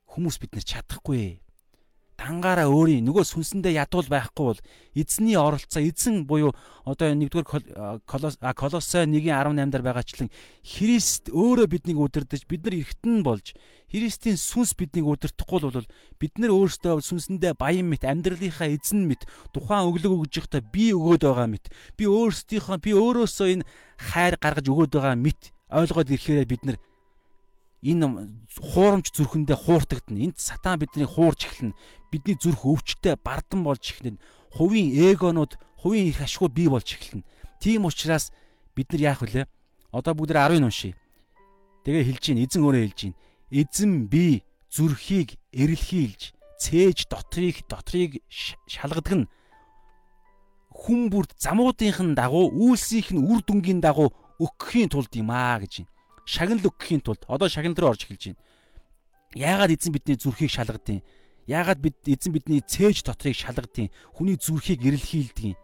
Хүмүүс 0.06 0.36
бид 0.38 0.52
нар 0.54 0.64
чадахгүй. 0.68 1.43
Дангаараа 2.14 2.70
өөрийн 2.70 3.02
нөгөө 3.10 3.26
сүнсэндээ 3.26 3.74
ядуул 3.82 4.06
байхгүй 4.06 4.44
бол 4.46 4.60
эзний 4.94 5.34
оролцоо 5.34 5.82
эзэн 5.82 6.30
буюу 6.30 6.54
одоо 6.86 7.10
нэгдүгээр 7.10 8.06
колос 8.06 8.38
колосой 8.54 9.02
1:18 9.10 9.74
дээр 9.74 9.82
байгаачлан 9.82 10.30
Христ 10.62 11.34
өөрөө 11.34 11.66
биднийг 11.66 11.98
удирдах 11.98 12.46
бид 12.46 12.62
нар 12.62 12.78
эргэтэн 12.78 13.26
болж 13.26 13.58
Христийн 13.90 14.38
сүнс 14.38 14.78
биднийг 14.78 15.10
удирдахгүй 15.10 15.58
бол 15.58 15.90
бид 16.22 16.34
нар 16.38 16.54
өөрсдөө 16.54 17.02
сүнсэндээ 17.02 17.58
баян 17.58 17.90
мэт 17.90 18.06
амьдралынхаа 18.06 18.70
эзэн 18.70 19.10
мэт 19.10 19.26
тухайн 19.50 19.90
өглөг 19.90 20.14
өгж 20.30 20.38
явахдаа 20.38 20.62
би 20.62 20.94
өгөөд 20.94 21.26
байгаа 21.26 21.50
мэт 21.50 21.66
би 21.98 22.06
өөрсдийнхөө 22.06 22.78
би 22.78 22.90
өөрөөсөө 22.94 23.48
энэ 23.58 23.66
хайр 23.98 24.34
гаргаж 24.38 24.66
өгөөд 24.70 24.92
байгаа 24.94 25.18
мэт 25.18 25.50
ойлгоод 25.66 26.14
ирэхээр 26.14 26.46
бид 26.46 26.62
нар 26.62 26.78
энэ 27.84 28.08
хуурамч 28.56 29.12
зүрхэндээ 29.12 29.58
хууртагдана. 29.60 30.24
Энд 30.24 30.40
сатан 30.40 30.80
бидний 30.80 31.04
хуурж 31.04 31.44
эхэлнэ. 31.44 31.76
Бидний 32.08 32.36
зүрх 32.40 32.64
өвчтөе 32.64 33.20
бардан 33.20 33.60
болж 33.60 33.84
эхэлнэ. 33.84 34.16
Хувийн 34.56 34.88
эгонууд, 35.12 35.60
хувийн 35.76 36.08
их 36.08 36.24
ашгүй 36.24 36.48
бий 36.48 36.68
болж 36.72 36.88
эхэлнэ. 36.96 37.28
Тийм 37.60 37.84
учраас 37.84 38.32
бид 38.72 38.88
нар 38.96 39.12
яах 39.12 39.20
вүлээ? 39.20 39.44
Одоо 39.92 40.16
бүгд 40.16 40.32
10-ын 40.32 40.64
уншия. 40.64 40.96
Тэгээ 41.84 42.08
хэлж 42.08 42.24
гин 42.24 42.40
эзэн 42.40 42.64
өөрөө 42.64 42.82
хэлж 42.88 43.00
гин. 43.04 43.14
Эзэн 43.52 43.92
би 44.08 44.42
зүрхийг 44.72 45.36
эрэлхийлж, 45.52 46.32
цээж 46.56 47.12
дотрийг 47.12 47.68
дотрийг 47.68 48.24
шалгадаг 48.32 49.12
нь 49.12 49.28
хүн 50.72 51.12
бүрд 51.12 51.36
замуудынхын 51.38 52.16
дагуу 52.18 52.50
үйлсийнх 52.50 53.14
нь 53.14 53.22
үр 53.22 53.44
дүнгийн 53.46 53.78
дагуу 53.78 54.10
өгөхийн 54.42 54.90
тулд 54.90 55.12
юм 55.14 55.30
аа 55.30 55.62
гэж 55.62 55.86
байна 55.86 55.93
шагнал 56.24 56.64
өгөхийн 56.64 57.00
тулд 57.04 57.24
одоо 57.28 57.48
шагнал 57.48 57.76
руу 57.76 57.90
орж 57.92 58.04
эхэлж 58.08 58.34
байна. 58.34 58.40
Яагаад 59.34 59.70
эзэн 59.76 59.92
бидний 59.92 60.16
зүрхийг 60.16 60.50
шалгадیں۔ 60.50 61.02
Яагаад 61.46 61.80
бид 61.80 61.96
эзэн 62.06 62.32
бидний 62.32 62.60
цээж 62.60 63.04
дотрыг 63.04 63.36
шалгадیں۔ 63.36 63.92
Хүний 64.16 64.36
зүрхийг 64.40 64.80
эрэлхийлдэг 64.80 65.44
юм. 65.52 65.58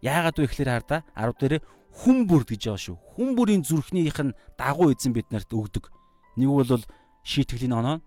Яагаад 0.00 0.38
вэ 0.38 0.46
гэхээр 0.48 0.70
хардаа 0.70 1.00
10 1.12 1.36
дээрээ 1.36 1.60
хүн 1.92 2.24
бүр 2.24 2.46
гэж 2.46 2.70
байгаа 2.70 2.80
шүү. 2.80 2.96
Хүн 3.18 3.28
бүрийн 3.36 3.62
зүрхнийх 3.66 4.16
нь 4.22 4.36
дагуу 4.56 4.94
эзэн 4.94 5.12
бид 5.12 5.28
нарт 5.28 5.50
өгдөг. 5.52 5.90
Нэг 6.38 6.48
бол 6.48 6.84
шийтгэлийн 7.26 7.74
оноо, 7.74 8.00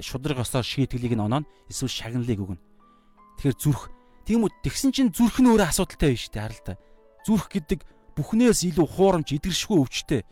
шудраг 0.00 0.42
осоор 0.42 0.64
шийтгэлийг 0.64 1.14
нь 1.14 1.22
оноо, 1.22 1.44
эсвэл 1.68 1.92
шагналыг 1.92 2.40
өгнө. 2.40 2.62
Тэгэхээр 3.38 3.56
зүрх 3.60 3.82
тийм 4.26 4.48
үү 4.48 4.50
тэгсэн 4.64 4.90
чинь 4.90 5.12
зүрх 5.14 5.38
нь 5.38 5.46
өөрөө 5.46 5.68
асуудалтай 5.70 6.16
биш 6.16 6.26
үү 6.32 6.40
хараа 6.40 6.56
л 6.56 6.66
та. 6.66 6.74
Зүрх 7.22 7.46
гэдэг 7.52 7.80
бүхнээс 8.16 8.66
илүү 8.66 8.86
хуурамч 8.88 9.28
идэгшгүй 9.36 9.78
өвчтэй. 9.78 10.26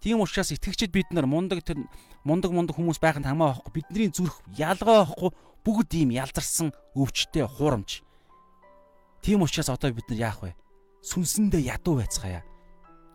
Тийм 0.00 0.20
учраас 0.20 0.50
итгэгчид 0.52 0.92
бид 0.92 1.12
нар 1.12 1.28
мундаг 1.28 1.60
тэр 1.60 1.76
мундаг 2.24 2.50
мундаг 2.52 2.76
хүмүүс 2.76 2.96
байханд 3.00 3.28
хамаа 3.28 3.52
байхгүй 3.60 3.84
бидний 3.84 4.08
зүрх 4.08 4.40
ялгаа 4.56 5.04
байхгүй 5.04 5.30
бүгд 5.60 5.90
ийм 5.92 6.10
ялзарсан 6.16 6.72
өвчтэй 6.96 7.44
хуурамч. 7.44 8.00
Тийм 9.20 9.44
учраас 9.44 9.68
одоо 9.68 9.92
бид 9.92 10.08
нар 10.08 10.32
яах 10.32 10.40
вэ? 10.40 10.56
Сүнсэндээ 11.04 11.68
ядуу 11.68 12.00
байцгаая. 12.00 12.40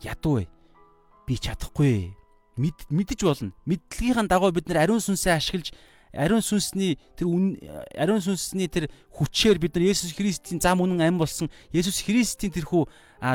Ядуу 0.06 0.46
вэ? 0.46 0.50
Би 1.26 1.42
чадахгүй. 1.42 2.14
Мэд 2.58 2.86
мэдэж 2.94 3.20
болно. 3.26 3.52
Мэдлэгийнхэн 3.66 4.30
дагуу 4.30 4.54
бид 4.54 4.70
нар 4.70 4.86
ариун 4.86 5.02
сүнсээ 5.02 5.34
ашиглаж 5.34 5.74
ариун 6.14 6.46
сүнсний 6.46 7.02
тэр 7.18 7.28
ариун 7.98 8.22
сүнсний 8.22 8.70
тэр 8.70 8.88
хүчээр 9.10 9.58
бид 9.60 9.76
нар 9.76 9.90
Есүс 9.90 10.14
Христийн 10.16 10.62
зам 10.62 10.80
үнэн 10.86 11.04
ам 11.04 11.20
болсон 11.20 11.52
Есүс 11.74 12.06
Христийн 12.06 12.54
тэрхүү 12.56 12.88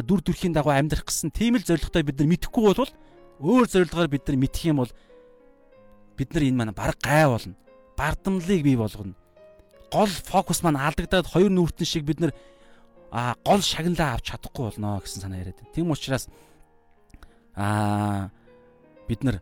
дүр 0.06 0.22
төрхийн 0.24 0.56
дагуу 0.56 0.72
амьдрах 0.72 1.04
гэсэн 1.04 1.34
тийм 1.34 1.60
л 1.60 1.66
зоригтой 1.66 2.06
бид 2.06 2.16
нар 2.22 2.30
мэдхгүй 2.32 2.62
болвол 2.64 2.88
өөр 3.40 3.66
зорилгоор 3.66 4.08
бид 4.12 4.28
нар 4.28 4.36
мэдэх 4.36 4.62
юм 4.68 4.84
бол 4.84 4.92
бид 6.16 6.30
нар 6.36 6.44
энэ 6.44 6.58
маань 6.60 6.76
баг 6.76 7.00
гай 7.00 7.24
болно. 7.24 7.56
Бардамлыг 7.96 8.62
бий 8.62 8.76
болгоно. 8.76 9.16
Гол 9.90 10.06
фокус 10.06 10.62
маань 10.62 10.76
алдагдаад 10.76 11.26
хоёр 11.26 11.48
нүртэн 11.48 11.88
шиг 11.88 12.04
бид 12.04 12.20
нар 12.20 12.32
а 13.10 13.34
гол 13.44 13.64
шагналаа 13.64 14.20
авч 14.20 14.30
чадахгүй 14.30 14.70
болно 14.70 15.00
гэсэн 15.00 15.24
санаа 15.24 15.40
яриад. 15.40 15.58
Тийм 15.72 15.90
учраас 15.90 16.28
а 17.56 18.30
бид 19.08 19.24
нар 19.24 19.40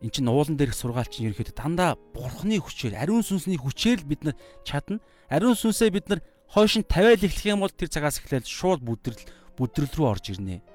эн 0.00 0.10
чин 0.10 0.28
уулан 0.28 0.56
дээрх 0.56 0.74
сургаал 0.74 1.06
чинь 1.06 1.28
ерөөхдөө 1.28 1.54
дандаа 1.54 2.00
бурхны 2.16 2.58
хүчээр 2.58 2.96
ариун 2.96 3.22
сүнсний 3.22 3.60
хүчээр 3.60 4.02
л 4.02 4.08
бид 4.08 4.24
нар 4.24 4.36
чадна. 4.64 4.98
Ариун 5.28 5.54
сүнсээ 5.54 5.92
бид 5.92 6.08
нар 6.08 6.20
хойш 6.48 6.80
нь 6.80 6.88
тавиал 6.88 7.20
эхлэх 7.20 7.52
юм 7.52 7.60
бол 7.60 7.70
тэр 7.70 7.92
цагаас 7.92 8.18
эхлээд 8.18 8.48
шууд 8.48 8.80
бүдрэл 8.82 9.22
бүдрэл 9.54 9.92
рүү 9.94 10.08
орж 10.10 10.34
ирнэ 10.34 10.73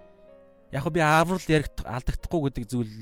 яг 0.71 0.85
би 0.93 0.99
аврал 1.01 1.45
яригт 1.47 1.83
алдагдахгүй 1.85 2.41
гэдэг 2.49 2.65
зүйл 2.69 2.93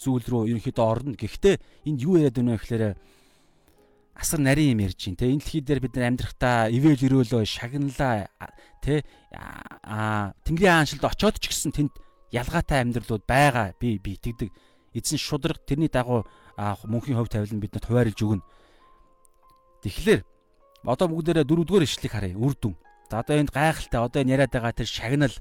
зүйл 0.00 0.24
рүү 0.24 0.42
ерөнхийдөө 0.56 0.86
орно. 0.86 1.14
Гэхдээ 1.14 1.56
энд 1.86 2.00
юу 2.00 2.16
яриад 2.16 2.36
байна 2.40 2.56
вэ 2.56 2.60
гэхээр 2.60 2.84
асар 4.20 4.40
нарийн 4.40 4.76
юм 4.76 4.84
ярьж 4.84 5.00
байна 5.00 5.20
те 5.20 5.26
энэ 5.32 5.40
дэлхий 5.40 5.60
дээр 5.64 5.80
бид 5.80 5.94
нар 5.96 6.08
амьдрахтаа 6.12 6.68
ивэл 6.68 7.00
өрөөлөө 7.00 7.44
шагналаа 7.44 8.28
те 8.84 9.04
а 9.32 10.32
тэнгэрийн 10.44 10.76
хааншилд 10.84 11.04
очоод 11.04 11.36
ч 11.40 11.48
гэсэн 11.48 11.72
тэнд 11.72 11.92
ялгаатай 12.32 12.84
амьдралууд 12.84 13.24
байгаа 13.24 13.72
би 13.80 13.96
би 13.96 14.16
итгэдэг 14.20 14.52
эзэн 14.92 15.18
шудраг 15.18 15.64
тэрний 15.64 15.88
дагуу 15.88 16.28
аа 16.56 16.76
мөнхийн 16.84 17.16
хувь 17.16 17.32
тавилан 17.32 17.60
биднэрт 17.60 17.86
хуваарлж 17.88 18.20
өгнө. 18.20 18.44
Тэгэхээр 19.84 20.20
одоо 20.84 21.06
бүгдээрээ 21.08 21.46
дөрөвдүгээр 21.48 21.86
ишлэгийг 21.88 22.12
харъя. 22.12 22.36
Үр 22.36 22.54
дүн. 22.60 22.74
За 23.08 23.24
одоо 23.24 23.40
энд 23.40 23.50
гайхалтай 23.54 24.00
одоо 24.00 24.20
энэ 24.20 24.32
яриад 24.36 24.52
байгаа 24.52 24.76
тэр 24.76 24.88
шагнал 24.90 25.34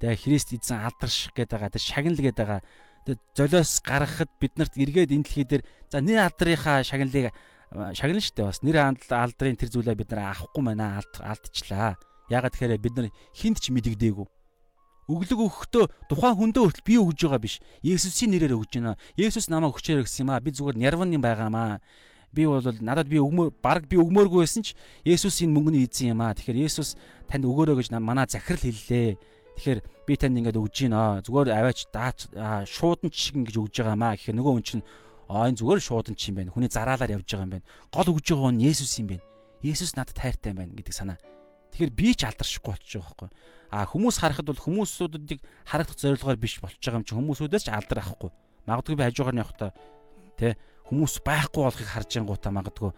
тэгээ 0.00 0.22
Христ 0.22 0.54
эзэн 0.54 0.82
алдарших 0.82 1.34
гэдэг 1.34 1.54
байгаа 1.58 1.74
тэр 1.74 1.84
шагнал 1.84 2.18
гэдэг 2.18 2.46
байгаа 2.46 2.62
золиос 3.36 3.80
гаргахад 3.80 4.30
биднэрт 4.40 4.74
эргээд 4.76 5.12
энэ 5.12 5.24
дэлхий 5.24 5.44
дээр 5.44 5.62
за 5.90 6.00
нэр 6.00 6.28
алдрынхаа 6.28 6.84
шагналыг 6.84 7.32
шагнал 7.96 8.20
штэ 8.20 8.44
бас 8.44 8.60
нэр 8.62 8.76
алдрын 9.08 9.56
тэр 9.56 9.72
зүйлээ 9.72 9.96
бид 9.96 10.10
нар 10.12 10.32
авахгүй 10.32 10.62
байна 10.64 11.00
алдчихлаа. 11.00 11.96
Ягаад 12.28 12.52
тэгэхээр 12.52 12.84
бид 12.84 12.94
нар 12.96 13.08
хинт 13.32 13.60
ч 13.60 13.72
мэдэгдээгүй. 13.72 14.26
Өглөг 15.08 15.40
өгөхдөө 15.40 15.84
тухайн 16.12 16.36
хүндээ 16.36 16.62
хүртэл 16.68 16.84
би 16.84 16.94
өгж 17.00 17.20
байгаа 17.24 17.40
биш. 17.40 17.60
Есүсийн 17.80 18.28
нэрээр 18.36 18.60
өгж 18.60 18.76
байна. 18.76 19.00
Есүс 19.16 19.48
намайг 19.48 19.72
өгчээр 19.72 20.04
гэсэн 20.04 20.28
юм 20.28 20.36
аа. 20.36 20.44
Би 20.44 20.52
зүгээр 20.52 20.76
нярваны 20.76 21.16
байгаамаа. 21.16 21.80
Би 22.28 22.44
бол 22.44 22.60
надад 22.60 23.08
би 23.08 23.16
өгмөр 23.16 23.56
баг 23.64 23.88
би 23.88 23.96
өгмөөргүй 23.96 24.44
байсан 24.44 24.60
ч 24.60 24.76
Есүс 25.08 25.40
энэ 25.40 25.56
мөнгөний 25.56 25.88
эзэн 25.88 26.12
юм 26.12 26.20
аа. 26.20 26.36
Тэгэхээр 26.36 26.68
Есүс 26.68 27.00
танд 27.24 27.48
өгөөрэй 27.48 27.80
гэж 27.80 27.88
манай 27.96 28.28
захирал 28.28 28.60
хэллээ. 28.60 29.16
Тэгэхээр 29.58 29.80
би 30.06 30.14
танд 30.14 30.38
ингээд 30.38 30.54
өгж 30.54 30.86
гинэ. 30.86 31.26
Зүгээр 31.26 31.50
аваач 31.50 31.90
даач 31.90 32.30
шуудан 32.70 33.10
шиг 33.10 33.42
ингэж 33.42 33.58
өгж 33.58 33.74
байгаамаа. 33.82 34.14
Тэгэхээр 34.14 34.38
нөгөө 34.38 34.54
хүн 34.54 34.62
чинь 34.62 34.84
аа 35.26 35.50
энэ 35.50 35.58
зүгээр 35.58 35.82
шуудан 35.82 36.14
ч 36.14 36.30
юм 36.30 36.38
байна. 36.38 36.54
Хүний 36.54 36.70
зараалаар 36.70 37.18
явж 37.18 37.26
байгаа 37.26 37.42
юм 37.42 37.52
байна. 37.58 37.66
Гол 37.90 38.08
өгж 38.14 38.26
байгаа 38.38 38.54
нь 38.54 38.62
Есүс 38.62 38.94
юм 39.02 39.18
байна. 39.18 39.26
Есүс 39.66 39.98
надад 39.98 40.14
тайртай 40.14 40.54
байна 40.54 40.78
гэдэг 40.78 40.94
санаа. 40.94 41.18
Тэгэхээр 41.74 41.90
би 41.90 42.14
ч 42.14 42.22
алдаршихгүй 42.22 42.70
болчих 42.70 43.02
жоох 43.02 43.12
байхгүй. 43.18 43.30
А 43.68 43.84
хүмүүс 43.84 44.16
харахад 44.22 44.46
бол 44.48 44.62
хүмүүсүүдийг 44.62 45.40
харагдах 45.66 45.98
зорилгоор 45.98 46.38
биш 46.38 46.56
болчих 46.62 46.80
байгаа 46.80 47.02
юм 47.02 47.06
чи 47.10 47.18
хүмүүсүүдээс 47.18 47.64
ч 47.66 47.68
алдар 47.68 47.98
авахгүй. 48.00 48.30
Магадгүй 48.64 48.94
би 48.96 49.04
хажуугаар 49.04 49.36
нь 49.36 49.42
явахдаа 49.44 49.70
тэ 50.40 50.56
хүмүүс 50.88 51.20
байхгүй 51.26 51.62
болохыг 51.66 51.88
харж 51.92 52.10
ангуудаа 52.16 52.52
магадгүй 52.54 52.90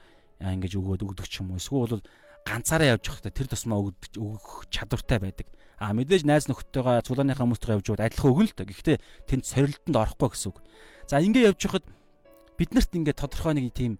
ингэж 0.44 0.72
өгөөд 0.78 1.02
өгдөг 1.02 1.26
ч 1.26 1.42
юм 1.42 1.50
уу. 1.50 1.58
Эсвэл 1.58 1.98
бол 1.98 2.06
ганцаараа 2.46 2.94
явж 2.94 3.04
байхдаа 3.10 3.32
тэр 3.34 3.48
тусмаа 3.50 3.82
өгөх 3.82 4.70
чадвартай 4.70 5.18
байдаг. 5.18 5.48
А 5.80 5.96
мэдээж 5.96 6.28
найз 6.28 6.44
нөхдөйгөө 6.52 7.08
цулааныхаа 7.08 7.48
хүмүүстээ 7.48 7.72
явж 7.80 7.86
байгаад 7.88 8.12
адилхан 8.12 8.30
өгнө 8.36 8.48
л 8.52 8.56
доо. 8.60 8.66
Гэхдээ 8.68 8.96
тэнд 9.24 9.44
сорилтонд 9.48 9.96
орохгүй 9.96 10.28
гэсэн 10.28 10.48
үг. 10.52 10.58
За 11.08 11.24
ингэ 11.24 11.48
явж 11.48 11.60
байхад 11.64 11.88
биднэрт 12.60 12.92
ингэ 12.92 13.16
тодорхой 13.16 13.56
нэг 13.56 13.72
тийм 13.72 13.96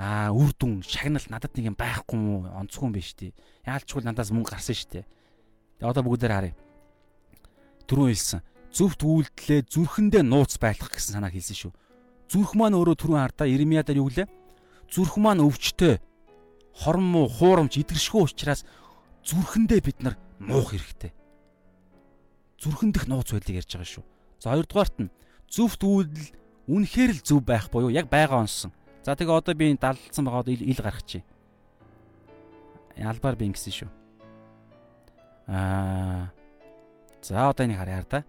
аа 0.00 0.32
үр 0.32 0.56
дүн 0.56 0.80
шагнал 0.80 1.20
надад 1.28 1.52
нэг 1.52 1.68
юм 1.68 1.76
байхгүй 1.76 2.16
юм 2.16 2.48
онцгүй 2.48 2.88
юм 2.88 2.96
биш 2.96 3.12
тий. 3.12 3.36
Яалчгүй 3.68 4.00
надаас 4.08 4.32
мөнгө 4.32 4.56
гарсан 4.56 4.72
шүү 4.72 4.88
дээ. 4.88 5.04
Тэгээ 5.04 5.90
одоо 5.92 6.02
бүгдээр 6.08 6.32
харъя. 6.32 6.56
Түрүүн 7.84 8.08
хэлсэн. 8.08 8.40
Зүвт 8.72 9.04
үйлдэлээ 9.04 9.68
зүрхэндээ 9.68 10.24
нууц 10.24 10.56
байлгах 10.56 10.96
гэсэн 10.96 11.20
санааг 11.20 11.36
хэлсэн 11.36 11.60
шүү. 11.60 11.72
Зүрх 12.32 12.56
маань 12.56 12.72
өөрөө 12.72 12.96
түрүүн 12.96 13.20
хардаа 13.20 13.52
Иремьядаар 13.52 14.00
юу 14.00 14.08
гэлээ? 14.08 14.32
Зүрх 14.88 15.20
маань 15.20 15.44
өвчтөе. 15.44 16.00
Хорон 16.72 17.04
муу, 17.04 17.28
хуурамч, 17.28 17.76
идэршгүй 17.76 18.24
учраас 18.24 18.64
зүрхэндээ 19.26 19.80
бид 19.82 19.98
нар 20.02 20.14
нуух 20.38 20.74
хэрэгтэй. 20.74 21.12
Зүрхэндх 22.58 23.06
нууц 23.06 23.32
байдлыг 23.32 23.62
ярьж 23.62 23.70
байгаа 23.74 23.90
шүү. 23.90 24.04
За 24.42 24.54
хоёрдугаарт 24.54 24.96
нь 25.02 25.14
зүвт 25.50 25.82
үйлдэл 25.82 26.30
үнэхээр 26.70 27.10
л 27.18 27.20
зөв 27.22 27.40
байх 27.42 27.70
буюу 27.70 27.90
яг 27.90 28.06
байгаа 28.10 28.42
онсон 28.46 28.72
За 29.02 29.18
тэгээ 29.18 29.34
одоо 29.34 29.54
би 29.58 29.74
далдсан 29.74 30.24
байгаа 30.24 30.46
ил, 30.46 30.62
ил 30.62 30.78
гарах 30.78 31.02
чи. 31.02 31.24
Албаар 32.94 33.34
би 33.34 33.50
ингэсэн 33.50 33.74
шүү. 33.74 33.90
Аа. 35.50 36.30
За 37.22 37.50
одоо 37.50 37.66
энийг 37.66 37.82
харъя 37.82 38.06
та. 38.06 38.24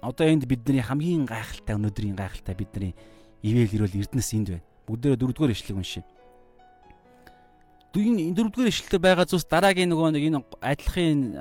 Одоо 0.00 0.24
энд 0.26 0.48
бидний 0.48 0.80
хамгийн 0.80 1.28
гайхалтай 1.28 1.76
өнөөдрийн 1.76 2.16
гайхалтай 2.16 2.56
бидний 2.56 2.96
ивэл 3.44 3.84
ирвэл 3.84 4.00
эрдэнэс 4.00 4.32
энд 4.32 4.48
байна. 4.48 4.64
Бүгдээрээ 4.88 5.20
дөрөвдүгээр 5.20 5.52
ишлэг 5.52 5.76
уншия. 5.76 6.04
Энэ 7.94 8.34
дөрөвдүгээр 8.34 8.72
ишлэлээр 8.74 9.02
байгаа 9.06 9.26
зүйлс 9.30 9.46
дараагийн 9.46 9.90
нөгөө 9.94 10.10
нэг 10.18 10.24
энэ 10.26 10.40
адилхан 10.58 11.38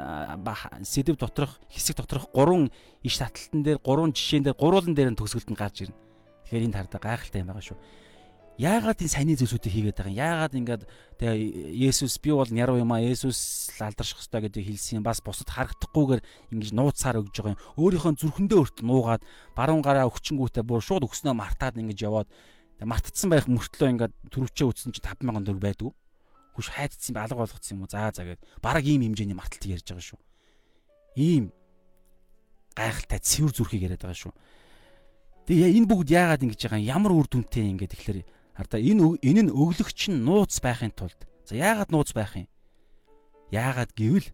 сэдв 0.85 1.17
доторх 1.17 1.57
хэсэг 1.65 1.97
доторх 1.97 2.29
гурван 2.29 2.69
иш 3.01 3.17
таталтан 3.17 3.65
дээр 3.65 3.81
гурван 3.81 4.13
жишээн 4.13 4.45
дээр 4.45 4.57
гурвуулан 4.57 4.93
дээр 4.93 5.11
нь 5.13 5.17
төгсгөлд 5.17 5.49
нь 5.49 5.57
гарч 5.57 5.89
ирнэ. 5.89 5.97
Тэгэхээр 6.45 6.65
энэ 6.69 6.77
тардаа 6.77 7.01
гайхалтай 7.01 7.41
юм 7.41 7.49
байгаа 7.49 7.65
шүү 7.65 7.77
яагаад 8.57 9.01
энэ 9.01 9.09
сайн 9.09 9.33
зүйлсүүдийг 9.33 9.73
хийгээд 9.73 9.97
байгаа 9.97 10.13
юм? 10.13 10.21
Яагаад 10.21 10.53
ингээд 10.53 10.83
тэгээ 11.17 11.73
Есүс 11.89 12.21
би 12.21 12.29
бол 12.29 12.45
няруу 12.45 12.77
юм 12.77 12.93
аа. 12.93 13.01
Есүс 13.01 13.73
алдарших 13.81 14.21
хэрэгтэй 14.21 14.41
гэдэг 14.45 14.63
хэлсэн 14.69 14.97
юм. 15.01 15.05
Бас 15.05 15.25
бусад 15.25 15.49
харагдахгүйгээр 15.49 16.21
ингэж 16.53 16.69
нууцаар 16.77 17.17
өгж 17.17 17.33
байгаа 17.33 17.57
юм. 17.57 17.63
Өөрийнхөө 17.81 18.13
зүрхэндээ 18.13 18.59
өртөл 18.61 18.85
нуугаад 18.85 19.25
баруун 19.57 19.81
гараа 19.81 20.05
өвчнгүүтээ 20.05 20.63
бүр 20.69 20.85
шууд 20.85 21.09
өгснөө 21.09 21.33
мартаад 21.33 21.81
ингэж 21.81 21.99
яваад 22.05 22.29
мартцсан 22.77 23.33
байх 23.33 23.49
мөртлөө 23.49 23.89
ингээд 23.89 24.13
төрөвчөө 24.29 24.69
үтсэн 24.69 24.93
чинь 24.93 25.01
5000 25.01 25.49
төгрөг 25.49 25.63
байдгүй. 25.65 25.91
Хүш 26.53 26.67
хайдсан 26.69 27.17
алга 27.17 27.43
болгоцсон 27.43 27.77
юм 27.77 27.83
уу? 27.85 27.91
За 27.91 28.13
за 28.13 28.23
гэд 28.23 28.41
бараг 28.61 28.85
ийм 28.85 29.01
хэмжээний 29.01 29.37
марталтыг 29.37 29.73
ярьж 29.73 29.87
байгаа 29.89 30.05
шүү. 30.05 30.21
Ийм 31.17 31.53
гайхалтай 32.77 33.19
цэвэр 33.19 33.53
зүрхийг 33.53 33.85
яриад 33.89 34.05
байгаа 34.05 34.21
шүү. 34.21 34.33
Тэгээ 35.49 35.75
энэ 35.81 35.89
бүгд 35.89 36.09
яагаад 36.13 36.45
ингэж 36.45 36.61
байгаа 36.61 36.79
юм? 36.81 36.91
Ямар 36.93 37.11
үр 37.17 37.27
дүнтэй 37.27 37.65
юм 37.65 37.77
ингээд 37.77 37.93
тэгэхээр 37.97 38.19
Хараа 38.53 38.77
энэ 38.77 39.17
энэ 39.25 39.41
нь 39.49 39.51
өглөгч 39.51 40.13
нь 40.13 40.21
нууц 40.21 40.61
байхын 40.61 40.93
тулд. 40.93 41.17
За 41.49 41.57
яагаад 41.57 41.89
нууц 41.89 42.13
байх 42.13 42.37
юм? 42.37 42.45
Яагаад 43.49 43.97
гэвэл 43.97 44.29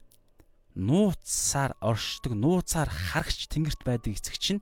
нууцсаар 0.76 1.80
оршдог, 1.80 2.36
нууцаар 2.36 2.91
харагч 2.91 3.47
тэнгэрт 3.47 3.82
байдаг 3.88 4.20
эцэг 4.20 4.36
чинь 4.36 4.61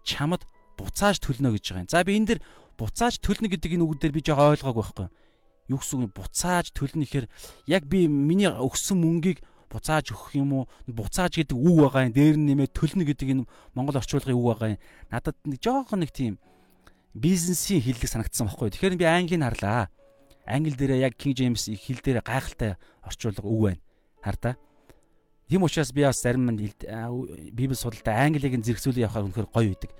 чамд 0.00 0.48
буцааж 0.80 1.20
төлнө 1.20 1.52
гэж 1.52 1.64
байгаа 1.76 1.84
юм. 1.84 1.92
За 1.92 2.00
би 2.08 2.16
энэ 2.16 2.40
дэр 2.40 2.40
буцааж 2.80 3.20
төлнө 3.20 3.52
гэдэг 3.52 3.76
энэ 3.76 3.84
үг 3.84 4.00
дээр 4.00 4.16
би 4.16 4.24
жоо 4.24 4.56
ойлгоогүй 4.56 4.80
байхгүй. 4.80 5.08
Юу 5.12 5.25
гэсэн 5.74 6.06
үг 6.06 6.14
буцааж 6.14 6.70
төлнө 6.70 7.02
гэхээр 7.02 7.26
яг 7.66 7.82
би 7.90 8.06
миний 8.06 8.46
өгсөн 8.46 9.02
мөнгийг 9.02 9.42
буцааж 9.66 10.14
өгөх 10.14 10.38
юм 10.38 10.62
уу? 10.62 10.64
Буцааж 10.86 11.42
гэдэг 11.42 11.58
үг 11.58 11.76
байгаа 11.82 12.06
юм. 12.06 12.14
Дээр 12.14 12.36
нь 12.38 12.46
нэмээд 12.54 12.72
төлнө 12.72 13.02
гэдэг 13.02 13.28
энэ 13.34 13.44
монгол 13.74 13.98
орчуулгын 13.98 14.38
үг 14.38 14.46
байгаа 14.46 14.68
юм. 14.78 14.82
Надад 15.10 15.36
нэг 15.42 15.58
жоохон 15.58 16.06
нэг 16.06 16.14
тийм 16.14 16.38
бизнесийн 17.16 17.82
хэллэг 17.82 18.06
санагдсан 18.06 18.46
байхгүй. 18.46 18.70
Тэгэхээр 18.70 18.96
би 19.00 19.06
англи 19.10 19.36
харлаа. 19.42 19.90
Англи 20.46 20.76
дээр 20.76 21.02
яг 21.02 21.18
King 21.18 21.34
James 21.34 21.66
хэл 21.66 21.98
дээр 21.98 22.22
гайхалтай 22.22 22.78
орчуулга 23.02 23.42
үг 23.42 23.62
байна. 23.66 23.82
Хардаа. 24.22 24.54
Тийм 25.48 25.62
учраас 25.62 25.92
би 25.92 26.02
бас 26.02 26.22
зарим 26.22 26.50
нь 26.50 26.70
Библи 27.52 27.74
судалдаа 27.74 28.26
англиг 28.26 28.54
нь 28.54 28.62
зэрэгцүүлээ 28.62 29.06
явахаар 29.06 29.26
үнэхээр 29.26 29.48
гоё 29.50 29.68
байдаг. 29.74 29.90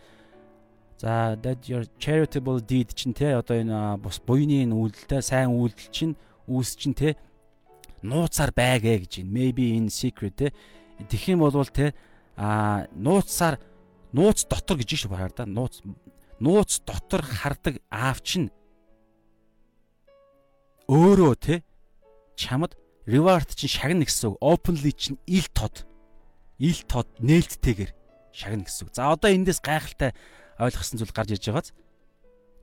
За 0.97 1.37
that 1.37 1.69
your 1.69 1.85
charitable 1.99 2.61
deed 2.61 2.95
чинь 2.95 3.13
те 3.13 3.37
одоо 3.37 3.61
энэ 3.61 4.01
бус 4.01 4.17
буйны 4.25 4.65
үйлдэлтэй 4.65 5.21
сайн 5.21 5.53
үйлдэл 5.53 5.93
чинь 5.93 6.17
үүс 6.49 6.73
чинь 6.73 6.97
те 6.97 7.21
нууцаар 8.01 8.53
байгээ 8.57 9.05
гэж 9.05 9.13
юм. 9.21 9.29
Maybe 9.29 9.77
in 9.77 9.93
secret 9.93 10.41
те. 10.41 10.57
Тэгэх 10.97 11.37
юм 11.37 11.45
бол 11.45 11.69
те 11.69 11.93
а 12.37 12.89
нууцаар 12.97 13.61
нууц 14.17 14.49
дотор 14.49 14.81
гэж 14.81 15.05
шүү 15.05 15.13
бахаар 15.13 15.37
да. 15.37 15.45
Нууц 15.45 15.85
нууц 16.41 16.81
дотор 16.81 17.21
хардаг 17.21 17.85
аав 17.93 18.25
чинь 18.25 18.49
өөрөө 20.89 21.35
те 21.37 21.61
чамд 22.41 22.73
reward 23.05 23.53
чинь 23.53 23.69
шагна 23.69 24.09
гэсэн 24.09 24.33
үг. 24.33 24.41
Openly 24.41 24.93
чинь 24.97 25.21
ил 25.29 25.45
тод. 25.53 25.85
Ил 26.57 26.81
тод 26.89 27.09
нээлттэйгээр 27.21 27.93
шагна 28.33 28.65
гэсэн 28.65 28.89
үг. 28.89 28.95
За 28.97 29.13
одоо 29.13 29.29
эндээс 29.29 29.61
гайхалтай 29.61 30.17
ойлгосон 30.59 31.01
зүйл 31.01 31.13
гарч 31.13 31.37
ирж 31.37 31.45
байгааз 31.49 31.69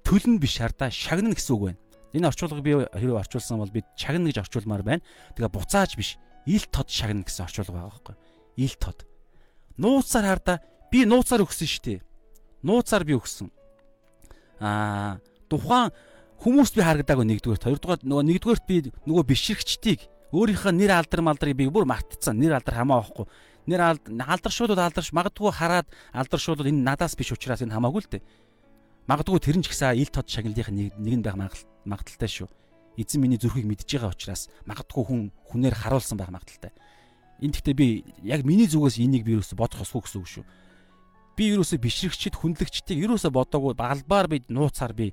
төлн 0.04 0.38
биш 0.38 0.60
хардаа 0.60 0.92
шагна 0.92 1.34
гэсэн 1.34 1.54
үг 1.56 1.64
байна. 1.72 1.80
Энэ 2.14 2.28
орчуулгыг 2.30 2.64
би 2.64 2.74
хэрэг 2.94 3.22
орчуулсан 3.24 3.58
бол 3.58 3.72
би 3.74 3.82
шагна 3.98 4.30
гэж 4.30 4.44
орчуулмаар 4.46 4.84
байна. 4.84 5.06
Тэгээ 5.34 5.54
буцааж 5.54 5.96
биш 5.98 6.18
ил 6.46 6.66
тод 6.70 6.90
шагна 6.90 7.24
гэсэн 7.24 7.46
орчуулга 7.48 7.74
байгаа 7.74 7.90
байхгүй. 7.90 8.16
Ил 8.62 8.76
тод. 8.78 9.06
Нууцаар 9.78 10.26
хардаа 10.28 10.58
би 10.92 11.06
нууцаар 11.06 11.42
өгсөн 11.42 11.70
шүү 11.70 11.84
дээ. 11.88 12.00
Нууцаар 12.62 13.04
би 13.08 13.18
өгсөн 13.18 13.50
аа 14.64 15.20
тухайн 15.50 15.92
хүмүүст 16.44 16.76
би 16.76 16.82
харагдаагүй 16.84 17.26
нэгдүгээрт 17.28 17.68
хоёрдугаар 17.68 18.02
нөгөө 18.04 18.26
нэгдүгээрт 18.32 18.66
би 18.68 18.78
нөгөө 19.08 19.26
бишрэгчдийг 19.28 20.00
өөрийнхөө 20.32 20.74
нэр 20.76 20.92
алдар 20.96 21.22
малдрыг 21.24 21.56
би 21.58 21.68
бүр 21.68 21.88
мартцсан 21.88 22.40
нэр 22.40 22.58
алдар 22.58 22.80
хамаа 22.80 23.04
байхгүй 23.04 23.26
нэр 23.68 23.82
алдаршуулууд 24.08 24.80
алдарш 24.80 25.12
магадгүй 25.16 25.52
хараад 25.52 25.88
алдаршуулууд 26.12 26.68
энэ 26.68 26.84
надаас 26.84 27.16
биш 27.16 27.32
учраас 27.32 27.64
энэ 27.64 27.76
хамаагүй 27.76 28.02
л 28.04 28.12
дээ. 28.12 28.24
Магадгүй 29.08 29.40
тэр 29.40 29.58
нь 29.60 29.64
ч 29.64 29.72
гэсэн 29.72 30.00
ил 30.00 30.12
тод 30.12 30.28
шагналынх 30.28 30.72
нэг 30.72 30.96
нь 31.00 31.24
байх 31.24 31.40
магадaltaй 31.84 32.30
шүү. 32.30 32.48
Эзэн 33.00 33.20
миний 33.20 33.42
зүрхийг 33.42 33.66
мэдж 33.68 33.88
байгаа 33.88 34.14
учраас 34.14 34.48
магадгүй 34.70 35.04
хүн 35.04 35.22
хүнээр 35.50 35.76
харуулсан 35.76 36.20
байх 36.20 36.32
магадaltaй. 36.32 36.72
Энэ 37.42 37.54
гэхдээ 37.58 37.76
би 37.76 37.88
яг 38.24 38.46
миний 38.46 38.68
зүгээс 38.70 39.02
энийг 39.02 39.26
би 39.26 39.36
юусе 39.36 39.56
бодох 39.58 39.82
ёсгүй 39.84 40.02
гэсэн 40.06 40.22
үг 40.22 40.30
шүү. 40.30 40.46
Би 41.36 41.44
юусоо 41.58 41.82
бишрэгчд 41.82 42.38
хүндлэгчдийг 42.38 43.10
юусоо 43.10 43.34
бодоогүй 43.34 43.74
балбаар 43.74 44.28
би 44.30 44.46
нууцаар 44.48 44.94
би 44.94 45.12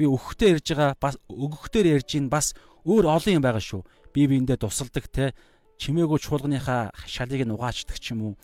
би 0.00 0.04
өгөхтэй 0.08 0.56
ярьж 0.56 0.72
байгаа 0.72 0.96
бас 0.96 1.20
өгөхтэй 1.28 1.92
ярьж 1.92 2.16
ин 2.16 2.32
бас 2.32 2.56
өөр 2.88 3.04
олон 3.04 3.38
юм 3.38 3.44
байгаа 3.44 3.60
шүү. 3.60 3.84
Би 4.16 4.24
биэндээ 4.26 4.56
тусалдаг 4.56 5.04
те 5.12 5.36
чимээгүй 5.80 6.20
чуулганыхаа 6.20 6.92
шалыг 7.08 7.40
нь 7.48 7.54
угаачдаг 7.56 7.96
ч 7.96 8.12
юм 8.12 8.20
уу. 8.22 8.34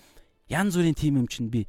Ян 0.49 0.73
зүрийн 0.73 0.97
тим 0.97 1.21
юм 1.21 1.29
чинь 1.29 1.53
би 1.53 1.69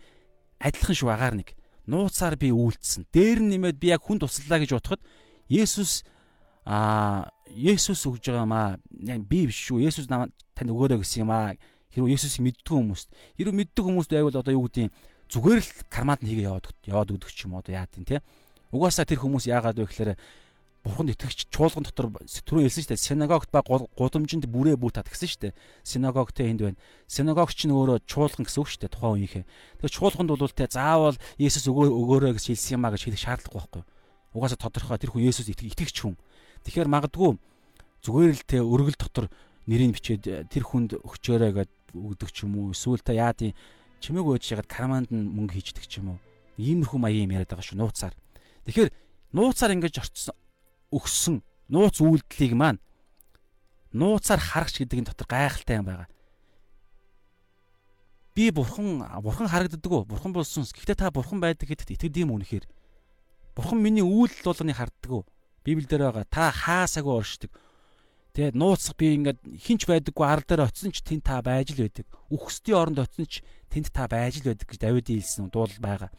адилхан 0.64 0.96
шүү 0.96 1.12
агаар 1.12 1.36
нэг. 1.36 1.52
нууцаар 1.88 2.36
би 2.36 2.52
үйлдсэн. 2.52 3.08
Дээр 3.12 3.40
нь 3.42 3.56
нэмээд 3.56 3.80
би 3.80 3.96
яг 3.96 4.04
хүн 4.04 4.20
туслалаа 4.20 4.60
гэж 4.60 4.76
бодоход 4.76 5.02
Есүс 5.48 6.04
аа 6.68 7.32
Есүс 7.48 8.04
өгж 8.04 8.28
байгаа 8.28 8.46
маа 8.46 8.76
би 8.92 9.48
биш 9.48 9.72
шүү. 9.72 9.88
Есүс 9.88 10.12
намайг 10.12 10.36
тань 10.52 10.72
өгөөрэй 10.72 11.00
гэсэн 11.00 11.24
юм 11.24 11.32
аа. 11.32 11.56
Хэрвээ 11.96 12.20
Есүсийг 12.20 12.44
мэддэг 12.44 12.76
хүмүүс. 12.76 13.02
Хэрвээ 13.40 13.56
мэддэг 13.56 13.84
хүмүүс 13.88 14.08
байвал 14.12 14.36
одоо 14.36 14.52
юу 14.52 14.68
гэдэг 14.68 14.92
юм 14.92 14.94
зүгээр 15.32 15.60
л 15.64 15.72
карманд 15.88 16.22
нь 16.28 16.30
хийгээ 16.36 16.48
яваад 16.52 16.68
яваад 16.84 17.12
өгдөг 17.16 17.32
ч 17.32 17.48
юм 17.48 17.56
уу 17.56 17.64
яа 17.72 17.88
тийм 17.88 18.04
те. 18.04 18.20
Угаасаа 18.76 19.08
тэр 19.08 19.24
хүмүүс 19.24 19.48
яагаад 19.48 19.80
вэ 19.80 19.88
гэхээр 19.88 20.12
бурханд 20.88 21.12
итгэгч 21.12 21.52
чуулган 21.52 21.84
дотор 21.84 22.08
түрүү 22.16 22.64
хэлсэн 22.64 22.84
шүү 22.88 22.92
дээ. 22.96 23.04
Синагогт 23.04 23.52
ба 23.52 23.60
гудамжинд 23.68 24.48
бүрээ 24.48 24.80
бүү 24.80 24.96
тат 24.96 25.12
гэсэн 25.12 25.28
шүү 25.28 25.42
дээ. 25.52 25.54
Синагогт 25.84 26.40
энд 26.40 26.64
байна. 26.64 26.80
Синагогч 27.12 27.68
нь 27.68 27.76
өөрөө 27.76 28.08
чуулган 28.08 28.48
гэсэн 28.48 28.62
үг 28.64 28.72
шүү 28.72 28.82
дээ. 28.88 28.96
Тухайн 28.96 29.20
үеийнхээ. 29.20 29.46
Тэгэхээр 29.84 29.96
чуулганд 30.00 30.32
бол 30.32 30.56
те 30.56 30.72
заавал 30.72 31.20
Есүс 31.36 31.68
өгөөрэй 31.68 32.32
гэж 32.40 32.56
хэлсэн 32.56 32.80
юм 32.80 32.88
а 32.88 32.96
гэж 32.96 33.02
хэлэх 33.04 33.20
шаардлагагүй 33.20 33.60
байхгүй. 33.60 33.84
Угаасаа 34.32 34.60
тодорхой 34.64 34.98
тэр 34.98 35.12
хүн 35.12 35.28
Есүс 35.28 35.52
итгэгч 35.52 35.98
хүн. 36.00 36.16
Тэгэхээр 36.64 36.88
магадгүй 36.88 37.36
зүгээр 38.08 38.32
л 38.32 38.44
те 38.48 38.58
өргөл 38.64 38.96
дотор 38.96 39.28
нэрийг 39.68 40.00
бичээд 40.00 40.48
тэр 40.48 40.64
хүнд 40.64 41.04
өгчөөрэй 41.04 41.52
гэд 41.52 41.72
өгдөг 41.92 42.30
ч 42.32 42.48
юм 42.48 42.56
уу. 42.56 42.72
Эсвэл 42.72 43.04
та 43.04 43.12
яа 43.12 43.36
тийм 43.36 43.52
чимээг 44.00 44.40
өөж 44.40 44.44
ягаад 44.56 44.72
карманд 44.72 45.12
нь 45.12 45.28
мөнгө 45.36 45.60
хийждэг 45.60 45.86
ч 45.90 46.00
юм 46.00 46.16
уу. 46.16 46.20
Иймэрхүү 46.56 47.00
маягийн 47.02 47.28
юм 47.28 47.36
яриад 47.36 47.52
байгаа 47.52 47.68
шүү 47.68 47.78
нууцаар. 47.82 48.16
Тэгэхээр 48.66 48.90
нууцаар 49.36 49.76
ингэж 49.76 49.96
орчсон 50.00 50.36
өгсөн 50.92 51.44
нууц 51.68 52.00
үйлдэлийг 52.00 52.54
маань 52.56 52.80
нууцаар 53.92 54.40
харагч 54.40 54.84
гэдэг 54.84 55.00
энэ 55.04 55.10
дотор 55.12 55.28
гайхалтай 55.28 55.80
юм 55.80 55.88
байгаа. 55.88 56.10
Би 58.38 58.52
бурхан 58.52 59.02
бурхан 59.24 59.50
харагддаг 59.50 59.92
уу? 59.92 60.06
Бурхан 60.06 60.32
болсон. 60.32 60.64
Гэхдээ 60.64 60.96
та 60.96 61.12
бурхан 61.12 61.42
байдаг 61.42 61.68
гэдэгт 61.68 61.98
итгэдэг 61.98 62.24
юм 62.24 62.38
үнэхээр. 62.38 62.66
Бурхан 63.58 63.82
миний 63.82 64.06
үйлдэл 64.06 64.46
болгоныг 64.46 64.78
харддаг 64.78 65.12
уу? 65.12 65.26
Библиэлд 65.66 65.90
байгаа. 65.98 66.26
Та 66.30 66.54
хаасаагүй 66.54 67.18
оршдог. 67.18 67.52
Тэгээд 68.38 68.54
нууцх 68.54 68.94
би 68.94 69.18
ингээд 69.18 69.42
хинч 69.58 69.90
байдаггүй 69.90 70.22
арал 70.22 70.46
дээр 70.46 70.70
очисон 70.70 70.94
ч 70.94 71.02
тэнд 71.02 71.26
та 71.26 71.42
байж 71.42 71.74
л 71.74 71.82
байдаг. 71.82 72.06
Үхсдийн 72.30 72.78
оронд 72.78 73.02
очисон 73.02 73.26
ч 73.26 73.42
тэнд 73.74 73.90
та 73.90 74.06
байж 74.06 74.38
л 74.38 74.54
байдаг 74.54 74.70
гэж 74.70 74.78
Давид 74.78 75.10
хэлсэн 75.10 75.50
дуул 75.50 75.74
байгаа. 75.82 76.14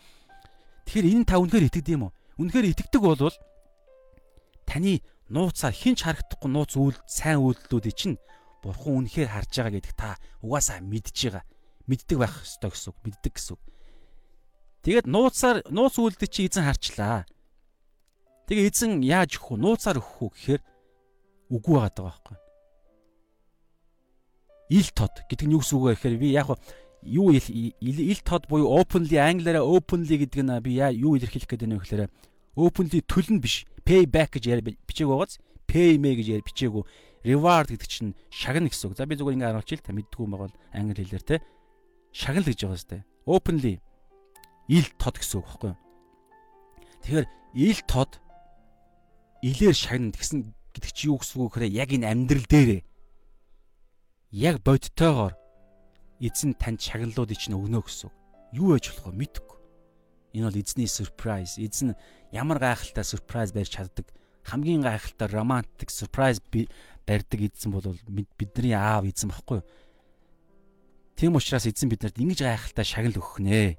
Тэгэхээр 0.83 1.15
энэ 1.15 1.29
та 1.31 1.39
үнэхээр 1.39 1.71
итгэдэг 1.71 1.95
юм 1.95 2.11
уу? 2.11 2.13
Үнэхээр 2.43 2.75
итгэдэг 2.75 2.99
бол 2.99 3.31
таны 4.69 5.01
нууцаар 5.33 5.73
хинч 5.73 6.05
харагдахгүй 6.05 6.51
нууц 6.53 6.77
үйл 6.77 6.99
сайн 7.09 7.41
үйлдэлүүдийг 7.41 7.97
чинь 7.97 8.21
бурхан 8.61 9.09
үнэхээр 9.09 9.33
харж 9.33 9.53
байгаа 9.57 9.75
гэдэг 9.81 9.95
та 9.97 10.21
угаасаа 10.45 10.85
мэдж 10.85 11.17
байгаа. 11.33 11.45
Мэддэг 11.89 12.19
байх 12.21 12.35
ёстой 12.45 12.69
гэсэн 12.69 12.93
үг, 12.93 12.99
мэддэг 13.01 13.33
гэсэн 13.33 13.53
үг. 13.57 13.63
Тэгээд 14.85 15.07
нууцаар 15.09 15.57
нууц 15.73 15.97
үйлдэл 15.97 16.29
чи 16.29 16.45
эзэн 16.45 16.69
харчлаа. 16.69 17.25
Тэгээ 18.49 18.69
эзэн 18.69 18.93
яаж 19.05 19.41
өгөх 19.41 19.57
вэ? 19.57 19.63
Нууцаар 19.65 19.97
өгөх 20.01 20.21
үү 20.21 20.31
гэхээр 20.37 20.63
үгүй 21.49 21.77
байгаа 21.81 22.05
байхгүй. 22.05 22.37
Ил 24.69 24.89
тод 24.93 25.15
гэдэг 25.33 25.47
нь 25.49 25.55
юу 25.57 25.65
гэсэн 25.65 25.77
үг 25.81 25.85
вэ 25.85 25.93
гэхээр 25.97 26.17
би 26.21 26.29
яг 26.37 26.49
юу 27.03 27.33
ил 27.33 28.21
тод 28.25 28.49
буюу 28.49 28.69
openly 28.69 29.17
англиараа 29.17 29.65
openly 29.65 30.17
гэдэг 30.25 30.45
нь 30.45 30.53
би 30.61 30.77
яа 30.77 30.93
юу 30.93 31.17
илэрхийлэх 31.17 31.49
гэдэг 31.49 31.69
нь 31.69 31.77
вэ 31.77 31.83
гэхээр 31.85 32.05
openly 32.59 33.01
төлн 33.07 33.39
биш 33.39 33.63
pay 33.87 34.03
back 34.11 34.35
гэж 34.35 34.45
яа 34.51 34.61
бичээг 34.61 35.07
байгааз 35.07 35.39
pay 35.71 35.95
me 36.03 36.19
гэж 36.19 36.27
яа 36.35 36.43
бичээгүй 36.43 36.83
reward 37.23 37.71
гэдэг 37.71 37.89
чинь 37.89 38.13
шагна 38.31 38.67
гэсэн 38.67 38.91
үг. 38.91 38.99
За 38.99 39.07
би 39.07 39.15
зүгээр 39.15 39.37
ингэ 39.39 39.47
харуулж 39.47 39.71
ил 39.71 39.85
та 39.85 39.95
мэддгүй 39.95 40.25
юм 40.27 40.33
байгаа 40.35 40.51
англи 40.75 41.03
хэлээр 41.07 41.25
те 41.25 41.37
шагнал 42.11 42.47
гэж 42.47 42.61
байгаа 42.67 42.81
сте. 42.83 42.97
Openly 43.27 43.79
ил 44.69 44.89
тод 44.99 45.17
гэсэн 45.19 45.39
үг 45.39 45.47
баггүй. 45.47 45.75
Тэгэхээр 47.07 47.27
ил 47.55 47.81
тод 47.87 48.13
илээр 49.43 49.77
шагнана 49.77 50.17
гэсэн 50.19 50.39
гэдэг 50.75 50.93
чи 50.95 51.07
юу 51.11 51.19
гэсэн 51.19 51.39
үг 51.43 51.55
хэрэг 51.55 51.73
яг 51.75 51.91
энэ 51.95 52.11
амьдрал 52.11 52.47
дээрээ 52.49 52.83
яг 54.33 54.57
бодтойгоор 54.63 55.35
эзэн 56.21 56.55
танд 56.59 56.83
шагналуудыг 56.83 57.39
чинь 57.39 57.57
өгнө 57.57 57.83
гэсэн 57.83 58.11
үг. 58.11 58.15
Юу 58.53 58.75
ээж 58.77 58.91
болох 58.93 59.07
вэ 59.13 59.19
мэдэхгүй. 59.25 59.58
Энэ 60.39 60.47
бол 60.49 60.63
эзний 60.63 60.87
surprise. 60.87 61.59
Эзэн 61.59 61.99
ямар 62.31 62.63
гайхалтай 62.63 63.03
surprise 63.03 63.51
барьж 63.51 63.75
чаддаг 63.75 64.07
хамгийн 64.49 64.83
гайхалтай 64.83 65.29
романтик 65.29 65.91
surprise 65.91 66.41
барьдаг 67.07 67.41
эзэн 67.43 67.73
бол 67.73 67.99
бидний 68.09 68.73
аав 68.73 69.05
эзэн 69.05 69.29
баггүй 69.29 69.61
юу? 69.61 69.67
Тийм 71.17 71.37
учраас 71.37 71.67
эзэн 71.67 71.91
биднэрт 71.91 72.17
ингэж 72.17 72.41
гайхалтай 72.47 72.85
шагнал 72.85 73.19
өгөх 73.19 73.43
нэ. 73.43 73.77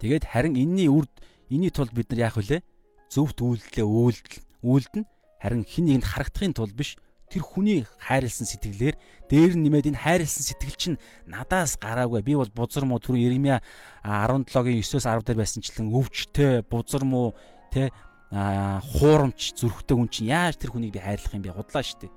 Тэгээд 0.00 0.24
харин 0.26 0.56
энэний 0.58 0.90
үрд 0.90 1.12
энэний 1.52 1.70
тулд 1.70 1.92
бид 1.94 2.10
нар 2.10 2.32
яах 2.32 2.40
вүлээ? 2.40 2.64
Зөвхт 3.12 3.38
үйлдэлээ 3.44 3.86
үйлдэл 3.86 4.42
үйлдэн 4.64 5.04
харин 5.38 5.62
хин 5.62 5.84
нэгэнд 5.86 6.06
харагдахын 6.08 6.56
тулд 6.56 6.74
биш 6.74 6.98
тэр 7.32 7.42
хүний 7.48 7.88
хайрлсан 7.96 8.44
сэтгэлээр 8.44 8.96
дээр 9.32 9.52
нь 9.56 9.64
нэмээд 9.64 9.96
энэ 9.96 10.02
хайрлсан 10.04 10.44
сэтгэл 10.44 10.76
чинь 10.76 11.00
надаас 11.24 11.80
гараагүй. 11.80 12.20
Би 12.20 12.36
бол 12.36 12.52
бузар 12.52 12.84
муу 12.84 13.00
түр 13.00 13.16
Иремья 13.16 13.64
17-гийн 14.04 14.84
9-оос 14.84 15.08
10 15.08 15.24
дээр 15.24 15.40
байсанчлан 15.40 15.88
өвчтэй 15.88 16.60
бузар 16.68 17.08
муу 17.08 17.32
тэ 17.72 17.88
хуурамч 18.28 19.56
зүрхтэй 19.56 19.96
хүн 19.96 20.08
чинь 20.12 20.28
яаж 20.28 20.60
тэр 20.60 20.76
хүнийг 20.76 20.92
би 20.92 21.00
хайрлах 21.00 21.32
юм 21.32 21.44
бэ? 21.44 21.56
Худлаа 21.56 21.80
штэ. 21.80 22.12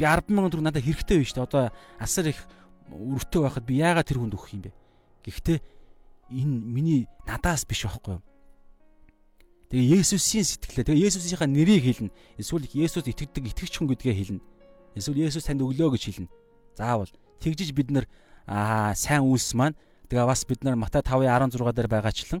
Би 0.00 0.04
10 0.08 0.32
мянган 0.32 0.52
төгрөг 0.52 0.68
надад 0.72 0.84
хэрэгтэй 0.84 1.20
байна 1.20 1.28
штэ. 1.28 1.44
Одоо 1.44 1.62
асар 2.00 2.32
их 2.32 2.40
өртөө 2.88 3.40
байхад 3.44 3.64
би 3.68 3.80
яагаад 3.84 4.08
тэр 4.08 4.24
хүнд 4.24 4.36
өгөх 4.36 4.56
юм 4.56 4.64
бэ? 4.64 4.72
Гэхдээ 5.24 5.58
энэ 6.32 6.56
миний 6.64 7.00
надаас 7.28 7.68
биш 7.68 7.84
байхгүй 7.84 8.20
юу? 8.20 8.24
Тэгээ 9.74 10.06
Есүсийн 10.06 10.46
сэтгэлээ. 10.46 10.86
Тэгээ 10.86 11.06
Есүсийнхаа 11.10 11.50
нэрийг 11.50 11.82
хэлнэ. 11.82 12.14
Эсвэл 12.38 12.62
Есүс 12.70 13.10
итгэдэг 13.10 13.50
итгэгч 13.50 13.82
хүн 13.82 13.90
гэдгээ 13.90 14.14
хэлнэ. 14.14 14.42
Эсвэл 14.94 15.26
Есүс 15.26 15.50
танд 15.50 15.66
өглөө 15.66 15.98
гэж 15.98 16.02
хэлнэ. 16.14 16.30
Заавал 16.78 17.10
тэгжиж 17.42 17.74
бид 17.74 17.90
нар 17.90 18.06
аа 18.46 18.94
сайн 18.94 19.26
үйлс 19.26 19.50
маань 19.58 19.74
тэгээ 20.06 20.30
бас 20.30 20.46
бид 20.46 20.62
нар 20.62 20.78
Матай 20.78 21.02
5:16 21.02 21.58
дээр 21.74 21.90
байгаачлан 21.90 22.38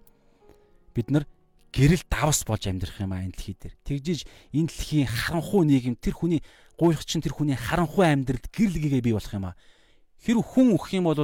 бид 0.94 1.10
нар 1.10 1.26
гэрэл 1.74 2.06
давс 2.06 2.46
болж 2.46 2.70
амьдрах 2.70 3.02
юм 3.02 3.10
аа 3.10 3.26
энэ 3.26 3.34
дэлхий 3.34 3.58
дээр. 3.58 3.74
Тэгжиж 3.82 4.30
энэ 4.54 4.70
дэлхийн 4.70 5.10
харанхуй 5.10 5.66
нийгэм 5.66 5.98
тэр 5.98 6.14
хүний 6.14 6.38
гуйх 6.78 7.02
чинь 7.02 7.18
тэр 7.18 7.34
хүний 7.34 7.58
харанхуй 7.58 8.06
амьдралд 8.14 8.46
гэрэл 8.46 8.78
гэгээ 8.78 9.02
бий 9.10 9.14
болох 9.18 9.34
юм 9.34 9.50
аа. 9.50 9.58
Хэрв 10.22 10.38
хүн 10.38 10.78
өгөх 10.78 10.94
юм 10.94 11.10
бол 11.10 11.18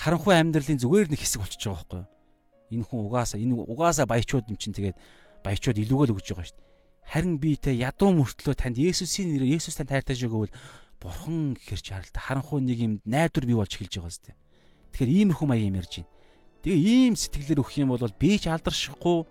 харанхуй 0.00 0.32
амьдралын 0.32 0.80
зүгээр 0.80 1.12
нэг 1.12 1.20
хэсэг 1.20 1.44
болчихж 1.44 1.68
байгаа 1.68 1.76
байхгүй 1.76 2.00
юу? 2.00 2.08
Энэ 2.72 2.88
хүн 2.88 3.00
угаасаа 3.04 3.36
энэ 3.36 3.52
угаасаа 3.68 4.08
баячууд 4.08 4.48
юм 4.48 4.56
чинь 4.56 4.72
тэгээд 4.72 4.96
баячууд 5.42 5.78
илүүгээ 5.82 6.08
л 6.08 6.14
өгж 6.16 6.26
байгаа 6.32 6.46
шүү 6.46 6.56
дээ. 6.58 6.70
Харин 7.12 7.34
би 7.42 7.50
тэ 7.58 7.76
ядуу 7.76 8.10
мөртлөө 8.14 8.54
танд 8.56 8.78
Есүсийн 8.78 9.34
нэрээр 9.34 9.58
Есүс 9.58 9.76
танд 9.76 9.90
хайртай 9.90 10.16
гэвэл 10.16 10.54
бурхан 11.02 11.58
гэхэр 11.58 11.82
чаралт 11.82 12.14
харанхуй 12.14 12.62
нэг 12.62 12.78
юм 12.78 12.92
найдвар 13.04 13.44
бий 13.44 13.58
болж 13.58 13.74
эхэлж 13.74 13.98
байгаа 13.98 14.14
зү. 14.14 14.32
Тэгэхээр 14.94 15.10
иймэрхүү 15.34 15.46
маяг 15.50 15.66
юм 15.66 15.78
ярьж 15.82 15.92
байна. 15.98 16.10
Тэгээ 16.62 16.78
ийм 16.78 17.14
сэтгэлээр 17.18 17.60
өгөх 17.60 17.74
юм 17.82 17.90
бол 17.90 18.06
би 18.06 18.38
ч 18.38 18.46
алдаршихгүй 18.46 19.26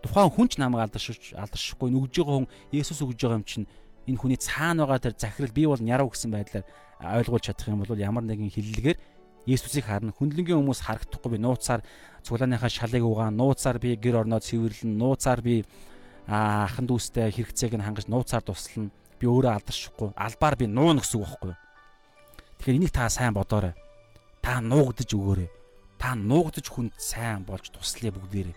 тухайн 0.00 0.32
хүн 0.32 0.48
ч 0.48 0.56
намайг 0.56 0.88
алдаршиж 0.88 1.36
алдаршихгүй 1.36 1.92
нүгж 1.92 2.14
байгаа 2.24 2.36
хүн 2.40 2.48
Есүс 2.72 3.04
өгж 3.04 3.20
байгаа 3.20 3.36
юм 3.36 3.44
чинь 3.44 3.68
энэ 4.08 4.16
хүний 4.16 4.40
цаана 4.40 4.88
байгаа 4.88 5.12
тэр 5.12 5.14
захирал 5.20 5.52
би 5.52 5.68
бол 5.68 5.76
нярав 5.76 6.08
гэсэн 6.08 6.32
байдлаар 6.32 6.64
ойлгуулж 7.04 7.44
чадах 7.44 7.68
юм 7.68 7.84
бол 7.84 8.00
ямар 8.00 8.24
нэгэн 8.24 8.48
хиллэгээр 8.48 8.98
Есүсийг 9.44 9.88
харна. 9.88 10.12
Хүндлэнгийн 10.16 10.56
хүмүүс 10.56 10.84
харагдахгүй 10.84 11.36
би 11.36 11.38
нууцаар 11.40 11.84
цуглааныхаа 12.20 12.70
шалыг 12.70 13.04
угаан, 13.04 13.36
нууцаар 13.36 13.78
би 13.78 13.96
гэр 13.96 14.24
орноо 14.24 14.40
цэвэрлэн, 14.40 14.96
нууцаар 14.96 15.40
би 15.40 15.64
ахын 16.28 16.86
дүүстэй 16.86 17.32
хэрэгцээг 17.32 17.74
нь 17.74 17.84
хангаж 17.84 18.06
нууцаар 18.06 18.44
туслана. 18.44 18.94
Би 19.18 19.26
өөрөө 19.26 19.52
алдаршихгүй. 19.52 20.10
Албаар 20.16 20.56
би 20.56 20.66
нуун 20.70 21.02
гэсэн 21.02 21.20
үг 21.20 21.28
байхгүй? 21.28 21.54
Тэгэхээр 22.60 22.78
энийг 22.80 22.92
та 22.94 23.10
сайн 23.10 23.34
бодоорой. 23.36 23.74
Та 24.40 24.60
нуугдаж 24.64 25.10
өгөөрэй. 25.12 25.50
Та 26.00 26.16
нуугдаж 26.16 26.66
хүнд 26.72 26.96
сайн 26.96 27.44
болж 27.44 27.68
туслая 27.68 28.14
бүгдээрээ. 28.14 28.56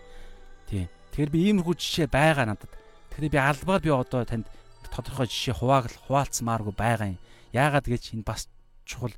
Тийм. 0.70 0.88
Тэгэхээр 1.12 1.34
би 1.34 1.38
иймэрхүү 1.52 1.74
жишээ 1.76 2.08
байгаа 2.08 2.48
надад. 2.48 2.72
Тэгэхээр 3.12 3.34
би 3.34 3.40
албаар 3.42 3.80
би 3.84 3.90
одоо 3.92 4.24
танд 4.24 4.48
тодорхой 4.88 5.28
жишээ 5.28 5.60
хуваал 5.60 5.90
хуваалцмааргүй 6.08 6.72
байгаа 6.72 7.12
юм. 7.12 7.20
Яагаад 7.52 7.84
гэж 7.84 8.16
энэ 8.16 8.24
бас 8.24 8.48
чухал 8.88 9.12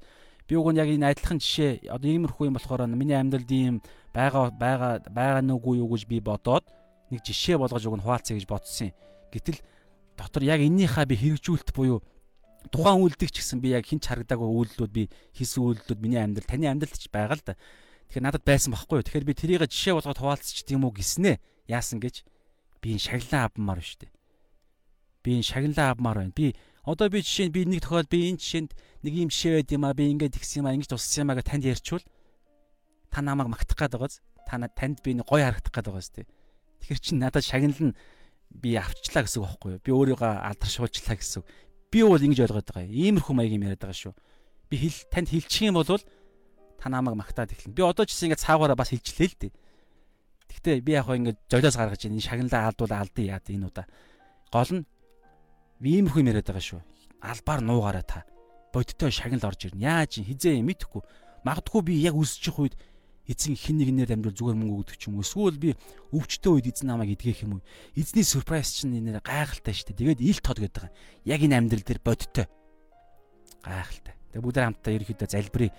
би 0.49 0.55
уг 0.57 0.71
нь 0.73 0.79
яг 0.79 0.91
энэ 0.91 1.15
адилхан 1.15 1.39
жишээ 1.39 1.91
одоо 1.91 2.09
иймэрхүү 2.11 2.47
юм 2.51 2.57
болохоор 2.59 2.87
миний 2.87 3.19
амьдралд 3.19 3.51
ийм 3.51 3.83
байгаа 4.17 4.49
байгаа 4.57 4.93
байгаа 5.13 5.43
нүггүй 5.45 5.85
юу 5.85 5.93
гэж 5.93 6.09
би 6.09 6.25
бодоод 6.25 6.65
нэг 7.13 7.21
жишээ 7.21 7.61
болгож 7.61 7.85
уг 7.85 8.01
нь 8.01 8.05
хуваалцъя 8.05 8.41
гэж 8.41 8.47
бодсон 8.49 8.89
юм. 8.89 8.97
Гэтэл 9.29 9.61
дотор 10.17 10.43
яг 10.49 10.61
эннийхээ 10.65 11.05
би 11.05 11.17
хэрэгжүүлэлт 11.21 11.71
буюу 11.77 12.01
тухайн 12.73 13.05
үйлдэл 13.05 13.29
ч 13.29 13.45
гэсэн 13.45 13.61
би 13.61 13.77
яг 13.77 13.85
хинч 13.85 14.09
харагдаагүй 14.09 14.49
үйлдэлүүд 14.49 14.93
би 14.97 15.13
хийсэн 15.37 15.61
үйлдэлүүд 15.61 16.01
миний 16.01 16.21
амьдрал 16.25 16.49
таны 16.49 16.67
амьдралд 16.73 16.97
ч 16.97 17.13
байгаа 17.13 17.37
л 17.37 17.45
да. 17.45 17.55
Тэгэхээр 18.09 18.25
надад 18.25 18.45
байсан 18.49 18.73
байхгүй 18.73 18.97
юу. 18.99 19.07
Тэгэхээр 19.07 19.29
би 19.29 19.35
тэрийг 19.37 19.63
жишээ 19.69 19.95
болгоод 20.01 20.19
хуваалцчих 20.19 20.65
тийм 20.65 20.89
үү 20.89 20.97
гиснэ. 20.97 21.39
Яасан 21.69 22.01
гэж 22.01 22.25
би 22.81 22.97
энэ 22.97 23.05
шагналаа 23.05 23.53
авмаар 23.53 23.79
байна 23.79 23.87
шүү 23.87 24.01
дээ. 24.01 24.13
Би 25.23 25.31
энэ 25.37 25.47
шагналаа 25.47 25.89
авмаар 25.93 26.19
байна. 26.25 26.35
Би 26.35 26.55
Одоо 26.87 27.11
би 27.11 27.19
жишээ 27.19 27.51
нь 27.51 27.55
би 27.55 27.67
нэг 27.67 27.83
тохиол 27.83 28.07
би 28.07 28.31
энэ 28.31 28.39
жишээнд 28.39 28.71
нэг 29.03 29.13
юм 29.19 29.27
жишээ 29.27 29.59
байд 29.59 29.75
юм 29.75 29.85
а 29.91 29.91
би 29.91 30.07
ингэж 30.07 30.39
тэгсэн 30.39 30.63
юм 30.63 30.67
а 30.71 30.75
ингэж 30.79 30.95
туссан 30.95 31.27
юм 31.27 31.31
а 31.35 31.37
гэж 31.43 31.47
танд 31.51 31.67
ярьчвал 31.67 32.05
та 33.17 33.25
намайг 33.25 33.49
магтах 33.49 33.81
гээд 33.81 33.97
байгааз. 33.97 34.21
Та 34.45 34.61
танд 34.77 35.01
би 35.01 35.17
гоё 35.17 35.49
харагдах 35.49 35.73
гээд 35.73 35.89
байгааз 35.89 36.13
тий. 36.13 36.29
Тэгэхээр 36.85 37.01
чи 37.01 37.15
надад 37.17 37.49
шагнална 37.49 37.97
би 38.53 38.77
авчлаа 38.77 39.25
гэсэн 39.25 39.41
үг 39.41 39.49
байхгүй 39.57 39.71
юу? 39.73 39.81
Би 39.81 39.91
өөрийгөө 39.97 40.33
алдаршуулчлаа 40.53 41.17
гэсэн 41.17 41.41
үг. 41.41 41.49
Би 41.89 42.05
бол 42.05 42.21
ингэж 42.21 42.45
ойлгоод 42.45 42.69
байгаа 42.69 42.85
юм. 42.85 42.93
Иймэрхүү 42.93 43.33
маягийн 43.33 43.65
яриад 43.65 43.81
байгаа 43.81 43.97
шүү. 43.97 44.15
Би 44.69 44.77
хэл 44.77 45.01
танд 45.09 45.33
хэлчих 45.33 45.65
юм 45.65 45.81
бол 45.81 45.89
та 45.89 46.87
намайг 46.93 47.17
магтаад 47.17 47.57
эхлэн. 47.57 47.73
Би 47.73 47.81
одоо 47.81 48.05
ч 48.05 48.13
гэсэн 48.13 48.37
ингэ 48.37 48.45
цаагаараа 48.45 48.77
бас 48.77 48.93
хэлчихлээ 48.93 49.29
л 49.33 49.41
дээ. 49.49 49.53
Гэхдээ 50.53 50.77
би 50.85 50.93
яг 50.93 51.09
хоо 51.09 51.17
ингэ 51.17 51.41
жолоос 51.49 51.77
гаргаж 51.81 52.05
энэ 52.05 52.21
шагналаа 52.21 52.69
алдуул 52.69 52.93
алдъя 52.93 53.41
яа 53.41 53.41
энэ 53.41 53.65
удаа. 53.65 53.89
Гол 54.53 54.71
нь 54.77 54.85
иймэрхүү 55.81 56.21
юм 56.21 56.31
яриад 56.37 56.53
байгаа 56.53 56.69
шүү. 56.69 56.81
Албаар 57.25 57.65
нуугаараа 57.65 58.05
та 58.05 58.29
бодтой 58.77 59.09
шагнал 59.09 59.49
орж 59.49 59.73
ирнэ. 59.73 59.89
Яаж 59.89 60.21
хизээ 60.21 60.61
мэдэхгүй. 60.61 61.01
Магадгүй 61.49 61.81
би 61.81 61.95
яг 62.05 62.13
үсчих 62.13 62.61
үед 62.61 62.77
эзэн 63.27 63.59
хин 63.59 63.83
нэгнээр 63.83 64.15
амьдрал 64.15 64.35
зүгээр 64.35 64.59
мөнгө 64.59 64.79
өгдөг 64.87 64.97
ч 64.97 65.11
юм 65.11 65.19
уу. 65.19 65.27
Эсвэл 65.27 65.59
би 65.59 65.75
өвчтөө 66.15 66.53
үед 66.63 66.71
эзэн 66.71 66.89
намайг 66.91 67.19
эдгэх 67.19 67.43
юм 67.43 67.59
уу. 67.59 67.67
Эзний 67.99 68.23
surprise 68.23 68.71
чинь 68.71 68.95
энэ 68.99 69.19
гайхалтай 69.23 69.75
шүү 69.75 69.95
дээ. 69.95 70.17
Тэгээд 70.17 70.21
ил 70.23 70.41
тод 70.41 70.59
гэдэг. 70.63 70.85
Яг 71.27 71.41
энэ 71.43 71.57
амьдрал 71.59 71.83
дээр 71.83 72.01
бодтой. 72.01 72.47
Гайхалтай. 73.67 74.15
Тэгээд 74.31 74.45
бүгд 74.47 74.59
хамтдаа 74.63 74.93
ерөөхдөө 74.95 75.29
залбирая. 75.31 75.73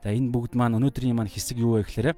За 0.00 0.08
энэ 0.12 0.32
бүгд 0.32 0.52
маань 0.56 0.76
өнөөдрийн 0.80 1.16
маань 1.16 1.32
хэсэг 1.32 1.60
юу 1.60 1.80
вэ 1.80 1.84
гэхээр 1.84 2.16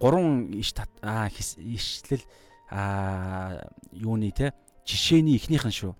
гурван 0.00 0.52
иш 0.54 0.76
аа 1.02 1.28
ишлэл 1.32 2.24
аа 2.70 3.64
юуны 3.92 4.30
те 4.32 4.52
жишээний 4.84 5.36
эхнийх 5.36 5.64
нь 5.64 5.74
шүү. 5.74 5.96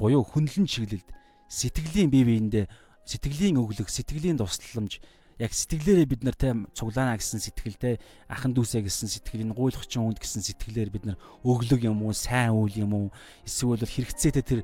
Буюу 0.00 0.24
хүнлэн 0.24 0.68
чиглэлд 0.68 1.08
сэтгэлийн 1.48 2.10
бие 2.10 2.24
биендээ 2.24 2.66
сэтгэлийн 3.06 3.56
өглөх, 3.56 3.88
сэтгэлийн 3.88 4.36
тусламж 4.36 4.98
яг 5.36 5.52
сэтгэлээрээ 5.52 6.06
бид 6.08 6.22
нар 6.24 6.36
те 6.36 6.56
цуглаана 6.72 7.20
гэсэн 7.20 7.40
сэтгэлтэй 7.44 8.00
ахан 8.28 8.56
дүүсээ 8.56 8.88
гэсэн 8.88 9.08
сэтгэлийн 9.12 9.52
гуйлахчин 9.52 10.08
үнд 10.08 10.20
гэсэн 10.20 10.40
сэтгэлээр 10.40 10.90
бид 10.90 11.04
нар 11.04 11.16
өглөг 11.44 11.84
юм 11.84 12.00
уу 12.04 12.16
сайн 12.16 12.56
үйл 12.56 12.88
юм 12.88 12.92
уу 12.96 13.06
эсвэл 13.44 13.84
хэрэгцээтэй 13.84 14.44
тэр 14.44 14.60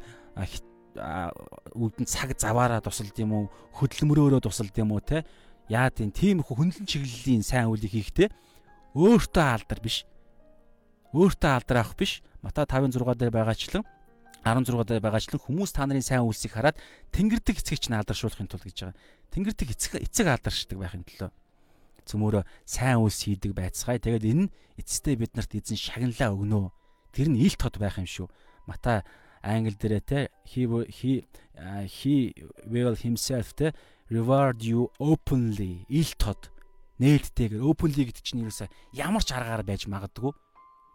үүдэн 1.77 2.07
цаг 2.09 2.37
заваараа 2.37 2.81
тусалд 2.81 3.17
юм 3.21 3.33
уу 3.33 3.45
хөдөлмөрөөрөө 3.77 4.41
тусалд 4.45 4.73
юм 4.81 4.97
уу 4.97 5.01
те 5.05 5.25
яа 5.69 5.89
тийм 5.89 6.13
тийм 6.13 6.41
их 6.41 6.49
хүнлэн 6.49 6.89
чиглэлийн 6.89 7.45
сайн 7.45 7.69
үйлийг 7.73 7.93
хийхдээ 7.93 8.29
өөртөө 8.93 9.47
алдар 9.57 9.81
биш. 9.81 10.05
Өөртөө 11.17 11.51
алдар 11.53 11.81
авах 11.81 11.97
биш. 11.97 12.21
Мата 12.45 12.69
5:6 12.69 13.17
дээр 13.17 13.33
байгаачлан 13.33 13.85
16 14.43 14.85
дээр 14.87 15.03
байгаачлан 15.03 15.39
хүмүүс 15.39 15.71
та 15.73 15.87
нарын 15.87 16.03
сайн 16.03 16.27
үйлсийг 16.27 16.59
хараад 16.59 16.79
тэнгэрдэг 17.15 17.63
эцгийг 17.63 17.81
чинь 17.81 17.97
алдаршуулахын 17.99 18.51
тулд 18.51 18.67
гэж 18.67 18.79
байгаа. 18.91 18.99
Тэнгэрдэг 19.31 19.69
эцэг 19.71 19.93
эцэг 20.03 20.27
алдаршдаг 20.27 20.79
байхын 20.83 21.07
төлөө 21.07 21.31
цөмөөрөө 22.11 22.43
сайн 22.67 22.99
үйлс 22.99 23.21
хийдэг 23.31 23.55
байцгаая. 23.55 24.03
Тэгээд 24.03 24.27
энэ 24.27 24.51
эцэстээ 24.83 25.15
биднэрт 25.23 25.53
эзэн 25.55 25.79
шагналаа 25.79 26.35
өгнө. 26.35 26.75
Тэр 27.15 27.31
нь 27.31 27.39
ил 27.39 27.55
тод 27.55 27.79
байх 27.79 28.03
юм 28.03 28.09
шүү. 28.11 28.27
Мата 28.67 29.07
англи 29.43 29.75
дээрээ 29.79 30.03
те 30.03 30.21
he 30.47 30.67
he 30.91 31.23
he 31.87 32.15
will 32.67 32.97
himself 32.99 33.55
те 33.55 33.75
reward 34.11 34.63
you 34.63 34.91
openly 34.99 35.87
ил 35.89 36.11
тод 36.19 36.51
нээлттэйгээр 36.99 37.63
openly 37.63 38.07
гэдэг 38.07 38.23
чинь 38.23 38.47
юусаа 38.47 38.71
ямар 38.95 39.23
ч 39.27 39.35
аргаар 39.35 39.67
байж 39.67 39.91
магадгүй 39.91 40.31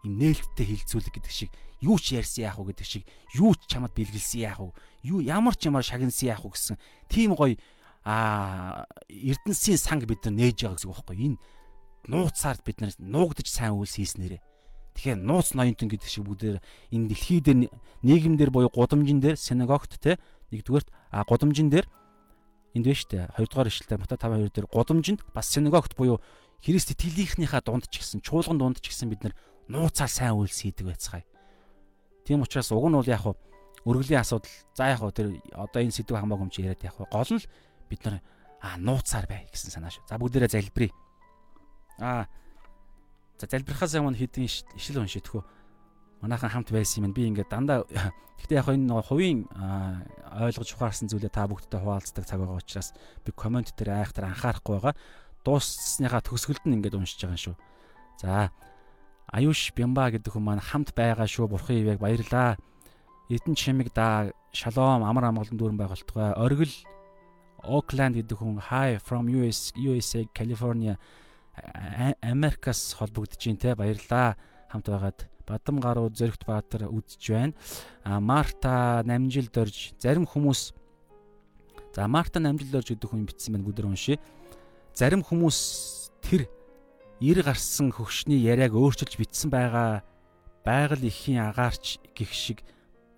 нээлттэй 0.08 0.66
хилцүүлэг 0.66 1.14
гэдэг 1.20 1.32
шиг 1.32 1.50
юу 1.84 2.00
ч 2.00 2.16
ярьсан 2.16 2.48
яах 2.48 2.58
вэ 2.58 2.72
гэдэг 2.72 2.86
шиг 2.86 3.04
юу 3.36 3.52
ч 3.54 3.68
чамд 3.68 3.92
бэлгэлсэн 3.92 4.40
яах 4.48 4.60
вэ 4.64 4.72
юу 5.04 5.20
ямар 5.20 5.54
ч 5.54 5.68
ямар 5.68 5.84
шагнасан 5.84 6.32
яах 6.32 6.42
вэ 6.42 6.56
гэсэн 6.56 6.76
тийм 7.12 7.36
гоё 7.36 7.60
а 8.08 8.86
эрдэнсийн 9.12 9.76
санг 9.76 10.08
бид 10.08 10.24
нар 10.24 10.34
нээж 10.34 10.64
байгаа 10.64 10.76
гэсэн 10.80 10.88
үг 10.88 10.96
байхгүй. 10.96 11.16
Энэ 11.28 11.36
нууцаар 12.08 12.56
бид 12.64 12.80
нар 12.80 12.92
нуугдаж 12.96 13.46
сайн 13.52 13.76
үйлс 13.76 14.00
хийснээрээ 14.00 14.40
тэгэхээр 14.96 15.20
нууц 15.22 15.52
ноёнтон 15.52 15.92
гэдэг 15.92 16.08
шиг 16.08 16.24
бүгдээр 16.24 16.58
энэ 16.90 17.08
дэлхий 17.12 17.38
дээр 17.44 17.68
нийгэмдэр 18.02 18.50
буюу 18.50 18.72
гудамжин 18.72 19.20
дээр 19.20 19.36
синагогт 19.36 20.00
те 20.00 20.16
нэгдүгээрт 20.50 20.88
а 21.12 21.22
гудамжин 21.28 21.68
дээр 21.68 21.86
энд 22.74 22.86
шүү 22.88 23.08
дээ 23.12 23.24
хоёрдугаар 23.36 23.68
ишлэлээр 23.70 24.00
Мата 24.00 24.16
5:2 24.16 24.50
дээр 24.56 24.66
гудамжинд 24.72 25.20
бас 25.34 25.46
синагогт 25.46 25.94
буюу 25.94 26.18
Христ 26.58 26.90
итгэлийнхнийхаа 26.90 27.62
дунд 27.62 27.86
ч 27.86 28.02
гэсэн 28.02 28.24
чуулган 28.24 28.58
дунд 28.58 28.82
ч 28.82 28.90
гэсэн 28.90 29.08
бид 29.12 29.22
нар 29.22 29.34
нууцаар 29.68 30.10
сайн 30.10 30.34
үйлс 30.36 30.64
хийдэг 30.64 30.86
байцгаая. 30.88 31.24
Тийм 32.24 32.42
учраас 32.42 32.72
уг 32.72 32.88
нь 32.88 32.96
бол 32.96 33.08
яг 33.08 33.24
өргөлийн 33.84 34.20
асуудал 34.20 34.52
за 34.74 34.88
яг 34.92 35.00
тэр 35.12 35.40
одоо 35.52 35.80
энэ 35.80 35.96
сэдв 35.96 36.16
хамаагүй 36.16 36.44
юм 36.44 36.52
чи 36.52 36.64
яриад 36.64 36.84
яг 36.84 36.96
гол 36.96 37.30
нь 37.32 37.44
бид 37.88 38.04
нар 38.04 38.20
а 38.60 38.76
нууцаар 38.76 39.26
бай 39.28 39.46
гэсэн 39.52 39.70
санаа 39.70 39.92
шүү. 39.92 40.08
За 40.08 40.18
бүгдээрээ 40.18 40.50
залбирая. 40.50 40.92
А 42.00 42.26
за 43.38 43.46
залбирхаас 43.46 43.94
өмнө 43.94 44.18
хэдин 44.18 44.44
ишил 44.44 44.98
уншидхүү. 44.98 45.42
Манайхан 46.20 46.50
хамт 46.50 46.74
байсан 46.74 47.06
юм. 47.06 47.14
Би 47.14 47.30
ингээд 47.30 47.48
дандаа 47.48 47.86
гэхдээ 48.42 48.58
яг 48.58 48.68
энэ 48.68 49.02
хувийн 49.06 49.46
ойлгож 50.26 50.74
ухаарсан 50.74 51.06
зүйлээ 51.06 51.30
та 51.30 51.46
бүгдтэй 51.46 51.78
хуваалцдаг 51.78 52.26
цаг 52.26 52.42
байгаа 52.42 52.58
учраас 52.58 52.92
би 53.22 53.30
комент 53.30 53.70
дээр 53.78 54.02
айхтар 54.02 54.26
анхаарахгүй 54.26 54.74
байгаа. 54.74 54.94
Дууссныхаа 55.46 56.22
төгсгөлд 56.26 56.66
нь 56.66 56.82
ингээд 56.82 56.98
уншиж 56.98 57.22
байгаа 57.22 57.38
шүү. 57.38 57.56
За 58.18 58.50
Аюуш 59.28 59.72
Бямба 59.76 60.08
гэдэг 60.10 60.32
хүн 60.32 60.44
маань 60.44 60.64
хамт 60.64 60.96
байгаа 60.96 61.28
шүү. 61.28 61.52
Бурхан 61.52 61.76
ивэг 61.76 62.00
баярлаа. 62.00 62.56
Эдэн 63.28 63.54
чимэг 63.54 63.92
да 63.92 64.32
шалом 64.52 65.04
амар 65.04 65.28
амгалан 65.28 65.60
дүүрэн 65.60 65.76
байгуултгай. 65.76 66.32
Оргил 66.32 66.72
Oakland 67.60 68.16
гэдэг 68.16 68.36
хүн 68.40 68.56
hi 68.72 68.96
from 68.96 69.28
US 69.28 69.72
USA 69.76 70.24
California 70.32 70.96
Америкас 72.22 72.96
холбогдож 72.96 73.36
байна 73.44 73.60
те 73.60 73.74
баярлаа. 73.74 74.36
Хамт 74.72 74.88
байгаад 74.88 75.28
Бадам 75.44 75.80
гаруу 75.80 76.08
Зөрөгт 76.08 76.44
Баатар 76.48 76.88
үдж 76.88 77.20
байна. 77.28 77.52
А 78.04 78.20
Марта 78.20 79.02
намжилд 79.04 79.52
орж 79.56 79.92
зарим 80.00 80.24
хүмүүс 80.24 80.72
За 81.94 82.06
Марта 82.06 82.38
намжилд 82.40 82.74
орж 82.74 82.92
гэдэг 82.92 83.10
хүн 83.10 83.26
бичсэн 83.26 83.54
байна 83.56 83.66
бүдэр 83.66 83.88
уншия. 83.88 84.20
Зарим 84.94 85.24
хүмүүс 85.24 85.58
тэр 86.22 86.46
90 87.20 87.42
гарсан 87.42 87.90
хөгшний 87.90 88.38
яриаг 88.38 88.78
өөрчилж 88.78 89.18
битсэн 89.18 89.50
байгаа 89.50 90.06
байгаль 90.62 91.02
ихийн 91.10 91.42
агаарч 91.50 91.98
гих 92.14 92.30
шиг 92.30 92.62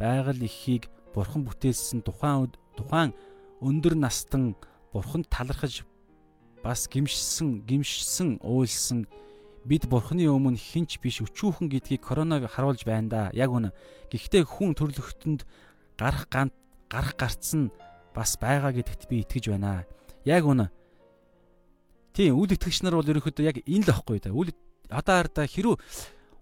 байгаль 0.01 0.41
ихийг 0.41 0.89
бурхан 1.13 1.45
бүтээсэн 1.45 2.01
тухайн 2.01 2.49
тухайн 2.81 3.13
өндөр 3.61 3.95
настан 4.01 4.57
бурханд 4.93 5.29
талархаж 5.29 5.85
бас 6.65 6.89
гимшсэн 6.89 7.61
гимшсэн 7.69 8.41
уйлсан 8.41 9.05
бид 9.65 9.85
бурханы 9.85 10.25
өмнө 10.33 10.57
хинч 10.57 10.97
биш 11.05 11.21
өчүүхэн 11.21 11.69
гэдгийг 11.69 12.01
коронавиг 12.01 12.49
харуулж 12.49 12.85
байна 12.89 13.09
да. 13.09 13.23
Яг 13.37 13.53
үнэ. 13.53 13.77
Гэхдээ 14.09 14.49
хүн 14.49 14.73
төрлөختөнд 14.73 15.45
гарах 16.01 16.29
гант 16.33 16.57
гарах 16.89 17.17
гарцсан 17.21 17.69
бас 18.17 18.41
байгаа 18.41 18.73
гэдэгт 18.73 19.09
би 19.13 19.21
итгэж 19.21 19.53
байна. 19.53 19.85
Яг 20.25 20.49
үнэ. 20.49 20.73
Тийм 22.15 22.39
үл 22.39 22.51
итгэгч 22.51 22.83
нар 22.83 22.99
бол 22.99 23.07
ерөөхдөө 23.07 23.47
яг 23.47 23.59
энэ 23.63 23.85
л 23.87 23.91
байхгүй 23.91 24.19
да. 24.21 24.35
Үл 24.35 24.51
одоо 24.91 25.15
хараа 25.23 25.47
хэрүү 25.47 25.75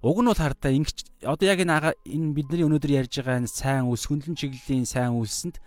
уг 0.01 0.19
нь 0.23 0.31
бол 0.31 0.39
хараа 0.39 0.71
ингэж 0.73 0.99
одоо 1.27 1.47
яг 1.47 1.59
энэ 1.61 1.95
энэ 2.07 2.35
бидний 2.35 2.65
өнөөдөр 2.65 2.93
ярьж 3.05 3.21
байгаа 3.21 3.43
энэ 3.43 3.51
сайн 3.51 3.91
үлс 3.91 4.09
хөндлөн 4.09 4.39
чиглэлийн 4.39 4.87
сайн 4.89 5.19
үлсэнд 5.19 5.61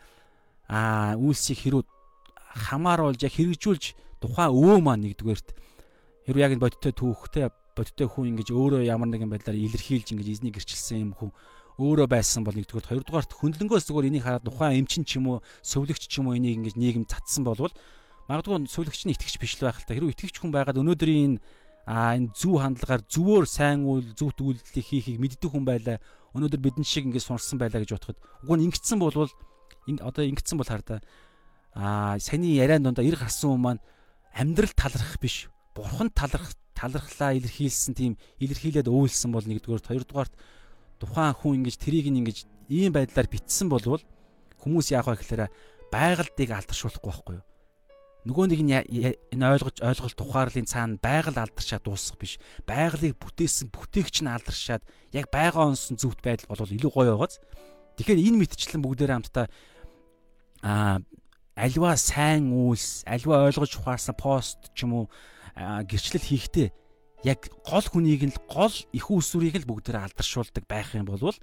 аа 0.72 1.20
үлсийг 1.20 1.60
хэрүү 1.68 1.84
хамааруулж 2.72 3.22
яг 3.22 3.34
хэрэгжүүлж 3.36 3.84
тухайн 4.24 4.56
өвөө 4.56 4.80
маань 4.80 5.04
нэгдүгээрт 5.06 5.48
хэрүү 6.26 6.42
яг 6.42 6.52
энэ 6.56 6.64
бодиттой 6.64 6.94
түүхтэй 6.96 7.52
бодиттой 7.76 8.08
хүн 8.08 8.32
ингэж 8.36 8.56
өөрөө 8.56 8.88
ямар 8.88 9.10
нэгэн 9.12 9.32
байдлаар 9.32 9.60
илэрхийлж 9.60 10.16
ингэж 10.16 10.28
эзнийг 10.32 10.56
гэрчилсэн 10.60 11.12
юм 11.12 11.12
хүн 11.16 11.32
өөрөө 11.80 12.08
байсан 12.12 12.44
бол 12.44 12.56
нэгдүгээр 12.56 12.88
хоёрдугаарт 12.88 13.32
хөндлөнгөөс 13.36 13.88
зүгээр 13.88 14.10
энийг 14.12 14.24
хараад 14.28 14.46
тухайн 14.46 14.84
эмчин 14.84 15.08
ч 15.08 15.18
юм 15.18 15.28
уу 15.32 15.38
сөвлөгч 15.64 16.08
ч 16.12 16.20
юм 16.20 16.30
уу 16.30 16.38
энийг 16.38 16.60
ингэж 16.60 16.76
нийгэм 16.76 17.06
цацсан 17.08 17.48
болвол 17.48 17.72
магадгүй 18.32 18.72
сүлэгч 18.72 19.02
нь 19.04 19.12
итгэж 19.12 19.36
биш 19.44 19.60
л 19.60 19.68
байх 19.68 19.84
л 19.84 19.88
та. 19.88 19.92
Хэрвээ 19.92 20.16
итгэж 20.16 20.40
хүн 20.40 20.56
байгаад 20.56 20.80
өнөөдрийн 20.80 21.44
а 21.84 22.16
энэ 22.16 22.32
зөв 22.32 22.64
хандлагаар 22.64 23.04
зөвөр 23.04 23.44
сайн 23.44 23.84
үйл 23.84 24.16
зөвхт 24.16 24.40
үйлдэлийг 24.40 24.88
хийхийг 24.88 25.20
мэддэг 25.20 25.52
хүн 25.52 25.68
байлаа. 25.68 26.00
Өнөөдөр 26.32 26.62
бидэн 26.64 26.88
шиг 26.88 27.12
ингэж 27.12 27.28
сурсан 27.28 27.60
байлаа 27.60 27.84
гэж 27.84 27.92
бодоход 28.00 28.20
уг 28.48 28.52
нь 28.56 28.72
ингэсэн 28.72 29.00
болвол 29.04 29.32
одоо 30.00 30.24
ингэсэн 30.24 30.56
бол 30.56 30.72
хардаа 30.72 31.04
а 31.76 32.16
саний 32.24 32.56
яриан 32.56 32.88
дондоо 32.88 33.04
ир 33.04 33.20
гарсан 33.20 33.52
хүн 33.52 33.62
маань 33.62 33.84
амьдрал 34.32 34.72
талрах 34.80 35.20
биш. 35.20 35.52
Бурхан 35.76 36.08
талрах 36.16 36.56
талархлаа 36.72 37.36
илэрхийлсэн 37.36 37.94
тийм 38.00 38.14
илэрхийлээд 38.40 38.88
өөлсөн 38.88 39.36
бол 39.36 39.44
нэгдүгээр 39.44 39.84
хоёрдугаарт 39.84 40.34
тухайн 41.04 41.36
хүн 41.36 41.58
ингэж 41.60 41.76
трийг 41.82 42.08
ингэж 42.08 42.48
ийм 42.72 42.96
байдлаар 42.96 43.28
битсэн 43.28 43.68
болвол 43.68 44.02
хүмүүс 44.64 44.96
яах 44.96 45.12
вэ 45.12 45.20
гэхээр 45.20 45.44
байгальдыг 45.92 46.50
алдаршуулахгүй 46.56 47.10
байхгүй 47.12 47.36
юу? 47.42 47.46
Нөгөө 48.22 48.46
нэг 48.54 48.62
нь 48.62 48.74
энэ 49.34 49.46
ойлгож 49.58 49.82
ойлголт 49.82 50.20
ухаарлын 50.22 50.70
цаана 50.70 51.02
байгаль 51.02 51.42
алдаршаад 51.42 51.82
дуусах 51.82 52.22
биш. 52.22 52.38
Байгалыг 52.70 53.18
бүтээсэн 53.18 53.74
бүтээгч 53.74 54.22
нь 54.22 54.30
алдаршаад 54.30 54.86
яг 55.10 55.34
байгаа 55.34 55.74
онсон 55.74 55.98
зөвхт 55.98 56.22
байдал 56.22 56.54
болвол 56.54 56.70
илүү 56.70 56.92
гоё 56.94 57.18
байгааз. 57.18 57.42
Тэгэхээр 57.98 58.22
энэ 58.22 58.40
мэдчлэн 58.46 58.82
бүгдээрээ 58.86 59.18
хамтдаа 59.18 59.48
аа 60.62 61.02
альва 61.58 61.98
сайн 61.98 62.54
үйлс, 62.54 63.04
альва 63.10 63.50
ойлгож 63.50 63.74
ухаарсан 63.82 64.14
пост 64.14 64.70
ч 64.78 64.86
юм 64.86 64.94
уу 64.94 65.06
гэрчлэл 65.58 66.22
хийхдээ 66.22 66.70
яг 67.26 67.50
гол 67.66 67.86
хүнийг 67.86 68.24
л 68.30 68.38
гол 68.50 68.74
их 68.94 69.06
усүрийг 69.12 69.62
л 69.62 69.70
бүгдээр 69.70 69.98
алдаршуулдаг 70.10 70.64
байх 70.66 70.96
юм 70.96 71.06
бол 71.06 71.34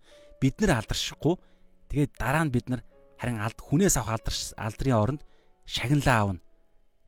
бид 0.40 0.55
нэр 0.59 0.80
алдаршихгүй 0.80 1.34
тэгээд 1.92 2.12
дараа 2.18 2.46
нь 2.46 2.55
бид 2.55 2.66
нар 2.70 2.82
харин 3.20 3.38
алд 3.38 3.59
хүнээс 3.59 3.98
авах 3.98 4.18
алдарш 4.18 4.55
алдрын 4.59 4.98
оронд 4.98 5.22
шагналаа 5.66 6.18
авна 6.22 6.40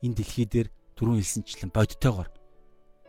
энэ 0.05 0.17
дэлхий 0.17 0.47
дээр 0.49 0.69
түрүүн 0.97 1.21
хэлсэнчлэн 1.21 1.71
бодтойгоор 1.73 2.29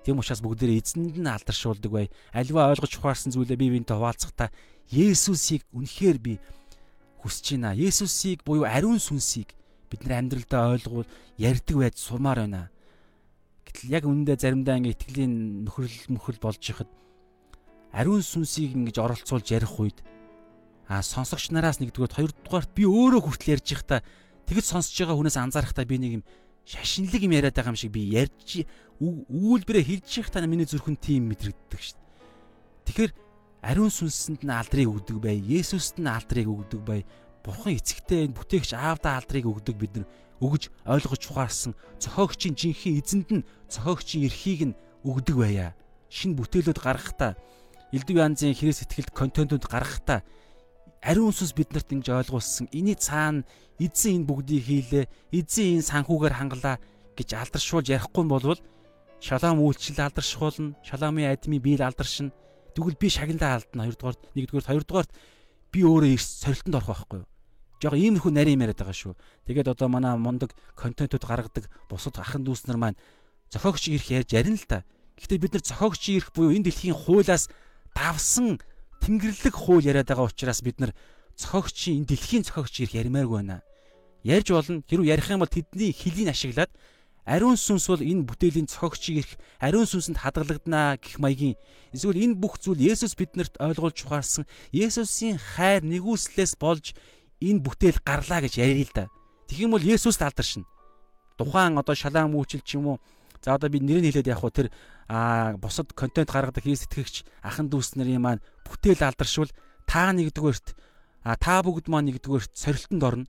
тийм 0.03 0.19
учраас 0.19 0.41
бүгдээр 0.41 0.77
эзэнд 0.81 1.17
нь 1.17 1.29
алдаршуулдаг 1.29 1.91
бай 1.91 2.07
альва 2.33 2.71
ойлгож 2.73 2.93
ухаарсан 2.97 3.31
зүйлээ 3.31 3.57
бие 3.57 3.73
биентэй 3.77 3.95
хуваалцахдаа 3.95 4.49
Есүсийг 4.91 5.63
үнэхээр 5.71 6.17
би 6.19 6.33
хүсэж 7.23 7.55
байна. 7.55 7.71
Есүсийг 7.77 8.43
буюу 8.43 8.67
ариун 8.67 8.99
сүнсийг 8.99 9.55
бид 9.87 10.03
нар 10.03 10.19
амьдралдаа 10.19 10.75
ойлгуул 10.75 11.07
ярьдаг 11.37 11.77
байж 11.79 11.95
сурмаар 11.95 12.43
байна. 12.43 12.67
Гэтэл 13.63 13.93
яг 13.93 14.03
үнэндээ 14.03 14.37
заримдаа 14.41 14.75
ингээ 14.81 14.95
итгэлийн 14.99 15.63
нөхрөл 15.63 15.95
мөхрөл 16.11 16.43
болж 16.43 16.59
ихад 16.59 16.89
ариун 17.93 18.19
сүнсийг 18.19 18.75
ингэж 18.75 18.99
оролцуулж 18.99 19.47
ярих 19.47 19.79
үед 19.79 20.03
а 20.91 20.99
сонсогч 20.99 21.55
нараас 21.55 21.79
нэгдүгээр 21.79 22.17
хоёрдугаарт 22.19 22.71
би 22.75 22.83
өөрөө 22.83 23.21
хүртэл 23.23 23.53
ярьж 23.55 23.67
байхдаа 23.71 23.99
тэгж 24.43 24.65
сонсож 24.75 24.91
байгаа 24.91 25.15
хүнээс 25.15 25.39
анзаарахтаа 25.39 25.87
би 25.87 25.95
нэг 26.03 26.11
юм 26.19 26.23
шашинлаг 26.71 27.19
юм 27.19 27.35
яриад 27.35 27.55
байгаа 27.55 27.75
юм 27.75 27.79
шиг 27.79 27.91
би 27.91 28.07
ярьж 28.15 28.63
үйлбэрээ 29.03 29.83
хэлж 29.83 30.07
байхдаа 30.23 30.47
миний 30.47 30.63
зүрхэнд 30.63 30.99
тийм 31.03 31.27
мэдрэгддэг 31.27 31.81
шүү 31.83 31.99
дээ. 31.99 32.09
Тэгэхээр 32.87 33.11
ариун 33.59 33.91
сүнсэнд 33.91 34.47
нь 34.47 34.55
алдрыг 34.55 34.87
өгдөг 34.87 35.17
бай. 35.19 35.35
Есүст 35.35 35.99
нь 35.99 36.07
алдрыг 36.07 36.47
өгдөг 36.47 36.81
бай. 36.87 37.03
Бурхан 37.43 37.75
эцэгтэй 37.75 38.31
бүтээгч 38.31 38.71
аавдаа 38.77 39.19
алдрыг 39.19 39.45
өгдөг 39.51 39.75
бид 39.75 39.93
нар 39.99 40.07
өгж 40.39 40.71
ойлгож 40.85 41.23
ухаарсан 41.27 41.73
цохоогчийн 41.99 42.55
жинхэнэ 42.55 43.01
эзэнд 43.01 43.29
нь 43.35 43.47
цохоогчийн 43.67 44.25
эрхийг 44.29 44.61
нь 44.71 44.77
өгдөг 45.03 45.35
байя. 45.37 45.73
Шинэ 46.09 46.37
бүтээлүүд 46.37 46.79
гаргахдаа 46.81 47.35
элдв 47.91 48.15
янзын 48.15 48.55
хэрэгс 48.55 48.85
сэтгэлд 48.85 49.11
контентууд 49.11 49.65
гаргахдаа 49.67 50.23
ариун 51.01 51.33
сүнс 51.33 51.53
биднэрт 51.57 51.89
ингэж 51.91 52.07
ойлгуулсан 52.09 52.69
эний 52.71 52.95
цаана 52.95 53.43
эзэн 53.81 54.21
энэ 54.21 54.27
бүгдийг 54.29 54.63
хийлээ 54.65 55.05
эзэн 55.33 55.81
энэ 55.81 55.89
санхүүгээр 55.89 56.37
хангалаа 56.37 56.77
гэж 57.17 57.29
алдаршуулж 57.35 57.89
ярихгүй 57.89 58.25
бол 58.29 58.57
шалаам 59.21 59.61
үйлчлэл 59.65 60.05
алдаршуулна 60.05 60.77
шалаамын 60.85 61.33
адмын 61.33 61.61
биел 61.61 61.85
алдаршина 61.85 62.31
Тэгвэл 62.75 62.95
би 62.95 63.09
шагналаа 63.11 63.59
алдна. 63.59 63.83
Хоёрдугаарт, 63.83 64.21
нэгдүгээрт, 64.35 64.69
хоёрдугаарт 64.71 65.11
би 65.75 65.83
өөрөө 65.83 66.15
эрс 66.15 66.27
сорилтонд 66.39 66.79
орох 66.79 67.03
байхгүй 67.03 67.19
юу? 67.19 67.27
Жог 67.83 67.95
иймэрхүү 67.99 68.31
нарийн 68.31 68.63
яриад 68.63 68.79
байгаа 68.79 68.95
шүү. 68.95 69.13
Тэгээд 69.43 69.71
одоо 69.75 69.87
манай 69.91 70.15
мундаг 70.15 70.55
контентууд 70.79 71.25
гаргадаг 71.25 71.67
бусад 71.91 72.15
ахын 72.15 72.47
дүүс 72.47 72.71
нар 72.71 72.79
маань 72.79 72.99
зохиогч 73.51 73.91
ирэх 73.91 74.07
ярьж 74.23 74.31
ярина 74.31 74.55
л 74.55 74.67
та. 74.69 74.87
Гэхдээ 75.19 75.39
бид 75.41 75.53
нар 75.59 75.63
зохиогч 75.67 76.03
ирэх 76.15 76.31
буюу 76.31 76.55
энэ 76.55 76.71
дэлхийн 76.71 76.95
хуулиас 76.95 77.51
давсан 77.91 78.61
тэнгэрлэг 79.01 79.55
хууль 79.57 79.85
яриад 79.89 80.07
байгаа 80.07 80.29
учраас 80.29 80.61
бид 80.61 80.79
нар 80.79 80.93
зохиогчийн 81.35 82.05
энэ 82.05 82.09
дэлхийн 82.13 82.45
зохиогч 82.45 82.85
ирэх 82.85 83.01
ярмааргүй 83.01 83.37
байна. 83.41 83.65
Ярьж 84.23 84.53
болно. 84.53 84.85
Хэрвээ 84.85 85.11
ярих 85.17 85.27
юм 85.29 85.41
бол 85.41 85.49
тэдний 85.49 85.91
хэлийг 85.91 86.29
ашиглаад 86.29 86.71
Ариун 87.25 87.57
сүнс 87.57 87.85
бол 87.85 88.01
энэ 88.01 88.25
бүтээлийн 88.25 88.65
цогцчиг 88.65 89.21
ирэх 89.21 89.33
ариун 89.61 89.85
сүнсэнд 89.85 90.17
хадгалагдана 90.25 90.97
гэх 90.97 91.21
маягийн 91.21 91.53
эсвэл 91.93 92.17
энэ 92.17 92.33
бүх 92.33 92.57
зүйл 92.57 92.81
Есүс 92.81 93.13
биднэрт 93.13 93.61
ойлгуулж 93.61 94.09
ухаарсан 94.09 94.49
Есүсийн 94.73 95.37
хайр 95.37 95.85
нэгүслээс 95.85 96.57
болж 96.57 96.97
энэ 97.37 97.61
бүтээл 97.61 98.01
гарлаа 98.01 98.41
гэж 98.41 98.57
ярил 98.57 98.89
л 98.89 98.93
да. 98.97 99.05
Тэгэх 99.45 99.69
юм 99.69 99.77
бол 99.77 99.85
Есүс 99.85 100.17
алдаршина. 100.17 100.65
Тухайн 101.37 101.77
одоо 101.77 101.93
шалаан 101.93 102.33
мүүчил 102.33 102.65
ч 102.65 102.81
юм 102.81 102.89
уу 102.89 102.97
За 103.43 103.55
одоо 103.55 103.69
би 103.69 103.79
нэрийг 103.81 104.13
хэлээд 104.13 104.29
явах 104.29 104.45
уу 104.45 104.53
тэр 104.53 104.69
бусад 105.57 105.93
контент 105.97 106.29
гаргадаг 106.29 106.61
хийс 106.61 106.85
сэтгэгч 106.85 107.25
ахан 107.41 107.73
дүүс 107.73 107.97
нарын 107.97 108.21
маань 108.21 108.41
бүтээл 108.71 109.03
алдаршвал 109.03 109.51
та 109.85 110.15
нэгдүгээрт 110.15 110.67
а 111.27 111.35
та 111.37 111.61
бүгд 111.61 111.91
маань 111.91 112.09
нэгдүгээрт 112.09 112.55
сорилтонд 112.55 113.03
орно. 113.03 113.25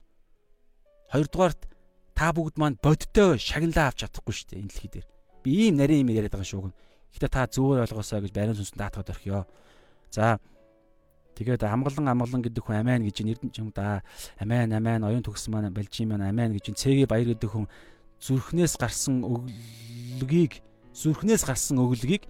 Хоёрдугаарт 1.11 1.61
та 2.15 2.31
бүгд 2.33 2.55
маань 2.57 2.79
бодтой 2.81 3.37
шагналаа 3.37 3.91
авч 3.91 4.07
чадахгүй 4.07 4.33
шүү 4.33 4.47
дээ 4.49 4.61
энэ 4.63 4.71
дэлхий 4.71 4.91
дээр. 4.93 5.07
Би 5.43 5.49
ийм 5.67 5.75
нарийн 5.77 6.07
юм 6.07 6.13
яриад 6.15 6.33
байгаа 6.33 6.49
шүү 6.49 6.61
гэн. 6.71 6.75
Гэтэ 7.13 7.27
та 7.29 7.45
зүгээр 7.45 7.85
ойлгосоо 7.85 8.21
гэж 8.23 8.33
барин 8.33 8.57
сүнсэнд 8.57 8.81
даатгаад 8.81 9.13
орхиё. 9.13 9.45
За 10.09 10.39
тэгээд 11.37 11.67
амгалан 11.67 12.07
амгалан 12.09 12.41
гэдэг 12.41 12.63
хүн 12.63 12.81
амийн 12.81 13.05
гэж 13.05 13.21
нэрдэн 13.21 13.51
ч 13.53 13.61
юм 13.61 13.69
да. 13.69 14.01
Амийн 14.41 14.73
амийн 14.73 15.05
оюун 15.05 15.25
төгс 15.25 15.49
маань 15.49 15.73
балжин 15.73 16.09
маань 16.09 16.25
амийн 16.25 16.57
гэж 16.57 16.73
цэгийн 16.73 17.09
баяр 17.09 17.33
гэдэг 17.33 17.49
хүн 17.49 17.69
зүрхнээс 18.21 18.77
гарсан 18.77 19.21
өглөгийг 19.21 20.61
зүрхнээс 20.93 21.43
гарсан 21.45 21.77
өглөгийг 21.81 22.25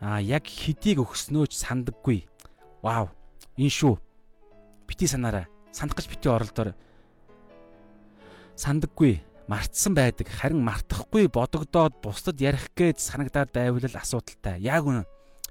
а 0.00 0.22
яг 0.22 0.46
хэдийг 0.46 1.02
өгснөөч 1.02 1.52
сандаггүй. 1.58 2.26
Вау. 2.82 3.10
Энэ 3.58 3.74
шүү. 3.74 3.98
Бити 4.86 5.10
санаараа. 5.10 5.50
Сандах 5.74 5.98
гэж 5.98 6.06
бити 6.10 6.30
оролдоор 6.30 6.74
сандаггүй 8.58 9.22
мартсан 9.48 9.94
байдаг 9.94 10.28
харин 10.28 10.60
мартахгүй 10.66 11.30
бодогдоод 11.30 12.02
бусдад 12.02 12.38
ярих 12.42 12.68
гээд 12.74 12.98
санагдаад 12.98 13.50
байвал 13.54 13.86
асуудалтай. 13.86 14.60
Яг 14.60 14.84
үнэ 14.84 15.06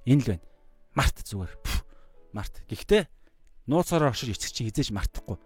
энэ 0.06 0.22
л 0.24 0.30
байна. 0.36 0.45
Март 0.94 1.24
зүгээр. 1.24 1.53
Март. 2.36 2.64
Гэхдээ 2.68 3.07
нууцаараа 3.68 4.11
оршиж 4.11 4.36
эцэг 4.36 4.52
чинь 4.52 4.68
хизээж 4.69 4.91
мартахгүй. 4.91 5.40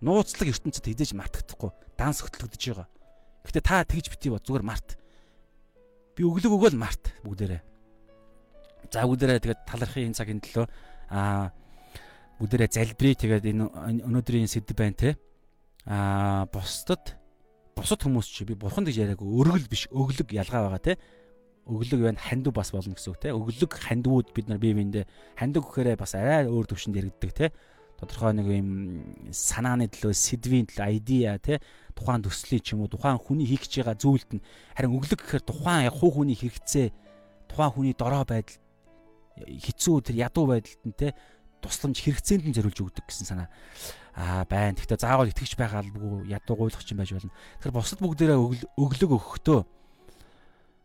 Нууцлаг 0.00 0.48
ертөнцид 0.48 0.86
хизээж 0.86 1.12
мартагдахгүй. 1.18 1.70
Данс 1.98 2.22
хөтлөгдөж 2.22 2.62
байгаа. 2.70 2.88
Гэхдээ 3.44 3.64
та 3.66 3.84
тэгж 3.84 4.06
битгий 4.14 4.30
бод 4.30 4.46
зүгээр 4.46 4.64
март. 4.64 4.96
Би 6.14 6.22
өглөг 6.22 6.54
өгөөл 6.54 6.78
март 6.78 7.12
бүгдээрээ. 7.26 7.62
За 8.88 9.04
бүгдээрээ 9.04 9.40
тэгээд 9.44 9.60
талархын 9.68 10.08
энэ 10.08 10.16
цагийн 10.16 10.40
төлөө. 10.40 10.66
Аа 11.12 11.52
бүгдээрээ 12.40 12.70
залбирая 12.72 13.16
тэгээд 13.20 13.44
энэ 13.52 13.64
өнөөдрийн 14.08 14.48
сэдв 14.48 14.72
байна 14.72 14.96
те. 14.96 15.10
Аа 15.84 16.48
бусдад 16.48 17.20
бусад 17.76 18.00
хүмүүс 18.00 18.26
чи 18.32 18.48
би 18.48 18.56
бурхан 18.56 18.88
гэж 18.88 18.96
яриаг 18.96 19.20
өргөл 19.20 19.68
биш 19.68 19.92
өглөг 19.92 20.32
ялгаа 20.32 20.72
байгаа 20.72 20.80
те. 20.80 20.94
Өглөг 21.68 22.00
байна 22.00 22.16
хандив 22.16 22.56
бас 22.56 22.72
болно 22.72 22.96
гэсэн 22.96 23.12
үг 23.12 23.20
те. 23.20 23.36
Өглөг 23.36 23.72
хандивуд 23.76 24.32
бид 24.32 24.48
нар 24.48 24.56
бие 24.56 24.72
биендээ 24.72 25.04
хандив 25.36 25.68
гэхээрээ 25.68 26.00
бас 26.00 26.16
арай 26.16 26.48
өөр 26.48 26.64
төвшөнд 26.72 26.96
яригддаг 26.96 27.32
те. 27.36 27.52
Тодорхой 28.00 28.32
нэг 28.32 28.46
юм 28.48 28.70
санааны 29.34 29.90
төлөө 29.92 30.16
сэдвийн 30.16 30.64
төлөө 30.70 30.86
айдиа 30.86 31.36
те. 31.42 31.60
Тухайн 31.92 32.24
төслийн 32.24 32.62
ч 32.64 32.72
юм 32.72 32.86
уу 32.86 32.90
тухайн 32.90 33.20
хүний 33.20 33.44
хийх 33.44 33.68
гэж 33.68 33.84
байгаа 33.84 34.00
зүйлд 34.00 34.30
нь. 34.38 34.44
Харин 34.78 34.96
өглөг 34.96 35.20
гэхээр 35.20 35.44
тухайн 35.44 35.90
хуу 35.92 36.10
хүний 36.14 36.38
хэрэгцээ 36.38 36.88
тухайн 37.50 37.74
хүний 37.74 37.94
дорой 37.98 38.22
байдал 38.22 38.56
хэцүү 39.46 39.96
тэр 40.10 40.16
ядуу 40.26 40.46
байдалд 40.50 40.82
нь 40.86 40.96
те 40.96 41.14
тусламж 41.62 41.98
хэрэгцээнд 42.02 42.44
нь 42.50 42.56
зориулж 42.56 42.78
өгдөг 42.78 43.04
гэсэн 43.06 43.26
санаа 43.26 43.48
аа 44.18 44.42
байна. 44.46 44.74
Гэхдээ 44.74 44.98
заавал 44.98 45.30
итгэж 45.30 45.54
байгаа 45.54 45.82
албагүй 45.82 46.26
ядуу 46.30 46.56
гуйлах 46.58 46.82
юм 46.86 46.98
байж 46.98 47.14
болно. 47.14 47.34
Тэгэхээр 47.62 47.74
бусад 47.74 47.98
бүгдээрээ 48.02 48.38
өглөг 48.78 49.10
өгөхдөө 49.14 49.60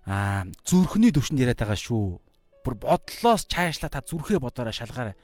аа 0.06 0.46
зүрхний 0.66 1.10
төвшөнд 1.14 1.42
яриад 1.42 1.62
байгаа 1.62 1.78
шүү. 1.78 2.22
Бүр 2.62 2.76
бодлоос 2.78 3.50
чаашлаа 3.50 3.90
та 3.90 4.06
зүрхээ 4.06 4.38
бодоорой 4.38 4.74
шалгаарай. 4.74 5.18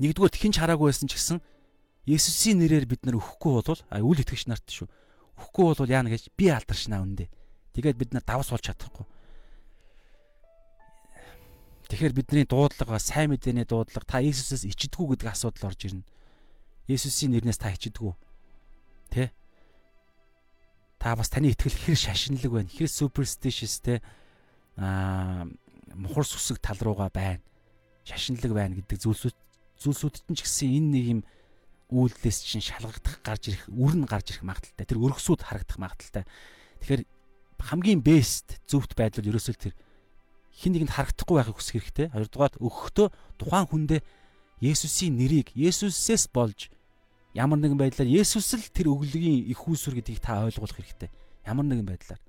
Нэгдүгээр 0.00 0.38
хинч 0.38 0.56
хараагүй 0.58 0.90
байсан 0.90 1.10
ч 1.10 1.18
гэсэн 1.18 1.38
Есүсийн 2.08 2.58
нэрээр 2.64 2.88
бид 2.88 3.04
нар 3.04 3.20
өхгүй 3.20 3.60
бол 3.60 3.80
а 3.92 4.00
үл 4.00 4.16
итгэгч 4.16 4.48
нарт 4.48 4.64
шүү. 4.72 4.88
Өхгүй 5.36 5.76
бол 5.76 5.92
яана 5.92 6.08
гэж 6.08 6.32
би 6.32 6.48
алдаршнаа 6.48 7.04
үндэ. 7.04 7.28
Тэгээд 7.76 8.00
бид 8.00 8.10
нар 8.16 8.24
давс 8.24 8.48
болж 8.48 8.64
чадахгүй. 8.64 9.04
Тэгэхээр 11.90 12.14
бидний 12.14 12.46
дуудлага 12.46 13.02
сайн 13.02 13.34
мэдээний 13.34 13.66
дуудлага 13.66 14.06
та 14.06 14.22
Иесусээс 14.22 14.62
ичдэггүй 14.62 15.18
гэдэг 15.18 15.26
асуудал 15.26 15.74
орж 15.74 15.90
ирнэ. 15.90 16.06
Иесусийн 16.86 17.34
нэрнээс 17.34 17.58
та 17.58 17.74
ичдэггүй. 17.74 18.14
Тэ? 19.10 19.34
Та 21.02 21.18
бас 21.18 21.34
таны 21.34 21.50
итгэл 21.50 21.74
хэр 21.74 21.98
шашинлаг 21.98 22.46
байна. 22.46 22.70
Хэр 22.70 22.86
superstitious 22.86 23.82
те 23.82 23.98
аа 24.78 25.50
мухар 25.98 26.22
сүсэг 26.22 26.62
тал 26.62 26.78
руугаа 26.78 27.10
байна. 27.10 27.42
Шашинлаг 28.06 28.54
байна 28.54 28.78
гэдэг 28.78 29.10
зүйлсүүд 29.10 29.36
зүйлсүүдт 29.82 30.30
нь 30.30 30.38
ч 30.38 30.46
гэсэн 30.46 30.70
энэ 30.70 30.90
нэг 30.94 31.04
юм 31.10 31.20
үйлдэлээс 31.90 32.38
чинь 32.46 32.62
шалгагдах 32.62 33.18
гарч 33.26 33.50
ирэх 33.50 33.66
үрн 33.66 34.06
гарч 34.06 34.38
ирэх 34.38 34.46
магадaltaй. 34.46 34.86
Тэр 34.86 35.02
өргөсүүд 35.02 35.42
харагдах 35.42 35.78
магадaltaй. 35.82 36.22
Тэгэхээр 36.86 37.02
хамгийн 37.58 37.98
бест 37.98 38.62
зөвхт 38.70 38.94
байдал 38.94 39.26
ерөөсөө 39.26 39.58
тэр 39.58 39.74
хин 40.54 40.72
нэгэнд 40.74 40.92
харагдахгүй 40.94 41.36
байхыг 41.38 41.56
хүсэх 41.56 41.74
хэрэгтэй. 41.80 42.06
Хоёрдугаар 42.10 42.54
өгөхдөө 42.58 43.06
тухайн 43.38 43.66
хүндээ 43.70 44.00
Есүсийн 44.60 45.16
нэрийг 45.16 45.56
Есүсээс 45.56 46.28
болж 46.28 46.68
ямар 47.32 47.58
нэгэн 47.62 47.78
байдлаар 47.80 48.10
Есүс 48.10 48.52
л 48.58 48.68
тэр 48.74 48.92
өглөгийн 48.92 49.48
их 49.48 49.60
үүсвэр 49.64 50.02
гэдгийг 50.02 50.20
та 50.20 50.44
ойлгуулах 50.44 50.76
хэрэгтэй. 50.76 51.08
Ямар 51.48 51.64
нэгэн 51.64 51.88
байдлаар. 51.88 52.20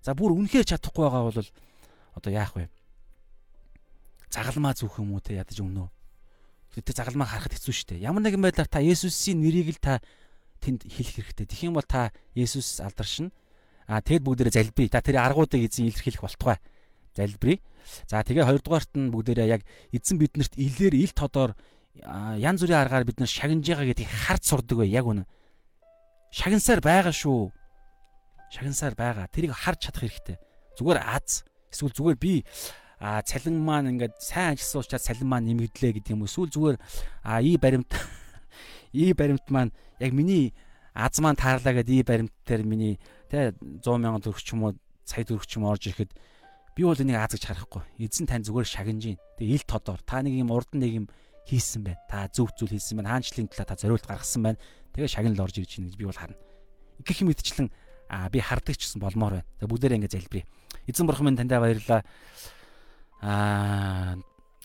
За 0.00 0.16
бүр 0.16 0.32
үнэхээр 0.32 0.64
чадахгүй 0.64 1.04
байгаа 1.04 1.28
бол 1.28 1.50
одоо 2.16 2.32
яах 2.32 2.56
вэ? 2.56 2.72
Загалмаа 4.32 4.72
зүөх 4.72 5.02
юм 5.02 5.12
уу 5.12 5.20
те 5.20 5.36
ядаж 5.36 5.60
өгнө. 5.60 5.92
тэр 6.72 6.96
загалмаа 6.96 7.28
харахад 7.28 7.52
хэцүү 7.52 7.74
шүү 7.76 7.88
дээ. 8.00 8.06
Ямар 8.08 8.24
нэгэн 8.24 8.40
байдлаар 8.40 8.70
та 8.70 8.80
Есүсийн 8.80 9.44
нэрийг 9.44 9.76
л 9.76 9.80
та 9.82 10.00
тэнд 10.64 10.88
хэлэх 10.88 11.36
хэрэгтэй. 11.36 11.46
Тэгэх 11.46 11.68
юм 11.68 11.76
бол 11.76 11.84
та 11.84 12.16
Есүс 12.32 12.80
алдаршина. 12.80 13.28
А 13.84 14.00
тэгэд 14.00 14.24
бүгдээрээ 14.24 14.56
залбирая. 14.56 14.94
Та 14.96 15.04
тэр 15.04 15.20
аргуудыг 15.20 15.68
эзэн 15.68 15.92
илэрхийлэх 15.92 16.24
болтугай. 16.24 16.56
Залбирая. 17.12 17.60
За 18.08 18.22
тэгээ 18.24 18.48
хоёрдугаарт 18.48 18.92
нь 18.96 19.12
бүгдээрээ 19.12 19.48
яг 19.52 19.62
эзэн 19.92 20.16
биднэрт 20.16 20.56
илээр 20.56 20.94
ил 20.96 21.12
тодоор 21.12 21.52
янз 22.40 22.64
бүрийн 22.64 22.80
аргаар 22.80 23.04
бид 23.04 23.20
нар 23.20 23.28
шагнаж 23.28 23.66
байгаа 23.66 23.88
гэдгийг 23.92 24.08
харж 24.08 24.42
сурдаг 24.48 24.78
бай 24.80 24.88
яг 24.88 25.04
үнэ. 25.04 25.28
Шагнасаар 26.32 26.80
байгаа 26.80 27.12
шүү. 27.12 27.52
Шагнасаар 28.56 28.94
байгаа. 28.96 29.28
Тэрийг 29.28 29.52
харж 29.52 29.92
чадах 29.92 30.08
хэрэгтэй. 30.08 30.36
Зүгээр 30.80 31.00
аз 31.04 31.44
эсвэл 31.68 31.92
зүгээр 31.92 32.16
би 32.16 32.44
а 33.02 33.20
цалин 33.26 33.58
маань 33.60 33.98
ингээд 33.98 34.14
сайн 34.22 34.54
ажилласан 34.54 34.80
учраас 34.80 35.04
цалин 35.04 35.28
маань 35.28 35.46
нэмэгдлээ 35.50 35.92
гэдэг 36.00 36.14
юм 36.14 36.24
эсвэл 36.24 36.54
зүгээр 36.54 36.76
а 37.26 37.42
и 37.42 37.58
баримт 37.58 37.90
и 38.94 39.12
баримт 39.12 39.44
маань 39.50 39.74
яг 39.98 40.12
миний 40.14 40.54
аз 40.94 41.18
маань 41.18 41.36
таарлаа 41.36 41.82
гэдэг 41.82 41.96
и 41.98 42.06
баримт 42.06 42.32
дээр 42.46 42.62
миний 42.62 43.00
тэ 43.26 43.52
100 43.82 43.82
сая 43.84 44.22
төгрөг 44.22 44.40
ч 44.40 44.54
юм 44.54 44.62
уу 44.64 44.72
сая 45.04 45.24
төгрөг 45.26 45.44
ч 45.50 45.58
юм 45.58 45.66
орж 45.66 45.82
ирэхэд 45.90 46.14
би 46.76 46.82
бол 46.84 46.96
энийг 46.96 47.16
аз 47.20 47.36
гэж 47.36 47.44
харахгүй. 47.48 47.82
Эзэн 48.00 48.26
тань 48.26 48.44
зүгээр 48.44 48.68
шагнаж 48.68 49.04
гин 49.04 49.18
тэгээ 49.36 49.56
ил 49.60 49.64
тодор. 49.68 50.00
Та 50.04 50.24
нэг 50.24 50.32
юм 50.32 50.50
урд 50.50 50.72
нэг 50.72 50.92
юм 51.04 51.06
хийсэн 51.44 51.84
байна. 51.84 52.00
Та 52.08 52.28
зөв 52.32 52.52
зүйл 52.56 52.72
хийсэн 52.72 53.00
байна. 53.00 53.20
Хаанчлалын 53.20 53.48
талаа 53.52 53.68
та 53.68 53.76
зориулт 53.76 54.06
гаргасан 54.08 54.42
байна. 54.42 54.58
Тэгээ 54.96 55.12
шагнал 55.12 55.44
орж 55.44 55.56
ирж 55.60 55.76
байна 55.76 55.88
гэж 55.92 55.96
би 56.00 56.08
бол 56.08 56.16
харна. 56.16 56.40
Гэх 57.04 57.20
юм 57.20 57.30
идчлэн 57.30 57.68
а 58.08 58.28
би 58.32 58.40
хардаг 58.40 58.76
ч 58.76 58.88
гэсэн 58.88 59.00
болмоор 59.04 59.44
байна. 59.44 59.48
Тэгээ 59.60 59.68
бүгдээрээ 59.68 59.98
ингэ 60.00 60.12
залбирая. 60.16 60.46
Эзэн 60.88 61.06
бурхан 61.06 61.26
минь 61.28 61.36
таньдаа 61.36 61.60
баярлалаа. 61.60 62.02
Аа 63.20 64.16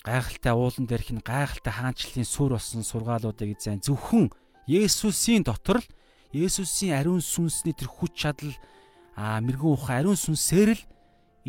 гайхалтай 0.07 0.53
уулан 0.55 0.87
дээрх 0.87 1.11
нь 1.11 1.19
гайхалтай 1.19 1.73
хаанчлалын 1.75 2.27
сүр 2.27 2.55
болсон 2.55 2.83
сургаалуудыг 2.87 3.59
эзэн 3.59 3.83
зөвхөн 3.83 4.31
Есүсийн 4.67 5.43
дотор 5.43 5.83
л 5.83 5.87
Есүсийн 6.31 6.95
ариун 6.95 7.23
сүнсний 7.23 7.75
тэр 7.75 7.91
хүч 7.91 8.15
чадал 8.15 8.55
аа 9.15 9.39
мэрэгэн 9.43 9.71
ухаан 9.75 9.99
ариун 10.03 10.19
сүнсээр 10.19 10.75
л 10.75 10.81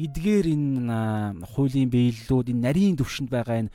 эдгээр 0.04 0.46
энэ 0.54 1.46
хуулийн 1.50 1.90
биеллүүд 1.90 2.52
энэ 2.54 2.64
нарийн 2.66 2.96
төвшөнд 2.98 3.30
байгаа 3.34 3.66
энэ 3.66 3.74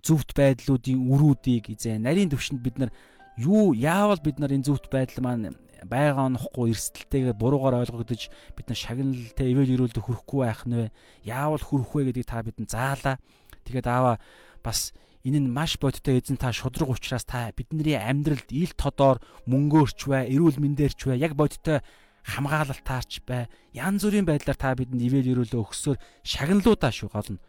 зөвхт 0.00 0.32
байдлуудын 0.32 1.04
өрүүдийг 1.04 1.68
эзэн 1.76 2.00
нарийн 2.08 2.32
төвшөнд 2.32 2.60
бид 2.64 2.76
нар 2.80 2.90
юу 3.36 3.76
яавал 3.76 4.20
бид 4.24 4.40
нар 4.40 4.52
энэ 4.56 4.64
зөвхт 4.64 4.88
байдал 4.88 5.20
маань 5.20 5.52
байгаа 5.84 6.28
нөхгүй 6.32 6.72
эрсдэлтэйгээр 6.72 7.36
буруугаар 7.36 7.82
ойлгогдож 7.82 8.30
бид 8.56 8.66
нар 8.68 8.78
шагналтай 8.78 9.50
ивэл 9.50 9.74
ирүүлдэ 9.74 10.00
хөрөхгүй 10.00 10.40
байх 10.46 10.62
нь 10.66 10.76
вэ? 10.78 10.94
Яавал 11.26 11.62
хөрөх 11.62 11.90
вэ 11.92 12.02
гэдгийг 12.10 12.28
та 12.30 12.42
бидэнд 12.42 12.70
заалаа. 12.70 13.18
Тэгээд 13.66 13.86
аава 13.90 14.22
бас 14.62 14.94
энэ 15.26 15.42
нь 15.42 15.50
маш 15.50 15.78
бодтой 15.78 16.22
эзэн 16.22 16.38
та 16.38 16.54
шудраг 16.54 16.90
учраас 16.90 17.26
та 17.26 17.50
бидний 17.54 17.98
амьдралд 17.98 18.50
ил 18.50 18.72
тодоор 18.78 19.18
мөнгөөрч 19.50 20.00
бай, 20.06 20.30
эрүүл 20.30 20.62
мэндээрч 20.62 21.00
бай, 21.06 21.18
яг 21.18 21.34
бодтой 21.34 21.82
хамгаалалтаарч 22.22 23.26
бай. 23.26 23.50
Янз 23.74 24.06
бүрийн 24.06 24.26
байдлаар 24.26 24.58
та 24.58 24.74
бидэнд 24.78 25.02
ивэл 25.02 25.32
ирүүлээ 25.34 25.58
өгсөөр 25.58 25.98
шагналуудаа 26.22 26.92
шүү 26.94 27.10
гол 27.10 27.30
нь. 27.34 27.42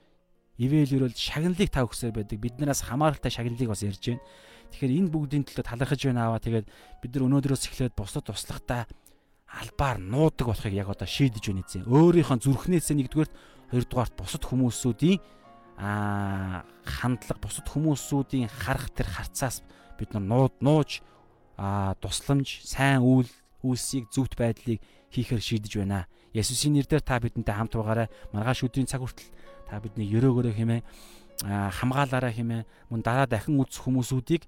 Ивэл 0.57 1.09
ирүүл 1.09 1.17
шагналыг 1.17 1.69
та 1.69 1.85
өгсөөр 1.85 2.13
байдаг. 2.13 2.37
Биднээс 2.41 2.89
хамааралтай 2.89 3.29
шагналыг 3.29 3.69
бас 3.69 3.85
ярьж 3.85 4.01
байна. 4.01 4.25
Тэгэхээр 4.73 4.97
энэ 4.97 5.13
бүгдийн 5.13 5.43
төлөө 5.45 5.65
талархаж 5.65 6.01
байна 6.09 6.29
аваа. 6.29 6.41
Тэгээд 6.41 6.67
бид 7.01 7.11
нар 7.13 7.25
өнөөдрөөс 7.29 7.63
эхлээд 7.69 7.93
бусдад 7.93 8.25
туслахтаа 8.25 8.89
албаар 9.53 9.97
нуудаг 10.01 10.49
болохыг 10.49 10.73
яг 10.73 10.89
одоо 10.89 11.05
шийдэж 11.05 11.43
байна 11.53 11.61
эзэн. 11.61 11.85
Өөрийнхөө 11.85 12.41
зүрхнээсээ 12.41 12.97
нэгдүгээрт 12.97 13.33
хоёрдугаарт 13.69 14.13
бусад 14.17 14.43
хүмүүсүүдийн 14.49 15.21
аа 15.77 16.65
хандлага 16.85 17.41
бусад 17.41 17.65
хүмүүсүүдийн 17.69 18.49
харах 18.49 18.89
тэр 18.93 19.09
харцаас 19.09 19.61
бид 19.97 20.13
нар 20.13 20.25
нууд 20.25 20.55
нууж 20.61 21.01
аа 21.57 21.93
тусламж 22.01 22.65
сайн 22.65 23.01
үйл 23.01 23.29
үйлсийг 23.63 24.11
зөвхт 24.11 24.35
байдлыг 24.37 24.83
хийхээр 25.09 25.41
шийдэж 25.41 25.73
байна. 25.79 26.05
Есүсийн 26.35 26.75
нэрээр 26.77 27.01
та 27.01 27.17
бидэнтэй 27.23 27.55
хамт 27.55 27.73
байгаарай. 27.73 28.07
Маргааш 28.35 28.67
өдрийн 28.67 28.89
цаг 28.89 29.01
хүртэл 29.01 29.31
та 29.69 29.79
бидний 29.79 30.11
өрөөгөрөө 30.13 30.53
хэмээн 30.53 30.83
хамгаалаараа 31.47 32.33
хэмээн 32.35 32.67
мөн 32.91 33.01
дараа 33.01 33.25
дахин 33.25 33.57
үзэх 33.57 33.87
хүмүүсүүдийг 33.87 34.43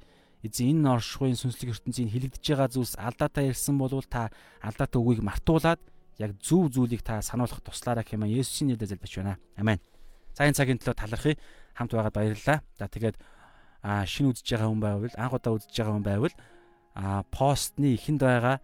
эзэн 0.45 0.85
энэ 0.85 0.93
оршихуйн 1.01 1.37
сүнслэг 1.39 1.73
ертөнцийн 1.73 2.13
хилэгдэж 2.13 2.43
байгаа 2.45 2.69
зүйлс 2.69 2.93
алдаатай 3.01 3.49
ярьсан 3.49 3.77
бол 3.81 4.05
та 4.05 4.29
алдаатай 4.61 4.99
үгийг 5.01 5.25
мартуулад 5.25 5.81
яг 6.21 6.37
зөв 6.37 6.69
зүйлийг 6.69 7.01
та 7.01 7.21
сануулах 7.25 7.61
туслаараа 7.65 8.05
хэмээн 8.05 8.37
Есүсийн 8.37 8.73
нэрээр 8.73 8.91
залбирч 8.93 9.13
байна. 9.17 9.41
Амен. 9.57 9.81
За 10.37 10.45
энэ 10.45 10.57
цагийн 10.57 10.77
төлөө 10.77 10.95
талархъя. 10.95 11.35
Хамт 11.73 11.91
байгаад 11.91 12.13
баярлалаа. 12.13 12.59
За 12.77 12.85
тэгээд 12.87 13.17
шинэ 13.85 14.29
үзэж 14.33 14.47
байгаа 14.49 14.69
хүн 14.69 14.81
байвал 14.81 15.13
анх 15.17 15.33
удаа 15.37 15.53
үзэж 15.57 15.73
байгаа 15.73 15.93
хүн 15.93 16.05
байвал 16.05 16.35
а 16.95 17.23
постны 17.29 17.93
эхэнд 17.93 18.21
байгаа 18.23 18.57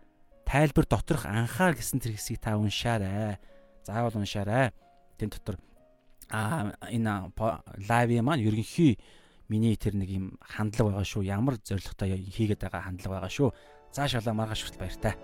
тайлбар 0.51 0.83
доторх 0.83 1.23
анхаар 1.25 1.79
гэсэн 1.79 2.03
тэр 2.03 2.19
хэсгийг 2.19 2.43
та 2.43 2.59
уншаарай. 2.59 3.39
Заавал 3.87 4.19
уншаарай. 4.19 4.75
Тэн 5.15 5.31
дотор 5.31 5.55
а 6.27 6.75
энэ 6.91 7.31
лайв 7.87 8.11
маань 8.19 8.43
ерөнхий 8.43 8.99
миний 9.47 9.75
тэр 9.79 9.95
нэг 9.95 10.09
юм 10.11 10.25
хандлага 10.43 10.91
байгаа 10.91 11.07
шүү. 11.07 11.23
Ямар 11.23 11.55
зоригтой 11.63 12.19
хийгээд 12.19 12.67
байгаа 12.67 12.83
хандлага 12.83 13.23
байгаа 13.23 13.31
шүү. 13.31 13.49
Заашаалаа 13.95 14.35
маргааш 14.35 14.63
хүртэл 14.67 14.83
баяртай. 14.83 15.15